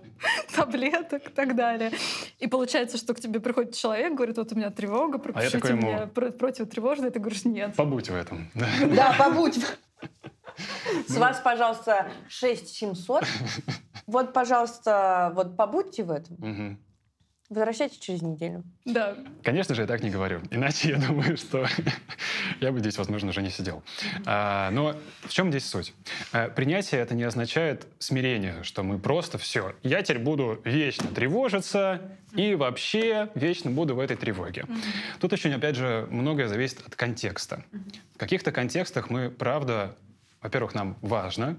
Таблеток 0.54 1.26
и 1.26 1.30
так 1.30 1.54
далее. 1.54 1.92
И 2.38 2.46
получается, 2.46 2.96
что 2.96 3.14
к 3.14 3.20
тебе 3.20 3.40
приходит 3.40 3.74
человек, 3.74 4.14
говорит, 4.14 4.38
вот 4.38 4.52
у 4.52 4.56
меня 4.56 4.70
тревога, 4.70 5.18
пропишите 5.18 5.58
а 5.58 5.74
мне 5.74 5.90
ему... 5.92 6.32
противотревожное, 6.32 7.10
ты 7.10 7.18
говоришь, 7.18 7.44
нет. 7.44 7.76
Побудь 7.76 8.08
в 8.08 8.14
этом. 8.14 8.50
Да, 8.54 9.14
побудь. 9.18 9.58
С 11.06 11.16
вас, 11.16 11.40
пожалуйста, 11.40 12.10
6700. 12.28 13.24
Вот, 14.06 14.32
пожалуйста, 14.32 15.32
вот 15.34 15.56
побудьте 15.56 16.02
в 16.02 16.10
этом. 16.10 16.78
Возвращайтесь 17.48 17.98
через 17.98 18.20
неделю. 18.20 18.62
Да. 18.84 19.16
Конечно 19.42 19.74
же, 19.74 19.80
я 19.82 19.86
так 19.86 20.02
не 20.02 20.10
говорю. 20.10 20.42
Иначе 20.50 20.90
я 20.90 20.98
думаю, 20.98 21.38
что 21.38 21.66
я 22.60 22.72
бы 22.72 22.80
здесь, 22.80 22.98
возможно, 22.98 23.30
уже 23.30 23.40
не 23.40 23.48
сидел. 23.48 23.82
А, 24.26 24.70
но 24.70 24.94
в 25.22 25.30
чем 25.30 25.50
здесь 25.50 25.64
суть? 25.64 25.94
А, 26.32 26.50
принятие 26.50 27.00
это 27.00 27.14
не 27.14 27.22
означает 27.22 27.86
смирение, 27.98 28.62
что 28.64 28.82
мы 28.82 28.98
просто 28.98 29.38
все. 29.38 29.74
Я 29.82 30.02
теперь 30.02 30.22
буду 30.22 30.60
вечно 30.64 31.08
тревожиться 31.08 32.02
и 32.34 32.54
вообще 32.54 33.30
вечно 33.34 33.70
буду 33.70 33.94
в 33.94 34.00
этой 34.00 34.18
тревоге. 34.18 34.66
Тут 35.18 35.32
очень, 35.32 35.54
опять 35.54 35.76
же, 35.76 36.06
многое 36.10 36.48
зависит 36.48 36.86
от 36.86 36.96
контекста. 36.96 37.64
В 38.14 38.18
каких-то 38.18 38.52
контекстах 38.52 39.08
мы, 39.08 39.30
правда, 39.30 39.96
во-первых, 40.42 40.74
нам 40.74 40.98
важно 41.00 41.56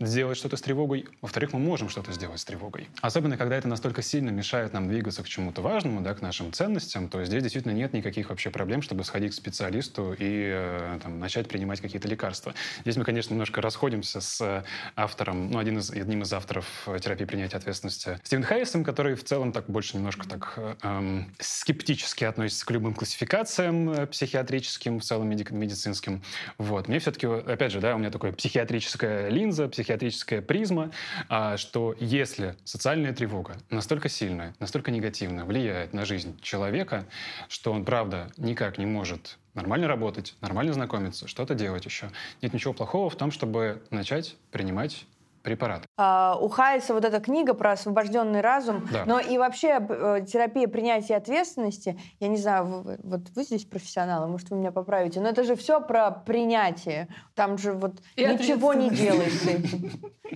сделать 0.00 0.38
что-то 0.38 0.56
с 0.56 0.62
тревогой, 0.62 1.06
во-вторых, 1.20 1.52
мы 1.52 1.58
можем 1.58 1.90
что-то 1.90 2.12
сделать 2.12 2.40
с 2.40 2.44
тревогой. 2.44 2.88
Особенно, 3.02 3.36
когда 3.36 3.56
это 3.56 3.68
настолько 3.68 4.00
сильно 4.02 4.30
мешает 4.30 4.72
нам 4.72 4.88
двигаться 4.88 5.22
к 5.22 5.28
чему-то 5.28 5.60
важному, 5.60 6.00
да, 6.00 6.14
к 6.14 6.22
нашим 6.22 6.52
ценностям, 6.52 7.08
то 7.08 7.22
здесь 7.24 7.42
действительно 7.42 7.72
нет 7.72 7.92
никаких 7.92 8.30
вообще 8.30 8.50
проблем, 8.50 8.80
чтобы 8.80 9.04
сходить 9.04 9.32
к 9.32 9.34
специалисту 9.34 10.14
и 10.14 10.50
э, 10.52 10.98
там, 11.02 11.18
начать 11.18 11.48
принимать 11.48 11.80
какие-то 11.80 12.08
лекарства. 12.08 12.54
Здесь 12.80 12.96
мы, 12.96 13.04
конечно, 13.04 13.34
немножко 13.34 13.60
расходимся 13.60 14.20
с 14.22 14.40
э, 14.40 14.64
автором, 14.96 15.50
ну, 15.50 15.58
один 15.58 15.78
из, 15.78 15.90
одним 15.90 16.22
из 16.22 16.32
авторов 16.32 16.66
э, 16.86 16.98
терапии 16.98 17.26
принятия 17.26 17.58
ответственности 17.58 18.18
Стивен 18.24 18.42
Хайесом, 18.42 18.84
который 18.84 19.14
в 19.14 19.24
целом 19.24 19.52
так 19.52 19.66
больше 19.66 19.96
немножко 19.98 20.26
так 20.26 20.58
эм, 20.82 21.30
скептически 21.38 22.24
относится 22.24 22.64
к 22.64 22.70
любым 22.70 22.94
классификациям 22.94 24.06
психиатрическим, 24.06 25.00
в 25.00 25.04
целом 25.04 25.28
медицинским. 25.28 26.22
Вот. 26.56 26.88
Мне 26.88 27.00
все-таки, 27.00 27.26
опять 27.26 27.72
же, 27.72 27.80
да, 27.80 27.94
у 27.94 27.98
меня 27.98 28.10
такая 28.10 28.32
психиатрическая 28.32 29.28
линза, 29.28 29.68
психиатрическая 29.68 29.89
психиатрическая 29.90 30.40
призма, 30.40 30.92
а, 31.28 31.56
что 31.56 31.96
если 31.98 32.54
социальная 32.64 33.12
тревога 33.12 33.56
настолько 33.70 34.08
сильная, 34.08 34.54
настолько 34.60 34.92
негативно 34.92 35.44
влияет 35.44 35.92
на 35.92 36.04
жизнь 36.04 36.40
человека, 36.42 37.06
что 37.48 37.72
он, 37.72 37.84
правда, 37.84 38.30
никак 38.36 38.78
не 38.78 38.86
может 38.86 39.38
нормально 39.54 39.88
работать, 39.88 40.36
нормально 40.40 40.72
знакомиться, 40.74 41.26
что-то 41.26 41.54
делать 41.54 41.86
еще. 41.86 42.10
Нет 42.40 42.54
ничего 42.54 42.72
плохого 42.72 43.10
в 43.10 43.16
том, 43.16 43.32
чтобы 43.32 43.82
начать 43.90 44.36
принимать 44.52 45.06
препараты. 45.42 45.86
А, 45.96 46.36
у 46.40 46.48
Хайса 46.48 46.94
вот 46.94 47.04
эта 47.04 47.20
книга 47.20 47.54
про 47.54 47.72
освобожденный 47.72 48.40
разум, 48.40 48.86
Да. 48.92 49.04
но 49.06 49.20
и 49.20 49.38
вообще 49.38 49.78
э, 49.88 50.24
терапия 50.26 50.68
принятия 50.68 51.16
ответственности, 51.16 51.98
я 52.20 52.28
не 52.28 52.36
знаю, 52.36 52.64
вы- 52.66 52.98
вот 53.02 53.20
вы 53.34 53.42
здесь 53.44 53.64
профессионалы, 53.64 54.26
может, 54.28 54.50
вы 54.50 54.56
меня 54.58 54.72
поправите, 54.72 55.20
но 55.20 55.28
это 55.28 55.44
же 55.44 55.56
все 55.56 55.80
про 55.80 56.10
принятие. 56.10 57.08
Там 57.34 57.58
же 57.58 57.72
вот 57.72 58.00
И 58.16 58.24
ничего 58.24 58.74
не 58.74 58.90
делай 58.90 59.30
с 59.30 59.46
этим. 59.46 59.90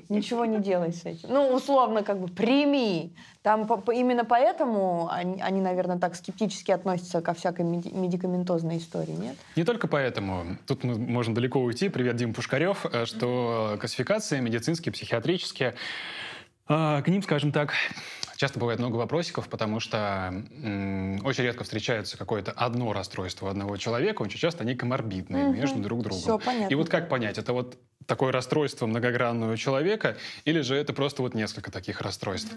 Ничего 0.09 0.45
не 0.45 0.59
делай 0.59 0.93
с 0.93 1.05
этим. 1.05 1.29
Ну, 1.33 1.49
условно, 1.55 2.03
как 2.03 2.19
бы 2.21 2.29
прими. 2.29 3.15
Там 3.45 3.67
именно 3.93 4.25
поэтому 4.25 5.07
они, 5.13 5.39
они, 5.43 5.61
наверное, 5.61 5.99
так 5.99 6.15
скептически 6.17 6.71
относятся 6.71 7.21
ко 7.21 7.35
всякой 7.35 7.67
меди- 7.67 7.91
медикаментозной 7.95 8.79
истории, 8.79 9.13
нет? 9.13 9.37
Не 9.55 9.65
только 9.65 9.87
поэтому. 9.87 10.57
Тут 10.67 10.83
мы 10.83 10.97
можем 10.97 11.35
далеко 11.35 11.61
уйти. 11.61 11.91
Привет, 11.91 12.17
Дим 12.17 12.33
Пушкарев. 12.33 12.87
э, 12.91 13.05
Что 13.05 13.77
классификации 13.79 14.41
медицинские, 14.41 14.95
психиатрические, 14.95 15.75
э, 16.71 17.03
к 17.03 17.07
ним, 17.07 17.23
скажем 17.23 17.53
так, 17.53 17.75
часто 18.37 18.59
бывает 18.59 18.79
много 18.81 18.97
вопросиков, 18.97 19.47
потому 19.51 19.79
что 19.79 20.31
м, 20.63 21.21
очень 21.27 21.45
редко 21.45 21.65
встречается 21.65 22.17
какое-то 22.17 22.51
одно 22.51 22.95
расстройство 22.95 23.51
одного 23.51 23.77
человека. 23.77 24.23
Очень 24.23 24.39
часто 24.39 24.65
они 24.65 24.75
коморбидные 24.75 25.49
Мгм. 25.49 25.55
между 25.55 25.81
друг 25.81 26.01
другом. 26.01 26.19
Все 26.23 26.39
понятно. 26.39 26.73
И 26.73 26.77
вот 26.77 26.89
как 26.89 27.11
понять, 27.11 27.37
это 27.37 27.53
вот 27.53 27.77
такое 28.07 28.33
расстройство 28.33 28.87
многогранного 28.87 29.57
человека, 29.57 30.17
или 30.45 30.61
же 30.61 30.77
это 30.77 30.93
просто 30.93 31.23
вот 31.23 31.35
несколько 31.35 31.71
таких 31.71 32.01
расстройств? 32.01 32.55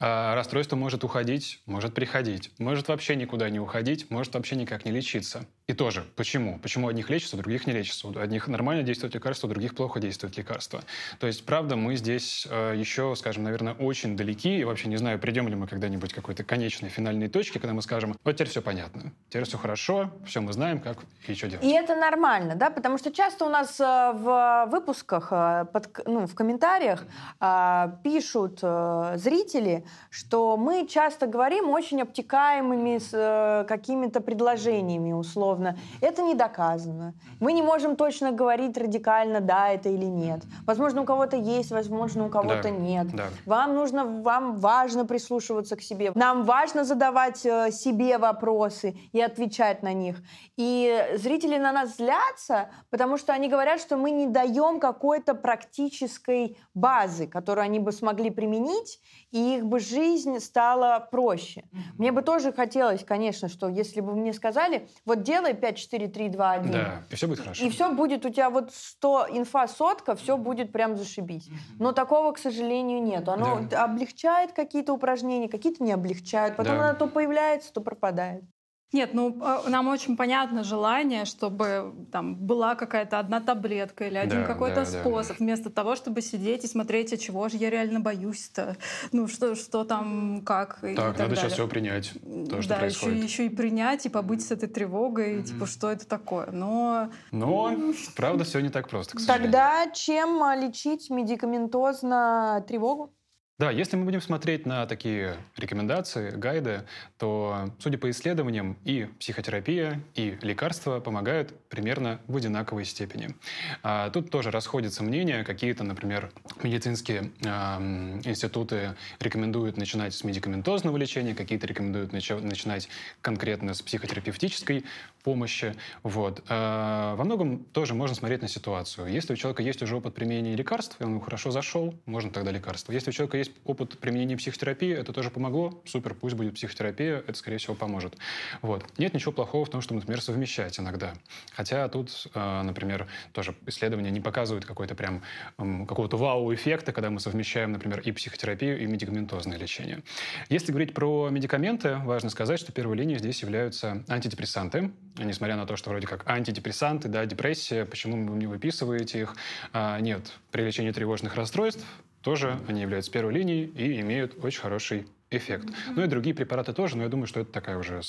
А, 0.00 0.34
расстройство 0.34 0.76
может 0.76 1.04
уходить, 1.04 1.60
может 1.66 1.94
приходить, 1.94 2.50
может 2.58 2.88
вообще 2.88 3.16
никуда 3.16 3.50
не 3.50 3.60
уходить, 3.60 4.10
может 4.10 4.34
вообще 4.34 4.56
никак 4.56 4.84
не 4.84 4.92
лечиться. 4.92 5.46
И 5.68 5.72
тоже, 5.72 6.04
почему? 6.14 6.60
Почему 6.60 6.86
одних 6.86 7.10
лечится, 7.10 7.36
других 7.36 7.66
не 7.66 7.72
лечится? 7.72 8.06
У 8.06 8.16
одних 8.16 8.46
нормально 8.46 8.84
действует 8.84 9.14
лекарство, 9.14 9.48
у 9.48 9.50
других 9.50 9.74
плохо 9.74 9.98
действует 9.98 10.36
лекарство. 10.36 10.80
То 11.18 11.26
есть, 11.26 11.44
правда, 11.44 11.74
мы 11.74 11.96
здесь 11.96 12.46
э, 12.48 12.74
еще, 12.76 13.16
скажем, 13.16 13.42
наверное, 13.42 13.74
очень 13.74 14.16
далеки, 14.16 14.60
и 14.60 14.62
вообще 14.62 14.86
не 14.86 14.96
знаю, 14.96 15.18
придем 15.18 15.48
ли 15.48 15.56
мы 15.56 15.66
когда-нибудь 15.66 16.12
к 16.12 16.14
какой-то 16.14 16.44
конечной 16.44 16.88
финальной 16.88 17.26
точке, 17.28 17.58
когда 17.58 17.74
мы 17.74 17.82
скажем, 17.82 18.16
вот 18.22 18.32
теперь 18.36 18.46
все 18.46 18.62
понятно, 18.62 19.12
теперь 19.28 19.42
все 19.42 19.58
хорошо, 19.58 20.12
все 20.24 20.40
мы 20.40 20.52
знаем, 20.52 20.78
как 20.78 20.98
и 21.26 21.34
что 21.34 21.48
делать. 21.48 21.64
И 21.64 21.72
это 21.72 21.96
нормально, 21.96 22.54
да, 22.54 22.70
потому 22.70 22.96
что 22.96 23.10
часто 23.10 23.44
у 23.44 23.48
нас 23.48 23.80
э, 23.80 24.12
в 24.14 24.68
выпусках, 24.70 25.32
э, 25.32 25.64
под 25.72 26.06
ну, 26.06 26.28
в 26.28 26.34
комментариях 26.36 27.02
э, 27.40 27.88
пишут 28.04 28.60
э, 28.62 29.14
зрители, 29.16 29.84
что 30.10 30.56
мы 30.56 30.86
часто 30.86 31.26
говорим 31.26 31.70
очень 31.70 32.02
обтекаемыми 32.02 32.98
с, 32.98 33.10
э, 33.12 33.64
какими-то 33.66 34.20
предложениями 34.20 35.10
условно. 35.10 35.55
Это 36.00 36.22
не 36.22 36.34
доказано. 36.34 37.14
Мы 37.40 37.52
не 37.52 37.62
можем 37.62 37.96
точно 37.96 38.32
говорить 38.32 38.76
радикально, 38.76 39.40
да, 39.40 39.68
это 39.70 39.88
или 39.88 40.04
нет. 40.04 40.42
Возможно, 40.66 41.02
у 41.02 41.04
кого-то 41.04 41.36
есть, 41.36 41.70
возможно, 41.70 42.26
у 42.26 42.28
кого-то 42.28 42.62
Да, 42.62 42.70
нет. 42.70 43.06
да. 43.14 43.26
Вам 43.46 43.74
нужно, 43.74 44.04
вам 44.04 44.56
важно 44.56 45.04
прислушиваться 45.06 45.76
к 45.76 45.82
себе. 45.82 46.12
Нам 46.14 46.44
важно 46.44 46.84
задавать 46.84 47.44
э, 47.46 47.70
себе 47.70 48.18
вопросы 48.18 48.96
и 49.12 49.20
отвечать 49.20 49.82
на 49.82 49.92
них. 49.92 50.16
И 50.56 51.06
зрители 51.16 51.58
на 51.58 51.72
нас 51.72 51.96
злятся, 51.96 52.70
потому 52.90 53.18
что 53.18 53.32
они 53.32 53.48
говорят, 53.48 53.80
что 53.80 53.96
мы 53.96 54.10
не 54.10 54.26
даем 54.26 54.80
какой-то 54.80 55.34
практической 55.34 56.56
базы, 56.74 57.26
которую 57.26 57.64
они 57.64 57.78
бы 57.78 57.92
смогли 57.92 58.30
применить, 58.30 59.00
и 59.32 59.56
их 59.56 59.64
бы 59.66 59.80
жизнь 59.80 60.38
стала 60.40 61.00
проще. 61.10 61.64
Мне 61.98 62.12
бы 62.12 62.22
тоже 62.22 62.52
хотелось, 62.52 63.04
конечно, 63.04 63.48
что 63.48 63.68
если 63.68 64.00
бы 64.00 64.14
мне 64.14 64.32
сказали, 64.32 64.88
вот 65.04 65.22
делай 65.22 65.54
5, 65.54 65.76
4, 65.76 66.08
3, 66.08 66.28
2, 66.28 66.52
1, 66.52 66.72
Да, 66.72 67.02
и 67.10 67.14
все 67.16 67.26
будет 67.26 67.40
хорошо. 67.40 67.64
и 67.64 67.70
все 67.70 67.92
будет 67.92 68.24
у 68.24 68.30
тебя 68.30 68.50
вот 68.50 68.72
100 68.72 69.26
инфа 69.30 69.66
сотка, 69.68 70.14
все 70.14 70.36
будет 70.36 70.72
прям 70.72 70.96
зашибись. 70.96 71.48
Но 71.78 71.92
такого, 71.92 72.32
к 72.32 72.38
сожалению, 72.38 73.02
нет. 73.02 73.28
Оно 73.28 73.60
Да. 73.60 73.84
облегчает 73.84 74.52
какие-то 74.52 74.92
упражнения, 74.92 75.48
какие-то 75.48 75.82
не 75.82 75.92
облегчают. 75.92 76.56
Потом 76.56 76.78
Да. 76.78 76.90
оно 76.90 76.98
то 76.98 77.06
появляется, 77.08 77.72
то 77.72 77.80
пропадает. 77.80 78.44
Нет, 78.92 79.10
ну 79.14 79.36
э, 79.42 79.68
нам 79.68 79.88
очень 79.88 80.16
понятно 80.16 80.62
желание, 80.62 81.24
чтобы 81.24 81.92
там 82.12 82.36
была 82.36 82.76
какая-то 82.76 83.18
одна 83.18 83.40
таблетка 83.40 84.06
или 84.06 84.16
один 84.16 84.42
Да, 84.42 84.46
какой-то 84.46 84.84
да, 84.84 84.90
да. 84.90 85.00
способ, 85.00 85.38
вместо 85.40 85.70
того, 85.70 85.96
чтобы 85.96 86.22
сидеть 86.22 86.64
и 86.64 86.68
смотреть, 86.68 87.12
а 87.12 87.16
чего 87.16 87.48
же 87.48 87.56
я 87.56 87.68
реально 87.68 87.98
боюсь-то, 88.00 88.76
ну 89.10 89.26
что, 89.26 89.56
что 89.56 89.84
там, 89.84 90.42
как 90.46 90.84
и 90.84 90.94
Так, 90.94 91.16
так 91.16 91.18
надо 91.18 91.34
сейчас 91.34 91.42
далее. 91.50 91.54
все 91.54 91.68
принять, 91.68 92.12
то, 92.48 92.62
что 92.62 92.68
да, 92.70 92.78
происходит. 92.78 93.16
еще, 93.16 93.26
еще 93.26 93.46
и 93.46 93.48
принять, 93.48 94.06
и 94.06 94.08
побыть 94.08 94.46
с 94.46 94.52
этой 94.52 94.68
тревогой, 94.68 95.42
типа, 95.42 95.66
что 95.66 95.90
это 95.90 96.06
такое. 96.06 96.50
Но 96.52 97.10
Но, 97.32 97.72
правда, 98.16 98.44
все 98.44 98.60
не 98.60 98.68
так 98.70 98.88
просто, 98.88 99.16
к 99.16 99.20
сожалению. 99.20 99.52
Тогда 99.52 99.90
чем 99.92 100.42
а, 100.44 100.54
лечить 100.54 101.10
медикаментозно 101.10 102.64
тревогу? 102.68 103.12
Да, 103.58 103.70
если 103.70 103.96
мы 103.96 104.04
будем 104.04 104.20
смотреть 104.20 104.66
на 104.66 104.84
такие 104.84 105.38
рекомендации, 105.56 106.28
гайды, 106.30 106.82
то, 107.16 107.70
судя 107.78 107.96
по 107.96 108.10
исследованиям, 108.10 108.76
и 108.84 109.08
психотерапия, 109.18 110.02
и 110.14 110.36
лекарства 110.42 111.00
помогают 111.00 111.58
примерно 111.70 112.20
в 112.26 112.36
одинаковой 112.36 112.84
степени. 112.84 113.34
А 113.82 114.10
тут 114.10 114.30
тоже 114.30 114.50
расходятся 114.50 115.02
мнения. 115.02 115.42
Какие-то, 115.42 115.84
например, 115.84 116.30
медицинские 116.62 117.30
ам, 117.46 118.20
институты 118.24 118.94
рекомендуют 119.20 119.78
начинать 119.78 120.12
с 120.12 120.22
медикаментозного 120.22 120.98
лечения, 120.98 121.34
какие-то 121.34 121.66
рекомендуют 121.66 122.12
нача- 122.12 122.38
начинать 122.38 122.90
конкретно 123.22 123.72
с 123.72 123.80
психотерапевтической 123.80 124.84
помощи. 125.24 125.74
Вот. 126.02 126.44
А, 126.50 127.16
во 127.16 127.24
многом 127.24 127.64
тоже 127.64 127.94
можно 127.94 128.14
смотреть 128.14 128.42
на 128.42 128.48
ситуацию. 128.48 129.08
Если 129.08 129.32
у 129.32 129.36
человека 129.36 129.62
есть 129.62 129.82
уже 129.82 129.96
опыт 129.96 130.14
применения 130.14 130.54
лекарств, 130.54 131.00
и 131.00 131.04
он 131.04 131.20
хорошо 131.22 131.50
зашел, 131.50 131.94
можно 132.04 132.30
тогда 132.30 132.50
лекарство. 132.52 132.92
Если 132.92 133.08
у 133.08 133.12
человека 133.14 133.38
есть 133.38 133.45
опыт 133.64 133.98
применения 133.98 134.36
психотерапии, 134.36 134.92
это 134.92 135.12
тоже 135.12 135.30
помогло, 135.30 135.82
супер, 135.84 136.14
пусть 136.14 136.36
будет 136.36 136.54
психотерапия, 136.54 137.22
это, 137.26 137.34
скорее 137.34 137.58
всего, 137.58 137.74
поможет. 137.74 138.16
Вот. 138.62 138.84
Нет 138.98 139.14
ничего 139.14 139.32
плохого 139.32 139.64
в 139.64 139.70
том, 139.70 139.80
что, 139.80 139.94
например, 139.94 140.20
совмещать 140.20 140.78
иногда. 140.78 141.14
Хотя 141.52 141.88
тут, 141.88 142.26
э, 142.34 142.62
например, 142.62 143.06
тоже 143.32 143.54
исследования 143.66 144.10
не 144.10 144.20
показывают 144.20 144.64
какой-то 144.64 144.94
прям 144.94 145.22
какого-то 145.56 146.16
вау-эффекта, 146.16 146.92
когда 146.92 147.10
мы 147.10 147.20
совмещаем, 147.20 147.72
например, 147.72 148.00
и 148.00 148.12
психотерапию, 148.12 148.80
и 148.80 148.86
медикаментозное 148.86 149.58
лечение. 149.58 150.02
Если 150.48 150.72
говорить 150.72 150.94
про 150.94 151.28
медикаменты, 151.30 151.96
важно 152.04 152.30
сказать, 152.30 152.60
что 152.60 152.72
первой 152.72 152.96
линией 152.96 153.18
здесь 153.18 153.42
являются 153.42 154.04
антидепрессанты. 154.08 154.90
Несмотря 155.18 155.56
на 155.56 155.66
то, 155.66 155.76
что 155.76 155.90
вроде 155.90 156.06
как 156.06 156.28
антидепрессанты, 156.28 157.08
да, 157.08 157.24
депрессия, 157.26 157.84
почему 157.84 158.26
вы 158.30 158.36
не 158.36 158.46
выписываете 158.46 159.20
их? 159.20 159.36
А, 159.72 159.98
нет, 160.00 160.32
при 160.50 160.62
лечении 160.62 160.90
тревожных 160.90 161.34
расстройств 161.36 161.84
тоже 162.26 162.58
они 162.66 162.80
являются 162.80 163.08
первой 163.12 163.32
линией 163.34 163.66
и 163.66 164.00
имеют 164.00 164.44
очень 164.44 164.60
хороший 164.60 165.06
эффект. 165.30 165.68
Ну 165.94 166.02
и 166.02 166.08
другие 166.08 166.34
препараты 166.34 166.72
тоже, 166.72 166.96
но 166.96 167.04
я 167.04 167.08
думаю, 167.08 167.28
что 167.28 167.38
это 167.38 167.52
такая 167.52 167.78
уже 167.78 168.00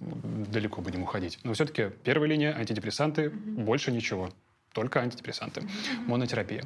далеко 0.00 0.82
будем 0.82 1.04
уходить. 1.04 1.38
Но 1.44 1.52
все-таки 1.52 1.92
первая 2.02 2.28
линия 2.28 2.52
антидепрессанты, 2.52 3.30
больше 3.30 3.92
ничего. 3.92 4.30
Только 4.72 5.00
антидепрессанты. 5.00 5.62
Монотерапия. 6.06 6.62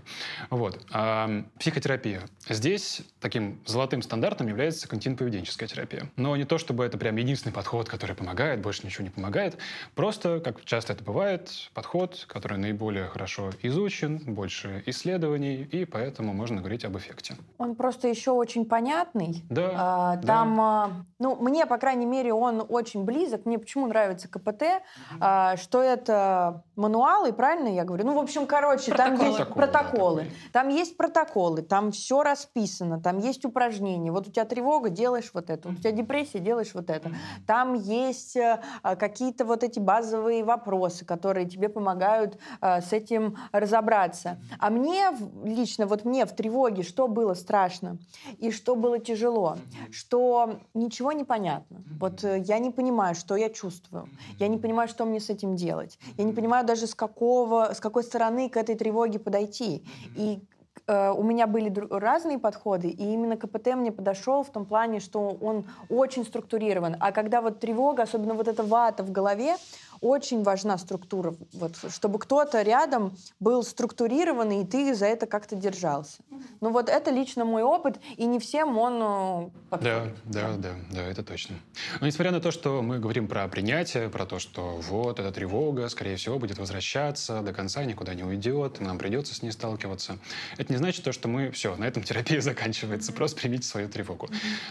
Вот. 0.51 0.79
А, 0.93 1.43
психотерапия. 1.59 2.21
Здесь 2.49 3.01
таким 3.19 3.61
золотым 3.65 4.03
стандартом 4.03 4.47
является 4.49 4.87
когнитивно-поведенческая 4.89 5.67
терапия. 5.67 6.11
Но 6.17 6.37
не 6.37 6.45
то, 6.45 6.59
чтобы 6.59 6.85
это 6.85 6.99
прям 6.99 7.17
единственный 7.17 7.53
подход, 7.53 7.89
который 7.89 8.15
помогает, 8.15 8.61
больше 8.61 8.85
ничего 8.87 9.05
не 9.05 9.11
помогает. 9.11 9.57
Просто, 9.95 10.41
как 10.41 10.63
часто 10.67 10.93
это 10.93 11.03
бывает, 11.03 11.51
подход, 11.73 12.27
который 12.29 12.59
наиболее 12.59 13.07
хорошо 13.07 13.51
изучен, 13.63 14.19
больше 14.19 14.83
исследований, 14.85 15.63
и 15.63 15.87
поэтому 15.87 16.35
можно 16.35 16.61
говорить 16.61 16.85
об 16.85 16.99
эффекте. 16.99 17.37
Он 17.57 17.75
просто 17.75 18.09
еще 18.09 18.33
очень 18.33 18.67
понятный. 18.67 19.43
Да, 19.49 19.71
А, 19.75 20.17
да. 20.17 20.27
Там, 20.27 20.61
а, 20.61 20.91
ну, 21.19 21.37
мне, 21.37 21.65
по 21.65 21.79
крайней 21.79 22.07
мере, 22.07 22.35
он 22.35 22.65
очень 22.69 23.05
близок. 23.05 23.47
Мне 23.47 23.59
почему 23.59 23.87
нравится 23.87 24.29
КПТ, 24.29 24.83
а, 25.21 25.57
что 25.57 25.83
это 25.83 26.63
мануалы, 26.77 27.33
правильно 27.33 27.69
я 27.69 27.85
говорю? 27.85 27.94
Ну, 28.03 28.15
в 28.15 28.19
общем, 28.19 28.47
короче, 28.47 28.93
там 28.93 29.17
Протоколы. 29.17 29.27
есть 29.27 29.55
Протоколы, 29.55 29.75
протоколы. 29.85 30.27
Там 30.53 30.69
есть 30.69 30.97
протоколы, 30.97 31.63
там 31.63 31.93
все 31.93 32.23
расписано, 32.23 33.01
там 33.01 33.19
есть 33.19 33.45
упражнения. 33.45 34.11
Вот 34.11 34.29
у 34.29 34.31
тебя 34.31 34.45
тревога, 34.45 34.91
делаешь 34.91 35.31
вот 35.33 35.51
это. 35.51 35.69
Вот 35.69 35.79
у 35.79 35.81
тебя 35.81 35.93
депрессия, 35.93 36.39
делаешь 36.39 36.73
вот 36.75 36.91
это. 36.91 37.13
Там 37.47 37.75
есть 37.75 38.37
э, 38.37 38.61
а, 38.83 38.97
какие-то 38.97 39.45
вот 39.45 39.63
эти 39.63 39.79
базовые 39.79 40.45
вопросы, 40.45 41.05
которые 41.05 41.47
тебе 41.49 41.69
помогают 41.69 42.39
э, 42.61 42.81
с 42.81 42.93
этим 42.93 43.37
разобраться. 43.53 44.39
А 44.59 44.71
мне 44.71 45.11
лично, 45.45 45.87
вот 45.87 46.05
мне 46.05 46.27
в 46.27 46.33
тревоге, 46.33 46.83
что 46.83 47.09
было 47.09 47.35
страшно 47.35 47.99
и 48.39 48.51
что 48.51 48.77
было 48.77 48.99
тяжело, 48.99 49.57
что 49.91 50.59
ничего 50.75 51.13
не 51.13 51.25
понятно. 51.25 51.83
Вот 52.01 52.25
э, 52.25 52.39
я 52.41 52.59
не 52.59 52.71
понимаю, 52.71 53.15
что 53.15 53.37
я 53.37 53.51
чувствую. 53.51 54.09
Я 54.39 54.49
не 54.49 54.59
понимаю, 54.59 54.89
что 54.89 55.05
мне 55.05 55.21
с 55.21 55.31
этим 55.31 55.57
делать. 55.57 55.99
Я 56.17 56.25
не 56.25 56.33
понимаю 56.33 56.67
даже 56.67 56.87
с 56.87 56.95
какого, 56.95 57.73
с 57.75 57.81
какой 57.85 58.03
стороны 58.03 58.49
к 58.49 58.57
этой 58.57 58.75
тревоге 58.77 59.19
подойти. 59.19 59.85
И 60.17 60.41
э, 60.87 61.11
у 61.11 61.23
меня 61.23 61.47
были 61.47 61.73
разные 61.91 62.39
подходы, 62.39 62.89
и 62.89 63.13
именно 63.13 63.37
КПТ 63.37 63.75
мне 63.77 63.93
подошел 63.93 64.43
в 64.43 64.51
том 64.51 64.65
плане, 64.65 65.01
что 65.01 65.37
он 65.41 65.65
очень 65.91 66.25
структурирован. 66.25 66.97
А 66.99 67.13
когда 67.13 67.41
вот 67.41 67.61
тревога, 67.61 68.03
особенно 68.03 68.35
вот 68.35 68.49
эта 68.49 68.63
вата 68.63 69.03
в 69.03 69.13
голове, 69.13 69.57
очень 70.05 70.43
важна 70.43 70.77
структура, 70.77 71.35
вот, 71.55 71.77
чтобы 71.89 72.19
кто-то 72.19 72.61
рядом 72.61 73.17
был 73.41 73.63
структурированный, 73.63 74.61
и 74.61 74.67
ты 74.67 74.95
за 74.95 75.07
это 75.07 75.27
как-то 75.27 75.57
держался. 75.57 76.19
Ну 76.61 76.71
вот 76.71 76.91
это 76.91 77.11
лично 77.11 77.47
мой 77.47 77.63
опыт, 77.63 77.99
и 78.19 78.27
не 78.27 78.39
всем 78.39 78.77
он 78.77 78.99
э, 79.01 79.51
подходит. 79.71 80.15
Да, 80.27 80.53
да, 80.53 80.57
да, 80.57 80.75
да, 80.91 81.03
это 81.03 81.23
точно. 81.23 81.57
Но 82.01 82.07
несмотря 82.07 82.33
на 82.33 82.41
то, 82.41 82.51
что 82.51 82.83
мы 82.83 82.99
говорим 82.99 83.29
про 83.29 83.49
принятие, 83.49 84.11
про 84.11 84.27
то, 84.27 84.39
что 84.39 84.79
вот 84.83 85.19
эта 85.19 85.33
тревога, 85.33 85.89
скорее 85.89 86.17
всего, 86.17 86.39
будет 86.39 86.59
возвращаться 86.59 87.41
до 87.41 87.55
конца, 87.55 87.83
никуда 87.85 88.13
не 88.13 88.25
уйдет, 88.25 88.81
нам 88.81 88.99
придется 88.99 89.35
с 89.35 89.41
ней 89.41 89.53
сталкиваться, 89.53 90.19
это 90.59 90.71
не 90.71 90.77
значит 90.77 91.03
то, 91.03 91.13
что 91.13 91.29
мы 91.29 91.51
все, 91.51 91.77
на 91.77 91.85
этом 91.85 92.03
терапия 92.03 92.41
заканчивается, 92.43 93.11
просто 93.15 93.41
примите 93.41 93.67
свою 93.67 93.89
тревогу. 93.89 94.29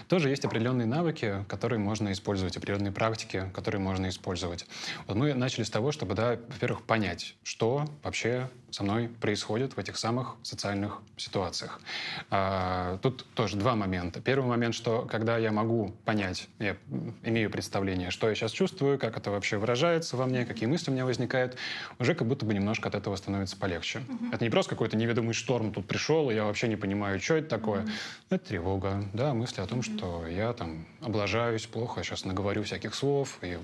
Тоже 0.07 0.30
есть 0.30 0.45
определенные 0.45 0.86
навыки, 0.86 1.44
которые 1.48 1.80
можно 1.80 2.12
использовать, 2.12 2.56
определенные 2.56 2.91
практики, 2.91 3.49
которые 3.52 3.82
можно 3.82 4.10
использовать. 4.10 4.68
Вот 5.07 5.18
мы 5.23 5.23
начали 5.34 5.64
с 5.64 5.70
того, 5.70 5.91
чтобы, 5.91 6.16
да, 6.16 6.40
во-первых, 6.50 6.84
понять, 6.84 7.36
что 7.44 7.86
вообще 8.04 8.50
со 8.74 8.84
мной 8.84 9.08
происходит 9.08 9.74
в 9.74 9.78
этих 9.78 9.98
самых 9.98 10.36
социальных 10.41 11.02
ситуациях. 11.16 11.80
А, 12.32 12.98
тут 12.98 13.26
тоже 13.36 13.56
два 13.56 13.76
момента. 13.76 14.20
Первый 14.20 14.48
момент, 14.48 14.74
что 14.74 15.08
когда 15.10 15.38
я 15.38 15.52
могу 15.52 15.94
понять, 16.06 16.48
я 16.58 16.76
имею 17.24 17.52
представление, 17.52 18.10
что 18.10 18.28
я 18.28 18.36
сейчас 18.36 18.52
чувствую, 18.52 18.98
как 18.98 19.16
это 19.16 19.30
вообще 19.30 19.58
выражается 19.58 20.18
во 20.18 20.26
мне, 20.26 20.45
какие 20.45 20.68
мысли 20.68 20.90
у 20.90 20.94
меня 20.94 21.06
возникают, 21.06 21.56
уже 22.00 22.16
как 22.16 22.28
будто 22.28 22.45
бы 22.45 22.54
немножко 22.54 22.90
от 22.90 22.95
этого 22.95 23.16
становится 23.16 23.58
полегче. 23.58 24.00
Mm-hmm. 24.00 24.34
Это 24.34 24.44
не 24.44 24.50
просто 24.50 24.72
какой-то 24.72 24.98
неведомый 24.98 25.34
шторм 25.34 25.72
тут 25.72 25.86
пришел, 25.88 26.32
и 26.32 26.36
я 26.36 26.45
вообще 26.45 26.68
не 26.68 26.76
понимаю, 26.76 27.20
что 27.20 27.36
это 27.36 27.50
такое. 27.50 27.82
Mm-hmm. 27.82 27.91
Это 28.32 28.45
тревога, 28.45 29.04
да, 29.14 29.36
мысли 29.36 29.62
о 29.62 29.68
том, 29.68 29.80
mm-hmm. 29.80 29.98
что 29.98 30.28
я 30.28 30.52
там 30.54 30.88
облажаюсь 31.02 31.68
плохо, 31.68 32.00
я 32.00 32.04
сейчас 32.04 32.26
наговорю 32.26 32.64
всяких 32.64 32.95
слов, 32.95 33.38
и 33.44 33.60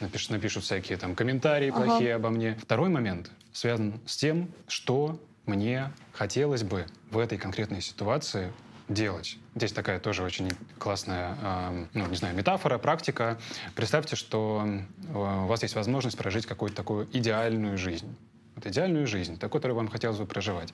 напиш, 0.00 0.28
напишут 0.58 0.64
всякие 0.64 0.98
там 0.98 1.14
комментарии 1.14 1.68
uh-huh. 1.68 1.84
плохие 1.84 2.14
обо 2.14 2.30
мне. 2.30 2.56
Второй 2.60 2.88
момент 2.88 3.30
связан 3.52 4.00
с 4.06 4.16
тем, 4.16 4.50
что 4.66 5.20
мне 5.46 5.92
хотелось 6.12 6.62
бы 6.62 6.86
в 7.10 7.18
этой 7.18 7.38
конкретной 7.38 7.80
ситуации 7.80 8.52
делать. 8.88 9.36
Здесь 9.54 9.72
такая 9.72 10.00
тоже 10.00 10.22
очень 10.22 10.50
классная, 10.78 11.36
э, 11.42 11.86
ну, 11.94 12.06
не 12.06 12.16
знаю, 12.16 12.34
метафора, 12.34 12.78
практика. 12.78 13.38
Представьте, 13.74 14.16
что 14.16 14.64
э, 14.66 15.14
у 15.14 15.46
вас 15.46 15.62
есть 15.62 15.74
возможность 15.74 16.16
прожить 16.16 16.46
какую-то 16.46 16.76
такую 16.76 17.06
идеальную 17.12 17.76
жизнь 17.76 18.16
вот 18.58 18.66
идеальную 18.66 19.06
жизнь, 19.06 19.38
такую, 19.38 19.60
которую 19.60 19.76
вам 19.76 19.88
хотелось 19.88 20.18
бы 20.18 20.26
проживать. 20.26 20.72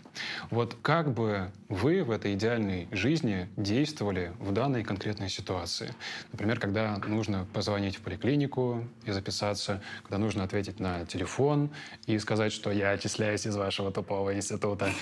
Вот 0.50 0.76
как 0.80 1.12
бы 1.12 1.50
вы 1.68 2.02
в 2.02 2.10
этой 2.10 2.34
идеальной 2.34 2.88
жизни 2.90 3.48
действовали 3.56 4.32
в 4.38 4.52
данной 4.52 4.82
конкретной 4.84 5.28
ситуации? 5.28 5.94
Например, 6.32 6.58
когда 6.58 6.96
нужно 7.06 7.46
позвонить 7.52 7.96
в 7.96 8.00
поликлинику 8.00 8.84
и 9.04 9.10
записаться, 9.10 9.82
когда 10.02 10.18
нужно 10.18 10.44
ответить 10.44 10.80
на 10.80 11.04
телефон 11.04 11.70
и 12.06 12.18
сказать, 12.18 12.52
что 12.52 12.72
я 12.72 12.90
отчисляюсь 12.90 13.46
из 13.46 13.56
вашего 13.56 13.92
тупого 13.92 14.34
института. 14.34 14.90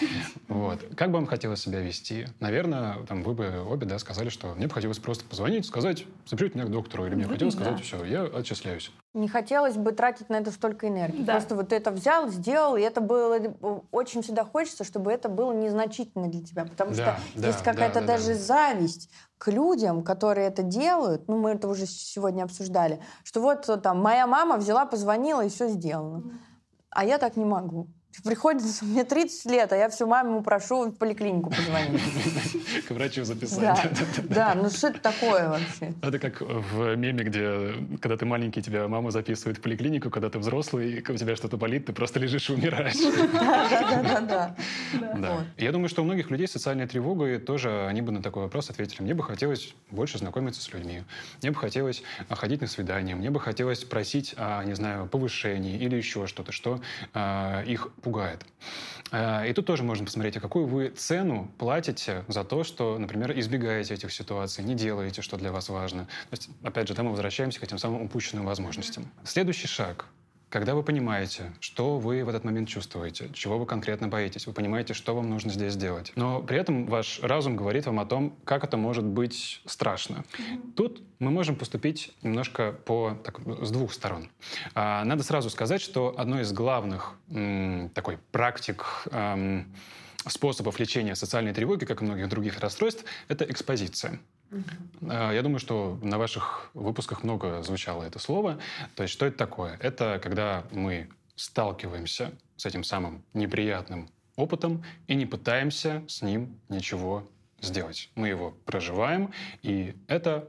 Вот. 0.49 0.81
Как 0.97 1.11
бы 1.11 1.15
вам 1.15 1.27
хотелось 1.27 1.61
себя 1.61 1.81
вести? 1.81 2.27
Наверное, 2.41 2.99
там, 3.07 3.23
вы 3.23 3.35
бы 3.35 3.63
обе 3.63 3.87
да, 3.87 3.99
сказали, 3.99 4.29
что 4.29 4.55
мне 4.55 4.67
бы 4.67 4.75
хотелось 4.75 4.99
просто 4.99 5.25
позвонить, 5.25 5.67
сказать, 5.67 6.05
запишите 6.27 6.59
меня 6.59 6.67
к 6.67 6.71
доктору, 6.71 7.07
или 7.07 7.15
мне 7.15 7.27
ну, 7.27 7.33
хотелось 7.33 7.55
сказать, 7.55 7.81
все, 7.81 8.05
я 8.05 8.25
отчисляюсь. 8.25 8.91
Не 9.15 9.29
хотелось 9.29 9.77
бы 9.77 9.93
тратить 9.93 10.31
на 10.31 10.37
это 10.37 10.51
столько 10.51 10.89
энергии. 10.89 11.23
Да. 11.23 11.35
Просто 11.35 11.55
вот 11.55 11.73
это 11.73 11.91
взял, 11.91 12.29
сделал, 12.29 12.77
и 12.77 12.81
это 12.81 13.03
было... 13.03 13.39
Очень 13.91 14.23
всегда 14.23 14.45
хочется, 14.45 14.85
чтобы 14.85 15.13
это 15.13 15.29
было 15.29 15.53
незначительно 15.53 16.29
для 16.29 16.43
тебя. 16.43 16.65
Потому 16.65 16.95
да, 16.95 16.97
что 16.97 17.41
да, 17.41 17.47
есть 17.49 17.63
какая-то 17.63 18.01
да, 18.01 18.07
да, 18.07 18.07
даже 18.07 18.29
да. 18.29 18.35
зависть 18.39 19.11
к 19.37 19.51
людям, 19.51 20.03
которые 20.03 20.47
это 20.47 20.63
делают. 20.63 21.29
Ну, 21.29 21.37
мы 21.37 21.51
это 21.51 21.69
уже 21.69 21.85
сегодня 21.85 22.45
обсуждали. 22.45 23.03
Что 23.23 23.43
вот 23.43 23.69
там 23.83 24.01
моя 24.01 24.27
мама 24.27 24.57
взяла, 24.57 24.87
позвонила, 24.87 25.45
и 25.45 25.51
все 25.51 25.69
сделано. 25.69 26.41
А 26.89 27.05
я 27.05 27.19
так 27.19 27.37
не 27.37 27.45
могу. 27.45 27.89
Приходится, 28.25 28.85
мне 28.85 29.05
30 29.05 29.51
лет, 29.51 29.73
а 29.73 29.77
я 29.77 29.89
всю 29.89 30.07
маму 30.07 30.43
прошу 30.43 30.87
в 30.87 30.93
поликлинику 30.93 31.51
позвонить. 31.51 32.01
К 32.89 32.91
врачу 32.91 33.25
записать. 33.25 33.81
Да, 34.23 34.55
ну 34.55 34.71
что 34.71 34.89
это 34.89 35.01
такое 35.01 35.49
вообще? 35.49 35.93
Это 36.03 36.19
как 36.19 36.41
в 36.41 36.97
меме, 36.97 37.25
где, 37.25 37.75
когда 38.01 38.17
ты 38.17 38.25
маленький, 38.25 38.63
тебя 38.63 38.89
мама 38.89 39.11
записывает 39.11 39.59
в 39.59 39.61
поликлинику, 39.61 40.11
когда 40.11 40.31
ты 40.31 40.39
взрослый, 40.39 40.93
и 40.93 41.13
у 41.13 41.17
тебя 41.17 41.37
что-то 41.37 41.57
болит, 41.57 41.87
ты 41.87 41.93
просто 41.93 42.19
лежишь 42.21 42.51
и 42.51 42.55
умираешь. 42.55 42.95
Да, 43.33 44.21
да, 44.21 44.21
да. 44.21 45.15
Да. 45.17 45.47
Я 45.57 45.73
думаю, 45.73 45.89
что 45.89 46.03
у 46.03 46.05
многих 46.05 46.31
людей 46.31 46.47
социальная 46.47 46.87
тревога, 46.87 47.27
и 47.27 47.39
тоже 47.39 47.87
они 47.87 48.03
бы 48.03 48.13
на 48.13 48.23
такой 48.23 48.43
вопрос 48.45 48.71
ответили. 48.71 49.03
Мне 49.03 49.15
бы 49.15 49.23
хотелось 49.23 49.75
больше 49.91 50.19
знакомиться 50.19 50.61
с 50.61 50.73
людьми. 50.73 51.03
Мне 51.41 51.51
бы 51.51 51.59
хотелось 51.59 52.03
а, 52.29 52.35
ходить 52.35 52.61
на 52.61 52.67
свидания. 52.67 53.15
Мне 53.15 53.31
бы 53.31 53.41
хотелось 53.41 53.85
просить 53.85 54.35
не 54.65 54.75
знаю, 54.75 55.07
повышении 55.07 55.79
или 55.79 55.97
еще 55.97 56.27
что-то, 56.27 56.53
что 56.53 56.81
а, 57.15 57.63
их 57.63 57.89
пугает. 58.03 58.45
Э, 59.11 59.49
и 59.49 59.53
тут 59.53 59.67
тоже 59.67 59.83
можно 59.83 60.05
посмотреть, 60.05 60.37
а 60.37 60.41
какую 60.41 60.67
вы 60.67 60.89
цену 60.89 61.51
платите 61.59 62.25
за 62.29 62.45
то, 62.45 62.65
что, 62.65 62.99
например, 62.99 63.39
избегаете 63.39 63.95
этих 63.95 64.13
ситуаций, 64.13 64.65
не 64.65 64.75
делаете, 64.75 65.23
что 65.23 65.37
для 65.37 65.53
вас 65.53 65.69
важно. 65.69 66.05
То 66.05 66.33
есть, 66.33 66.49
опять 66.63 66.89
же, 66.89 66.95
да, 66.95 67.03
мы 67.03 67.11
возвращаемся 67.11 67.61
к 67.61 67.63
этим 67.63 67.79
самым 67.79 68.03
упущенным 68.03 68.47
возможностям. 68.47 69.07
Следующий 69.25 69.69
шаг 69.69 70.07
когда 70.53 70.75
вы 70.75 70.83
понимаете, 70.83 71.51
что 71.61 71.99
вы 71.99 72.23
в 72.25 72.29
этот 72.29 72.45
момент 72.45 72.69
чувствуете, 72.69 73.31
чего 73.33 73.59
вы 73.59 73.65
конкретно 73.65 74.09
боитесь, 74.09 74.47
вы 74.47 74.53
понимаете, 74.53 74.93
что 74.93 75.15
вам 75.15 75.31
нужно 75.31 75.51
здесь 75.51 75.73
сделать. 75.73 76.13
Но 76.15 76.43
при 76.43 76.59
этом 76.59 76.85
ваш 76.87 77.21
разум 77.23 77.57
говорит 77.57 77.87
вам 77.87 77.99
о 78.01 78.05
том, 78.05 78.37
как 78.45 78.63
это 78.63 78.77
может 78.77 79.03
быть 79.03 79.63
страшно. 79.65 80.17
Mm-hmm. 80.17 80.73
Тут 80.77 81.03
мы 81.21 81.31
можем 81.31 81.57
поступить 81.57 82.13
немножко 82.21 82.73
по, 82.73 83.17
так, 83.25 83.41
с 83.65 83.71
двух 83.71 83.95
сторон. 83.95 84.29
А, 84.75 85.03
надо 85.05 85.23
сразу 85.23 85.49
сказать, 85.49 85.81
что 85.81 86.15
одно 86.19 86.43
из 86.43 86.53
главных 86.53 87.15
м, 87.31 87.89
такой 87.95 88.19
практик 88.31 88.85
эм, 89.11 89.75
способов 90.27 90.79
лечения 90.79 91.17
социальной 91.17 91.55
тревоги, 91.55 91.87
как 91.87 92.03
и 92.03 92.05
многих 92.05 92.29
других 92.29 92.61
расстройств, 92.61 93.07
это 93.29 93.47
экспозиция. 93.47 94.21
Uh-huh. 94.53 95.35
Я 95.35 95.43
думаю, 95.43 95.59
что 95.59 95.99
на 96.03 96.19
ваших 96.19 96.71
выпусках 96.75 97.23
много 97.25 97.63
звучало 97.63 98.03
это 98.03 98.19
слово. 98.19 98.59
То 98.95 99.03
есть 99.03 99.15
что 99.15 99.27
это 99.27 99.39
такое? 99.39 99.79
Это 99.81 100.21
когда 100.23 100.65
мы 100.71 101.09
сталкиваемся 101.37 102.33
с 102.57 102.67
этим 102.67 102.85
самым 102.85 103.25
неприятным 103.33 104.11
опытом 104.37 104.85
и 105.07 105.15
не 105.15 105.27
пытаемся 105.27 106.05
с 106.07 106.23
ним 106.23 106.61
ничего 106.69 107.27
сделать. 107.61 108.11
Мы 108.15 108.29
его 108.29 108.51
проживаем, 108.67 109.33
и 109.63 109.95
это 110.07 110.49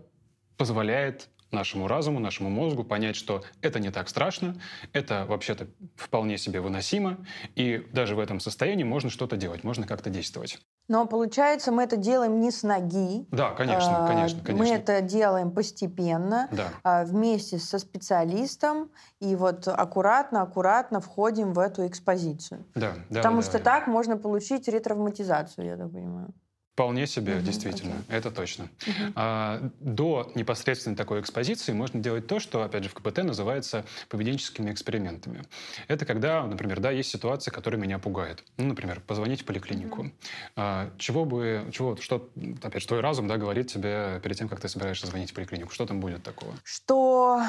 позволяет 0.58 1.30
нашему 1.54 1.88
разуму, 1.88 2.20
нашему 2.20 2.50
мозгу 2.50 2.84
понять, 2.84 3.16
что 3.16 3.44
это 3.62 3.80
не 3.80 3.92
так 3.92 4.10
страшно, 4.10 4.56
это 4.92 5.26
вообще-то 5.28 5.68
вполне 5.96 6.38
себе 6.38 6.60
выносимо, 6.62 7.26
и 7.56 7.88
даже 7.94 8.16
в 8.16 8.20
этом 8.20 8.40
состоянии 8.40 8.84
можно 8.84 9.10
что-то 9.10 9.38
делать, 9.38 9.64
можно 9.64 9.88
как-то 9.88 10.10
действовать. 10.10 10.60
Но 10.90 11.06
получается, 11.06 11.72
мы 11.72 11.84
это 11.84 11.96
делаем 11.96 12.42
не 12.42 12.52
с 12.52 12.64
ноги. 12.64 13.26
Да, 13.32 13.52
конечно, 13.52 14.06
конечно, 14.08 14.42
конечно. 14.44 14.66
Мы 14.66 14.70
это 14.70 15.02
делаем 15.02 15.52
постепенно, 15.52 16.50
да. 16.52 16.68
А, 16.84 17.06
вместе 17.06 17.58
со 17.58 17.80
специалистом, 17.80 18.92
и 19.22 19.36
вот 19.36 19.68
аккуратно, 19.68 20.42
аккуратно 20.42 21.00
входим 21.00 21.54
в 21.54 21.60
эту 21.60 21.88
экспозицию. 21.88 22.66
Да, 22.76 22.96
да. 23.10 23.22
Потому 23.22 23.38
да, 23.38 23.44
что 23.44 23.58
да. 23.60 23.64
так 23.64 23.88
можно 23.88 24.18
получить 24.18 24.68
ретравматизацию, 24.68 25.66
я 25.68 25.78
так 25.78 25.92
понимаю. 25.92 26.34
Вполне 26.74 27.06
себе, 27.06 27.36
угу, 27.36 27.44
действительно, 27.44 27.94
окей. 28.00 28.18
это 28.18 28.32
точно. 28.32 28.64
Угу. 28.64 29.14
А, 29.16 29.70
до 29.80 30.32
непосредственно 30.34 30.96
такой 30.96 31.22
экспозиции 31.22 31.72
можно 31.72 32.00
делать 32.00 32.26
то, 32.26 32.40
что, 32.40 32.64
опять 32.64 32.84
же, 32.84 32.90
в 32.90 32.96
КПТ 32.96 33.20
называется 33.20 33.86
поведенческими 34.10 34.72
экспериментами. 34.72 35.44
Это 35.88 36.08
когда, 36.08 36.44
например, 36.48 36.80
да, 36.80 36.90
есть 36.90 37.12
ситуация, 37.12 37.52
которая 37.52 37.80
меня 37.80 38.00
пугает. 38.00 38.44
Ну, 38.58 38.66
например, 38.66 39.02
позвонить 39.02 39.44
в 39.44 39.46
поликлинику. 39.46 40.02
Угу. 40.02 40.12
А, 40.56 40.90
чего 40.98 41.26
бы, 41.26 41.70
чего, 41.72 41.96
что, 41.98 42.32
опять 42.64 42.82
же, 42.82 42.88
твой 42.88 43.02
разум, 43.02 43.28
да, 43.28 43.38
говорит 43.38 43.68
тебе 43.68 44.20
перед 44.24 44.36
тем, 44.36 44.50
как 44.50 44.60
ты 44.60 44.68
собираешься 44.68 45.06
звонить 45.06 45.30
в 45.30 45.36
поликлинику. 45.36 45.72
Что 45.72 45.86
там 45.86 46.00
будет 46.00 46.24
такого? 46.24 46.54
Что 46.64 47.40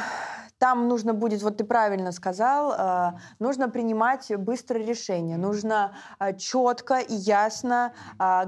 там 0.58 0.88
нужно 0.88 1.14
будет, 1.14 1.42
вот 1.42 1.56
ты 1.56 1.64
правильно 1.64 2.12
сказал, 2.12 2.72
э, 2.72 3.18
нужно 3.38 3.68
принимать 3.68 4.34
быстрое 4.36 4.84
решение, 4.84 5.36
нужно 5.36 5.96
э, 6.20 6.36
четко 6.36 6.98
и 6.98 7.14
ясно 7.14 7.92
э, 8.18 8.46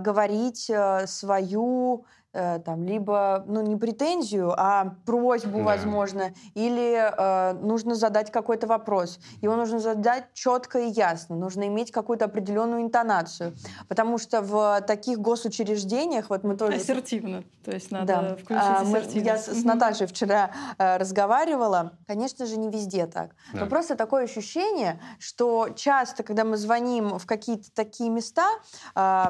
говорить 0.68 1.10
свою 1.10 2.06
Э, 2.38 2.58
там, 2.58 2.84
либо, 2.84 3.44
ну, 3.46 3.62
не 3.62 3.76
претензию, 3.76 4.52
а 4.54 4.94
просьбу, 5.06 5.58
да. 5.58 5.64
возможно, 5.64 6.34
или 6.52 6.94
э, 6.94 7.54
нужно 7.62 7.94
задать 7.94 8.30
какой-то 8.30 8.66
вопрос. 8.66 9.18
Его 9.40 9.56
нужно 9.56 9.78
задать 9.78 10.26
четко 10.34 10.80
и 10.80 10.90
ясно, 10.90 11.34
нужно 11.34 11.66
иметь 11.66 11.92
какую-то 11.92 12.26
определенную 12.26 12.82
интонацию, 12.82 13.54
потому 13.88 14.18
что 14.18 14.42
в 14.42 14.82
таких 14.82 15.18
госучреждениях, 15.18 16.28
вот 16.28 16.44
мы 16.44 16.58
тоже... 16.58 16.76
Ассертивно, 16.76 17.42
то 17.64 17.70
есть 17.70 17.90
надо 17.90 18.06
да. 18.06 18.36
включить 18.36 18.62
а, 18.62 18.84
мы, 18.84 19.00
Я 19.14 19.38
с, 19.38 19.46
с 19.46 19.64
Наташей 19.64 20.06
вчера 20.06 20.50
э, 20.76 20.98
разговаривала, 20.98 21.92
конечно 22.06 22.44
же, 22.44 22.58
не 22.58 22.68
везде 22.68 23.06
так, 23.06 23.34
да. 23.54 23.60
но 23.60 23.66
просто 23.66 23.96
такое 23.96 24.24
ощущение, 24.24 25.00
что 25.18 25.70
часто, 25.74 26.22
когда 26.22 26.44
мы 26.44 26.58
звоним 26.58 27.18
в 27.18 27.24
какие-то 27.24 27.72
такие 27.72 28.10
места, 28.10 28.46
э, 28.94 29.24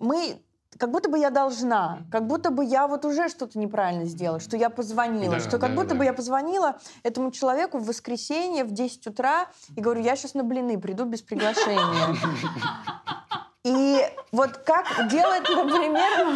мы 0.00 0.42
как 0.78 0.90
будто 0.90 1.08
бы 1.10 1.18
я 1.18 1.30
должна, 1.30 1.98
как 2.10 2.26
будто 2.26 2.50
бы 2.50 2.64
я 2.64 2.86
вот 2.86 3.04
уже 3.04 3.28
что-то 3.28 3.58
неправильно 3.58 4.04
сделала, 4.04 4.40
что 4.40 4.56
я 4.56 4.70
позвонила, 4.70 5.34
Да, 5.34 5.40
что 5.40 5.58
как 5.58 5.70
да, 5.70 5.76
будто 5.76 5.90
да. 5.90 5.94
бы 5.96 6.04
я 6.04 6.12
позвонила 6.12 6.76
этому 7.02 7.30
человеку 7.30 7.78
в 7.78 7.86
воскресенье 7.86 8.64
в 8.64 8.70
10 8.70 9.08
утра 9.08 9.46
и 9.76 9.80
говорю, 9.80 10.00
я 10.02 10.16
сейчас 10.16 10.34
на 10.34 10.44
блины 10.44 10.78
приду 10.78 11.04
без 11.04 11.20
приглашения. 11.22 12.16
И 13.68 14.00
вот 14.32 14.56
как 14.58 15.08
делать, 15.08 15.46
например, 15.48 16.26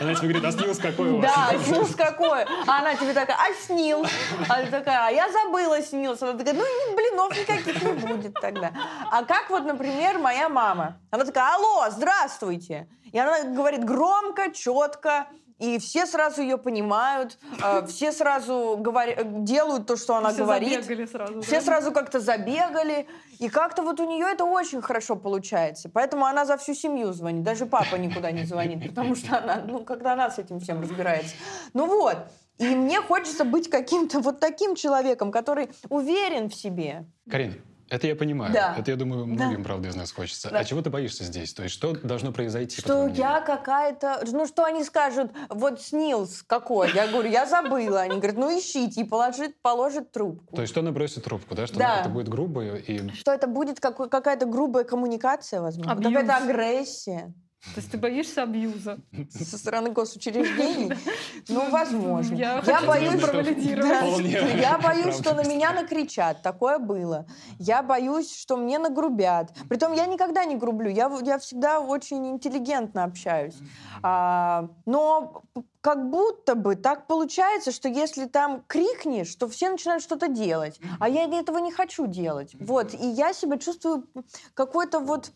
Она 0.00 0.14
тебе 0.14 0.28
говорит, 0.28 0.44
а 0.44 0.52
снилс 0.52 0.78
какой 0.78 1.10
у 1.10 1.20
вас? 1.20 1.30
да, 1.30 1.58
снилс 1.62 1.94
какой? 1.94 2.44
А 2.66 2.78
она 2.78 2.94
тебе 2.94 3.12
такая, 3.12 3.36
а 3.36 3.52
снилс? 3.66 4.08
А 4.48 4.62
ты 4.62 4.70
такая, 4.70 5.08
а 5.08 5.10
я 5.10 5.30
забыла 5.30 5.82
снилс. 5.82 6.22
Она 6.22 6.32
такая, 6.32 6.54
ну, 6.54 6.62
и 6.64 6.94
блинов 6.96 7.36
никаких 7.36 7.82
не 7.82 7.92
будет 7.92 8.34
тогда. 8.40 8.72
А 9.10 9.24
как 9.24 9.50
вот, 9.50 9.64
например, 9.64 10.18
моя 10.18 10.48
мама? 10.48 10.96
Она 11.10 11.24
такая, 11.24 11.54
алло, 11.54 11.84
здравствуйте. 11.90 12.88
И 13.12 13.18
она 13.18 13.42
говорит 13.44 13.84
громко, 13.84 14.50
четко, 14.52 15.26
и 15.58 15.78
все 15.78 16.06
сразу 16.06 16.42
ее 16.42 16.58
понимают, 16.58 17.38
э, 17.62 17.86
все 17.88 18.12
сразу 18.12 18.76
говори- 18.80 19.16
делают 19.44 19.86
то, 19.86 19.96
что 19.96 20.16
она 20.16 20.30
Все 20.30 20.44
говорит. 20.44 20.84
забегали 20.84 21.06
сразу. 21.06 21.40
Все 21.42 21.56
да? 21.56 21.60
сразу 21.60 21.92
как-то 21.92 22.20
забегали, 22.20 23.06
и 23.38 23.48
как-то 23.48 23.82
вот 23.82 24.00
у 24.00 24.08
нее 24.08 24.26
это 24.32 24.44
очень 24.44 24.82
хорошо 24.82 25.16
получается. 25.16 25.88
Поэтому 25.88 26.26
она 26.26 26.44
за 26.44 26.56
всю 26.56 26.74
семью 26.74 27.12
звонит. 27.12 27.42
Даже 27.42 27.66
папа 27.66 27.96
никуда 27.96 28.30
не 28.30 28.44
звонит, 28.44 28.88
потому 28.88 29.14
что 29.14 29.38
она, 29.38 29.62
ну, 29.66 29.84
когда 29.84 30.12
она 30.12 30.30
с 30.30 30.38
этим 30.38 30.60
всем 30.60 30.80
разбирается. 30.80 31.34
Ну 31.72 31.86
вот. 31.86 32.18
И 32.58 32.66
мне 32.66 33.00
хочется 33.00 33.44
быть 33.44 33.68
каким-то 33.68 34.20
вот 34.20 34.38
таким 34.38 34.76
человеком, 34.76 35.32
который 35.32 35.70
уверен 35.88 36.48
в 36.48 36.54
себе. 36.54 37.04
Карин, 37.28 37.60
это 37.88 38.06
я 38.06 38.16
понимаю. 38.16 38.52
Да. 38.52 38.74
Это, 38.78 38.90
я 38.90 38.96
думаю, 38.96 39.26
Да. 39.26 39.44
многим, 39.46 39.64
правда, 39.64 39.88
из 39.88 39.94
нас 39.96 40.12
хочется. 40.12 40.50
Да. 40.50 40.58
А 40.60 40.64
чего 40.64 40.82
ты 40.82 40.90
боишься 40.90 41.24
здесь? 41.24 41.52
То 41.54 41.62
есть 41.62 41.74
что 41.74 41.92
должно 41.94 42.32
произойти? 42.32 42.80
Что 42.80 43.06
я 43.08 43.40
какая-то... 43.40 44.22
Ну, 44.32 44.46
что 44.46 44.64
они 44.64 44.84
скажут, 44.84 45.30
вот 45.48 45.80
снилс 45.82 46.42
какой? 46.46 46.92
Я 46.92 47.06
говорю, 47.08 47.30
я 47.30 47.46
забыла. 47.46 48.00
Они 48.02 48.16
говорят, 48.16 48.36
ну, 48.36 48.50
ищите. 48.58 49.02
И 49.02 49.04
положит, 49.04 49.60
положит 49.62 50.12
трубку. 50.12 50.56
То 50.56 50.62
есть 50.62 50.72
что 50.72 50.80
она 50.80 50.92
бросит 50.92 51.24
трубку, 51.24 51.54
да? 51.54 51.66
Что 51.66 51.78
Да. 51.78 52.00
это 52.00 52.08
будет 52.08 52.28
грубо 52.28 52.62
и... 52.76 53.08
Что 53.10 53.32
это 53.32 53.46
будет 53.46 53.80
какой- 53.80 54.08
какая-то 54.08 54.46
грубая 54.46 54.84
коммуникация, 54.84 55.60
возможно. 55.60 55.92
Абьюз. 55.92 56.12
Какая-то 56.12 56.36
агрессия. 56.44 57.32
То 57.74 57.80
есть 57.80 57.90
ты 57.90 57.98
боишься 57.98 58.42
абьюза? 58.42 58.98
со 59.30 59.58
стороны 59.58 59.90
госучреждений? 59.90 60.92
Ну, 61.48 61.70
возможно. 61.70 62.34
Я 62.34 62.82
боюсь, 62.86 63.20
провалидировать. 63.20 64.60
Я 64.60 64.78
боюсь, 64.78 65.16
что 65.16 65.34
на 65.34 65.44
меня 65.44 65.72
накричат. 65.72 66.42
Такое 66.42 66.78
было. 66.78 67.26
Я 67.58 67.82
боюсь, 67.82 68.34
что 68.34 68.56
мне 68.56 68.78
нагрубят. 68.78 69.52
Притом 69.68 69.92
я 69.92 70.06
никогда 70.06 70.44
не 70.44 70.56
грублю. 70.56 70.88
Я, 70.88 71.10
я 71.22 71.38
всегда 71.38 71.80
очень 71.80 72.26
интеллигентно 72.28 73.04
общаюсь. 73.04 73.56
А, 74.02 74.70
но 74.86 75.42
как 75.80 76.08
будто 76.08 76.54
бы 76.54 76.76
так 76.76 77.06
получается, 77.06 77.72
что 77.72 77.88
если 77.88 78.24
там 78.24 78.64
крикнешь, 78.66 79.34
то 79.34 79.48
все 79.48 79.68
начинают 79.68 80.02
что-то 80.02 80.28
делать. 80.28 80.80
А 80.98 81.08
я 81.08 81.24
этого 81.24 81.58
не 81.58 81.70
хочу 81.70 82.06
делать. 82.06 82.54
Вот. 82.58 82.94
И 82.94 83.06
я 83.06 83.34
себя 83.34 83.58
чувствую 83.58 84.08
какой-то 84.54 85.00
вот, 85.00 85.32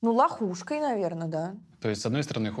ну, 0.00 0.12
лохушкой, 0.12 0.80
наверное, 0.80 1.26
да. 1.26 1.54
То 1.80 1.88
есть, 1.88 2.02
с 2.02 2.06
одной 2.06 2.24
стороны, 2.24 2.52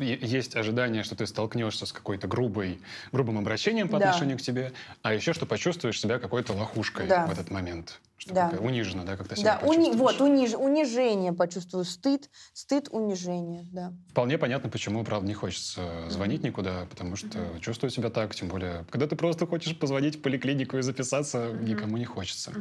есть 0.00 0.56
ожидание, 0.56 1.04
что 1.04 1.14
ты 1.14 1.26
столкнешься 1.26 1.86
с 1.86 1.92
какой-то 1.92 2.26
грубой, 2.26 2.80
грубым 3.12 3.38
обращением 3.38 3.88
по 3.88 3.98
Да. 3.98 4.08
отношению 4.08 4.36
к 4.36 4.42
тебе, 4.42 4.72
а 5.02 5.14
еще 5.14 5.32
что 5.32 5.46
почувствуешь 5.46 6.00
себя 6.00 6.18
какой-то 6.18 6.52
лохушкой 6.54 7.06
Да. 7.06 7.26
в 7.26 7.30
этот 7.30 7.50
момент. 7.50 8.00
Что 8.16 8.34
Да. 8.34 8.52
униженно, 8.58 9.04
да, 9.04 9.16
как 9.16 9.28
ты 9.28 9.36
себя 9.36 9.60
Да, 9.62 9.66
уни- 9.68 9.92
вот, 9.94 10.20
униж- 10.20 10.56
унижение 10.56 11.32
почувствую, 11.32 11.84
стыд, 11.84 12.28
стыд, 12.52 12.88
унижение, 12.90 13.64
да. 13.70 13.92
Вполне 14.10 14.38
понятно, 14.38 14.68
почему, 14.68 15.04
правда, 15.04 15.28
не 15.28 15.34
хочется 15.34 16.08
звонить 16.10 16.42
никуда, 16.42 16.86
потому 16.90 17.14
что 17.14 17.38
чувствую 17.60 17.90
себя 17.92 18.10
так, 18.10 18.34
тем 18.34 18.48
более, 18.48 18.84
когда 18.90 19.06
ты 19.06 19.14
просто 19.14 19.46
хочешь 19.46 19.78
позвонить 19.78 20.16
в 20.16 20.22
поликлинику 20.22 20.78
и 20.78 20.82
записаться, 20.82 21.52
никому 21.52 21.96
не 21.96 22.06
хочется. 22.06 22.52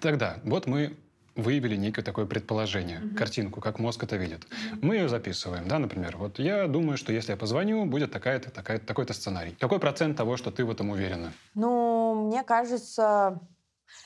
Тогда, 0.00 0.38
вот 0.44 0.68
мы 0.68 0.96
выявили 1.36 1.76
некое 1.76 2.02
такое 2.02 2.26
предположение, 2.26 3.00
картинку, 3.16 3.60
как 3.60 3.78
мозг 3.78 4.02
это 4.04 4.16
видит. 4.16 4.46
Мы 4.80 4.96
ее 4.96 5.08
записываем, 5.08 5.68
да, 5.68 5.78
например. 5.78 6.16
Вот 6.16 6.38
я 6.38 6.66
думаю, 6.68 6.96
что 6.96 7.12
если 7.12 7.32
я 7.32 7.36
позвоню, 7.36 7.84
будет 7.86 8.12
такая-то, 8.12 8.50
такая 8.50 8.78
такой-то 8.78 9.12
сценарий. 9.12 9.56
Какой 9.58 9.80
процент 9.80 10.16
того, 10.16 10.36
что 10.36 10.50
ты 10.50 10.64
в 10.64 10.70
этом 10.70 10.90
уверена? 10.90 11.32
Ну, 11.54 12.26
мне 12.26 12.42
кажется, 12.44 13.40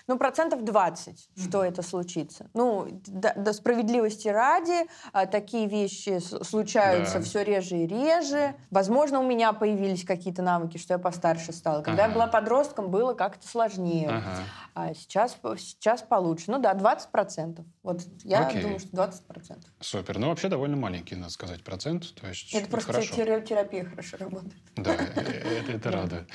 ну, 0.06 0.18
процентов 0.18 0.64
20, 0.64 1.28
что 1.36 1.64
это 1.64 1.82
случится. 1.82 2.50
Ну, 2.54 2.86
до, 3.06 3.32
до 3.36 3.52
справедливости 3.52 4.28
ради, 4.28 4.86
а, 5.12 5.26
такие 5.26 5.66
вещи 5.68 6.18
случаются 6.44 7.18
Да. 7.18 7.24
все 7.24 7.42
реже 7.44 7.76
и 7.78 7.86
реже. 7.86 8.54
Возможно, 8.70 9.20
у 9.20 9.26
меня 9.26 9.52
появились 9.52 10.04
какие-то 10.04 10.42
навыки, 10.42 10.78
что 10.78 10.94
я 10.94 10.98
постарше 10.98 11.52
стала. 11.52 11.82
Когда 11.82 12.02
я 12.02 12.06
Ага. 12.08 12.14
была 12.14 12.26
подростком, 12.26 12.90
было 12.90 13.14
как-то 13.14 13.46
сложнее. 13.46 14.08
Ага. 14.08 14.42
А 14.74 14.94
сейчас, 14.94 15.36
сейчас 15.58 16.02
получше. 16.02 16.44
Ну 16.50 16.58
да, 16.58 16.74
20%. 16.74 17.64
Вот 17.82 18.02
я 18.24 18.46
Окей. 18.46 18.62
думаю, 18.62 18.78
что 18.80 18.88
20%. 18.96 19.58
Супер. 19.80 20.18
Ну, 20.18 20.28
вообще 20.28 20.48
довольно 20.48 20.76
маленький, 20.76 21.14
надо 21.16 21.30
сказать, 21.32 21.62
процент. 21.62 22.14
То 22.14 22.26
есть 22.28 22.52
Это 22.54 22.68
просто 22.68 22.92
хорошо. 22.92 23.14
тера- 23.14 23.40
терапия 23.40 23.84
хорошо 23.84 24.16
работает. 24.18 24.54
Да, 24.76 24.94
э, 24.94 25.60
это, 25.60 25.72
это 25.72 25.90
радует. 25.90 26.28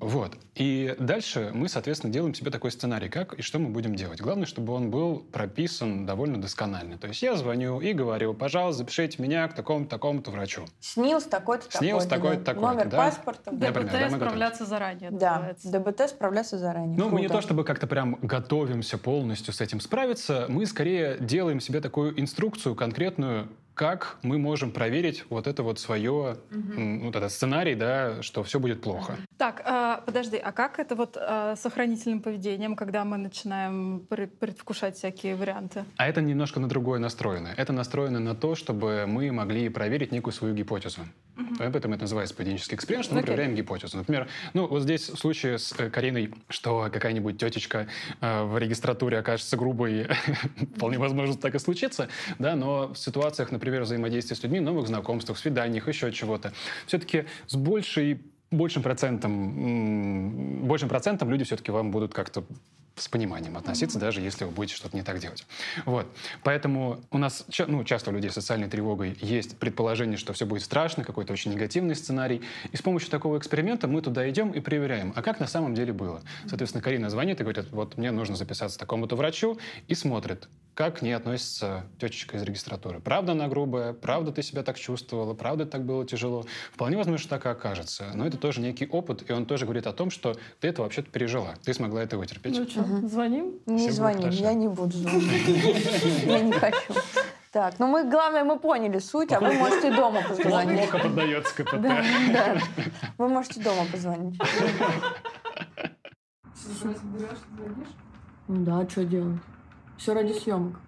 Вот. 0.00 0.36
И 0.54 0.94
дальше 0.98 1.50
мы, 1.52 1.68
соответственно, 1.68 2.12
делаем 2.12 2.34
себе 2.34 2.50
такой 2.50 2.70
сценарий, 2.70 2.95
как 3.08 3.34
и 3.34 3.42
что 3.42 3.58
мы 3.58 3.68
будем 3.68 3.94
делать. 3.94 4.20
Главное, 4.20 4.46
чтобы 4.46 4.72
он 4.72 4.90
был 4.90 5.20
прописан 5.20 6.06
довольно 6.06 6.40
досконально. 6.40 6.98
То 6.98 7.08
есть 7.08 7.22
я 7.22 7.36
звоню 7.36 7.80
и 7.80 7.92
говорю, 7.92 8.34
пожалуйста, 8.34 8.78
запишите 8.78 9.22
меня 9.22 9.46
к 9.48 9.54
такому-то, 9.54 9.90
такому-то 9.90 10.30
врачу. 10.30 10.64
СНИЛС 10.80 11.24
такой-то, 11.24 11.64
СНИЛС 11.76 12.06
такой-то. 12.06 12.44
такой-то, 12.44 12.68
Номер 12.74 12.88
да. 12.88 12.96
паспорта. 12.96 13.52
Например, 13.52 13.84
да, 13.92 14.08
ДБТ 14.08 14.14
справляться 14.16 14.64
заранее 14.64 15.10
Да, 15.10 15.34
называется. 15.34 15.70
ДБТ 15.70 16.10
справляться 16.10 16.58
заранее. 16.58 16.96
Ну, 16.98 17.08
мы 17.10 17.20
не 17.20 17.26
Круто. 17.26 17.40
то 17.42 17.46
чтобы 17.46 17.64
как-то 17.64 17.86
прям 17.86 18.18
готовимся 18.22 18.98
полностью 18.98 19.52
с 19.52 19.60
этим 19.60 19.80
справиться, 19.80 20.46
мы 20.48 20.66
скорее 20.66 21.18
делаем 21.20 21.60
себе 21.60 21.80
такую 21.80 22.18
инструкцию 22.20 22.74
конкретную, 22.74 23.48
как 23.76 24.16
мы 24.22 24.38
можем 24.38 24.72
проверить 24.72 25.24
вот 25.28 25.46
это 25.46 25.62
вот 25.62 25.78
свое, 25.78 26.38
м, 26.50 27.00
вот 27.04 27.14
этот 27.14 27.30
сценарий, 27.30 27.74
да, 27.74 28.22
что 28.22 28.42
все 28.42 28.58
будет 28.58 28.80
плохо. 28.80 29.16
Так, 29.36 29.62
а, 29.66 30.00
подожди, 30.06 30.38
а 30.38 30.50
как 30.52 30.78
это 30.78 30.96
вот 30.96 31.18
а, 31.20 31.54
с 31.56 31.66
охранительным 31.66 32.22
поведением, 32.22 32.74
когда 32.74 33.04
мы 33.04 33.18
начинаем 33.18 34.00
пред- 34.08 34.38
предвкушать 34.38 34.96
всякие 34.96 35.36
варианты? 35.36 35.84
А 35.98 36.08
это 36.08 36.22
немножко 36.22 36.58
на 36.58 36.68
другое 36.70 36.98
настроено. 36.98 37.50
Это 37.54 37.74
настроено 37.74 38.18
на 38.18 38.34
то, 38.34 38.54
чтобы 38.54 39.04
мы 39.06 39.30
могли 39.30 39.68
проверить 39.68 40.10
некую 40.10 40.32
свою 40.32 40.54
гипотезу. 40.54 41.02
Поэтому 41.58 41.94
это 41.94 42.04
называется 42.04 42.34
поведенческий 42.34 42.76
эксперимент, 42.76 43.04
что 43.04 43.14
мы 43.14 43.20
Окей. 43.20 43.26
проверяем 43.34 43.54
гипотезу. 43.54 43.98
Например, 43.98 44.26
ну 44.54 44.66
вот 44.66 44.82
здесь 44.82 45.10
в 45.10 45.18
случае 45.18 45.58
с 45.58 45.74
э, 45.78 45.90
Кариной, 45.90 46.32
что 46.48 46.88
какая-нибудь 46.90 47.38
тетечка 47.38 47.88
э, 48.22 48.42
в 48.44 48.56
регистратуре 48.56 49.18
окажется 49.18 49.58
грубой, 49.58 50.06
вполне 50.76 50.96
возможно, 50.98 51.36
так 51.36 51.54
и 51.54 51.58
случится, 51.58 52.08
да, 52.38 52.56
но 52.56 52.94
в 52.94 52.96
ситуациях, 52.96 53.50
например, 53.52 53.65
взаимодействия 53.70 54.36
с 54.36 54.42
людьми, 54.42 54.60
новых 54.60 54.88
знакомствах, 54.88 55.38
свиданиях, 55.38 55.88
еще 55.88 56.12
чего-то, 56.12 56.52
все-таки 56.86 57.24
с 57.46 57.56
большей 57.56 58.20
большим 58.50 58.82
процентом, 58.82 60.66
большим 60.66 60.88
процентом 60.88 61.30
люди 61.30 61.44
все-таки 61.44 61.70
вам 61.70 61.90
будут 61.90 62.14
как-то 62.14 62.44
с 62.96 63.08
пониманием 63.08 63.56
относиться, 63.56 63.98
даже 63.98 64.20
если 64.20 64.44
вы 64.44 64.50
будете 64.50 64.76
что-то 64.76 64.96
не 64.96 65.02
так 65.02 65.18
делать. 65.18 65.46
Вот. 65.84 66.06
Поэтому 66.42 67.00
у 67.10 67.18
нас 67.18 67.44
ну, 67.66 67.84
часто 67.84 68.10
у 68.10 68.14
людей 68.14 68.30
с 68.30 68.34
социальной 68.34 68.68
тревогой 68.68 69.16
есть 69.20 69.58
предположение, 69.58 70.16
что 70.16 70.32
все 70.32 70.46
будет 70.46 70.62
страшно, 70.62 71.04
какой-то 71.04 71.32
очень 71.32 71.52
негативный 71.52 71.94
сценарий. 71.94 72.42
И 72.72 72.76
с 72.76 72.82
помощью 72.82 73.10
такого 73.10 73.38
эксперимента 73.38 73.86
мы 73.86 74.00
туда 74.00 74.28
идем 74.30 74.50
и 74.50 74.60
проверяем, 74.60 75.12
а 75.14 75.22
как 75.22 75.40
на 75.40 75.46
самом 75.46 75.74
деле 75.74 75.92
было. 75.92 76.22
Соответственно, 76.48 76.82
Карина 76.82 77.10
звонит 77.10 77.40
и 77.40 77.42
говорит, 77.42 77.70
вот 77.70 77.98
мне 77.98 78.10
нужно 78.10 78.34
записаться 78.34 78.78
к 78.78 78.80
такому-то 78.80 79.14
врачу, 79.14 79.58
и 79.88 79.94
смотрит, 79.94 80.48
как 80.76 80.98
к 80.98 81.02
ней 81.02 81.12
относится 81.12 81.86
тетечка 81.98 82.36
из 82.36 82.42
регистратуры. 82.42 83.00
Правда 83.00 83.32
она 83.32 83.48
грубая, 83.48 83.94
правда 83.94 84.30
ты 84.30 84.42
себя 84.42 84.62
так 84.62 84.78
чувствовала, 84.78 85.32
правда 85.32 85.64
так 85.64 85.84
было 85.84 86.04
тяжело. 86.06 86.44
Вполне 86.70 86.98
возможно, 86.98 87.18
что 87.18 87.30
так 87.30 87.46
и 87.46 87.48
окажется. 87.48 88.10
Но 88.14 88.26
это 88.26 88.36
тоже 88.36 88.60
некий 88.60 88.86
опыт, 88.86 89.28
и 89.28 89.32
он 89.32 89.46
тоже 89.46 89.64
говорит 89.64 89.86
о 89.86 89.92
том, 89.92 90.10
что 90.10 90.36
ты 90.60 90.68
это 90.68 90.82
вообще-то 90.82 91.10
пережила. 91.10 91.54
Ты 91.64 91.72
смогла 91.72 92.02
это 92.02 92.18
вытерпеть. 92.18 92.58
Ну 92.58 92.66
что, 92.86 93.08
звоним? 93.08 93.58
Не 93.66 93.76
Всё 93.76 93.86
будет 93.86 93.94
звони, 93.94 94.22
хорошо. 94.22 94.42
я 94.42 94.54
не 94.54 94.68
буду 94.68 94.90
звонить. 94.92 96.24
Я 96.26 96.40
не 96.40 96.52
хочу. 96.52 96.94
Так, 97.52 97.78
ну 97.78 97.86
мы, 97.86 98.04
главное, 98.10 98.44
мы 98.44 98.58
поняли 98.58 98.98
суть, 98.98 99.32
а 99.32 99.40
вы 99.40 99.52
можете 99.54 99.90
дома 99.94 100.20
позвонить. 100.28 100.90
Плохо 100.90 100.98
поддается 101.08 101.54
КПТ. 101.64 101.80
Да, 101.80 102.02
да. 102.32 102.56
Вы 103.16 103.28
можете 103.28 103.60
дома 103.62 103.86
позвонить. 103.90 104.38
Ну 108.48 108.64
да, 108.64 108.88
что 108.88 109.04
делать? 109.04 109.40
Все 109.96 110.14
ради 110.14 110.32
съемок. 110.32 110.78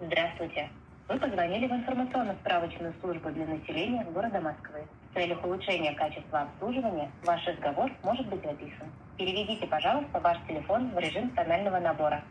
Здравствуйте. 0.00 0.70
Вы 1.08 1.18
позвонили 1.18 1.66
в 1.66 1.72
информационно-справочную 1.72 2.92
службу 3.00 3.30
для 3.30 3.46
населения 3.46 4.04
города 4.12 4.40
Москвы. 4.40 4.80
В 5.10 5.14
целях 5.14 5.42
улучшения 5.44 5.94
качества 5.94 6.42
обслуживания 6.42 7.10
ваш 7.24 7.46
разговор 7.46 7.90
может 8.02 8.26
быть 8.28 8.42
записан. 8.42 8.88
Переведите, 9.18 9.66
пожалуйста, 9.66 10.20
ваш 10.20 10.38
телефон 10.46 10.90
в 10.94 10.98
режим 10.98 11.30
тонального 11.30 11.80
набора. 11.80 12.22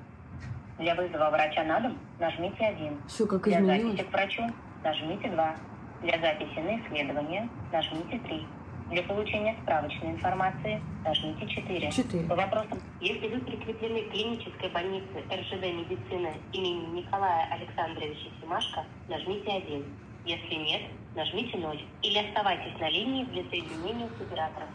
Для 0.79 0.95
вызова 0.95 1.29
врача 1.29 1.63
на 1.65 1.81
дом 1.81 1.97
нажмите 2.17 2.65
1. 2.65 2.97
Все 3.07 3.27
как 3.27 3.43
Для 3.43 3.59
изменилось. 3.59 3.91
записи 3.91 4.03
к 4.09 4.13
врачу 4.13 4.43
нажмите 4.83 5.27
2. 5.29 5.55
Для 6.03 6.19
записи 6.19 6.59
на 6.59 6.79
исследование 6.79 7.49
нажмите 7.73 8.19
3. 8.19 8.47
Для 8.91 9.03
получения 9.03 9.53
справочной 9.63 10.11
информации 10.11 10.81
нажмите 11.03 11.45
4. 11.47 11.91
4. 11.91 12.23
По 12.29 12.35
вопросам, 12.35 12.79
если 13.01 13.27
вы 13.27 13.41
прикреплены 13.41 14.03
к 14.03 14.11
клинической 14.11 14.69
больнице 14.69 15.19
РЖД 15.29 15.63
медицины 15.63 16.31
имени 16.53 17.01
Николая 17.01 17.51
Александровича 17.51 18.29
Симашко, 18.39 18.85
нажмите 19.09 19.51
1. 19.51 19.83
Если 20.25 20.55
нет, 20.55 20.83
нажмите 21.15 21.57
0. 21.57 21.83
Или 22.03 22.17
оставайтесь 22.19 22.79
на 22.79 22.89
линии 22.89 23.25
для 23.25 23.43
соединения 23.49 24.07
с 24.07 24.21
оператором. 24.21 24.69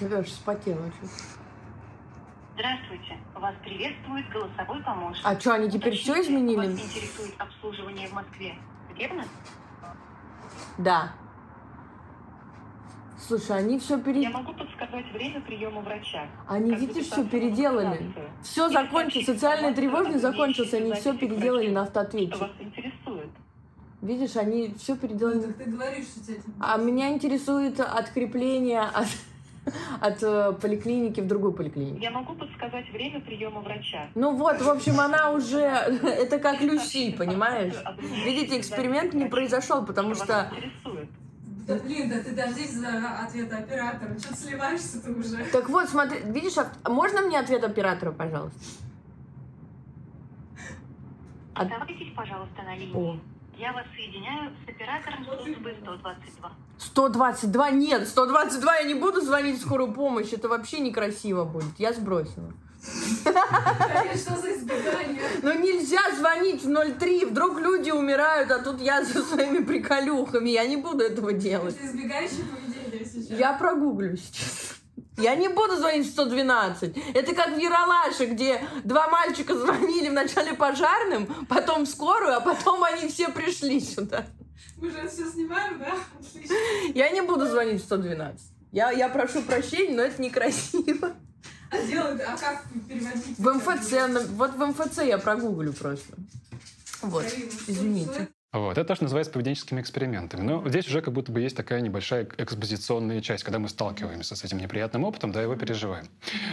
Я 0.00 0.08
даже 0.08 0.28
вспотела 0.28 0.90
чуть. 1.00 1.10
Здравствуйте. 2.54 3.18
Вас 3.34 3.54
приветствует 3.62 4.28
голосовой 4.30 4.82
помощник. 4.82 5.24
А 5.26 5.38
что, 5.40 5.54
они 5.54 5.70
теперь 5.70 5.96
все 5.96 6.12
Уточните, 6.12 6.36
изменили? 6.44 6.72
Вас 6.72 6.80
интересует 6.80 7.34
обслуживание 7.38 8.08
в 8.08 8.12
Москве. 8.12 8.54
Верно? 8.96 9.24
Да. 10.78 11.12
Слушай, 13.18 13.58
они 13.58 13.78
все 13.78 13.96
Я 13.96 14.02
пере... 14.02 14.28
могу 14.28 14.52
подсказать 14.52 15.10
время 15.12 15.40
приема 15.40 15.80
врача. 15.80 16.26
Они, 16.48 16.70
Как 16.72 16.80
видишь, 16.80 17.06
все 17.06 17.24
переделали. 17.24 18.12
Все 18.42 18.68
закончилось, 18.68 19.26
тревожный 19.74 20.16
о 20.16 20.18
закончился, 20.18 20.76
они 20.76 20.92
все 20.92 21.16
переделали 21.16 21.70
на 21.70 21.84
Что 21.86 22.00
автоответчик. 22.00 22.40
вас 22.40 22.50
интересует? 22.58 23.30
Видишь, 24.02 24.36
они 24.36 24.74
все 24.76 24.96
переделали. 24.96 25.40
Так 25.42 25.56
ты 25.56 25.70
говоришь, 25.70 26.06
что 26.06 26.20
тебя 26.26 26.42
А 26.58 26.76
меня 26.76 27.10
интересует 27.10 27.78
открепление 27.78 28.80
от, 28.80 29.06
от 30.00 30.22
э, 30.22 30.52
поликлиники 30.60 31.20
в 31.20 31.26
другую 31.26 31.52
поликлинику. 31.52 31.98
Я 32.00 32.10
могу 32.10 32.34
подсказать 32.34 32.90
время 32.90 33.20
приема 33.20 33.60
врача. 33.60 34.08
Ну 34.14 34.34
вот, 34.36 34.60
в 34.60 34.68
общем, 34.68 34.98
она 35.00 35.30
уже... 35.30 35.60
Это 36.02 36.38
как 36.38 36.60
Люси, 36.60 36.76
сообщить 36.78 37.18
понимаешь? 37.18 37.74
Видите, 38.24 38.58
эксперимент 38.58 39.14
не 39.14 39.26
произошел, 39.26 39.84
потому 39.84 40.14
Что? 40.14 40.50
Да 41.66 41.76
блин, 41.76 42.08
да 42.10 42.20
ты 42.20 42.34
дождись 42.34 42.72
за 42.72 42.88
ответа 43.24 43.58
оператора. 43.58 44.18
Что 44.18 44.34
сливаешься 44.34 45.00
ты 45.00 45.12
уже? 45.12 45.44
Так 45.44 45.68
вот, 45.68 45.88
смотри, 45.88 46.18
видишь, 46.24 46.54
а 46.58 46.90
можно 46.90 47.20
мне 47.22 47.38
ответ 47.38 47.62
оператора, 47.62 48.10
пожалуйста? 48.10 48.58
А- 51.54 51.62
Оставайтесь, 51.62 52.12
пожалуйста, 52.16 52.62
на 52.62 52.74
линии. 52.74 52.94
О. 52.96 53.16
Я 53.58 53.72
вас 53.72 53.84
соединяю 53.94 54.50
с 54.50 54.68
оператором 54.68 55.24
службы 55.24 55.74
122. 55.80 56.52
122? 56.78 57.70
Нет, 57.70 58.08
122 58.08 58.76
я 58.76 58.84
не 58.84 58.94
буду 58.94 59.20
звонить 59.20 59.58
в 59.58 59.62
скорую 59.62 59.92
помощь. 59.92 60.32
Это 60.32 60.48
вообще 60.48 60.80
некрасиво 60.80 61.44
будет. 61.44 61.78
Я 61.78 61.92
сбросила. 61.92 62.52
Что 62.82 64.36
за 64.36 64.56
избегание? 64.56 65.22
Ну 65.42 65.56
нельзя 65.58 66.00
звонить 66.16 66.64
в 66.64 66.98
03, 66.98 67.26
вдруг 67.26 67.60
люди 67.60 67.90
умирают, 67.90 68.50
а 68.50 68.58
тут 68.58 68.80
я 68.80 69.04
со 69.04 69.22
своими 69.22 69.64
приколюхами. 69.64 70.50
Я 70.50 70.66
не 70.66 70.76
буду 70.76 71.04
этого 71.04 71.32
делать. 71.32 71.76
Это 71.76 71.86
избегающее 71.86 72.44
поведение 72.44 73.04
сейчас. 73.04 73.38
Я 73.38 73.52
прогуглю 73.52 74.16
сейчас. 74.16 74.81
Я 75.16 75.34
не 75.34 75.48
буду 75.48 75.76
звонить 75.76 76.06
в 76.06 76.10
112. 76.10 76.96
Это 77.14 77.34
как 77.34 77.54
в 77.54 77.58
Яралаше, 77.58 78.26
где 78.26 78.66
два 78.84 79.08
мальчика 79.08 79.56
звонили 79.56 80.08
вначале 80.08 80.54
пожарным, 80.54 81.26
потом 81.48 81.84
в 81.84 81.88
скорую, 81.88 82.36
а 82.36 82.40
потом 82.40 82.82
они 82.84 83.08
все 83.08 83.28
пришли 83.28 83.80
сюда. 83.80 84.26
Мы 84.78 84.90
же 84.90 84.98
это 84.98 85.08
все 85.08 85.30
снимаем, 85.30 85.78
да? 85.78 85.94
Отлично. 86.18 86.54
Я 86.94 87.10
не 87.10 87.20
буду 87.20 87.46
звонить 87.46 87.82
в 87.82 87.84
112. 87.84 88.40
Я, 88.72 88.90
я 88.90 89.08
прошу 89.08 89.42
прощения, 89.42 89.94
но 89.94 90.02
это 90.02 90.20
некрасиво. 90.20 91.12
А 91.70 91.82
делают, 91.82 92.20
а 92.22 92.36
как 92.36 92.64
переводить? 92.88 93.38
В 93.38 93.48
МФЦ, 93.48 94.28
вот 94.30 94.54
в 94.54 94.66
МФЦ 94.66 94.98
я 95.04 95.18
прогуглю 95.18 95.72
просто. 95.72 96.14
Вот, 97.02 97.24
извините. 97.66 98.28
Вот, 98.52 98.72
это 98.76 98.84
тоже 98.84 99.04
называется 99.04 99.32
поведенческими 99.32 99.80
экспериментами. 99.80 100.42
Но 100.42 100.68
здесь 100.68 100.86
уже 100.86 101.00
как 101.00 101.14
будто 101.14 101.32
бы 101.32 101.40
есть 101.40 101.56
такая 101.56 101.80
небольшая 101.80 102.28
экспозиционная 102.36 103.22
часть, 103.22 103.44
когда 103.44 103.58
мы 103.58 103.70
сталкиваемся 103.70 104.36
с 104.36 104.44
этим 104.44 104.58
неприятным 104.58 105.04
опытом, 105.04 105.32
да, 105.32 105.40
его 105.40 105.56
переживаем. 105.56 106.06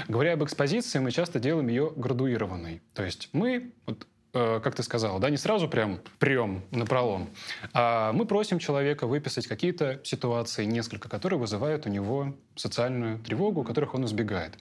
Говоря 0.07 0.33
об 0.33 0.43
экспозиции, 0.43 0.99
мы 0.99 1.11
часто 1.11 1.39
делаем 1.39 1.67
ее 1.67 1.91
градуированной. 1.93 2.81
То 2.93 3.03
есть 3.03 3.27
мы, 3.33 3.73
вот, 3.85 4.07
э, 4.31 4.61
как 4.63 4.75
ты 4.75 4.83
сказал, 4.83 5.19
да, 5.19 5.29
не 5.29 5.35
сразу 5.35 5.67
прям 5.67 5.99
прием 6.19 6.63
на 6.71 6.85
пролом, 6.85 7.29
а 7.73 8.13
мы 8.13 8.25
просим 8.25 8.59
человека 8.59 9.05
выписать 9.05 9.47
какие-то 9.47 9.99
ситуации, 10.05 10.63
несколько, 10.63 11.09
которые 11.09 11.37
вызывают 11.37 11.85
у 11.85 11.89
него 11.89 12.33
социальную 12.55 13.19
тревогу, 13.19 13.65
которых 13.65 13.93
он 13.93 14.05
избегает. 14.05 14.57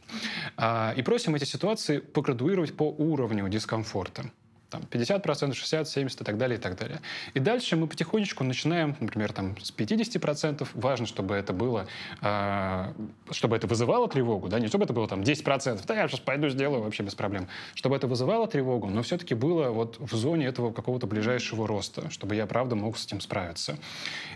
А, 0.56 0.93
и 0.97 1.02
просим 1.02 1.36
эти 1.36 1.44
ситуации 1.44 1.98
поградуировать 1.98 2.77
по 2.77 2.90
уровню 2.90 3.48
дискомфорта 3.48 4.24
там, 4.70 4.82
50%, 4.90 5.55
60, 5.55 5.89
70 5.89 6.20
и 6.20 6.24
так 6.24 6.36
далее, 6.39 6.59
и 6.59 6.61
так 6.61 6.77
далее. 6.77 7.01
И 7.35 7.40
дальше 7.40 7.77
мы 7.77 7.86
потихонечку 7.86 8.45
начинаем, 8.45 8.97
например, 9.01 9.32
там, 9.32 9.57
с 9.61 9.73
50%. 9.73 10.66
Важно, 10.74 11.07
чтобы 11.07 11.35
это 11.35 11.53
было, 11.53 11.86
а, 12.20 12.93
чтобы 13.31 13.57
это 13.57 13.66
вызывало 13.66 14.09
тревогу, 14.09 14.49
да, 14.49 14.59
не 14.61 14.69
чтобы 14.69 14.85
это 14.85 14.93
было 14.93 15.09
там 15.09 15.23
10%, 15.23 15.85
да, 15.86 15.95
я 15.95 16.09
сейчас 16.09 16.20
пойду 16.20 16.49
сделаю 16.49 16.82
вообще 16.82 17.03
без 17.03 17.15
проблем. 17.15 17.49
Чтобы 17.74 17.97
это 17.97 18.07
вызывало 18.07 18.47
тревогу, 18.47 18.89
но 18.89 19.03
все-таки 19.03 19.35
было 19.35 19.70
вот 19.70 19.99
в 19.99 20.15
зоне 20.15 20.47
этого 20.47 20.73
какого-то 20.73 21.07
ближайшего 21.07 21.66
роста, 21.66 22.11
чтобы 22.11 22.35
я, 22.35 22.47
правда, 22.47 22.77
мог 22.77 22.99
с 22.99 23.07
этим 23.07 23.20
справиться. 23.20 23.78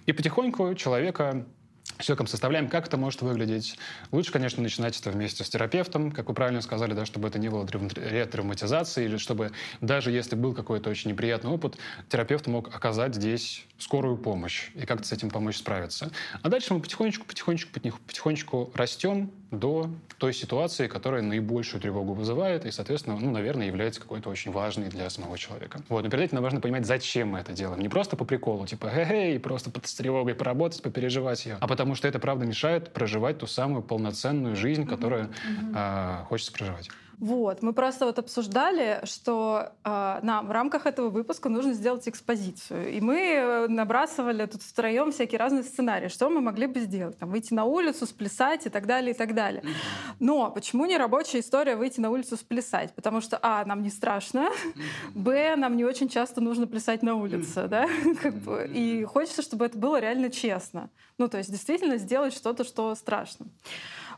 И 0.06 0.12
потихоньку 0.12 0.74
человека 0.74 1.44
с 2.02 2.04
человеком 2.04 2.26
составляем, 2.26 2.68
как 2.68 2.86
это 2.86 2.96
может 2.96 3.22
выглядеть. 3.22 3.78
Лучше, 4.10 4.32
конечно, 4.32 4.62
начинать 4.62 4.98
это 4.98 5.10
вместе 5.10 5.44
с 5.44 5.48
терапевтом, 5.48 6.10
как 6.10 6.28
вы 6.28 6.34
правильно 6.34 6.60
сказали, 6.60 6.94
да, 6.94 7.06
чтобы 7.06 7.28
это 7.28 7.38
не 7.38 7.48
было 7.48 7.64
травм- 7.64 7.92
ретравматизации, 7.94 9.04
или 9.04 9.16
чтобы 9.16 9.52
даже 9.80 10.10
если 10.10 10.34
был 10.34 10.52
какой-то 10.52 10.90
очень 10.90 11.10
неприятный 11.10 11.50
опыт, 11.50 11.76
терапевт 12.08 12.46
мог 12.48 12.74
оказать 12.74 13.14
здесь 13.14 13.64
скорую 13.82 14.16
помощь 14.16 14.70
и 14.74 14.86
как-то 14.86 15.06
с 15.06 15.12
этим 15.12 15.30
помочь 15.30 15.56
справиться. 15.56 16.10
А 16.42 16.48
дальше 16.48 16.72
мы 16.72 16.80
потихонечку, 16.80 17.26
потихонечку, 17.26 17.72
потих- 17.72 17.98
потихонечку 18.00 18.70
растем 18.74 19.30
до 19.50 19.90
той 20.18 20.32
ситуации, 20.32 20.86
которая 20.86 21.20
наибольшую 21.22 21.80
тревогу 21.80 22.14
вызывает 22.14 22.64
и, 22.64 22.70
соответственно, 22.70 23.18
ну, 23.18 23.30
наверное, 23.30 23.66
является 23.66 24.00
какой-то 24.00 24.30
очень 24.30 24.52
важной 24.52 24.88
для 24.88 25.10
самого 25.10 25.36
человека. 25.36 25.82
Вот. 25.88 26.04
Но 26.04 26.10
перед 26.10 26.24
этим 26.24 26.36
нам 26.36 26.44
важно 26.44 26.60
понимать, 26.60 26.86
зачем 26.86 27.28
мы 27.28 27.40
это 27.40 27.52
делаем. 27.52 27.80
Не 27.80 27.88
просто 27.88 28.16
по 28.16 28.24
приколу, 28.24 28.66
типа, 28.66 28.88
хе-хей, 28.88 29.38
просто 29.40 29.70
под- 29.70 29.86
с 29.86 29.94
тревогой 29.94 30.34
поработать, 30.34 30.80
попереживать 30.82 31.44
ее, 31.44 31.58
а 31.60 31.66
потому 31.66 31.94
что 31.94 32.08
это, 32.08 32.18
правда, 32.18 32.46
мешает 32.46 32.92
проживать 32.92 33.38
ту 33.38 33.46
самую 33.46 33.82
полноценную 33.82 34.56
жизнь, 34.56 34.86
которую 34.86 35.30
а, 35.74 36.24
хочется 36.28 36.52
проживать. 36.52 36.88
Вот, 37.22 37.62
мы 37.62 37.72
просто 37.72 38.04
вот 38.04 38.18
обсуждали, 38.18 39.00
что 39.04 39.68
э, 39.84 40.18
нам 40.22 40.48
в 40.48 40.50
рамках 40.50 40.86
этого 40.86 41.08
выпуска 41.08 41.48
нужно 41.48 41.72
сделать 41.72 42.08
экспозицию. 42.08 42.90
И 42.90 43.00
мы 43.00 43.16
э, 43.16 43.68
набрасывали 43.68 44.44
тут 44.46 44.60
втроем 44.60 45.12
всякие 45.12 45.38
разные 45.38 45.62
сценарии, 45.62 46.08
что 46.08 46.28
мы 46.28 46.40
могли 46.40 46.66
бы 46.66 46.80
сделать. 46.80 47.16
Там, 47.18 47.30
выйти 47.30 47.54
на 47.54 47.64
улицу, 47.64 48.06
сплясать 48.06 48.66
и 48.66 48.70
так 48.70 48.86
далее, 48.86 49.12
и 49.12 49.16
так 49.16 49.36
далее. 49.36 49.62
Но 50.18 50.50
почему 50.50 50.84
не 50.84 50.98
рабочая 50.98 51.38
история 51.38 51.76
выйти 51.76 52.00
на 52.00 52.10
улицу 52.10 52.36
сплясать? 52.36 52.92
Потому 52.92 53.20
что, 53.20 53.38
а, 53.40 53.64
нам 53.66 53.84
не 53.84 53.90
страшно, 53.90 54.50
б, 55.14 55.54
нам 55.54 55.76
не 55.76 55.84
очень 55.84 56.08
часто 56.08 56.40
нужно 56.40 56.66
плясать 56.66 57.04
на 57.04 57.14
улице, 57.14 57.68
да? 57.68 57.86
Как 58.20 58.34
бы, 58.34 58.68
и 58.68 59.04
хочется, 59.04 59.42
чтобы 59.42 59.66
это 59.66 59.78
было 59.78 60.00
реально 60.00 60.28
честно. 60.28 60.90
Ну, 61.18 61.28
то 61.28 61.38
есть 61.38 61.52
действительно 61.52 61.98
сделать 61.98 62.34
что-то, 62.34 62.64
что 62.64 62.92
страшно. 62.96 63.46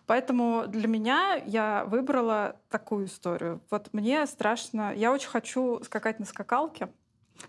Поэтому 0.06 0.64
для 0.66 0.88
меня 0.88 1.34
я 1.46 1.84
выбрала 1.86 2.56
такую 2.68 3.06
историю. 3.06 3.60
Вот 3.70 3.88
мне 3.92 4.26
страшно, 4.26 4.92
я 4.94 5.12
очень 5.12 5.28
хочу 5.28 5.82
скакать 5.84 6.18
на 6.18 6.26
скакалке, 6.26 6.88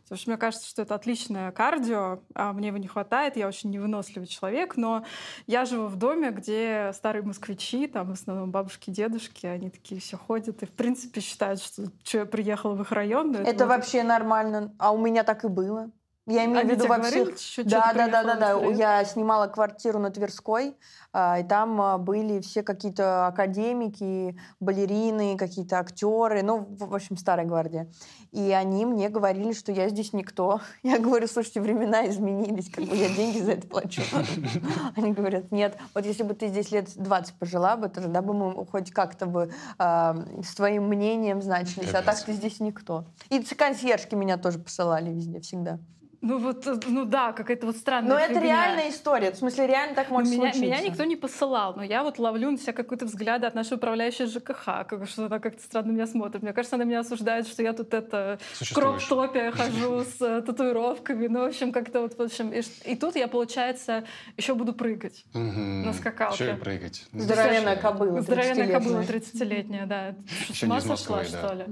Потому 0.04 0.18
что 0.20 0.30
мне 0.30 0.38
кажется, 0.38 0.68
что 0.68 0.82
это 0.82 0.96
отличное 0.96 1.52
кардио, 1.52 2.20
а 2.34 2.54
мне 2.54 2.70
его 2.70 2.78
не 2.78 2.88
хватает, 2.88 3.38
я 3.38 3.48
очень 3.48 3.70
невыносливый 3.70 4.28
человек, 4.28 4.78
но 4.78 5.06
я 5.48 5.66
живу 5.66 5.88
в 5.88 5.96
доме, 5.96 6.32
где 6.32 6.92
старые 6.94 7.24
москвичи, 7.24 7.88
там 7.88 8.10
в 8.10 8.14
основном 8.14 8.52
бабушки, 8.52 8.90
дедушки, 8.90 9.46
они 9.46 9.70
такие 9.70 10.02
все 10.02 10.18
ходят 10.18 10.64
и 10.64 10.66
в 10.66 10.72
принципе 10.72 11.22
считают, 11.22 11.62
что, 11.62 11.84
что 12.04 12.18
я 12.20 12.26
приехала 12.26 12.74
в 12.74 12.82
их 12.82 12.92
район. 12.92 13.32
но 13.32 13.40
Это 13.40 13.66
вот- 13.66 13.76
вообще 13.76 14.04
нормально. 14.04 14.74
А 14.80 14.92
у 14.92 14.98
меня 14.98 15.24
так 15.24 15.44
и 15.46 15.48
было. 15.48 15.92
Я 16.28 16.46
имею 16.46 16.62
Они 16.62 16.70
в 16.70 16.74
виду 16.74 16.88
во 16.88 17.02
всех... 17.02 17.38
что 17.38 17.64
Да, 17.64 17.94
да, 17.94 18.08
да, 18.08 18.24
да, 18.24 18.36
да. 18.36 18.66
Я 18.72 19.06
снимала 19.06 19.46
квартиру 19.48 20.00
на 20.00 20.10
Тверской, 20.10 20.76
а, 21.14 21.40
и 21.40 21.44
там 21.44 21.80
а, 21.80 21.98
были 22.00 22.42
все 22.42 22.64
какие-то 22.64 23.28
академики, 23.28 24.36
балерины, 24.60 25.38
какие-то 25.38 25.78
актеры, 25.80 26.42
ну, 26.42 26.60
в 26.60 26.96
в 26.96 26.96
общем, 26.96 27.18
старая 27.18 27.46
гвардия. 27.46 27.92
И 28.32 28.52
они 28.52 28.86
мне 28.86 29.10
говорили, 29.10 29.54
что 29.54 29.72
я 29.72 29.90
здесь 29.90 30.14
никто. 30.14 30.62
Я 30.84 30.98
говорю, 30.98 31.28
слушайте, 31.28 31.62
времена 31.62 32.08
изменились, 32.08 32.70
как 32.70 32.86
бы 32.86 32.96
я 32.96 33.10
деньги 33.10 33.40
за 33.40 33.54
это 33.54 33.68
плачу. 33.68 34.02
Они 34.96 35.14
говорят, 35.14 35.52
нет, 35.52 35.78
вот 35.94 36.06
если 36.06 36.24
бы 36.24 36.34
ты 36.34 36.48
здесь 36.48 36.72
лет 36.72 36.90
20 36.96 37.36
пожила 37.36 37.76
бы, 37.76 37.90
тогда 37.90 38.22
бы 38.22 38.34
мы 38.34 38.66
хоть 38.66 38.92
как-то 38.92 39.26
бы 39.26 39.52
а, 39.78 40.16
с 40.44 40.56
твоим 40.56 40.88
мнением 40.88 41.42
значились, 41.42 41.94
а 41.94 42.02
так 42.02 42.20
ты 42.20 42.34
здесь 42.34 42.60
никто. 42.60 43.06
И 43.30 43.42
консьержки 43.44 44.16
меня 44.16 44.38
тоже 44.38 44.60
посылали 44.60 45.12
везде, 45.12 45.40
всегда. 45.40 45.80
Ну 46.26 46.40
вот, 46.40 46.66
э, 46.66 46.80
ну 46.88 47.06
да, 47.06 47.34
какая-то 47.34 47.68
вот 47.68 47.78
странная 47.78 48.10
Но 48.10 48.20
это 48.20 48.40
реальная 48.40 48.90
история. 48.90 49.32
В 49.32 49.36
смысле, 49.36 49.68
реально 49.68 49.94
так 49.94 50.10
может 50.10 50.32
меня, 50.32 50.52
случиться. 50.52 50.62
меня 50.66 50.82
никто 50.82 51.04
не 51.04 51.16
посылал, 51.16 51.76
но 51.76 51.84
я 51.84 52.02
вот 52.02 52.18
ловлю 52.18 52.50
на 52.50 52.58
себя 52.58 52.74
какой-то 52.74 53.06
взгляд 53.06 53.44
от 53.44 53.54
нашей 53.54 53.78
управляющей 53.78 54.26
ЖКХ, 54.26 54.88
как, 54.88 55.08
что 55.08 55.28
она 55.28 55.38
как-то 55.38 55.62
странно 55.62 55.92
меня 55.92 56.08
смотрит. 56.08 56.42
Мне 56.42 56.52
кажется, 56.52 56.78
она 56.78 56.86
меня 56.86 57.02
осуждает, 57.02 57.48
что 57.48 57.62
я 57.62 57.74
тут 57.74 57.94
это 57.94 58.40
кроп-топе 58.74 59.52
хожу 59.52 60.04
с 60.18 60.20
э, 60.20 60.42
татуировками. 60.42 61.28
Ну, 61.28 61.42
в 61.42 61.46
общем, 61.46 61.72
как-то 61.72 62.02
вот, 62.02 62.18
в 62.18 62.22
общем. 62.22 62.52
И, 62.52 62.96
тут 62.96 63.16
я, 63.16 63.28
получается, 63.28 64.04
еще 64.36 64.56
буду 64.56 64.74
прыгать. 64.74 65.26
На 65.34 65.94
скакалке. 65.94 66.44
Ещё 66.44 66.56
и 66.56 66.60
прыгать. 66.60 67.06
Здоровенная 67.14 67.76
кобыла. 67.76 68.22
Здоровенная 68.22 68.66
30-летняя. 68.66 68.80
кобыла 68.80 69.02
30-летняя, 69.02 69.86
да. 69.86 70.16
Ума 70.64 70.76
не 70.76 70.82
из 70.82 70.88
сошла, 70.88 71.18
Москвы, 71.18 71.40
да. 71.40 71.48
что 71.48 71.56
ли? 71.56 71.66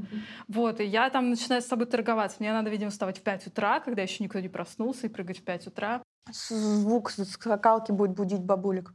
Вот, 0.47 0.79
и 0.79 0.83
я 0.83 1.09
там 1.09 1.31
начинаю 1.31 1.63
с 1.63 1.65
собой 1.65 1.87
торговаться. 1.87 2.37
Мне 2.39 2.53
надо, 2.53 2.69
видимо, 2.69 2.91
вставать 2.91 3.17
в 3.17 3.21
5 3.21 3.47
утра, 3.47 3.79
когда 3.79 4.03
еще 4.03 4.23
никто 4.23 4.42
не 4.43 4.49
проснулся, 4.49 5.07
и 5.07 5.09
прыгать 5.09 5.39
в 5.39 5.43
5 5.43 5.67
утра. 5.67 6.03
Звук 6.31 7.09
с 7.11 7.23
скакалки 7.25 7.91
будет 7.91 8.11
будить 8.11 8.41
бабулек. 8.41 8.93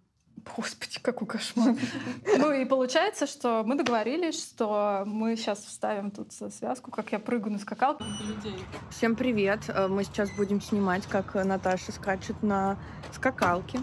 Господи, 0.57 0.99
какой 1.03 1.27
кошмар. 1.27 1.75
Ну 2.39 2.53
и 2.53 2.65
получается, 2.65 3.27
что 3.27 3.65
мы 3.67 3.75
договорились, 3.75 4.41
что 4.41 5.03
мы 5.05 5.37
сейчас 5.37 5.59
вставим 5.59 6.11
тут 6.11 6.33
связку, 6.33 6.91
как 6.91 7.13
я 7.13 7.19
прыгаю 7.19 7.53
на 7.53 7.59
скакалку. 7.59 8.05
Всем 8.91 9.17
привет! 9.17 9.65
Э, 9.69 9.89
Мы 9.89 10.05
сейчас 10.05 10.31
будем 10.37 10.61
снимать, 10.61 11.07
как 11.07 11.35
Наташа 11.35 11.93
скачет 11.93 12.43
на 12.43 12.79
скакалке. 13.13 13.81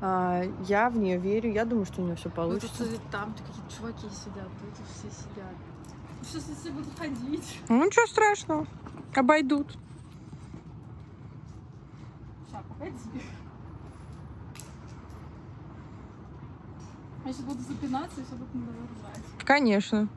А, 0.00 0.42
Я 0.66 0.90
в 0.90 0.96
нее 0.96 1.16
верю, 1.18 1.52
я 1.52 1.64
думаю, 1.64 1.86
что 1.86 2.02
у 2.02 2.04
нее 2.04 2.16
все 2.16 2.28
получится. 2.30 2.84
там 3.12 3.34
такие 3.34 3.64
чуваки 3.76 4.08
сидят, 4.14 4.48
тут 4.60 4.86
все 4.86 5.08
сидят. 5.10 5.54
Сейчас 6.22 6.48
если 6.48 6.70
буду 6.70 6.90
ходить. 6.98 7.60
Ну 7.68 7.84
ничего 7.86 8.06
страшного, 8.06 8.66
обойдут. 9.14 9.76
Погоди. 12.78 13.22
Я 17.24 17.32
сейчас 17.32 17.44
буду 17.44 17.60
запинаться 17.60 18.20
и 18.20 18.24
все 18.24 18.34
будут 18.36 18.54
надо 18.54 18.72
ржать. 18.72 19.24
Конечно. 19.44 20.08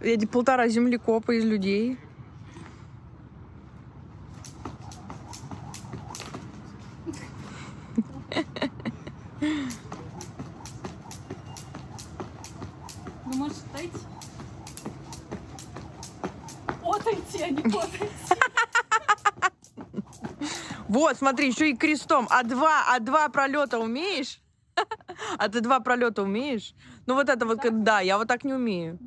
Эти 0.00 0.26
полтора 0.26 0.68
землекопа 0.68 1.32
из 1.32 1.44
людей. 1.44 1.98
Ну, 13.24 13.34
можешь 13.36 13.58
отойти. 13.72 13.98
Отойти, 16.82 17.42
а 17.42 17.50
не 17.50 17.62
отойти. 17.62 18.23
Вот, 20.94 21.16
смотри, 21.16 21.48
еще 21.48 21.70
и 21.70 21.76
крестом. 21.76 22.28
А 22.30 22.44
два, 22.44 22.84
а 22.94 23.00
два 23.00 23.28
пролета 23.28 23.80
умеешь? 23.80 24.40
А 25.38 25.48
ты 25.48 25.60
два 25.60 25.80
пролета 25.80 26.22
умеешь? 26.22 26.72
Ну 27.06 27.14
вот 27.14 27.28
это 27.28 27.44
вот, 27.46 27.62
Так? 27.62 27.82
да, 27.82 27.98
я 27.98 28.16
вот 28.16 28.28
так 28.28 28.44
не 28.44 28.54
умею. 28.54 29.00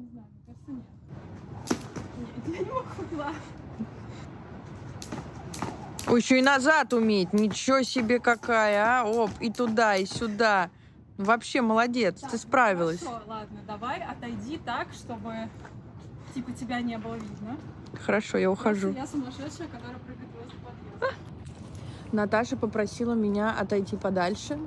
Ой, 6.08 6.20
еще 6.20 6.40
и 6.40 6.42
назад 6.42 6.92
уметь. 6.92 7.32
Ничего 7.32 7.84
себе 7.84 8.20
какая, 8.20 9.02
а? 9.02 9.06
Оп, 9.06 9.32
и 9.40 9.50
туда, 9.50 9.96
и 9.96 10.06
сюда. 10.06 10.70
Вообще 11.18 11.62
молодец, 11.62 12.20
ты 12.20 12.38
справилась. 12.38 13.00
Хорошо, 13.00 13.22
ладно, 13.28 13.60
давай 13.66 14.02
отойди 14.02 14.58
так, 14.58 14.88
чтобы 14.92 15.50
типа 16.36 16.52
тебя 16.52 16.82
не 16.82 16.98
было 16.98 17.16
видно. 17.16 17.58
Хорошо, 18.06 18.38
я 18.38 18.52
ухожу. 18.52 18.92
Просто 18.94 19.00
Я 19.00 19.08
сумасшедшая, 19.08 19.68
которая. 19.70 20.17
Наташа 22.12 22.58
попросила 22.58 23.14
меня 23.14 23.52
отойти 23.58 23.96
подальше, 23.98 24.58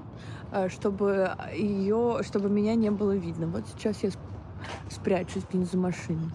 э, 0.52 0.68
чтобы 0.68 1.30
ее, 1.54 2.20
чтобы 2.22 2.50
меня 2.50 2.74
не 2.74 2.90
было 2.90 3.16
видно. 3.16 3.46
Вот 3.46 3.64
сейчас 3.68 4.02
я 4.02 4.10
сп- 4.10 4.18
спрячусь 4.90 5.44
в 5.44 5.52
бензомашине. 5.52 6.30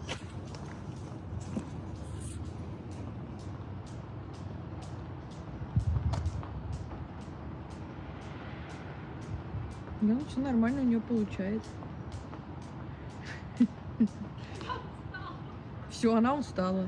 Ну, 10.02 10.20
все 10.30 10.40
нормально 10.40 10.82
у 10.82 10.86
нее 10.86 11.02
получается. 11.02 11.70
Все, 15.90 16.14
она 16.14 16.36
устала. 16.36 16.88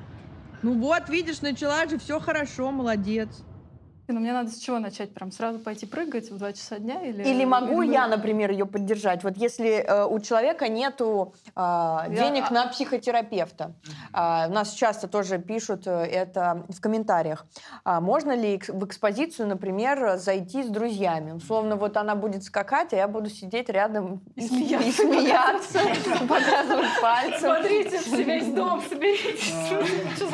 Ну 0.61 0.79
вот, 0.79 1.09
видишь, 1.09 1.41
начала 1.41 1.87
же, 1.87 1.97
все 1.97 2.19
хорошо, 2.19 2.71
молодец. 2.71 3.43
Ну, 4.09 4.21
мне 4.21 4.31
надо 4.31 4.49
с 4.51 4.57
чего 4.57 4.79
начать? 4.79 5.13
Прям 5.13 5.33
сразу 5.33 5.59
пойти 5.59 5.85
прыгать 5.85 6.31
в 6.31 6.37
2 6.37 6.53
часа 6.53 6.79
дня? 6.79 7.01
Или, 7.01 7.23
Или 7.23 7.43
могу 7.43 7.81
или- 7.81 7.91
я, 7.91 8.07
например, 8.07 8.51
ее 8.51 8.65
поддержать? 8.65 9.21
Вот 9.25 9.35
если 9.35 9.83
э, 9.85 10.05
у 10.05 10.17
человека 10.21 10.69
нету 10.69 11.33
а, 11.55 12.05
Я- 12.09 12.15
денег 12.15 12.49
на 12.49 12.67
психотерапевта, 12.67 13.73
а, 14.13 14.47
нас 14.47 14.71
часто 14.71 15.09
тоже 15.09 15.39
пишут 15.39 15.87
э, 15.87 15.91
это 16.05 16.63
в 16.69 16.79
комментариях. 16.79 17.45
А 17.83 17.99
можно 17.99 18.31
ли 18.33 18.61
в 18.69 18.85
экспозицию, 18.85 19.49
например, 19.49 20.15
зайти 20.15 20.63
с 20.63 20.67
друзьями? 20.67 21.33
Условно, 21.33 21.75
вот 21.75 21.97
она 21.97 22.15
будет 22.15 22.45
скакать, 22.45 22.93
а 22.93 22.95
я 22.95 23.09
буду 23.09 23.29
сидеть 23.29 23.67
рядом 23.67 24.21
И 24.35 24.47
смеяться. 24.47 24.87
и 24.87 24.91
смеяться, 24.93 25.79
показывать 26.29 27.01
пальцем. 27.01 27.39
Смотрите, 27.39 27.99
весь 28.23 28.53
дом, 28.53 28.81
соберитесь. 28.87 29.53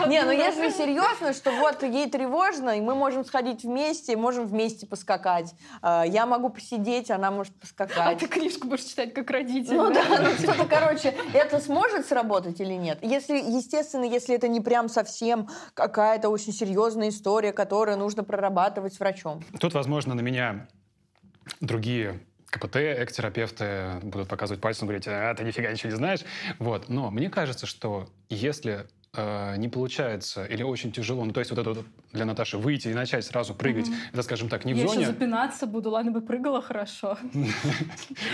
Не, 0.08 0.22
ну 0.26 0.32
если 0.32 0.70
серьезно, 0.70 1.34
что 1.34 1.50
вот 1.54 1.82
ей 1.82 2.08
тревожно, 2.08 2.78
и 2.78 2.82
мы 2.82 2.94
можем 2.94 3.26
сходить 3.26 3.63
вместе, 3.64 4.16
можем 4.18 4.48
вместе 4.48 4.86
поскакать. 4.88 5.54
А, 5.82 6.04
Я 6.06 6.26
могу 6.26 6.50
посидеть, 6.50 7.10
она 7.12 7.32
может 7.32 7.54
А 7.58 7.60
поскакать. 7.62 8.20
ты 8.20 8.28
книжку 8.28 8.68
будешь 8.68 8.84
читать 8.84 9.14
как 9.14 9.30
родитель. 9.30 9.76
Ну 9.76 9.94
да, 9.94 10.04
ну 10.22 10.30
что-то, 10.38 10.66
короче, 10.66 11.14
это 11.34 11.60
сможет 11.60 12.06
сработать 12.06 12.60
или 12.60 12.74
нет? 12.74 13.00
Если, 13.02 13.36
естественно, 13.36 14.04
если 14.06 14.36
это 14.36 14.48
не 14.48 14.62
прям 14.62 14.90
совсем 14.90 15.50
какая-то 15.74 16.30
очень 16.30 16.54
серьезная 16.54 17.10
история, 17.10 17.54
которую 17.54 17.98
нужно 17.98 18.24
прорабатывать 18.24 18.94
с 18.94 19.00
врачом. 19.00 19.44
Тут, 19.60 19.74
возможно, 19.74 20.14
на 20.16 20.22
меня 20.22 20.68
другие 21.62 22.20
КПТ, 22.48 22.76
эктерапевты 22.78 24.00
будут 24.04 24.28
показывать 24.30 24.62
пальцем, 24.62 24.88
говорить, 24.88 25.08
а, 25.08 25.34
ты 25.34 25.44
нифига 25.44 25.72
ничего 25.72 25.90
не 25.90 25.96
знаешь. 25.98 26.20
Вот. 26.60 26.88
Но 26.90 27.10
мне 27.10 27.30
кажется, 27.30 27.66
что 27.66 28.08
если 28.30 28.86
э, 29.16 29.56
не 29.58 29.70
получается 29.70 30.46
или 30.46 30.64
очень 30.64 30.92
тяжело, 30.92 31.24
ну 31.26 31.32
то 31.34 31.40
есть 31.40 31.52
вот 31.52 31.60
это 31.60 31.74
вот 31.74 31.86
для 32.12 32.26
Наташи 32.26 32.58
выйти 32.58 32.90
и 32.90 32.94
начать 32.94 33.26
сразу 33.26 33.54
прыгать, 33.56 33.88
Мгм. 33.88 33.98
это, 34.14 34.22
скажем 34.24 34.50
так, 34.50 34.66
не 34.66 34.74
в 34.74 34.78
Я 34.78 34.84
еще 34.84 34.94
зоне. 34.96 35.06
запинаться 35.08 35.66
буду, 35.68 35.90
ладно 35.90 36.12
бы 36.12 36.22
прыгала 36.22 36.62
хорошо. 36.62 37.18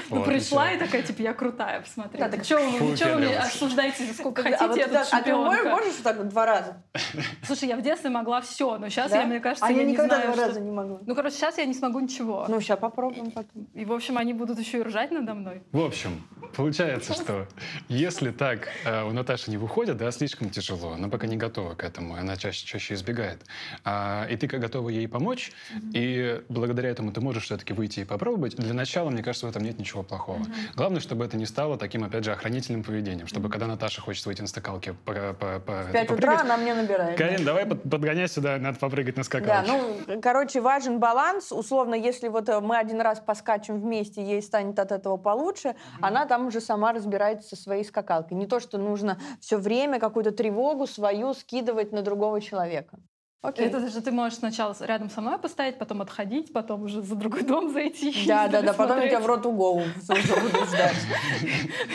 Ну, 0.10 0.23
пришла 0.23 0.72
и 0.72 0.80
такая, 0.80 1.01
типа, 1.03 1.22
я 1.22 1.34
крутая, 1.34 1.81
посмотрите. 1.81 2.18
Да, 2.23 2.30
так 2.30 2.43
Что 2.43 2.57
вы, 2.57 2.97
чё 2.97 3.14
вы 3.14 3.19
мне 3.19 3.27
Петров. 3.30 3.45
осуждаете, 3.45 4.14
сколько 4.14 4.41
А, 4.41 4.43
хотите, 4.43 4.80
я 4.91 5.06
а 5.11 5.22
ты 5.22 5.35
можешь, 5.35 5.95
так 6.03 6.27
два 6.30 6.45
раза? 6.45 6.81
Слушай, 7.45 7.69
я 7.69 7.77
в 7.77 7.81
детстве 7.81 8.10
могла 8.10 8.41
все, 8.41 8.77
но 8.77 8.89
сейчас 8.89 9.11
я, 9.11 9.26
мне 9.26 9.39
кажется, 9.39 9.65
а 9.65 9.72
я 9.72 9.84
не 9.84 9.93
никогда 9.93 10.15
знаю, 10.18 10.27
два 10.27 10.34
что- 10.35 10.47
раза 10.47 10.60
не 10.61 10.72
могу. 10.72 10.99
Ну, 11.06 11.15
короче, 11.15 11.35
сейчас 11.35 11.57
я 11.57 11.65
не 11.65 11.73
смогу 11.73 11.99
ничего. 11.99 12.45
Ну, 12.49 12.60
сейчас 12.61 12.80
попробуем 12.80 13.31
потом. 13.31 13.68
И, 13.73 13.85
в 13.85 13.93
общем, 13.93 14.18
они 14.18 14.34
будут 14.34 14.60
еще 14.60 14.80
и 14.80 14.81
ржать 14.81 15.11
надо 15.11 15.34
мной. 15.34 15.61
В 15.72 15.81
общем, 15.81 16.22
получается, 16.56 17.14
что 17.14 17.47
если 17.88 18.31
так 18.31 18.68
э, 18.85 19.03
у 19.03 19.11
Наташи 19.11 19.51
не 19.51 19.57
выходит, 19.57 19.97
да, 19.97 20.11
слишком 20.11 20.49
тяжело, 20.49 20.68
она 20.75 21.09
пока 21.09 21.27
не 21.27 21.37
готова 21.37 21.75
к 21.75 21.83
этому, 21.83 22.15
она 22.15 22.35
чаще, 22.37 22.65
чаще 22.65 22.93
избегает. 22.93 23.41
А, 23.83 24.25
и 24.29 24.35
ты 24.37 24.47
как 24.47 24.59
готова 24.59 24.89
ей 24.89 25.07
помочь, 25.07 25.51
и 25.93 26.41
благодаря 26.49 26.89
этому 26.89 27.11
ты 27.11 27.21
можешь 27.21 27.45
все-таки 27.45 27.73
выйти 27.73 28.01
и 28.01 28.03
попробовать. 28.03 28.55
Для 28.55 28.73
начала, 28.73 29.09
мне 29.09 29.23
кажется, 29.23 29.47
в 29.47 29.49
этом 29.49 29.63
нет 29.63 29.79
ничего 29.79 30.03
плохого. 30.03 30.41
Главное, 30.75 30.99
чтобы 31.01 31.25
это 31.25 31.37
не 31.37 31.45
стало 31.45 31.77
таким, 31.77 32.03
опять 32.03 32.23
же, 32.23 32.31
охранительным 32.31 32.83
поведением, 32.83 33.27
чтобы 33.27 33.49
когда 33.49 33.67
Наташа 33.67 34.01
хочет 34.01 34.25
выйти 34.25 34.41
на 34.41 34.47
скакалке 34.47 34.93
по, 35.05 35.13
по, 35.33 35.59
по- 35.59 35.83
В 35.83 35.91
5 35.91 36.11
утра 36.11 36.39
она 36.41 36.57
мне 36.57 36.73
набирает. 36.73 37.17
да. 37.17 37.25
Карин, 37.25 37.43
давай 37.45 37.65
под- 37.65 37.83
подгоняй 37.83 38.27
сюда, 38.27 38.57
надо 38.57 38.77
попрыгать 38.79 39.15
на 39.17 39.21
Да, 39.23 39.25
скакалке. 39.25 39.71
ну, 40.07 40.21
короче, 40.21 40.61
важен 40.61 40.99
баланс. 40.99 41.51
Условно, 41.51 41.95
если 41.95 42.27
вот 42.27 42.47
э, 42.49 42.59
мы 42.59 42.77
один 42.77 43.01
раз 43.01 43.19
поскачем 43.25 43.79
вместе, 43.81 44.21
ей 44.23 44.41
станет 44.41 44.77
от 44.79 44.91
этого 44.91 45.17
получше, 45.17 45.75
она 46.01 46.25
там 46.25 46.47
уже 46.47 46.61
сама 46.61 46.93
разбирается 46.93 47.55
со 47.55 47.61
своей 47.61 47.83
скакалкой. 47.83 48.37
Не 48.37 48.45
то, 48.47 48.59
что 48.59 48.77
нужно 48.77 49.19
все 49.39 49.57
время 49.57 49.99
какую-то 49.99 50.31
тревогу 50.31 50.59
свою 50.88 51.34
скидывать 51.34 51.91
на 51.91 52.02
другого 52.02 52.41
человека. 52.41 52.99
Окей. 53.41 53.68
Это 53.68 53.88
же 53.88 54.02
ты 54.02 54.11
можешь 54.11 54.40
сначала 54.40 54.76
рядом 54.82 55.10
со 55.10 55.22
мной 55.22 55.40
поставить, 55.40 55.78
потом 55.80 56.02
отходить, 56.02 56.52
потом 56.52 56.84
уже 56.84 57.02
за 57.02 57.16
другой 57.16 57.44
дом 57.44 57.72
зайти. 57.72 58.14
Да, 58.28 58.48
да, 58.49 58.61
да, 58.61 58.74
потом 58.74 58.99
я 58.99 59.07
тебя 59.07 59.22
в 59.22 59.26
рот 59.28 59.45
уже 59.45 60.41
буду 60.41 60.66
ждать. 60.66 60.98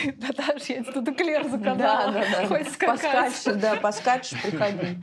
Наташа, 0.17 0.73
я 0.73 0.81
тебе 0.83 0.91
тут 0.91 1.07
эклер 1.09 1.43
Да, 1.43 1.49
заказала. 1.49 2.13
да, 2.13 2.25
да. 2.31 2.47
Хоть 2.47 2.71
скакать. 2.73 3.01
Поскачешь, 3.03 3.61
да, 3.61 3.75
поскачешь, 3.75 4.41
приходи. 4.41 4.97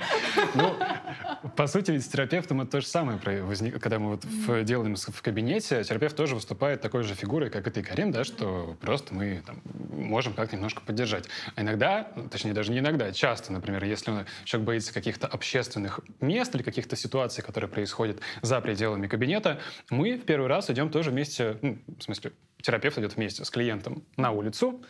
Ну, 0.57 0.75
по 1.55 1.69
сути, 1.69 1.93
ведь 1.93 2.05
с 2.05 2.09
терапевтом 2.09 2.61
это 2.63 2.73
то 2.73 2.81
же 2.81 2.89
самое. 2.89 3.21
Когда 3.21 4.01
мы 4.01 4.17
вот 4.17 4.65
делаем 4.65 4.97
в 4.97 5.23
кабинете, 5.23 5.85
терапевт 5.85 6.17
тоже 6.17 6.35
выступает 6.35 6.81
такой 6.81 7.05
же 7.05 7.15
фигурой, 7.15 7.51
как 7.51 7.69
и 7.69 7.71
ты, 7.71 7.85
Карим, 7.85 8.11
да, 8.11 8.25
что 8.25 8.77
просто 8.81 9.15
мы 9.15 9.45
там, 9.47 9.63
можем 9.93 10.35
как 10.35 10.53
немножко 10.53 10.81
поддержать. 10.81 11.27
А 11.55 11.63
иногда, 11.63 12.09
точнее, 12.33 12.53
даже 12.53 12.73
не 12.73 12.81
иногда, 12.81 13.13
часто, 13.13 13.53
например, 13.53 13.85
если 13.85 14.27
человек 14.45 14.67
боится 14.67 14.93
каких-то 14.93 15.29
общественных 15.29 16.01
мест, 16.21 16.32
мест 16.33 16.55
или 16.55 16.63
каких-то 16.63 16.97
ситуаций, 16.97 17.45
которые 17.45 17.69
происходят 17.69 18.21
за 18.43 18.61
пределами 18.61 19.07
кабинета, 19.07 19.61
мы 19.91 20.17
в 20.17 20.25
первый 20.25 20.49
раз 20.49 20.71
идем 20.71 20.91
тоже 20.91 21.11
вместе, 21.11 21.59
ну, 21.63 21.79
в 21.99 22.03
смысле, 22.03 22.33
терапевт 22.61 22.99
идет 22.99 23.17
вместе 23.17 23.45
с 23.45 23.51
клиентом 23.51 24.05
на 24.17 24.31
улицу, 24.31 24.83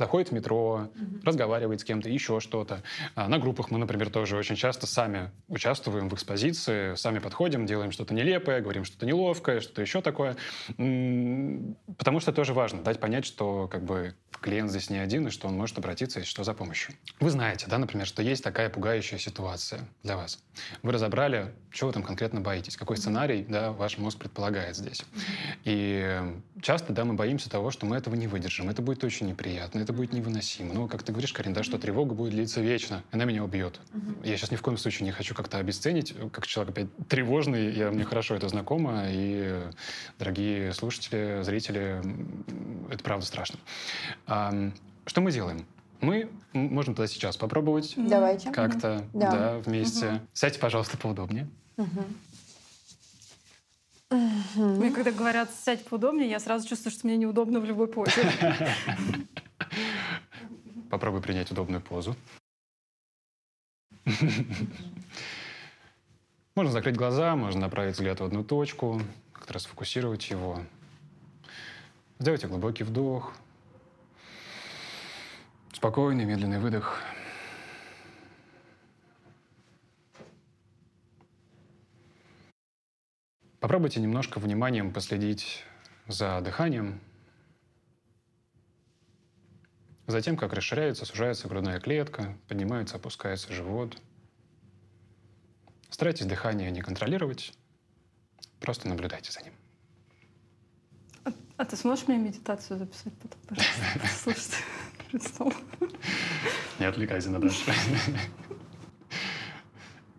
заходит 0.00 0.30
в 0.30 0.32
метро, 0.32 0.88
mm-hmm. 0.94 1.24
разговаривает 1.24 1.80
с 1.82 1.84
кем-то, 1.84 2.08
еще 2.08 2.40
что-то. 2.40 2.82
А 3.14 3.28
на 3.28 3.38
группах 3.38 3.70
мы, 3.70 3.78
например, 3.78 4.08
тоже 4.08 4.34
очень 4.36 4.56
часто 4.56 4.86
сами 4.86 5.30
участвуем 5.46 6.08
в 6.08 6.14
экспозиции, 6.14 6.94
сами 6.94 7.18
подходим, 7.18 7.66
делаем 7.66 7.92
что-то 7.92 8.14
нелепое, 8.14 8.62
говорим 8.62 8.86
что-то 8.86 9.04
неловкое, 9.04 9.60
что-то 9.60 9.82
еще 9.82 10.00
такое. 10.00 10.36
Потому 10.76 12.20
что 12.20 12.32
тоже 12.32 12.54
важно 12.54 12.82
дать 12.82 12.98
понять, 12.98 13.26
что 13.26 13.68
как 13.68 13.84
бы 13.84 14.14
клиент 14.40 14.70
здесь 14.70 14.88
не 14.88 14.96
один, 14.96 15.26
и 15.26 15.30
что 15.30 15.48
он 15.48 15.56
может 15.56 15.76
обратиться, 15.76 16.20
если 16.20 16.30
что, 16.30 16.44
за 16.44 16.54
помощью. 16.54 16.94
Вы 17.20 17.28
знаете, 17.28 17.66
да, 17.68 17.76
например, 17.76 18.06
что 18.06 18.22
есть 18.22 18.42
такая 18.42 18.70
пугающая 18.70 19.18
ситуация 19.18 19.86
для 20.02 20.16
вас. 20.16 20.42
Вы 20.82 20.92
разобрали, 20.92 21.52
чего 21.70 21.88
вы 21.88 21.92
там 21.92 22.02
конкретно 22.02 22.40
боитесь, 22.40 22.76
какой 22.76 22.96
сценарий, 22.96 23.44
да, 23.46 23.72
ваш 23.72 23.98
мозг 23.98 24.18
предполагает 24.18 24.76
здесь. 24.76 25.04
И 25.64 26.20
часто, 26.62 26.94
да, 26.94 27.04
мы 27.04 27.12
боимся 27.14 27.50
того, 27.50 27.70
что 27.70 27.84
мы 27.84 27.96
этого 27.96 28.14
не 28.14 28.28
выдержим. 28.28 28.70
Это 28.70 28.80
будет 28.80 29.04
очень 29.04 29.26
неприятно, 29.26 29.80
это 29.90 29.96
будет 29.96 30.12
невыносимо. 30.12 30.72
Ну, 30.72 30.88
как 30.88 31.02
ты 31.02 31.12
говоришь, 31.12 31.32
Карин, 31.32 31.52
да, 31.52 31.62
что 31.62 31.78
тревога 31.78 32.14
будет 32.14 32.32
длиться 32.32 32.60
вечно, 32.60 33.02
она 33.10 33.24
меня 33.24 33.42
убьет. 33.42 33.80
Uh-huh. 33.92 34.26
Я 34.26 34.36
сейчас 34.36 34.52
ни 34.52 34.56
в 34.56 34.62
коем 34.62 34.78
случае 34.78 35.04
не 35.04 35.10
хочу 35.10 35.34
как-то 35.34 35.58
обесценить, 35.58 36.14
как 36.32 36.46
человек 36.46 36.72
опять 36.72 36.88
тревожный, 37.08 37.72
я, 37.72 37.90
мне 37.90 38.04
хорошо 38.04 38.36
это 38.36 38.48
знакомо, 38.48 39.04
и, 39.08 39.62
дорогие 40.18 40.72
слушатели, 40.74 41.42
зрители, 41.42 42.02
это 42.90 43.02
правда 43.02 43.26
страшно. 43.26 43.58
А, 44.26 44.70
что 45.06 45.20
мы 45.20 45.32
делаем? 45.32 45.66
Мы 46.00 46.30
можем 46.52 46.94
тогда 46.94 47.08
сейчас 47.08 47.36
попробовать 47.36 47.94
Давайте. 47.96 48.50
как-то 48.52 49.04
да. 49.12 49.30
Да, 49.30 49.58
вместе. 49.58 50.06
Угу. 50.06 50.20
Сядьте, 50.32 50.60
пожалуйста, 50.60 50.96
поудобнее. 50.96 51.48
Угу. 51.76 52.04
Мне 54.56 54.90
когда 54.90 55.10
говорят 55.12 55.50
«сядь 55.64 55.84
поудобнее», 55.84 56.28
я 56.28 56.40
сразу 56.40 56.66
чувствую, 56.68 56.92
что 56.92 57.06
мне 57.06 57.16
неудобно 57.16 57.60
в 57.60 57.64
любой 57.64 57.88
позе. 57.88 58.24
Попробуй 60.90 61.22
принять 61.22 61.50
удобную 61.50 61.80
позу. 61.80 62.16
Можно 66.54 66.72
закрыть 66.72 66.96
глаза, 66.96 67.36
можно 67.36 67.60
направить 67.60 67.94
взгляд 67.94 68.20
в 68.20 68.24
одну 68.24 68.44
точку, 68.44 69.00
как-то 69.32 69.54
расфокусировать 69.54 70.28
его. 70.30 70.64
Сделайте 72.18 72.48
глубокий 72.48 72.84
вдох. 72.84 73.32
Спокойный, 75.72 76.24
медленный 76.24 76.58
выдох. 76.58 77.00
Попробуйте 83.60 84.00
немножко 84.00 84.38
вниманием 84.38 84.92
последить 84.92 85.64
за 86.08 86.40
дыханием, 86.40 87.00
Затем, 90.10 90.36
как 90.36 90.52
расширяется, 90.52 91.04
сужается 91.04 91.46
грудная 91.46 91.78
клетка, 91.78 92.36
поднимается, 92.48 92.96
опускается 92.96 93.52
живот. 93.52 93.96
Старайтесь 95.88 96.26
дыхание 96.26 96.70
не 96.72 96.80
контролировать, 96.80 97.52
просто 98.58 98.88
наблюдайте 98.88 99.30
за 99.30 99.42
ним. 99.42 99.52
А, 101.24 101.30
а 101.58 101.64
ты 101.64 101.76
сможешь 101.76 102.08
мне 102.08 102.18
медитацию 102.18 102.78
записать 102.78 103.12
потом, 103.22 103.40
пожалуйста? 103.46 104.08
Слушайте, 104.22 104.56
представил. 105.10 105.54
Не 106.80 106.86
отвлекайся 106.86 107.30
на 107.30 107.40
дальше. 107.40 107.72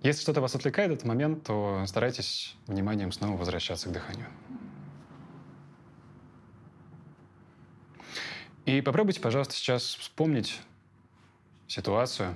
Если 0.04 0.22
что-то 0.22 0.40
вас 0.40 0.56
отвлекает 0.56 0.92
в 0.92 0.94
этот 0.94 1.06
момент, 1.06 1.44
то 1.44 1.84
старайтесь 1.86 2.56
вниманием 2.66 3.12
снова 3.12 3.36
возвращаться 3.36 3.90
к 3.90 3.92
дыханию. 3.92 4.28
И 8.66 8.82
попробуйте, 8.82 9.20
пожалуйста, 9.20 9.56
сейчас 9.56 9.84
вспомнить 9.96 10.60
ситуацию, 11.68 12.36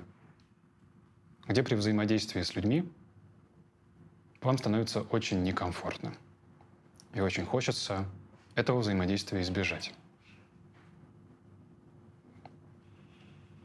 где 1.47 1.61
при 1.61 1.75
взаимодействии 1.75 2.41
с 2.41 2.55
людьми 2.55 2.91
вам 4.41 4.57
становится 4.57 5.01
очень 5.01 5.43
некомфортно. 5.43 6.15
И 7.13 7.19
очень 7.19 7.45
хочется 7.45 8.05
этого 8.55 8.79
взаимодействия 8.79 9.41
избежать. 9.41 9.93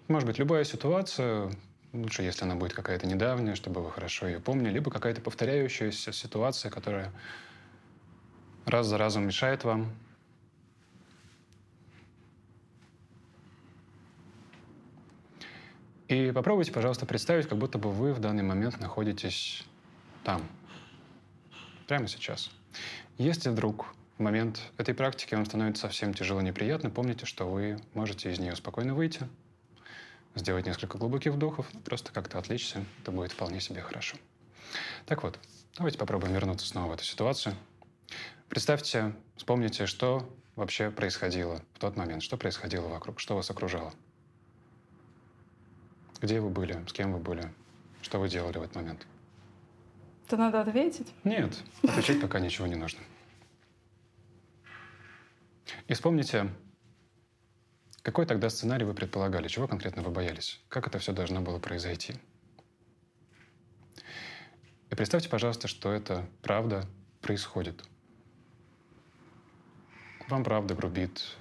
Может 0.09 0.27
быть, 0.27 0.39
любая 0.39 0.65
ситуация, 0.65 1.51
лучше, 1.93 2.23
если 2.23 2.45
она 2.45 2.57
будет 2.57 2.74
какая-то 2.74 3.07
недавняя, 3.07 3.55
чтобы 3.55 3.82
вы 3.82 3.91
хорошо 3.91 4.27
ее 4.27 4.41
помнили, 4.41 4.74
либо 4.74 4.91
какая-то 4.91 5.20
повторяющаяся 5.20 6.12
ситуация, 6.12 6.70
которая 6.70 7.12
раз 8.66 8.87
за 8.87 8.99
разом 8.99 9.27
мешает 9.27 9.65
вам 9.65 9.95
И 16.11 16.32
попробуйте, 16.32 16.73
пожалуйста, 16.73 17.07
представить, 17.07 17.49
как 17.49 17.57
будто 17.57 17.78
бы 17.78 17.93
вы 17.93 18.12
в 18.12 18.19
данный 18.19 18.43
момент 18.43 18.81
находитесь 18.81 19.62
там, 20.24 20.43
прямо 21.87 22.09
сейчас. 22.09 22.51
Если 23.16 23.49
вдруг 23.49 23.87
в 24.19 24.20
момент 24.20 24.61
этой 24.77 24.93
практики 24.93 25.37
вам 25.37 25.47
становится 25.47 25.82
совсем 25.82 26.12
тяжело, 26.12 26.41
неприятно, 26.41 26.91
помните, 26.91 27.27
что 27.27 27.49
вы 27.49 27.81
можете 27.95 28.32
из 28.32 28.41
нее 28.41 28.57
спокойно 28.57 28.93
выйти, 28.93 29.28
сделать 30.35 30.66
несколько 30.66 30.99
глубоких 30.99 31.32
вдохов, 31.32 31.70
просто 31.85 32.11
как-то 32.11 32.41
отвлечься, 32.41 32.85
это 33.03 33.12
будет 33.12 33.31
вполне 33.31 33.61
себе 33.61 33.81
хорошо. 33.81 34.16
Так 35.07 35.23
вот, 35.23 35.39
давайте 35.77 35.97
попробуем 35.97 36.35
вернуться 36.35 36.66
снова 36.66 36.89
в 36.91 36.95
эту 36.95 37.05
ситуацию. 37.05 37.55
Представьте, 38.49 39.15
вспомните, 39.37 39.87
что 39.87 40.28
вообще 40.57 40.91
происходило 40.91 41.62
в 41.73 41.78
тот 41.78 41.97
момент, 41.97 42.24
что 42.24 42.37
происходило 42.37 42.89
вокруг, 42.89 43.20
что 43.20 43.37
вас 43.37 43.49
окружало. 43.49 43.93
Где 46.20 46.40
вы 46.40 46.51
были? 46.51 46.84
С 46.86 46.92
кем 46.92 47.12
вы 47.12 47.18
были? 47.18 47.52
Что 48.02 48.18
вы 48.18 48.28
делали 48.28 48.59
в 48.59 48.62
этот 48.62 48.76
момент? 48.76 49.06
Это 50.26 50.36
надо 50.36 50.60
ответить? 50.60 51.12
Нет, 51.24 51.62
отвечать 51.82 52.20
пока 52.20 52.38
ничего 52.38 52.66
не 52.66 52.76
нужно. 52.76 53.01
И 55.88 55.94
вспомните, 55.94 56.51
какой 58.02 58.26
тогда 58.26 58.51
сценарий 58.51 58.84
вы 58.84 58.94
предполагали, 58.94 59.48
чего 59.48 59.66
конкретно 59.66 60.02
вы 60.02 60.10
боялись, 60.10 60.60
как 60.68 60.86
это 60.86 60.98
все 60.98 61.12
должно 61.12 61.40
было 61.40 61.59
произойти. 61.59 62.14
И 64.90 64.94
представьте, 64.94 65.28
пожалуйста, 65.28 65.68
что 65.68 65.92
это 65.92 66.26
правда 66.42 66.86
происходит. 67.22 67.82
Вам 70.28 70.44
правда 70.44 70.74
грубит 70.74 71.36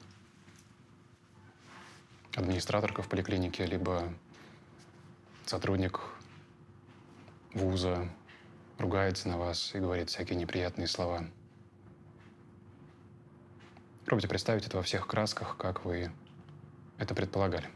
администраторка 2.36 3.02
в 3.02 3.10
поликлинике, 3.10 3.66
либо 3.66 4.14
сотрудник 5.50 6.00
вуза 7.56 8.08
ругается 8.78 9.28
на 9.28 9.38
вас 9.40 9.74
и 9.74 9.80
говорит 9.80 10.10
всякие 10.10 10.38
неприятные 10.38 10.88
слова. 10.88 11.26
Пробуйте 14.06 14.28
представить 14.28 14.68
это 14.68 14.78
во 14.78 14.84
всех 14.84 15.08
красках, 15.08 15.58
как 15.58 15.86
вы 15.86 16.12
это 17.00 17.16
предполагали. 17.16 17.68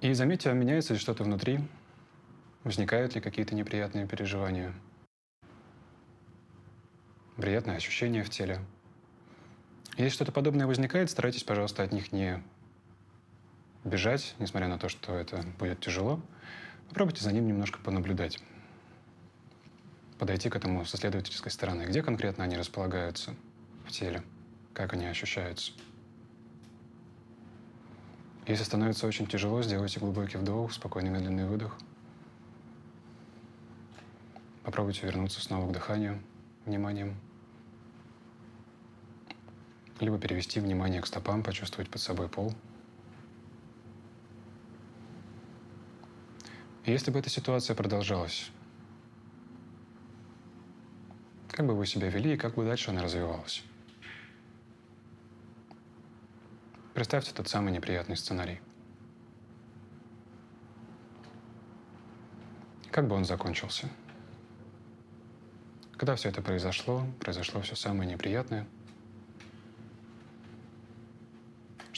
И 0.00 0.12
заметьте, 0.12 0.52
меняется 0.52 0.92
ли 0.92 1.00
что-то 1.00 1.24
внутри, 1.24 1.58
возникают 2.62 3.16
ли 3.16 3.20
какие-то 3.20 3.56
неприятные 3.56 4.06
переживания, 4.06 4.72
приятные 7.36 7.78
ощущения 7.78 8.22
в 8.22 8.30
теле– 8.30 8.60
если 9.96 10.08
что-то 10.08 10.32
подобное 10.32 10.66
возникает, 10.66 11.10
старайтесь, 11.10 11.44
пожалуйста, 11.44 11.82
от 11.82 11.92
них 11.92 12.12
не 12.12 12.42
бежать, 13.84 14.34
несмотря 14.38 14.68
на 14.68 14.78
то, 14.78 14.88
что 14.88 15.14
это 15.14 15.44
будет 15.58 15.80
тяжело. 15.80 16.20
Попробуйте 16.88 17.22
за 17.22 17.32
ним 17.32 17.46
немножко 17.46 17.78
понаблюдать. 17.78 18.40
Подойти 20.18 20.48
к 20.48 20.56
этому 20.56 20.84
со 20.84 20.96
следовательской 20.96 21.52
стороны. 21.52 21.84
Где 21.84 22.02
конкретно 22.02 22.44
они 22.44 22.56
располагаются 22.56 23.34
в 23.86 23.90
теле? 23.90 24.22
Как 24.72 24.92
они 24.94 25.06
ощущаются? 25.06 25.72
Если 28.46 28.64
становится 28.64 29.06
очень 29.06 29.26
тяжело, 29.26 29.62
сделайте 29.62 30.00
глубокий 30.00 30.36
вдох, 30.38 30.72
спокойный 30.72 31.10
медленный 31.10 31.46
выдох. 31.46 31.78
Попробуйте 34.62 35.06
вернуться 35.06 35.40
снова 35.40 35.68
к 35.68 35.72
дыханию, 35.72 36.20
вниманием 36.66 37.16
либо 40.00 40.18
перевести 40.18 40.60
внимание 40.60 41.00
к 41.00 41.06
стопам, 41.06 41.42
почувствовать 41.42 41.90
под 41.90 42.00
собой 42.00 42.28
пол. 42.28 42.52
И 46.84 46.92
если 46.92 47.10
бы 47.10 47.18
эта 47.18 47.30
ситуация 47.30 47.74
продолжалась, 47.74 48.50
как 51.48 51.66
бы 51.66 51.74
вы 51.74 51.86
себя 51.86 52.08
вели 52.08 52.34
и 52.34 52.36
как 52.36 52.54
бы 52.54 52.64
дальше 52.64 52.90
она 52.90 53.02
развивалась? 53.02 53.62
Представьте 56.92 57.32
тот 57.32 57.48
самый 57.48 57.72
неприятный 57.72 58.16
сценарий. 58.16 58.60
как 62.94 63.08
бы 63.08 63.16
он 63.16 63.24
закончился? 63.24 63.88
Когда 65.96 66.14
все 66.14 66.28
это 66.28 66.42
произошло, 66.42 67.04
произошло 67.18 67.60
все 67.60 67.74
самое 67.74 68.08
неприятное, 68.08 68.68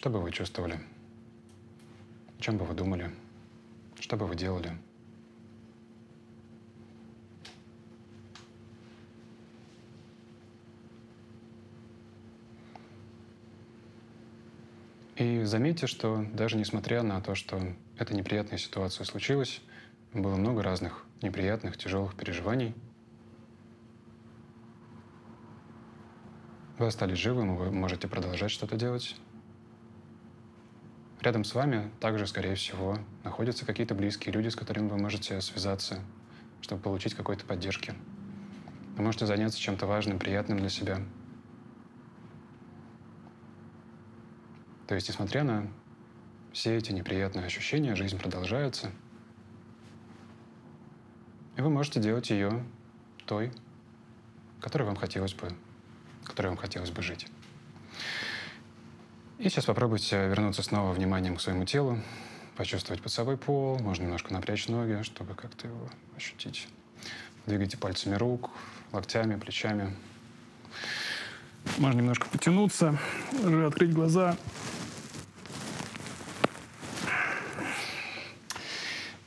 что 0.07 0.11
бы 0.13 0.21
вы 0.21 0.31
чувствовали? 0.31 0.79
О 2.39 2.41
чем 2.41 2.59
бы 2.59 2.65
вы 2.65 2.75
думали? 2.75 3.11
Что 3.99 4.17
бы 4.17 4.25
вы 4.25 4.37
делали? 4.37 4.71
И 15.17 15.43
заметьте, 15.43 15.89
что 15.89 16.25
даже 16.35 16.57
несмотря 16.57 17.03
на 17.03 17.21
то, 17.21 17.35
что 17.35 17.61
эта 17.99 18.15
неприятная 18.15 18.59
ситуация 18.59 19.05
случилась, 19.05 19.61
было 20.13 20.37
много 20.37 20.63
разных 20.63 21.05
неприятных, 21.21 21.77
тяжелых 21.77 22.15
переживаний. 22.15 22.77
Вы 26.79 26.87
остались 26.87 27.19
живым, 27.19 27.57
вы 27.57 27.73
можете 27.73 28.07
продолжать 28.07 28.53
что-то 28.53 28.77
делать. 28.77 29.17
Рядом 31.21 31.45
с 31.45 31.55
вами 31.55 31.91
также, 32.01 32.27
скорее 32.27 32.55
всего, 32.55 32.99
находятся 33.25 33.67
какие-то 33.67 33.95
близкие 33.95 34.33
люди, 34.33 34.49
с 34.49 34.57
которыми 34.57 34.89
вы 34.89 34.99
можете 34.99 35.41
связаться, 35.41 36.01
чтобы 36.61 36.83
получить 36.83 37.15
какой-то 37.15 37.45
поддержки. 37.45 37.95
Вы 38.97 39.05
можете 39.05 39.27
заняться 39.27 39.59
чем-то 39.59 39.87
важным, 39.87 40.19
приятным 40.19 40.59
для 40.59 40.69
себя– 40.69 41.01
То 44.87 44.95
есть, 44.95 45.09
несмотря 45.09 45.43
на 45.43 45.67
все 46.53 46.77
эти 46.77 46.93
неприятные 46.93 47.47
ощущения, 47.47 47.97
жизнь 47.97 48.19
продолжается. 48.19 48.93
И 51.57 51.61
вы 51.61 51.71
можете 51.71 52.01
делать 52.01 52.31
ее 52.31 52.65
той, 53.25 53.51
которой 54.61 54.85
вам 54.85 54.97
хотелось 54.97 55.35
бы, 55.35 55.53
которой 56.25 56.49
вам 56.49 56.57
хотелось 56.57 56.91
бы 56.91 57.03
жить. 57.03 57.27
И 59.39 59.49
сейчас 59.49 59.67
попробуйте 59.67 60.29
вернуться 60.29 60.63
снова 60.63 60.93
вниманием 60.93 61.37
к 61.37 61.41
своему 61.41 61.65
телу, 61.65 61.99
почувствовать 62.57 63.03
под 63.03 63.13
собой 63.13 63.37
пол, 63.37 63.79
можно 63.81 64.05
немножко 64.05 64.33
напрячь 64.33 64.69
ноги, 64.69 65.03
чтобы 65.03 65.35
как-то 65.35 65.69
его 65.69 65.89
ощутить. 66.17 66.69
Двигайте 67.45 67.77
пальцами 67.77 68.15
рук, 68.15 68.51
локтями, 68.93 69.39
плечами. 69.39 69.95
Можно 71.79 71.99
немножко 71.99 72.29
потянуться, 72.29 72.99
уже 73.45 73.67
открыть 73.67 73.93
глаза, 73.93 74.37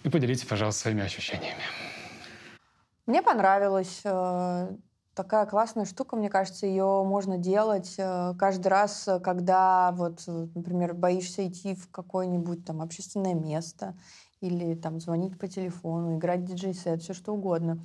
И 0.04 0.10
поделитесь, 0.10 0.46
пожалуйста, 0.46 0.82
своими 0.82 1.04
ощущениями. 1.04 1.62
Мне 3.06 3.22
понравилось. 3.22 4.02
Э, 5.20 5.24
такая 5.24 5.46
классная 5.46 5.86
штука, 5.86 6.16
мне 6.16 6.30
кажется, 6.30 6.66
ее 6.66 7.04
можно 7.06 7.38
делать 7.38 7.96
э, 7.98 8.34
каждый 8.38 8.68
раз, 8.68 9.08
когда, 9.24 9.92
вот, 9.94 10.24
например, 10.28 10.94
боишься 10.94 11.48
идти 11.48 11.76
в 11.76 11.90
какое-нибудь 11.92 12.66
там 12.66 12.82
общественное 12.82 13.34
место 13.34 13.96
или 14.42 14.76
там 14.76 15.00
звонить 15.00 15.38
по 15.38 15.48
телефону, 15.48 16.18
играть 16.18 16.46
диджей-сет, 16.46 17.02
все 17.02 17.14
что 17.14 17.34
угодно. 17.34 17.80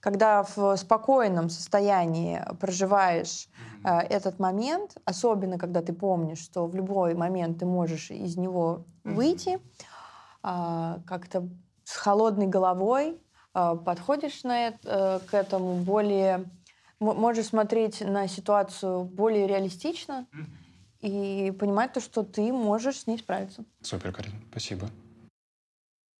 Когда 0.00 0.42
в 0.42 0.76
спокойном 0.76 1.50
состоянии 1.50 2.42
проживаешь 2.58 3.48
э, 3.84 3.98
этот 3.98 4.38
момент, 4.38 4.96
особенно 5.04 5.58
когда 5.58 5.82
ты 5.82 5.92
помнишь, 5.92 6.40
что 6.40 6.66
в 6.66 6.74
любой 6.74 7.14
момент 7.14 7.58
ты 7.58 7.66
можешь 7.66 8.10
из 8.10 8.36
него 8.36 8.84
выйти, 9.04 9.60
э, 10.42 10.98
как-то 11.06 11.48
с 11.84 11.96
холодной 11.96 12.46
головой 12.46 13.20
э, 13.54 13.76
подходишь 13.84 14.42
на 14.44 14.68
это, 14.68 14.78
э, 14.84 15.28
к 15.28 15.34
этому 15.34 15.74
более, 15.74 16.46
можешь 17.00 17.46
смотреть 17.46 18.00
на 18.02 18.28
ситуацию 18.28 19.04
более 19.04 19.46
реалистично 19.46 20.26
и 21.00 21.52
понимать 21.58 21.92
то, 21.94 22.00
что 22.00 22.22
ты 22.22 22.52
можешь 22.52 23.00
с 23.00 23.06
ней 23.06 23.18
справиться. 23.18 23.64
Супер, 23.80 24.12
Карин, 24.12 24.32
спасибо. 24.50 24.88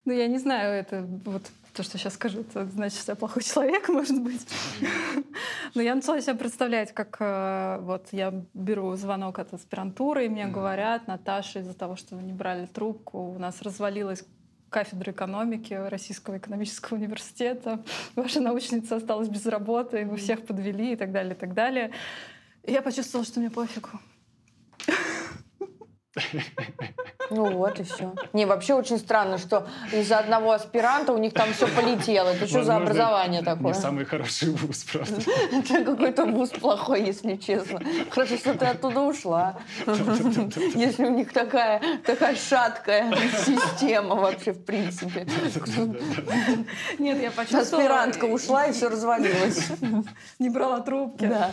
Ну, 0.07 0.13
я 0.13 0.27
не 0.27 0.39
знаю, 0.39 0.73
это 0.73 1.03
вот 1.25 1.43
то, 1.75 1.83
что 1.83 1.99
сейчас 1.99 2.15
скажу, 2.15 2.41
это 2.41 2.67
значит, 2.67 2.99
что 2.99 3.13
я 3.13 3.17
плохой 3.17 3.43
человек, 3.43 3.89
может 3.91 4.21
быть. 4.23 4.47
Но 5.75 5.83
я 5.83 5.95
начала 5.95 6.21
себя 6.21 6.35
представлять, 6.35 6.93
как 6.93 7.17
э, 7.21 7.79
вот 7.83 8.09
я 8.13 8.33
беру 8.55 8.97
звонок 8.97 9.39
от 9.39 9.53
аспирантуры, 9.53 10.27
и 10.27 10.29
мне 10.29 10.47
говорят, 10.47 11.07
Наташа, 11.07 11.61
из-за 11.61 11.75
того, 11.75 11.97
что 11.97 12.17
вы 12.17 12.23
не 12.23 12.33
брали 12.33 12.67
трубку, 12.67 13.19
у 13.19 13.39
нас 13.39 13.63
развалилась 13.63 14.25
кафедры 14.71 15.13
экономики 15.13 15.75
Российского 15.75 16.39
экономического 16.39 16.97
университета. 16.97 17.85
Ваша 18.15 18.41
научница 18.41 18.97
осталась 18.97 19.29
без 19.29 19.45
работы, 19.47 20.07
вы 20.07 20.17
всех 20.17 20.47
подвели 20.47 20.93
и 20.93 20.97
так 20.97 21.13
далее, 21.13 21.35
и 21.35 21.39
так 21.39 21.53
далее. 21.55 21.93
И 22.63 22.73
я 22.73 22.81
почувствовала, 22.81 23.27
что 23.27 23.41
мне 23.41 23.51
пофигу. 23.51 23.91
Ну 27.31 27.51
вот 27.53 27.79
и 27.79 27.85
все. 27.85 28.13
Не, 28.33 28.45
вообще 28.45 28.75
очень 28.75 28.99
странно, 28.99 29.39
что 29.39 29.67
из-за 29.93 30.19
одного 30.19 30.53
аспиранта 30.53 31.13
у 31.13 31.19
них 31.19 31.33
там 31.33 31.53
все 31.53 31.67
полетело. 31.69 32.29
Это 32.29 32.47
что 32.47 32.65
за 32.65 32.77
образование 32.77 33.43
такое? 33.43 33.73
Не 33.73 33.81
самый 33.81 34.05
хороший 34.05 34.51
вуз, 34.51 34.85
правда. 34.85 35.15
Это 35.53 35.85
какой-то 35.85 36.25
вуз 36.27 36.51
плохой, 36.51 37.05
если 37.05 37.37
честно. 37.37 37.81
Хорошо, 38.11 38.37
что 38.37 38.55
ты 38.55 38.67
оттуда 38.67 39.01
ушла. 39.01 39.59
Если 40.75 41.05
у 41.05 41.11
них 41.11 41.33
такая, 41.33 41.81
такая 42.05 42.35
шаткая 42.35 43.13
система 43.45 44.17
вообще 44.17 44.53
в 44.53 44.65
принципе. 44.65 45.27
Нет, 46.99 47.23
я 47.23 47.31
почувствовала... 47.31 47.61
Аспирантка 47.61 48.25
ушла 48.25 48.67
и 48.67 48.73
все 48.73 48.89
развалилось. 48.89 49.69
Не 50.39 50.51
брала 50.51 50.81
трубки. 50.81 51.27
Да. 51.27 51.53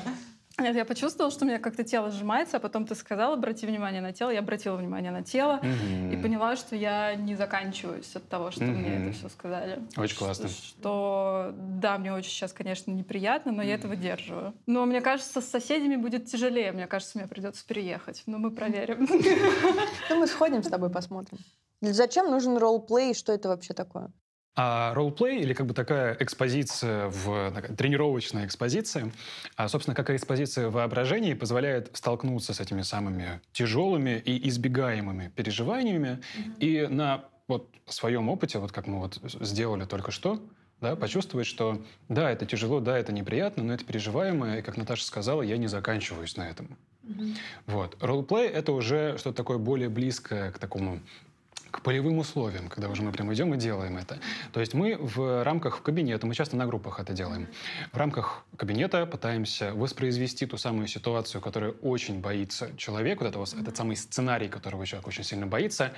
Нет, 0.59 0.75
я 0.75 0.85
почувствовала, 0.85 1.31
что 1.31 1.45
у 1.45 1.47
меня 1.47 1.59
как-то 1.59 1.83
тело 1.83 2.09
сжимается, 2.09 2.57
а 2.57 2.59
потом 2.59 2.87
ты 2.87 2.95
сказала, 2.95 3.35
обрати 3.35 3.67
внимание 3.67 4.01
на 4.01 4.11
тело. 4.11 4.31
Я 4.31 4.39
обратила 4.39 4.75
внимание 4.75 5.11
на 5.11 5.23
тело 5.23 5.59
mm-hmm. 5.61 6.13
и 6.13 6.17
поняла, 6.21 6.55
что 6.55 6.75
я 6.75 7.13
не 7.13 7.35
заканчиваюсь 7.35 8.15
от 8.15 8.27
того, 8.27 8.49
что 8.49 8.63
mm-hmm. 8.63 8.71
мне 8.71 9.05
это 9.05 9.17
все 9.17 9.29
сказали. 9.29 9.83
Очень 9.95 10.17
классно. 10.17 10.49
Что, 10.49 11.53
да, 11.55 11.99
мне 11.99 12.11
очень 12.11 12.31
сейчас, 12.31 12.53
конечно, 12.53 12.89
неприятно, 12.89 13.51
но 13.51 13.61
mm-hmm. 13.61 13.67
я 13.67 13.75
это 13.75 13.87
выдерживаю. 13.87 14.53
Но 14.65 14.85
мне 14.87 15.01
кажется, 15.01 15.41
с 15.41 15.45
соседями 15.45 15.95
будет 15.95 16.25
тяжелее. 16.25 16.71
Мне 16.71 16.87
кажется, 16.87 17.19
мне 17.19 17.27
придется 17.27 17.63
переехать. 17.65 18.23
Но 18.25 18.39
мы 18.39 18.49
проверим. 18.49 19.07
Ну, 20.09 20.19
мы 20.19 20.27
сходим 20.27 20.63
с 20.63 20.67
тобой, 20.67 20.89
посмотрим. 20.89 21.37
Зачем 21.81 22.31
нужен 22.31 22.57
ролл-плей? 22.57 23.13
Что 23.13 23.31
это 23.31 23.49
вообще 23.49 23.75
такое? 23.75 24.11
А 24.59 24.91
ролл-плей 24.95 25.39
или 25.39 25.53
как 25.53 25.67
бы 25.67 25.75
такая 25.75 26.17
экспозиция, 26.19 27.09
в, 27.09 27.51
такая 27.53 27.75
тренировочная 27.75 28.47
экспозиция, 28.47 29.11
а, 29.55 29.69
собственно, 29.69 29.93
как 29.93 30.09
экспозиция 30.09 30.71
воображения 30.71 31.35
позволяет 31.35 31.95
столкнуться 31.95 32.55
с 32.55 32.59
этими 32.59 32.81
самыми 32.81 33.39
тяжелыми 33.53 34.19
и 34.25 34.49
избегаемыми 34.49 35.31
переживаниями 35.35 36.23
mm-hmm. 36.35 36.57
и 36.59 36.87
на 36.87 37.25
вот 37.47 37.69
своем 37.85 38.29
опыте, 38.29 38.57
вот 38.57 38.71
как 38.71 38.87
мы 38.87 38.99
вот 38.99 39.19
сделали 39.41 39.85
только 39.85 40.09
что, 40.09 40.41
да, 40.81 40.95
почувствовать, 40.95 41.45
что 41.45 41.79
да, 42.09 42.31
это 42.31 42.47
тяжело, 42.47 42.79
да, 42.79 42.97
это 42.97 43.13
неприятно, 43.13 43.61
но 43.61 43.75
это 43.75 43.85
переживаемое, 43.85 44.59
и, 44.59 44.61
как 44.63 44.75
Наташа 44.75 45.05
сказала, 45.05 45.43
я 45.43 45.57
не 45.57 45.67
заканчиваюсь 45.67 46.35
на 46.35 46.49
этом. 46.49 46.77
Mm-hmm. 47.03 47.35
Вот. 47.67 47.97
Ролл-плей— 48.01 48.47
это 48.49 48.71
уже 48.71 49.19
что-то 49.19 49.37
такое 49.37 49.59
более 49.59 49.89
близкое 49.89 50.51
к 50.51 50.57
такому 50.57 50.99
к 51.71 51.81
полевым 51.81 52.17
условиям, 52.17 52.69
когда 52.69 52.89
уже 52.89 53.01
мы 53.01 53.11
прям 53.11 53.33
идем 53.33 53.53
и 53.53 53.57
делаем 53.57 53.97
это. 53.97 54.19
То 54.51 54.59
есть 54.59 54.73
мы 54.73 54.97
в 54.97 55.43
рамках 55.43 55.81
кабинета, 55.81 56.27
мы 56.27 56.33
часто 56.33 56.55
на 56.55 56.65
группах 56.65 56.99
это 56.99 57.13
делаем, 57.13 57.47
в 57.91 57.97
рамках 57.97 58.45
кабинета 58.55 59.05
пытаемся 59.05 59.73
воспроизвести 59.73 60.45
ту 60.45 60.57
самую 60.57 60.87
ситуацию, 60.87 61.41
которая 61.41 61.71
очень 61.81 62.19
боится 62.19 62.75
человек, 62.77 63.21
вот 63.21 63.27
это, 63.29 63.59
этот 63.59 63.77
самый 63.77 63.95
сценарий, 63.95 64.47
которого 64.47 64.85
человек 64.85 65.07
очень 65.07 65.23
сильно 65.23 65.47
боится, 65.47 65.93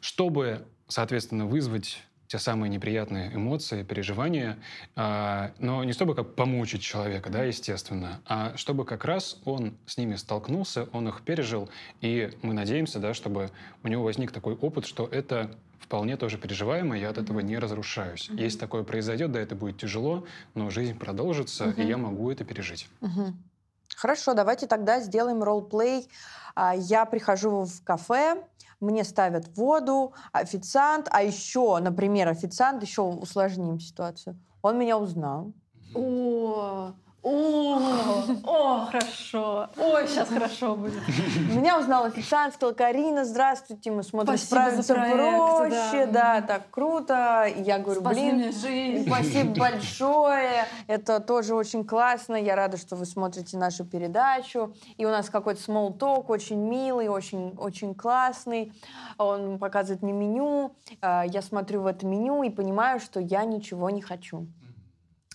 чтобы, 0.00 0.66
соответственно, 0.88 1.46
вызвать 1.46 2.02
те 2.28 2.38
самые 2.38 2.70
неприятные 2.70 3.34
эмоции, 3.34 3.82
переживания, 3.82 4.58
а, 4.94 5.52
но 5.58 5.82
не 5.82 5.92
чтобы 5.92 6.14
как 6.14 6.34
помучить 6.34 6.82
человека, 6.82 7.30
да, 7.30 7.44
естественно, 7.44 8.20
а 8.26 8.56
чтобы 8.56 8.84
как 8.84 9.04
раз 9.04 9.38
он 9.44 9.76
с 9.86 9.96
ними 9.96 10.14
столкнулся, 10.14 10.88
он 10.92 11.08
их 11.08 11.22
пережил, 11.22 11.70
и 12.02 12.30
мы 12.42 12.52
надеемся, 12.52 12.98
да, 13.00 13.14
чтобы 13.14 13.50
у 13.82 13.88
него 13.88 14.04
возник 14.04 14.30
такой 14.30 14.54
опыт, 14.54 14.86
что 14.86 15.06
это 15.06 15.50
вполне 15.78 16.18
тоже 16.18 16.36
переживаемо, 16.36 16.98
я 16.98 17.08
от 17.08 17.16
этого 17.16 17.40
не 17.40 17.58
разрушаюсь. 17.58 18.28
Mm-hmm. 18.28 18.42
Если 18.42 18.58
такое 18.58 18.82
произойдет, 18.82 19.32
да, 19.32 19.40
это 19.40 19.54
будет 19.54 19.78
тяжело, 19.78 20.26
но 20.54 20.68
жизнь 20.68 20.98
продолжится, 20.98 21.64
mm-hmm. 21.64 21.82
и 21.82 21.86
я 21.86 21.96
могу 21.96 22.30
это 22.30 22.44
пережить. 22.44 22.88
Mm-hmm. 23.00 23.32
Хорошо, 23.96 24.34
давайте 24.34 24.66
тогда 24.66 25.00
сделаем 25.00 25.42
ролл-плей. 25.42 26.10
А, 26.54 26.74
я 26.76 27.06
прихожу 27.06 27.64
в 27.64 27.82
кафе, 27.84 28.44
мне 28.80 29.04
ставят 29.04 29.56
воду, 29.56 30.14
официант, 30.32 31.08
а 31.10 31.22
еще, 31.22 31.78
например, 31.78 32.28
официант, 32.28 32.82
еще 32.82 33.02
усложним 33.02 33.80
ситуацию, 33.80 34.38
он 34.62 34.78
меня 34.78 34.98
узнал. 34.98 35.52
О, 35.94 36.92
о, 37.22 38.22
о, 38.44 38.86
хорошо. 38.86 39.68
Ой, 39.76 40.06
сейчас 40.06 40.28
хорошо 40.28 40.76
будет. 40.76 41.02
Меня 41.50 41.78
узнал 41.78 42.04
официант, 42.04 42.54
сказал, 42.54 42.74
Карина, 42.74 43.24
здравствуйте, 43.24 43.90
мы 43.90 44.04
смотрим 44.04 44.38
Спасибо 44.38 44.60
«Справиться 44.60 44.94
проект, 44.94 45.18
проще», 45.18 46.06
да. 46.06 46.40
да, 46.40 46.46
так 46.46 46.70
круто. 46.70 47.46
И 47.46 47.62
я 47.62 47.78
говорю, 47.78 48.00
Спасли 48.00 48.30
блин, 48.30 48.52
жизнь. 48.52 49.06
Спасибо 49.06 49.54
большое. 49.58 50.64
Это 50.86 51.18
тоже 51.18 51.56
очень 51.56 51.84
классно. 51.84 52.36
Я 52.36 52.54
рада, 52.54 52.76
что 52.76 52.94
вы 52.94 53.04
смотрите 53.04 53.58
нашу 53.58 53.84
передачу. 53.84 54.74
И 54.96 55.04
у 55.04 55.10
нас 55.10 55.28
какой-то 55.28 55.60
small 55.60 55.98
talk 55.98 56.26
очень 56.28 56.58
милый, 56.58 57.08
очень, 57.08 57.54
очень 57.58 57.96
классный. 57.96 58.72
Он 59.18 59.58
показывает 59.58 60.02
мне 60.02 60.12
меню. 60.12 60.72
А, 61.00 61.24
Я 61.26 61.42
смотрю 61.42 61.82
в 61.82 61.86
это 61.86 62.06
меню 62.06 62.44
и 62.44 62.50
понимаю, 62.50 63.00
что 63.00 63.18
я 63.18 63.44
ничего 63.44 63.90
не 63.90 64.02
хочу. 64.02 64.46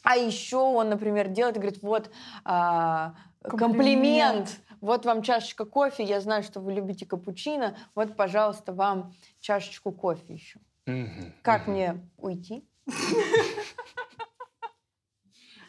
А 0.03 0.15
еще 0.17 0.57
он, 0.57 0.89
например, 0.89 1.29
делает 1.29 1.55
и 1.55 1.59
говорит, 1.59 1.81
вот 1.81 2.11
а, 2.43 3.15
комплимент. 3.41 3.59
Комплимент. 3.59 4.59
Вот 4.81 5.05
вам 5.05 5.21
чашечка 5.23 5.65
кофе. 5.65 6.03
Я 6.03 6.19
знаю, 6.19 6.43
что 6.43 6.59
вы 6.59 6.73
любите 6.73 7.05
капучино. 7.05 7.77
Вот, 7.95 8.15
пожалуйста, 8.17 8.73
вам 8.73 9.13
чашечку 9.39 9.91
кофе 9.93 10.33
еще. 10.33 10.59
Мгм, 10.85 11.33
Как 11.41 11.67
мгм. 11.67 11.71
мне 11.71 12.09
уйти? 12.17 12.67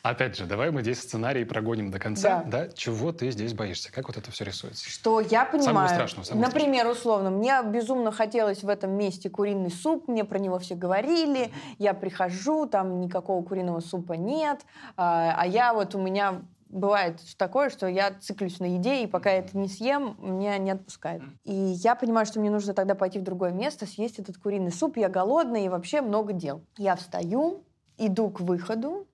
Опять 0.05 0.37
же, 0.37 0.45
давай 0.45 0.71
мы 0.71 0.83
здесь 0.83 1.01
сценарий 1.01 1.47
прогоним 1.47 1.91
до 1.91 1.99
конца. 1.99 2.45
Да. 2.47 2.67
Да. 2.67 2.73
Чего 2.75 3.11
ты 3.11 3.31
здесь 3.31 3.55
боишься? 3.55 3.91
Как 3.91 4.07
вот 4.07 4.19
это 4.19 4.31
все 4.31 4.45
рисуется? 4.45 4.87
Что 4.87 5.19
я 5.19 5.47
понимаю. 5.47 5.89
страшного, 5.89 6.27
самого 6.27 6.45
Например, 6.45 6.87
условно, 6.89 7.31
мне 7.31 7.59
безумно 7.65 8.13
хотелось 8.13 8.63
в 8.63 8.69
этом 8.69 8.93
месте 8.93 9.31
куриный 9.31 9.71
суп, 9.71 10.07
мне 10.07 10.27
про 10.27 10.39
него 10.39 10.59
все 10.59 10.75
говорили, 10.75 11.51
я 11.79 11.95
прихожу, 11.95 12.67
там 12.67 13.01
никакого 13.01 13.43
куриного 13.43 13.81
супа 13.81 14.13
нет, 14.13 14.61
а 14.99 15.35
а 15.39 15.47
я 15.47 15.73
вот 15.73 15.95
у 15.95 16.03
меня 16.03 16.43
бывает 16.69 17.21
такое, 17.39 17.71
что 17.71 17.87
я 17.87 18.13
циклюсь 18.13 18.61
на 18.61 18.67
еде, 18.67 19.05
и 19.05 19.07
пока 19.07 19.31
я 19.31 19.39
это 19.39 19.57
не 19.57 19.69
съем, 19.69 20.19
меня 20.19 20.59
не 20.59 20.73
отпускает. 20.73 21.23
И 21.45 21.55
я 21.55 21.95
понимаю, 21.95 22.27
что 22.27 22.41
мне 22.41 22.51
нужно 22.51 22.75
тогда 22.75 22.95
пойти 22.95 23.19
в 23.19 23.23
другое 23.23 23.53
место, 23.53 23.87
съесть 23.87 24.19
этот 24.19 24.37
куриный 24.37 24.71
суп, 24.71 24.99
я 24.99 25.09
голодная, 25.09 25.65
и 25.65 25.69
вообще 25.71 26.03
много 26.03 26.35
дел. 26.35 26.63
Я 26.77 26.97
встаю, 26.97 27.65
иду 27.97 28.29
к 28.29 28.41
выходу, 28.41 29.07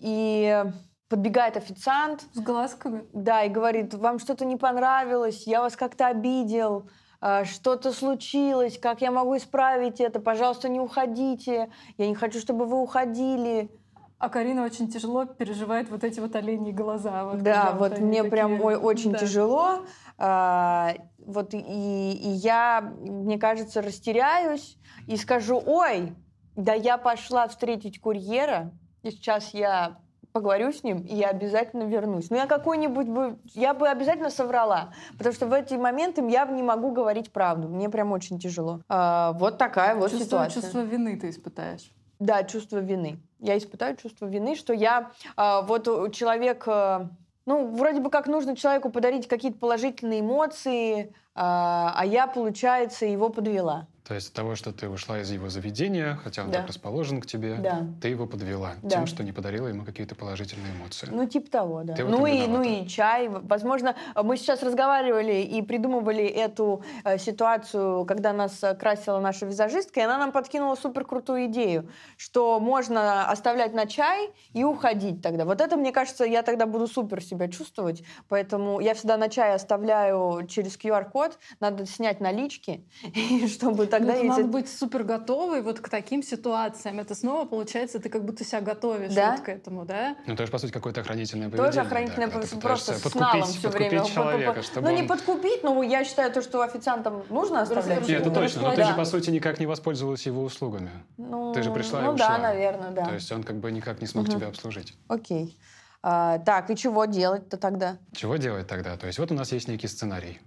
и 0.00 0.64
подбегает 1.08 1.56
официант, 1.56 2.26
С 2.34 2.40
глазками. 2.40 3.04
да, 3.12 3.42
и 3.44 3.48
говорит, 3.48 3.94
вам 3.94 4.18
что-то 4.18 4.44
не 4.44 4.56
понравилось, 4.56 5.46
я 5.46 5.62
вас 5.62 5.74
как-то 5.76 6.06
обидел, 6.08 6.88
а, 7.20 7.44
что-то 7.44 7.92
случилось, 7.92 8.78
как 8.78 9.00
я 9.00 9.10
могу 9.10 9.36
исправить 9.36 10.00
это, 10.00 10.20
пожалуйста, 10.20 10.68
не 10.68 10.80
уходите, 10.80 11.70
я 11.96 12.06
не 12.08 12.14
хочу, 12.14 12.38
чтобы 12.40 12.66
вы 12.66 12.80
уходили. 12.80 13.70
А 14.18 14.28
Карина 14.28 14.64
очень 14.64 14.88
тяжело 14.88 15.24
переживает 15.24 15.88
вот 15.90 16.04
эти 16.04 16.20
вот 16.20 16.34
оленьи 16.36 16.72
глаза. 16.72 17.24
Вот 17.24 17.38
да, 17.42 17.72
вот 17.78 17.92
они 17.92 18.04
мне 18.04 18.16
такие- 18.18 18.30
прям 18.30 18.60
ой- 18.60 18.76
очень 18.76 19.12
да. 19.12 19.18
тяжело, 19.18 19.84
а, 20.18 20.92
вот 21.24 21.54
и, 21.54 21.58
и 21.58 22.28
я, 22.30 22.80
мне 23.00 23.38
кажется, 23.38 23.80
растеряюсь 23.80 24.76
и 25.06 25.16
скажу, 25.16 25.62
ой, 25.64 26.12
да 26.56 26.74
я 26.74 26.98
пошла 26.98 27.46
встретить 27.48 28.00
курьера, 28.00 28.72
и 29.02 29.10
сейчас 29.10 29.54
я 29.54 29.98
поговорю 30.32 30.72
с 30.72 30.84
ним, 30.84 31.00
и 31.00 31.14
я 31.14 31.30
обязательно 31.30 31.84
вернусь. 31.84 32.30
Ну, 32.30 32.36
я 32.36 32.46
какой-нибудь 32.46 33.08
бы... 33.08 33.38
Я 33.54 33.74
бы 33.74 33.88
обязательно 33.88 34.30
соврала, 34.30 34.92
потому 35.16 35.34
что 35.34 35.46
в 35.46 35.52
эти 35.52 35.74
моменты 35.74 36.26
я 36.28 36.46
не 36.46 36.62
могу 36.62 36.92
говорить 36.92 37.32
правду. 37.32 37.68
Мне 37.68 37.88
прям 37.88 38.12
очень 38.12 38.38
тяжело. 38.38 38.80
А, 38.88 39.32
вот 39.32 39.58
такая 39.58 39.94
вот 39.94 40.10
Чувство, 40.10 40.26
ситуация. 40.26 40.62
чувство 40.62 40.80
вины 40.80 41.18
ты 41.18 41.30
испытаешь. 41.30 41.90
Да, 42.18 42.42
чувство 42.44 42.78
вины. 42.78 43.18
Я 43.38 43.56
испытаю 43.56 43.96
чувство 43.96 44.26
вины, 44.26 44.54
что 44.56 44.72
я 44.72 45.10
а, 45.36 45.62
вот 45.62 46.12
человек, 46.12 46.64
а, 46.66 47.10
ну, 47.46 47.74
вроде 47.74 48.00
бы 48.00 48.10
как 48.10 48.26
нужно 48.26 48.54
человеку 48.56 48.90
подарить 48.90 49.28
какие-то 49.28 49.58
положительные 49.58 50.20
эмоции, 50.20 51.14
а, 51.34 51.94
а 51.96 52.04
я, 52.04 52.26
получается, 52.26 53.06
его 53.06 53.28
подвела. 53.28 53.86
То 54.08 54.14
есть 54.14 54.28
от 54.28 54.32
того, 54.34 54.54
что 54.54 54.72
ты 54.72 54.88
ушла 54.88 55.20
из 55.20 55.30
его 55.30 55.50
заведения, 55.50 56.18
хотя 56.24 56.42
он 56.42 56.50
Да. 56.50 56.60
так 56.60 56.68
расположен 56.68 57.20
к 57.20 57.26
тебе, 57.26 57.56
Да. 57.56 57.86
ты 58.00 58.08
его 58.08 58.26
подвела 58.26 58.72
Да. 58.82 58.88
тем, 58.88 59.06
что 59.06 59.22
не 59.22 59.32
подарила 59.32 59.68
ему 59.68 59.84
какие-то 59.84 60.14
положительные 60.14 60.72
эмоции. 60.72 61.08
Ну, 61.12 61.26
типа 61.26 61.50
того, 61.50 61.82
да. 61.84 61.94
Ты 61.94 62.04
Ну 62.04 62.24
и, 62.24 62.46
ну 62.46 62.62
и 62.62 62.86
чай. 62.88 63.28
Возможно, 63.28 63.94
мы 64.16 64.38
сейчас 64.38 64.62
разговаривали 64.62 65.42
и 65.42 65.60
придумывали 65.60 66.24
эту 66.24 66.82
э, 67.04 67.18
ситуацию, 67.18 68.06
когда 68.06 68.32
нас 68.32 68.62
э, 68.64 68.74
красила 68.74 69.20
наша 69.20 69.44
визажистка, 69.44 70.00
и 70.00 70.02
она 70.04 70.16
нам 70.16 70.32
подкинула 70.32 70.74
супер 70.74 71.04
крутую 71.04 71.44
идею, 71.46 71.90
что 72.16 72.58
можно 72.60 73.30
оставлять 73.30 73.74
на 73.74 73.84
чай 73.84 74.30
и 74.54 74.64
уходить 74.64 75.20
тогда. 75.20 75.44
Вот 75.44 75.60
это, 75.60 75.76
мне 75.76 75.92
кажется, 75.92 76.24
я 76.24 76.42
тогда 76.42 76.64
буду 76.64 76.86
супер 76.86 77.22
себя 77.22 77.48
чувствовать, 77.48 78.02
поэтому 78.28 78.80
я 78.80 78.94
всегда 78.94 79.18
на 79.18 79.28
чай 79.28 79.52
оставляю 79.54 80.46
через 80.48 80.78
QR-код, 80.78 81.38
надо 81.60 81.84
снять 81.84 82.20
налички, 82.20 82.86
чтобы 83.48 83.86
тогда... 83.98 84.12
Ну, 84.14 84.18
это 84.18 84.28
надо 84.28 84.44
быть 84.44 84.68
супер 84.68 85.04
готовой 85.04 85.62
вот 85.62 85.80
к 85.80 85.88
таким 85.88 86.22
ситуациям. 86.22 86.98
Это 87.00 87.14
снова 87.14 87.44
получается, 87.46 87.98
ты 87.98 88.08
как 88.08 88.24
будто 88.24 88.44
себя 88.44 88.60
готовишь 88.60 89.12
Да. 89.14 89.32
вот 89.32 89.40
к 89.40 89.48
этому, 89.48 89.84
да? 89.84 90.16
Ну, 90.26 90.34
это 90.34 90.46
же, 90.46 90.52
по 90.52 90.58
сути, 90.58 90.72
какое-то 90.72 91.00
охранительное 91.00 91.48
поведение. 91.48 91.72
Тоже 91.72 91.80
охранительное 91.86 92.26
да, 92.28 92.32
ты 92.32 92.38
поведение, 92.38 92.60
просто 92.62 92.92
с 92.94 93.14
налом 93.14 93.40
подкупить, 93.40 93.58
все 93.58 93.68
время. 93.68 94.04
человека, 94.04 94.62
чтобы 94.62 94.88
ну, 94.88 94.94
не 94.96 95.02
он- 95.02 95.08
подкупить, 95.08 95.62
но 95.62 95.82
я 95.82 96.04
считаю, 96.04 96.32
то, 96.32 96.42
что 96.42 96.62
официантам 96.62 97.22
нужно 97.30 97.62
оставлять. 97.62 98.00
Нет, 98.00 98.08
Нет, 98.08 98.20
это 98.20 98.28
Ну, 98.30 98.34
точно. 98.34 98.62
Но 98.62 98.70
ты 98.70 98.76
да. 98.78 98.84
же, 98.88 98.94
по 98.94 99.04
сути, 99.04 99.30
никак 99.30 99.60
не 99.60 99.66
воспользовалась 99.66 100.24
его 100.26 100.42
услугами. 100.42 100.90
Ну, 101.16 101.52
Ты 101.52 101.62
же 101.62 101.70
пришла 101.70 102.00
и 102.00 102.04
Ну 102.04 102.12
ушла. 102.12 102.28
да, 102.28 102.38
наверное, 102.38 102.90
да. 102.90 103.06
То 103.06 103.14
есть 103.14 103.30
он 103.32 103.42
как 103.42 103.56
бы 103.56 103.70
никак 103.70 104.00
не 104.00 104.06
смог 104.06 104.28
тебя 104.28 104.48
обслужить. 104.48 104.94
Окей. 105.08 105.56
А, 106.00 106.38
так, 106.38 106.70
и 106.70 106.76
чего 106.76 107.06
делать-то 107.06 107.56
тогда? 107.56 107.98
Чего 108.12 108.36
делать 108.36 108.68
тогда? 108.68 108.96
То 108.96 109.06
есть 109.08 109.18
вот 109.18 109.32
у 109.32 109.34
нас 109.34 109.50
есть 109.52 109.68
некий 109.68 109.88
сценарий. 109.88 110.38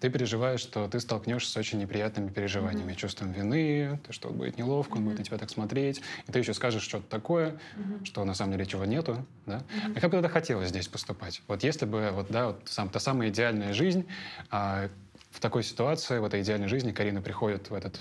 Ты 0.00 0.10
переживаешь, 0.10 0.60
что 0.60 0.88
ты 0.88 1.00
столкнешься 1.00 1.50
с 1.50 1.56
очень 1.56 1.78
неприятными 1.78 2.28
переживаниями, 2.28 2.92
чувством 2.92 3.32
вины, 3.32 3.98
то, 4.06 4.12
что 4.12 4.28
будет 4.28 4.58
неловко, 4.58 4.98
он 4.98 5.04
будет 5.04 5.18
на 5.18 5.24
тебя 5.24 5.38
так 5.38 5.48
смотреть, 5.48 6.02
и 6.26 6.32
ты 6.32 6.38
еще 6.38 6.52
скажешь 6.52 6.82
что-то 6.82 7.08
такое, 7.08 7.58
что 8.04 8.24
на 8.24 8.34
самом 8.34 8.52
деле 8.52 8.66
чего 8.66 8.84
нету, 8.84 9.24
да? 9.46 9.62
А 9.94 10.00
как 10.00 10.10
бы 10.10 10.16
тогда 10.16 10.28
хотелось 10.28 10.68
здесь 10.68 10.88
поступать? 10.88 11.42
Вот 11.48 11.62
если 11.62 11.86
бы, 11.86 12.10
вот, 12.12 12.26
да, 12.28 12.48
вот 12.48 12.62
сам, 12.66 12.90
та 12.90 13.00
самая 13.00 13.30
идеальная 13.30 13.72
жизнь, 13.72 14.06
а, 14.50 14.90
в 15.30 15.40
такой 15.40 15.62
ситуации, 15.62 16.18
в 16.18 16.24
этой 16.24 16.42
идеальной 16.42 16.68
жизни 16.68 16.92
Карина 16.92 17.22
приходит 17.22 17.70
в 17.70 17.74
этот 17.74 18.00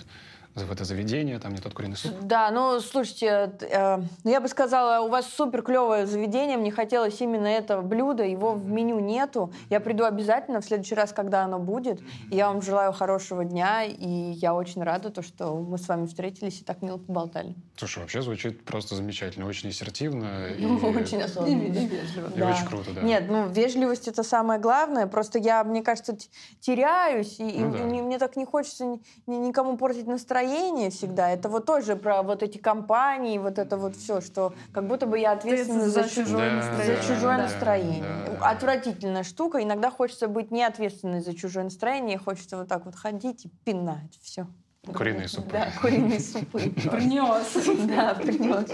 в 0.65 0.71
это 0.71 0.83
заведение, 0.85 1.39
там 1.39 1.53
не 1.53 1.59
тот 1.59 1.73
куриный 1.73 1.95
суп. 1.97 2.11
Да, 2.21 2.49
ну, 2.51 2.79
слушайте, 2.79 3.51
э, 3.61 3.97
ну, 4.23 4.31
я 4.31 4.41
бы 4.41 4.47
сказала, 4.47 5.05
у 5.05 5.09
вас 5.09 5.27
супер 5.27 5.61
клевое 5.61 6.05
заведение, 6.05 6.57
мне 6.57 6.71
хотелось 6.71 7.19
именно 7.21 7.47
этого 7.47 7.81
блюда, 7.81 8.23
его 8.23 8.53
в 8.53 8.65
меню 8.69 8.99
нету. 8.99 9.51
Я 9.69 9.79
приду 9.79 10.03
обязательно 10.05 10.61
в 10.61 10.65
следующий 10.65 10.95
раз, 10.95 11.13
когда 11.13 11.43
оно 11.43 11.59
будет. 11.59 12.01
И 12.31 12.35
я 12.35 12.47
вам 12.47 12.61
желаю 12.61 12.93
хорошего 12.93 13.45
дня, 13.45 13.83
и 13.83 14.07
я 14.07 14.53
очень 14.55 14.83
рада, 14.83 15.09
то, 15.09 15.21
что 15.21 15.55
мы 15.55 15.77
с 15.77 15.87
вами 15.87 16.05
встретились 16.07 16.61
и 16.61 16.63
так 16.63 16.81
мило 16.81 16.97
поболтали. 16.97 17.55
Слушай, 17.75 17.99
вообще 17.99 18.21
звучит 18.21 18.63
просто 18.65 18.95
замечательно, 18.95 19.45
очень 19.47 19.69
ассертивно 19.69 20.47
и, 20.47 20.65
Ну, 20.65 20.77
очень 20.99 21.21
осознанно. 21.21 21.47
И 21.63 21.85
вежливо. 21.87 22.31
и 22.35 22.41
очень 22.41 22.65
круто, 22.67 22.91
да. 22.93 23.01
Нет, 23.01 23.25
ну, 23.29 23.47
вежливость 23.47 24.07
это 24.07 24.23
самое 24.23 24.59
главное. 24.59 25.07
Просто 25.07 25.37
я, 25.39 25.63
мне 25.63 25.83
кажется, 25.83 26.15
теряюсь, 26.61 27.39
и, 27.39 27.47
и 27.49 27.59
Ну 27.59 27.71
да. 27.71 27.77
мне, 27.83 28.01
мне 28.01 28.17
так 28.19 28.35
не 28.35 28.45
хочется 28.45 28.85
ни- 28.85 29.01
ни- 29.27 29.35
никому 29.37 29.77
портить 29.77 30.07
настроение 30.07 30.46
всегда. 30.89 31.29
Это 31.29 31.49
вот 31.49 31.65
тоже 31.65 31.95
про 31.95 32.23
вот 32.23 32.43
эти 32.43 32.57
компании, 32.57 33.37
вот 33.37 33.59
это 33.59 33.77
вот 33.77 33.95
все, 33.95 34.21
что 34.21 34.53
как 34.71 34.87
будто 34.87 35.05
бы 35.05 35.19
я 35.19 35.31
ответственна 35.31 35.89
за, 35.89 36.03
за 36.03 36.09
чужое, 36.09 36.49
Да, 36.49 36.55
настроение. 36.55 37.01
за 37.01 37.07
чужое 37.07 37.37
да, 37.37 37.43
настроение. 37.43 38.03
да, 38.03 38.37
да. 38.39 38.49
Отвратительная 38.49 39.23
штука. 39.23 39.63
Иногда 39.63 39.91
хочется 39.91 40.27
быть 40.27 40.51
не 40.51 40.63
ответственной 40.63 41.21
за 41.21 41.33
чужое 41.35 41.65
настроение, 41.65 42.17
хочется 42.17 42.57
вот 42.57 42.67
так 42.67 42.85
вот 42.85 42.95
ходить 42.95 43.45
и 43.45 43.49
пинать. 43.63 44.17
Все. 44.21 44.47
Куриные 44.93 45.27
супы. 45.27 45.51
Да, 45.51 45.67
куриные 45.81 46.19
супы. 46.19 46.59
Принес. 46.91 47.87
Да, 47.87 48.13
принес. 48.15 48.71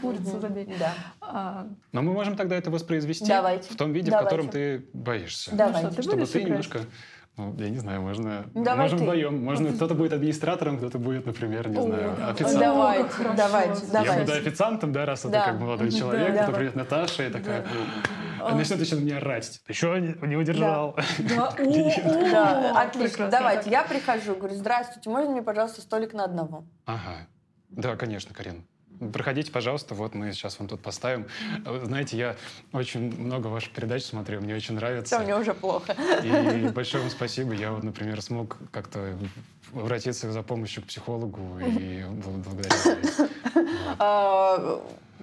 Курицу 0.00 0.40
забей. 0.40 0.68
Да. 0.78 0.94
А, 1.20 1.66
Но 1.92 2.02
мы 2.02 2.12
можем 2.12 2.36
тогда 2.36 2.56
это 2.56 2.70
воспроизвести 2.70 3.30
в 3.70 3.76
том 3.76 3.92
виде, 3.92 4.10
в 4.10 4.18
котором 4.18 4.48
ты 4.48 4.86
боишься. 4.92 5.50
Давайте. 5.54 5.92
Ну 5.96 6.02
Чтобы 6.02 6.26
ты 6.26 6.44
немножко... 6.44 6.80
Ну, 7.38 7.54
я 7.58 7.70
не 7.70 7.78
знаю, 7.78 8.02
можно... 8.02 8.44
Давай 8.54 8.82
можем 8.82 8.98
ты. 8.98 9.04
вдвоем. 9.04 9.42
Можно 9.42 9.72
кто-то 9.72 9.94
будет 9.94 10.12
администратором, 10.12 10.76
кто-то 10.76 10.98
будет, 10.98 11.24
например, 11.24 11.68
не 11.70 11.78
О, 11.78 11.82
знаю, 11.82 12.14
да. 12.18 12.28
официантом. 12.28 12.60
Давайте, 12.60 13.02
как 13.04 13.12
хорошо. 13.12 13.36
давайте, 13.36 13.80
Я 13.80 13.86
Я 13.86 14.04
давайте. 14.04 14.20
буду 14.20 14.32
официантом, 14.32 14.92
да, 14.92 15.06
раз 15.06 15.22
Да. 15.22 15.28
это 15.28 15.50
как 15.52 15.60
молодой 15.60 15.86
Мгм. 15.88 15.96
человек, 15.96 16.34
Да. 16.34 16.42
это 16.42 16.52
придет 16.52 16.76
Наташа 16.76 17.26
и 17.26 17.30
такая... 17.30 17.64
А 18.44 18.54
начнет 18.56 18.80
еще 18.80 18.96
на 18.96 19.00
меня 19.00 19.18
орать. 19.18 19.60
Ты 19.66 19.72
что, 19.72 19.96
не, 19.98 20.36
удержал? 20.36 20.96
Да, 21.18 21.46
о, 21.48 21.52
о, 21.52 22.30
Да, 22.32 22.80
отлично. 22.82 23.28
Давайте, 23.28 23.70
я 23.70 23.84
прихожу, 23.84 24.34
говорю, 24.34 24.54
здравствуйте, 24.56 25.08
можно 25.10 25.30
мне, 25.30 25.42
пожалуйста, 25.42 25.80
столик 25.80 26.12
на 26.12 26.24
одного? 26.24 26.64
Ага. 26.84 27.28
Да, 27.70 27.96
конечно, 27.96 28.34
Карин. 28.34 28.66
Проходите, 29.10 29.50
пожалуйста, 29.50 29.94
вот 29.94 30.14
мы 30.14 30.32
сейчас 30.32 30.58
вам 30.58 30.68
тут 30.68 30.80
поставим. 30.80 31.26
Знаете, 31.84 32.16
я 32.16 32.36
очень 32.72 33.16
много 33.20 33.46
ваших 33.48 33.72
передач 33.72 34.04
смотрю, 34.04 34.40
мне 34.40 34.54
очень 34.54 34.74
нравится. 34.74 35.16
Все, 35.16 35.24
мне 35.24 35.36
уже 35.36 35.54
плохо. 35.54 35.96
И 36.22 36.68
большое 36.68 37.02
вам 37.02 37.10
спасибо. 37.10 37.52
Я 37.54 37.72
вот, 37.72 37.82
например, 37.82 38.20
смог 38.22 38.58
как-то 38.70 39.16
обратиться 39.74 40.30
за 40.30 40.42
помощью 40.42 40.82
к 40.82 40.86
психологу 40.86 41.58
и 41.60 42.02
бл- 42.02 42.42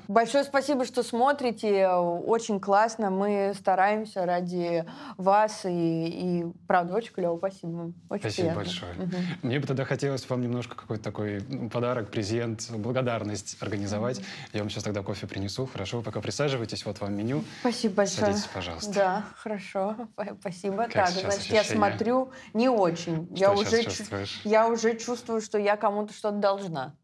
Большое 0.10 0.44
спасибо, 0.44 0.86
что 0.86 1.04
смотрите. 1.04 1.88
Очень 1.88 2.60
классно. 2.60 3.12
Мы 3.12 3.54
стараемся 3.56 4.26
ради 4.26 4.84
вас. 5.18 5.66
И, 5.66 5.70
и 5.70 6.46
правда, 6.66 6.96
очень 6.96 7.14
клево. 7.14 7.38
Спасибо. 7.38 7.94
Очень 8.10 8.22
Спасибо 8.22 8.32
приятно. 8.34 8.56
большое. 8.56 8.94
Мгм. 8.96 9.16
Мне 9.44 9.60
бы 9.60 9.68
тогда 9.68 9.86
хотелось 9.86 10.28
вам 10.28 10.42
немножко 10.42 10.76
какой-то 10.76 11.04
такой 11.04 11.46
ну, 11.48 11.70
подарок, 11.70 12.10
презент, 12.10 12.72
благодарность 12.72 13.62
организовать. 13.62 14.20
Я 14.52 14.62
вам 14.62 14.72
сейчас 14.72 14.84
тогда 14.84 15.04
кофе 15.04 15.28
принесу. 15.28 15.68
Хорошо, 15.68 15.98
вы 15.98 16.04
пока 16.04 16.22
присаживайтесь. 16.22 16.88
Вот 16.88 17.00
вам 17.02 17.16
меню. 17.16 17.44
Спасибо 17.60 17.98
большое. 17.98 18.26
Садитесь, 18.26 18.50
пожалуйста. 18.52 18.92
Да, 18.92 19.26
хорошо. 19.36 19.96
Спасибо. 20.40 20.86
Как 20.86 20.94
так, 20.94 21.10
значит, 21.10 21.52
я 21.52 21.60
ощущения? 21.60 21.78
смотрю 21.78 22.32
не 22.56 22.68
очень. 22.68 23.28
Что 23.28 23.36
я 23.36 23.54
уже 23.54 23.84
чу- 23.84 23.92
чувствуешь? 23.92 24.42
я 24.44 24.68
уже 24.70 24.98
чувствую, 24.98 25.40
что 25.40 25.60
я 25.60 25.78
кому-то 25.78 26.16
что-то 26.16 26.38
должна. 26.38 26.96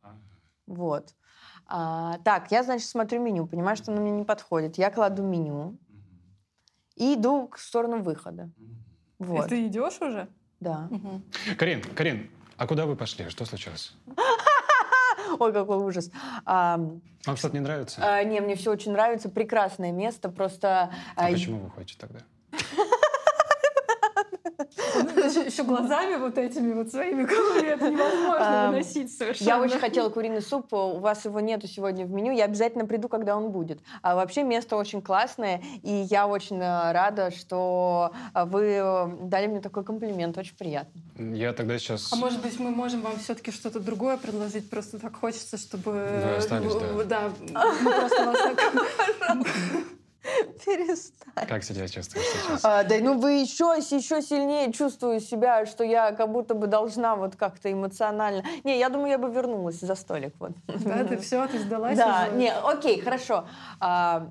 Вот. 0.66 1.14
А, 1.68 2.20
так, 2.24 2.52
я, 2.52 2.64
значит, 2.64 2.88
смотрю 2.88 3.22
меню, 3.22 3.48
понимаю, 3.48 3.76
что 3.76 3.92
оно 3.92 4.02
мне 4.02 4.12
не 4.12 4.24
подходит. 4.24 4.78
Я 4.78 4.92
кладу 4.92 5.24
меню 5.24 5.78
и 6.96 7.16
иду 7.16 7.50
в 7.54 7.60
сторону 7.60 8.02
выхода. 8.02 8.52
Вот. 9.20 9.50
Ты 9.50 9.68
идешь 9.68 10.02
уже? 10.02 10.28
Да. 10.60 10.88
Мгм. 10.90 11.24
Карин, 11.58 11.82
Карин, 11.82 12.30
а 12.58 12.68
куда 12.68 12.86
вы 12.86 12.96
пошли? 12.96 13.30
Что 13.30 13.46
случилось? 13.46 13.94
Ой, 15.40 15.54
какой 15.54 15.78
ужас. 15.78 16.12
А, 16.46 16.78
Вам 17.26 17.38
что-то 17.38 17.56
не 17.56 17.62
нравится? 17.62 18.02
а, 18.02 18.24
не, 18.24 18.40
мне 18.40 18.56
все 18.56 18.72
очень 18.72 18.92
нравится. 18.92 19.30
Прекрасное 19.30 19.92
место. 19.92 20.30
Просто... 20.30 20.92
А 21.16 21.28
а, 21.28 21.32
почему 21.32 21.60
вы 21.60 21.70
ходите 21.72 21.98
тогда? 22.00 22.20
Еще 24.58 25.64
глазами 25.64 26.16
вот 26.16 26.38
этими 26.38 26.74
вот 26.74 26.90
своими 26.90 27.24
голове 27.24 27.70
это 27.70 27.90
невозможно 27.90 28.68
выносить 28.70 29.16
совершенно. 29.16 29.48
Я 29.48 29.60
очень 29.62 29.80
хотела 29.80 30.10
куриный 30.10 30.42
суп, 30.42 30.74
у 30.74 31.00
вас 31.00 31.26
его 31.26 31.40
нету 31.40 31.68
сегодня 31.68 32.06
в 32.06 32.12
меню, 32.12 32.32
я 32.34 32.46
обязательно 32.46 32.86
приду, 32.86 33.08
когда 33.08 33.36
он 33.36 33.52
будет. 33.52 33.80
А 34.02 34.16
вообще 34.16 34.44
место 34.44 34.76
очень 34.76 35.02
классное, 35.02 35.62
и 35.84 35.92
я 36.10 36.28
очень 36.28 36.60
э, 36.60 36.92
рада, 36.92 37.32
что 37.32 38.12
э, 38.34 38.46
вы 38.46 38.64
э, 38.82 39.08
дали 39.22 39.48
мне 39.48 39.62
такой 39.62 39.84
комплимент, 39.84 40.38
очень 40.38 40.56
приятно. 40.56 41.02
Я 41.18 41.54
тогда 41.54 41.78
сейчас... 41.78 42.12
А 42.12 42.16
может 42.16 42.42
быть, 42.42 42.60
мы 42.60 42.72
можем 42.72 43.02
вам 43.02 43.18
все-таки 43.18 43.52
что-то 43.52 43.80
другое 43.80 44.18
предложить? 44.18 44.70
Просто 44.70 45.00
так 45.00 45.16
хочется, 45.16 45.58
чтобы... 45.58 45.92
Вы 45.92 46.36
остались, 46.36 46.74
да. 46.74 47.06
Да, 47.06 47.32
просто 47.84 48.26
вас 48.26 48.40
так... 48.40 49.38
Перестань. 50.66 51.48
Как 51.48 51.64
себя 51.64 51.88
чувствуешь 51.88 52.26
сейчас? 52.26 52.62
А, 52.64 52.84
да, 52.84 52.96
ну 53.02 53.18
вы 53.20 53.34
еще, 53.34 53.66
еще 53.78 54.22
сильнее 54.22 54.72
чувствую 54.72 55.20
себя, 55.20 55.66
что 55.66 55.84
я 55.84 56.12
как 56.12 56.32
будто 56.32 56.54
бы 56.56 56.68
должна 56.68 57.16
вот 57.16 57.36
как-то 57.36 57.72
эмоционально. 57.72 58.44
Не, 58.64 58.80
я 58.80 58.90
думаю, 58.90 59.12
я 59.12 59.18
бы 59.18 59.30
вернулась 59.30 59.80
за 59.80 59.96
столик. 59.96 60.34
Вот. 60.40 60.52
Да, 60.68 61.04
ты 61.04 61.18
все, 61.18 61.46
ты 61.48 61.60
сдалась 61.60 61.98
Да, 61.98 62.28
уже? 62.30 62.38
не, 62.38 62.54
окей, 62.54 63.02
хорошо. 63.02 63.48
А, 63.80 64.28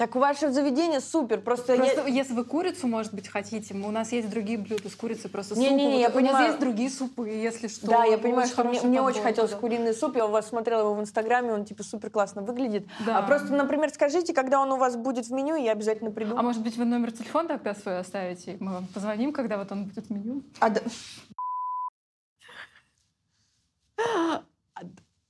так 0.00 0.14
ваше 0.14 0.50
заведение 0.50 0.98
супер, 1.02 1.42
просто, 1.42 1.74
я- 1.74 1.78
Просто 1.84 2.06
если 2.06 2.32
вы 2.32 2.46
курицу, 2.46 2.88
может 2.88 3.12
быть, 3.12 3.28
хотите, 3.28 3.74
у 3.74 3.90
нас 3.90 4.12
есть 4.12 4.30
другие 4.30 4.56
блюда 4.56 4.88
с 4.88 4.96
курицей, 4.96 5.28
просто 5.28 5.54
Не-не-не, 5.58 5.90
супы. 5.90 6.00
я 6.00 6.08
Вот 6.08 6.16
У 6.16 6.20
нас 6.20 6.24
понимаю. 6.30 6.46
есть 6.46 6.58
другие 6.58 6.88
супы, 6.90 7.28
если 7.28 7.68
что. 7.68 7.86
Да, 7.86 8.04
я 8.06 8.16
понимаю, 8.16 8.48
что 8.48 8.64
мне, 8.64 8.80
мне 8.80 9.02
очень 9.02 9.20
хотелось 9.20 9.50
куриный 9.52 9.92
суп. 9.92 10.16
Я 10.16 10.24
у 10.24 10.30
вас 10.30 10.48
смотрела 10.48 10.80
его 10.80 10.94
в 10.94 11.00
Инстаграме, 11.02 11.52
он 11.52 11.66
типа 11.66 11.82
супер 11.82 12.08
классно 12.08 12.40
выглядит. 12.40 12.86
Да. 13.04 13.18
А 13.18 13.22
просто, 13.24 13.52
например, 13.52 13.90
скажите, 13.90 14.32
когда 14.32 14.58
он 14.62 14.72
у 14.72 14.78
вас 14.78 14.96
будет 14.96 15.26
в 15.26 15.32
меню, 15.32 15.54
я 15.56 15.72
обязательно 15.72 16.10
приду. 16.10 16.34
А 16.34 16.40
может 16.40 16.62
быть, 16.62 16.78
вы 16.78 16.86
номер 16.86 17.12
телефона 17.12 17.48
тогда 17.48 17.74
свой 17.74 17.98
оставите? 17.98 18.56
Мы 18.58 18.72
вам 18.72 18.86
позвоним, 18.86 19.34
когда 19.34 19.58
вот 19.58 19.70
он 19.70 19.84
будет 19.84 20.06
в 20.06 20.10
меню. 20.10 20.42
А 20.60 20.70
да- 20.70 20.80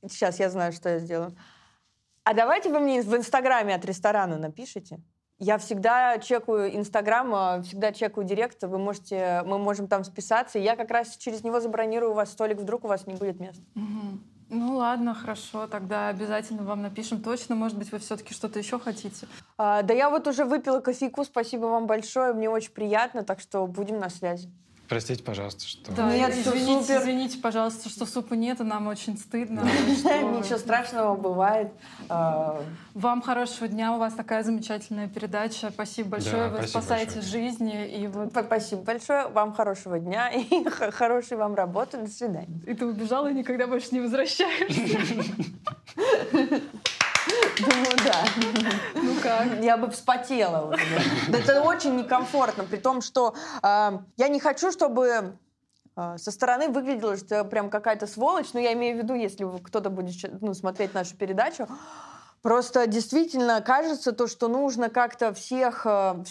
Сейчас 0.09 0.39
я 0.39 0.49
знаю, 0.49 0.73
что 0.73 0.89
я 0.91 0.99
сделаю. 1.01 1.37
А 2.31 2.35
давайте 2.35 2.71
вы 2.71 2.79
мне 2.79 3.03
в 3.03 3.17
Инстаграме 3.17 3.75
от 3.75 3.85
ресторана 3.85 4.39
напишите. 4.39 5.01
Я 5.41 5.59
всегда 5.59 6.17
чекаю 6.19 6.77
Инстаграм, 6.77 7.35
а, 7.35 7.61
всегда 7.63 7.91
чекаю 7.91 8.25
Директ. 8.25 8.63
Вы 8.63 8.79
можете, 8.79 9.43
мы 9.47 9.59
можем 9.59 9.89
там 9.89 10.05
списаться. 10.05 10.57
Я 10.57 10.77
как 10.77 10.93
раз 10.93 11.17
через 11.17 11.43
него 11.43 11.59
забронирую 11.59 12.13
у 12.13 12.15
вас 12.15 12.31
столик, 12.31 12.59
вдруг 12.59 12.85
у 12.85 12.87
вас 12.87 13.09
не 13.09 13.15
будет 13.15 13.41
места. 13.41 13.65
Ну 14.49 14.77
ладно, 14.77 15.13
хорошо, 15.13 15.67
тогда 15.67 16.07
обязательно 16.07 16.63
вам 16.63 16.83
напишем 16.83 17.21
точно. 17.21 17.57
Может 17.57 17.77
быть, 17.77 17.91
вы 17.91 17.99
все-таки 17.99 18.33
что-то 18.33 18.61
еще 18.61 18.79
хотите. 18.79 19.27
А, 19.59 19.83
да 19.83 19.93
я 19.93 20.09
вот 20.09 20.29
уже 20.29 20.45
выпила 20.45 20.79
кофейку, 20.79 21.25
спасибо 21.25 21.67
вам 21.67 21.89
большое, 21.89 22.33
мне 22.33 22.49
очень 22.49 22.71
приятно, 22.71 23.25
так 23.25 23.41
что 23.41 23.67
будем 23.67 23.99
на 23.99 24.09
связи. 24.09 24.53
Простите, 24.91 25.23
пожалуйста, 25.23 25.69
что... 25.69 25.93
Да, 25.93 26.13
Нет, 26.13 26.35
всё 26.35 26.51
извините, 26.51 26.83
супер. 26.83 27.01
извините, 27.03 27.39
пожалуйста, 27.39 27.89
что 27.89 28.07
супа 28.07 28.35
нет, 28.35 28.59
и 28.59 28.65
нам 28.65 28.89
очень 28.89 29.17
стыдно. 29.17 29.61
Ничего 30.05 30.59
страшного 30.59 31.15
бывает. 31.15 31.73
А, 32.09 32.61
Вам 32.95 33.23
хорошего 33.23 33.69
дня, 33.69 33.95
у 33.95 33.99
вас 34.01 34.15
такая 34.15 34.43
замечательная 34.43 35.07
передача. 35.07 35.71
Спасибо 35.71 36.09
большое, 36.09 36.49
вы 36.49 36.67
спасаете 36.67 37.21
жизни. 37.21 37.87
И 37.87 38.11
Спасибо 38.31 38.83
большое, 38.83 39.29
вам 39.29 39.53
хорошего 39.53 40.01
дня 40.01 40.29
и 40.33 40.65
хорошей 40.91 41.37
вам 41.37 41.55
работы, 41.55 41.99
до 41.99 42.09
свидания. 42.09 42.61
и 42.67 42.75
ты 42.75 42.85
убежала 42.85 43.31
и 43.31 43.35
никогда 43.35 43.69
больше 43.69 43.91
не 43.93 44.01
возвращаешься. 44.01 44.99
Думаю, 47.59 47.97
да. 48.05 48.25
Ну 48.95 49.15
как? 49.23 49.63
Я 49.63 49.77
бы 49.77 49.91
вспотела. 49.91 50.75
Это 51.29 51.63
очень 51.63 51.97
некомфортно, 51.97 52.65
при 52.65 52.79
том, 52.79 53.03
что 53.03 53.35
а, 53.63 54.03
я 54.17 54.29
не 54.29 54.41
хочу, 54.41 54.73
чтобы 54.73 55.37
а, 55.97 56.17
со 56.19 56.31
стороны 56.31 56.69
выглядело, 56.69 57.17
что 57.17 57.35
я 57.37 57.45
прям 57.45 57.71
какая-то 57.71 58.07
сволочь, 58.07 58.53
но 58.53 58.61
я 58.61 58.73
имею 58.73 58.97
в 58.97 59.03
виду, 59.03 59.15
если 59.15 59.47
кто-то 59.63 59.91
будет 59.91 60.15
ну, 60.41 60.55
смотреть 60.55 60.95
нашу 60.95 61.17
передачу, 61.17 61.69
Просто 62.43 62.87
действительно 62.87 63.61
кажется 63.61 64.13
то, 64.13 64.27
что 64.27 64.49
нужно 64.49 64.89
как-то 64.89 65.35
всех, 65.35 65.83
э, 65.85 66.25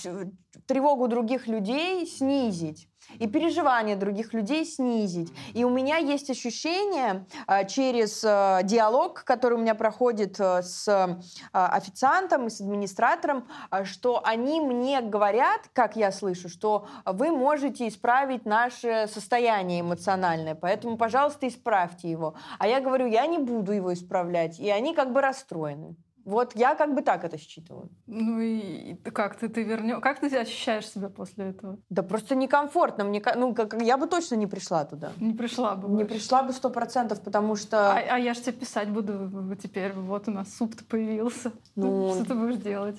тревогу 0.65 1.07
других 1.07 1.45
людей 1.45 2.07
снизить 2.07 2.87
и 3.17 3.27
переживания 3.27 3.95
других 3.95 4.33
людей 4.33 4.65
снизить. 4.65 5.31
И 5.53 5.63
у 5.63 5.69
меня 5.69 5.97
есть 5.97 6.29
ощущение 6.29 7.25
э, 7.47 7.67
через 7.67 8.23
э, 8.23 8.61
диалог, 8.63 9.23
который 9.23 9.55
у 9.55 9.61
меня 9.61 9.75
проходит 9.75 10.39
э, 10.39 10.61
с 10.61 11.19
официантом 11.51 12.47
и 12.47 12.49
с 12.49 12.61
администратором, 12.61 13.47
что 13.83 14.21
они 14.23 14.61
мне 14.61 15.01
говорят, 15.01 15.61
как 15.73 15.95
я 15.95 16.11
слышу, 16.11 16.49
что 16.49 16.87
вы 17.05 17.31
можете 17.31 17.87
исправить 17.87 18.45
наше 18.45 19.07
состояние 19.11 19.81
эмоциональное, 19.81 20.55
поэтому, 20.55 20.97
пожалуйста, 20.97 21.47
исправьте 21.47 22.09
его. 22.09 22.35
А 22.59 22.67
я 22.67 22.81
говорю, 22.81 23.07
я 23.07 23.25
не 23.25 23.39
буду 23.39 23.71
его 23.71 23.93
исправлять, 23.93 24.59
и 24.59 24.69
они 24.69 24.93
как 24.93 25.11
бы 25.13 25.21
расстроены. 25.21 25.95
Вот 26.29 26.55
я 26.55 26.75
как 26.75 26.93
бы 26.93 27.01
так 27.01 27.23
это 27.23 27.39
считываю. 27.39 27.89
Ну 28.05 28.39
и 28.39 28.93
как 28.95 29.35
ты, 29.35 29.49
ты 29.49 29.63
вернешь? 29.63 29.99
Как 29.99 30.19
ты 30.19 30.27
ощущаешь 30.37 30.87
себя 30.87 31.09
после 31.09 31.49
этого? 31.49 31.79
Да 31.89 32.03
просто 32.03 32.35
некомфортно. 32.35 33.03
Мне, 33.03 33.19
ну, 33.35 33.55
как, 33.55 33.81
я 33.81 33.97
бы 33.97 34.05
точно 34.05 34.35
не 34.35 34.45
пришла 34.45 34.85
туда. 34.85 35.11
Не 35.17 35.33
пришла 35.33 35.75
бы. 35.75 35.87
Не 35.87 36.03
больше. 36.03 36.13
пришла 36.13 36.43
бы 36.43 36.53
сто 36.53 36.69
процентов, 36.69 37.21
потому 37.21 37.55
что... 37.55 37.93
А, 37.93 37.97
а 37.97 38.17
я 38.19 38.35
же 38.35 38.41
тебе 38.41 38.53
писать 38.53 38.89
буду 38.89 39.57
теперь. 39.61 39.93
Вот 39.93 40.27
у 40.27 40.31
нас 40.31 40.55
суп-то 40.55 40.83
появился. 40.83 41.51
Ну, 41.75 42.13
Что 42.13 42.25
ты 42.25 42.33
будешь 42.35 42.57
делать? 42.57 42.97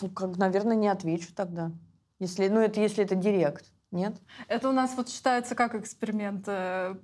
Ну, 0.00 0.08
как, 0.08 0.36
наверное, 0.36 0.76
не 0.76 0.88
отвечу 0.88 1.34
тогда. 1.34 1.70
Если, 2.18 2.48
ну, 2.48 2.60
это 2.60 2.80
если 2.80 3.04
это 3.04 3.14
директ. 3.14 3.66
Нет? 3.90 4.14
Это 4.48 4.70
у 4.70 4.72
нас 4.72 4.94
вот 4.96 5.08
считается 5.10 5.54
как 5.54 5.74
эксперимент 5.74 6.44
э, 6.46 6.96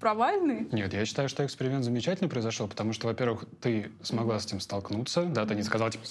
провальный. 0.00 0.68
Нет, 0.72 0.92
я 0.92 1.04
считаю, 1.04 1.28
что 1.28 1.44
эксперимент 1.44 1.84
замечательно 1.84 2.28
произошел, 2.28 2.68
потому 2.68 2.92
что, 2.92 3.06
во-первых, 3.06 3.44
ты 3.60 3.90
смогла 4.02 4.38
с 4.38 4.46
этим 4.46 4.60
столкнуться, 4.60 5.24
да, 5.24 5.46
ты 5.46 5.54
не 5.54 5.62
сказала, 5.62 5.90
типа, 5.90 6.04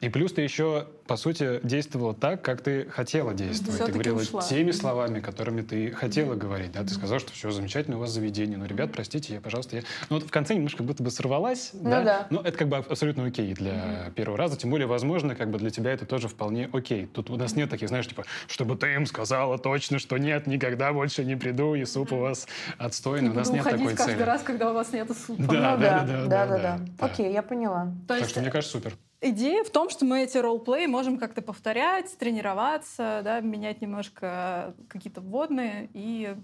и 0.00 0.08
плюс 0.08 0.32
ты 0.32 0.42
еще, 0.42 0.88
по 1.06 1.16
сути, 1.16 1.60
действовала 1.62 2.14
так, 2.14 2.42
как 2.42 2.62
ты 2.62 2.86
хотела 2.90 3.32
действовать. 3.34 3.66
Ты 3.78 3.84
Всё-таки 3.84 3.92
говорила 3.92 4.20
ушла. 4.20 4.42
теми 4.42 4.70
словами, 4.72 5.20
которыми 5.20 5.62
ты 5.62 5.90
хотела 5.92 6.34
говорить. 6.34 6.72
Да? 6.72 6.82
Ты 6.82 6.90
сказала, 6.90 7.20
что 7.20 7.32
все 7.32 7.50
замечательно 7.50 7.96
у 7.96 8.00
вас 8.00 8.10
заведение. 8.10 8.58
Но, 8.58 8.66
ребят, 8.66 8.90
простите, 8.92 9.34
я, 9.34 9.40
пожалуйста, 9.40 9.76
я... 9.76 9.82
Ну, 10.10 10.16
вот 10.16 10.26
в 10.26 10.30
конце 10.30 10.54
немножко 10.54 10.82
будто 10.82 11.02
бы 11.02 11.10
сорвалась. 11.10 11.70
Ну 11.74 11.90
да. 11.90 12.26
Но 12.30 12.40
это 12.40 12.58
как 12.58 12.68
бы 12.68 12.76
абсолютно 12.76 13.26
окей 13.26 13.54
для 13.54 14.10
первого 14.14 14.36
раза. 14.38 14.56
Тем 14.56 14.70
более, 14.70 14.86
возможно, 14.86 15.34
как 15.34 15.50
бы 15.50 15.58
для 15.58 15.70
тебя 15.70 15.92
это 15.92 16.06
тоже 16.06 16.28
вполне 16.28 16.68
окей. 16.72 17.06
Тут 17.06 17.30
у 17.30 17.36
нас 17.36 17.54
нет 17.56 17.70
таких, 17.70 17.88
знаешь, 17.88 18.06
типа, 18.06 18.24
чтобы 18.48 18.76
ты 18.76 18.94
им 18.94 19.06
сказала 19.06 19.58
точно, 19.58 19.98
что 19.98 20.16
нет, 20.18 20.46
никогда 20.46 20.92
больше 20.92 21.24
не 21.24 21.36
приду, 21.36 21.74
и 21.74 21.84
суп 21.84 22.12
у 22.12 22.16
вас 22.18 22.46
отстойный. 22.78 23.30
У 23.30 23.34
нас 23.34 23.48
Буду 23.48 23.56
нет 23.62 23.64
такой 23.70 23.94
каждый 23.94 24.14
цели. 24.14 24.22
раз, 24.22 24.42
когда 24.42 24.70
у 24.70 24.74
вас 24.74 24.92
нет 24.92 25.08
супа. 25.26 25.42
Да, 25.42 25.76
ну, 25.76 25.82
да, 25.82 26.04
да, 26.04 26.26
да, 26.26 26.46
да, 26.46 26.58
да. 26.58 26.80
Окей, 26.98 27.32
я 27.32 27.42
поняла. 27.42 27.92
То 28.06 28.14
Так 28.14 28.18
есть 28.18 28.30
что, 28.30 28.40
мне 28.40 28.50
кажется, 28.50 28.76
супер. 28.76 28.94
Идея 29.20 29.64
в 29.64 29.70
том, 29.70 29.90
что 29.90 30.04
мы 30.04 30.22
эти 30.22 30.38
ролл-плей 30.38 30.86
можем 30.86 31.18
как-то 31.18 31.42
повторять, 31.42 32.16
тренироваться, 32.18 33.20
да, 33.24 33.40
менять 33.40 33.80
немножко 33.80 34.74
какие-то 34.88 35.20
вводные 35.20 35.88
и 35.92 36.36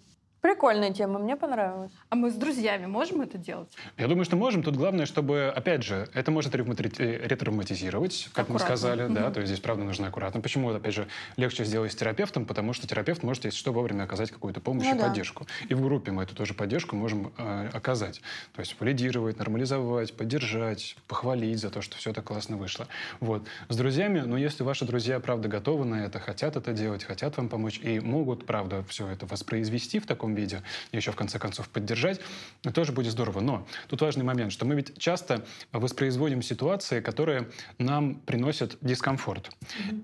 Прикольная 0.42 0.92
тема, 0.92 1.20
мне 1.20 1.36
понравилась. 1.36 1.92
А 2.08 2.16
мы 2.16 2.28
с 2.28 2.34
друзьями 2.34 2.86
можем 2.86 3.20
это 3.20 3.38
делать? 3.38 3.68
Я 3.96 4.08
думаю, 4.08 4.24
что 4.24 4.34
можем. 4.34 4.64
Тут 4.64 4.74
главное, 4.76 5.06
чтобы, 5.06 5.52
опять 5.54 5.84
же, 5.84 6.08
это 6.14 6.32
может 6.32 6.52
э, 6.52 6.58
ретравматизировать, 6.58 8.28
как 8.32 8.48
мы 8.48 8.56
Аккуратно. 8.56 8.76
сказали, 8.76 9.06
да, 9.06 9.30
то 9.30 9.38
есть 9.38 9.52
здесь, 9.52 9.62
правда, 9.62 9.84
нужно 9.84 10.08
аккуратно. 10.08 10.40
Почему, 10.40 10.70
опять 10.70 10.94
же, 10.94 11.06
легче 11.36 11.64
сделать 11.64 11.92
с 11.92 11.94
терапевтом? 11.94 12.44
Потому 12.44 12.72
что 12.72 12.88
терапевт 12.88 13.22
может, 13.22 13.44
если 13.44 13.56
что, 13.56 13.72
вовремя 13.72 14.02
оказать 14.02 14.32
какую-то 14.32 14.60
помощь 14.60 14.84
Ну 14.84 14.96
и 14.96 14.98
да. 14.98 15.06
поддержку. 15.06 15.46
И 15.68 15.74
в 15.74 15.80
группе 15.80 16.10
мы 16.10 16.24
эту 16.24 16.34
тоже 16.34 16.54
поддержку 16.54 16.96
можем 16.96 17.32
э, 17.38 17.68
оказать. 17.72 18.20
То 18.56 18.62
есть 18.62 18.74
валидировать, 18.80 19.38
нормализовать, 19.38 20.12
поддержать, 20.16 20.96
похвалить 21.06 21.60
за 21.60 21.70
то, 21.70 21.82
что 21.82 21.96
все 21.96 22.12
так 22.12 22.24
классно 22.24 22.56
вышло. 22.56 22.88
Вот. 23.20 23.46
С 23.68 23.76
друзьями, 23.76 24.24
ну, 24.26 24.36
если 24.36 24.64
ваши 24.64 24.86
друзья, 24.86 25.20
правда, 25.20 25.48
готовы 25.48 25.84
на 25.84 26.04
это, 26.04 26.18
хотят 26.18 26.56
это 26.56 26.72
делать, 26.72 27.04
хотят 27.04 27.36
вам 27.36 27.48
помочь 27.48 27.78
и 27.78 28.00
могут, 28.00 28.44
правда, 28.44 28.84
все 28.88 29.06
это 29.06 29.24
воспроизвести 29.26 30.00
в 30.00 30.06
таком 30.08 30.31
виде, 30.34 30.62
и 30.90 30.96
еще 30.96 31.12
в 31.12 31.16
конце 31.16 31.38
концов 31.38 31.68
поддержать, 31.68 32.20
тоже 32.74 32.92
будет 32.92 33.12
здорово. 33.12 33.40
Но 33.40 33.66
тут 33.88 34.00
важный 34.00 34.24
момент, 34.24 34.52
что 34.52 34.64
мы 34.64 34.74
ведь 34.74 34.98
часто 34.98 35.44
воспроизводим 35.72 36.42
ситуации, 36.42 37.00
которые 37.00 37.48
нам 37.78 38.16
приносят 38.16 38.76
дискомфорт. 38.80 39.50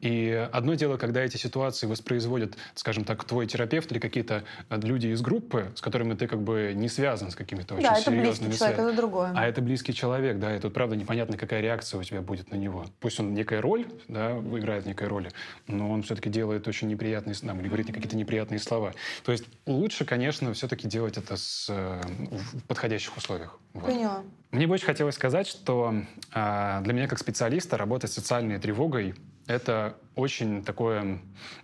И 0.01 0.49
одно 0.53 0.75
дело, 0.75 0.97
когда 0.97 1.23
эти 1.23 1.37
ситуации 1.37 1.87
воспроизводят, 1.87 2.57
скажем 2.75 3.05
так, 3.05 3.25
твой 3.25 3.47
терапевт 3.47 3.91
или 3.93 3.99
какие-то 3.99 4.45
э, 4.71 4.81
люди 4.83 5.09
из 5.09 5.21
группы, 5.21 5.73
с 5.75 5.81
которыми 5.81 6.15
ты 6.15 6.27
как 6.27 6.43
бы 6.43 6.73
не 6.75 6.89
связан 6.89 7.31
с 7.31 7.37
какими-то 7.37 7.75
очень 7.75 7.87
да, 7.87 7.93
это 7.95 8.11
серьезными 8.11 8.49
близкий 8.49 8.59
человек, 8.59 8.79
это 8.79 8.97
другое. 8.97 9.33
А 9.35 9.47
это 9.47 9.63
близкий 9.63 9.95
человек, 9.95 10.39
да, 10.39 10.57
и 10.57 10.59
тут, 10.59 10.75
правда, 10.75 10.97
непонятно, 10.97 11.37
какая 11.37 11.61
реакция 11.61 12.01
у 12.01 12.03
тебя 12.03 12.23
будет 12.23 12.51
на 12.51 12.57
него. 12.57 12.87
Пусть 13.01 13.21
он 13.21 13.35
некая 13.35 13.61
роль, 13.61 13.87
да, 14.09 14.39
играет 14.39 14.87
некой 14.87 15.09
роли, 15.09 15.31
но 15.67 15.91
он 15.91 16.03
все-таки 16.03 16.31
делает 16.31 16.67
очень 16.69 16.89
неприятные, 16.89 17.35
нам, 17.43 17.61
или 17.61 17.69
говорит 17.69 17.87
какие-то 17.87 18.17
неприятные 18.17 18.59
слова. 18.59 18.93
То 19.25 19.33
есть 19.33 19.45
лучше, 19.67 20.05
конечно, 20.05 20.18
все-таки 20.55 20.89
делать 20.89 21.19
это 21.19 21.37
с, 21.37 21.67
э, 21.69 22.01
в 22.31 22.63
подходящих 22.67 23.17
условиях. 23.17 23.59
Вот. 23.75 23.87
Поняла. 23.87 24.23
Мне 24.51 24.67
бы 24.67 24.75
очень 24.75 24.87
хотелось 24.87 25.15
сказать, 25.15 25.47
что 25.47 25.95
а, 26.33 26.81
для 26.83 26.93
меня 26.93 27.09
как 27.09 27.19
специалиста 27.19 27.77
работать 27.77 28.11
с 28.11 28.15
социальной 28.15 28.59
тревогой 28.59 29.15
это 29.47 29.97
очень 30.15 30.63
такое 30.63 31.21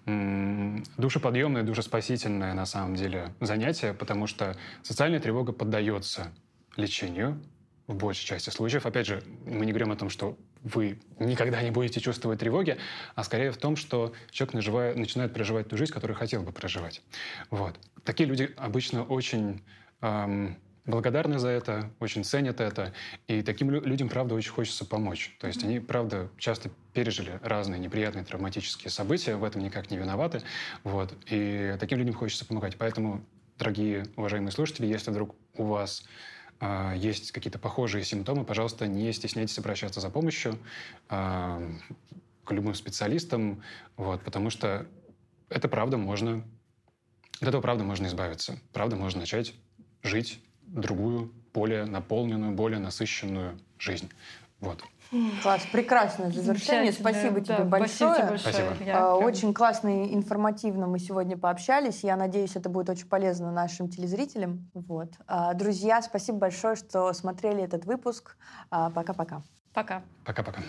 м, 0.06 0.84
душеподъемное, 0.96 1.62
душеспасительное 1.62 2.54
на 2.54 2.66
самом 2.66 2.96
деле 2.96 3.34
занятие, 3.40 3.92
потому 3.92 4.26
что 4.26 4.56
социальная 4.82 5.20
тревога 5.20 5.52
поддается 5.52 6.32
лечению 6.76 7.40
в 7.86 7.94
большей 7.94 8.24
части 8.24 8.50
случаев. 8.50 8.86
Опять 8.86 9.06
же, 9.06 9.22
мы 9.44 9.66
не 9.66 9.72
говорим 9.72 9.92
о 9.92 9.96
том, 9.96 10.08
что 10.08 10.36
вы 10.64 10.98
никогда 11.20 11.62
не 11.62 11.70
будете 11.70 12.00
чувствовать 12.00 12.40
тревоги, 12.40 12.78
а 13.14 13.22
скорее 13.22 13.52
в 13.52 13.56
том, 13.58 13.76
что 13.76 14.12
человек 14.30 14.54
наживая- 14.54 14.94
начинает 14.94 15.32
проживать 15.32 15.68
ту 15.68 15.76
жизнь, 15.76 15.92
которую 15.92 16.16
хотел 16.16 16.42
бы 16.42 16.52
проживать. 16.52 17.02
Вот. 17.50 17.78
Такие 18.02 18.28
люди 18.28 18.52
обычно 18.56 19.04
очень 19.04 19.62
эм, 20.00 20.56
благодарны 20.86 21.38
за 21.38 21.48
это, 21.48 21.90
очень 22.00 22.24
ценят 22.24 22.60
это. 22.60 22.92
И 23.26 23.42
таким 23.42 23.70
лю- 23.70 23.82
людям, 23.82 24.08
правда, 24.08 24.34
очень 24.34 24.50
хочется 24.52 24.84
помочь. 24.84 25.36
То 25.40 25.46
есть 25.46 25.64
они, 25.64 25.80
правда, 25.80 26.30
часто 26.38 26.70
пережили 26.92 27.38
разные 27.42 27.78
неприятные 27.78 28.24
травматические 28.24 28.90
события, 28.90 29.36
в 29.36 29.44
этом 29.44 29.62
никак 29.62 29.90
не 29.90 29.96
виноваты. 29.96 30.42
Вот. 30.82 31.14
И 31.30 31.76
таким 31.78 31.98
людям 31.98 32.14
хочется 32.14 32.44
помогать. 32.44 32.76
Поэтому, 32.76 33.24
дорогие 33.58 34.06
уважаемые 34.16 34.52
слушатели, 34.52 34.86
если 34.86 35.10
вдруг 35.10 35.36
у 35.56 35.64
вас 35.64 36.04
есть 36.96 37.32
какие-то 37.32 37.58
похожие 37.58 38.04
симптомы, 38.04 38.44
пожалуйста, 38.44 38.86
не 38.86 39.12
стесняйтесь 39.12 39.58
обращаться 39.58 40.00
за 40.00 40.10
помощью 40.10 40.58
а, 41.08 41.62
к 42.44 42.52
любым 42.52 42.74
специалистам, 42.74 43.62
вот, 43.96 44.22
потому 44.22 44.50
что 44.50 44.86
это 45.48 45.68
правда 45.68 45.96
можно, 45.96 46.44
от 47.40 47.48
этого 47.48 47.60
правда 47.60 47.84
можно 47.84 48.06
избавиться. 48.06 48.58
Правда 48.72 48.96
можно 48.96 49.20
начать 49.20 49.54
жить 50.02 50.40
другую, 50.62 51.32
более 51.52 51.84
наполненную, 51.84 52.52
более 52.52 52.78
насыщенную 52.80 53.58
жизнь. 53.78 54.10
Вот. 54.60 54.82
Класс, 55.42 55.62
прекрасное 55.70 56.30
завершение. 56.30 56.92
Спасибо 56.92 57.40
Да, 57.40 57.56
тебе 57.56 57.64
большое. 57.64 57.88
Спасибо 57.88 58.14
тебе 58.14 58.28
большое. 58.28 58.74
Спасибо. 58.74 59.24
Очень 59.24 59.54
классно 59.54 60.04
и 60.04 60.14
информативно 60.14 60.86
мы 60.86 60.98
сегодня 60.98 61.36
пообщались. 61.36 62.02
Я 62.02 62.16
надеюсь, 62.16 62.56
это 62.56 62.68
будет 62.68 62.90
очень 62.90 63.06
полезно 63.06 63.52
нашим 63.52 63.88
телезрителям. 63.88 64.70
Вот. 64.74 65.10
А, 65.26 65.54
Друзья, 65.54 66.02
спасибо 66.02 66.38
большое, 66.38 66.76
что 66.76 67.12
смотрели 67.12 67.62
этот 67.62 67.84
выпуск. 67.84 68.36
А, 68.70 68.90
Пока-пока. 68.90 69.42
Пока. 69.72 70.02
Пока-пока. 70.24 70.62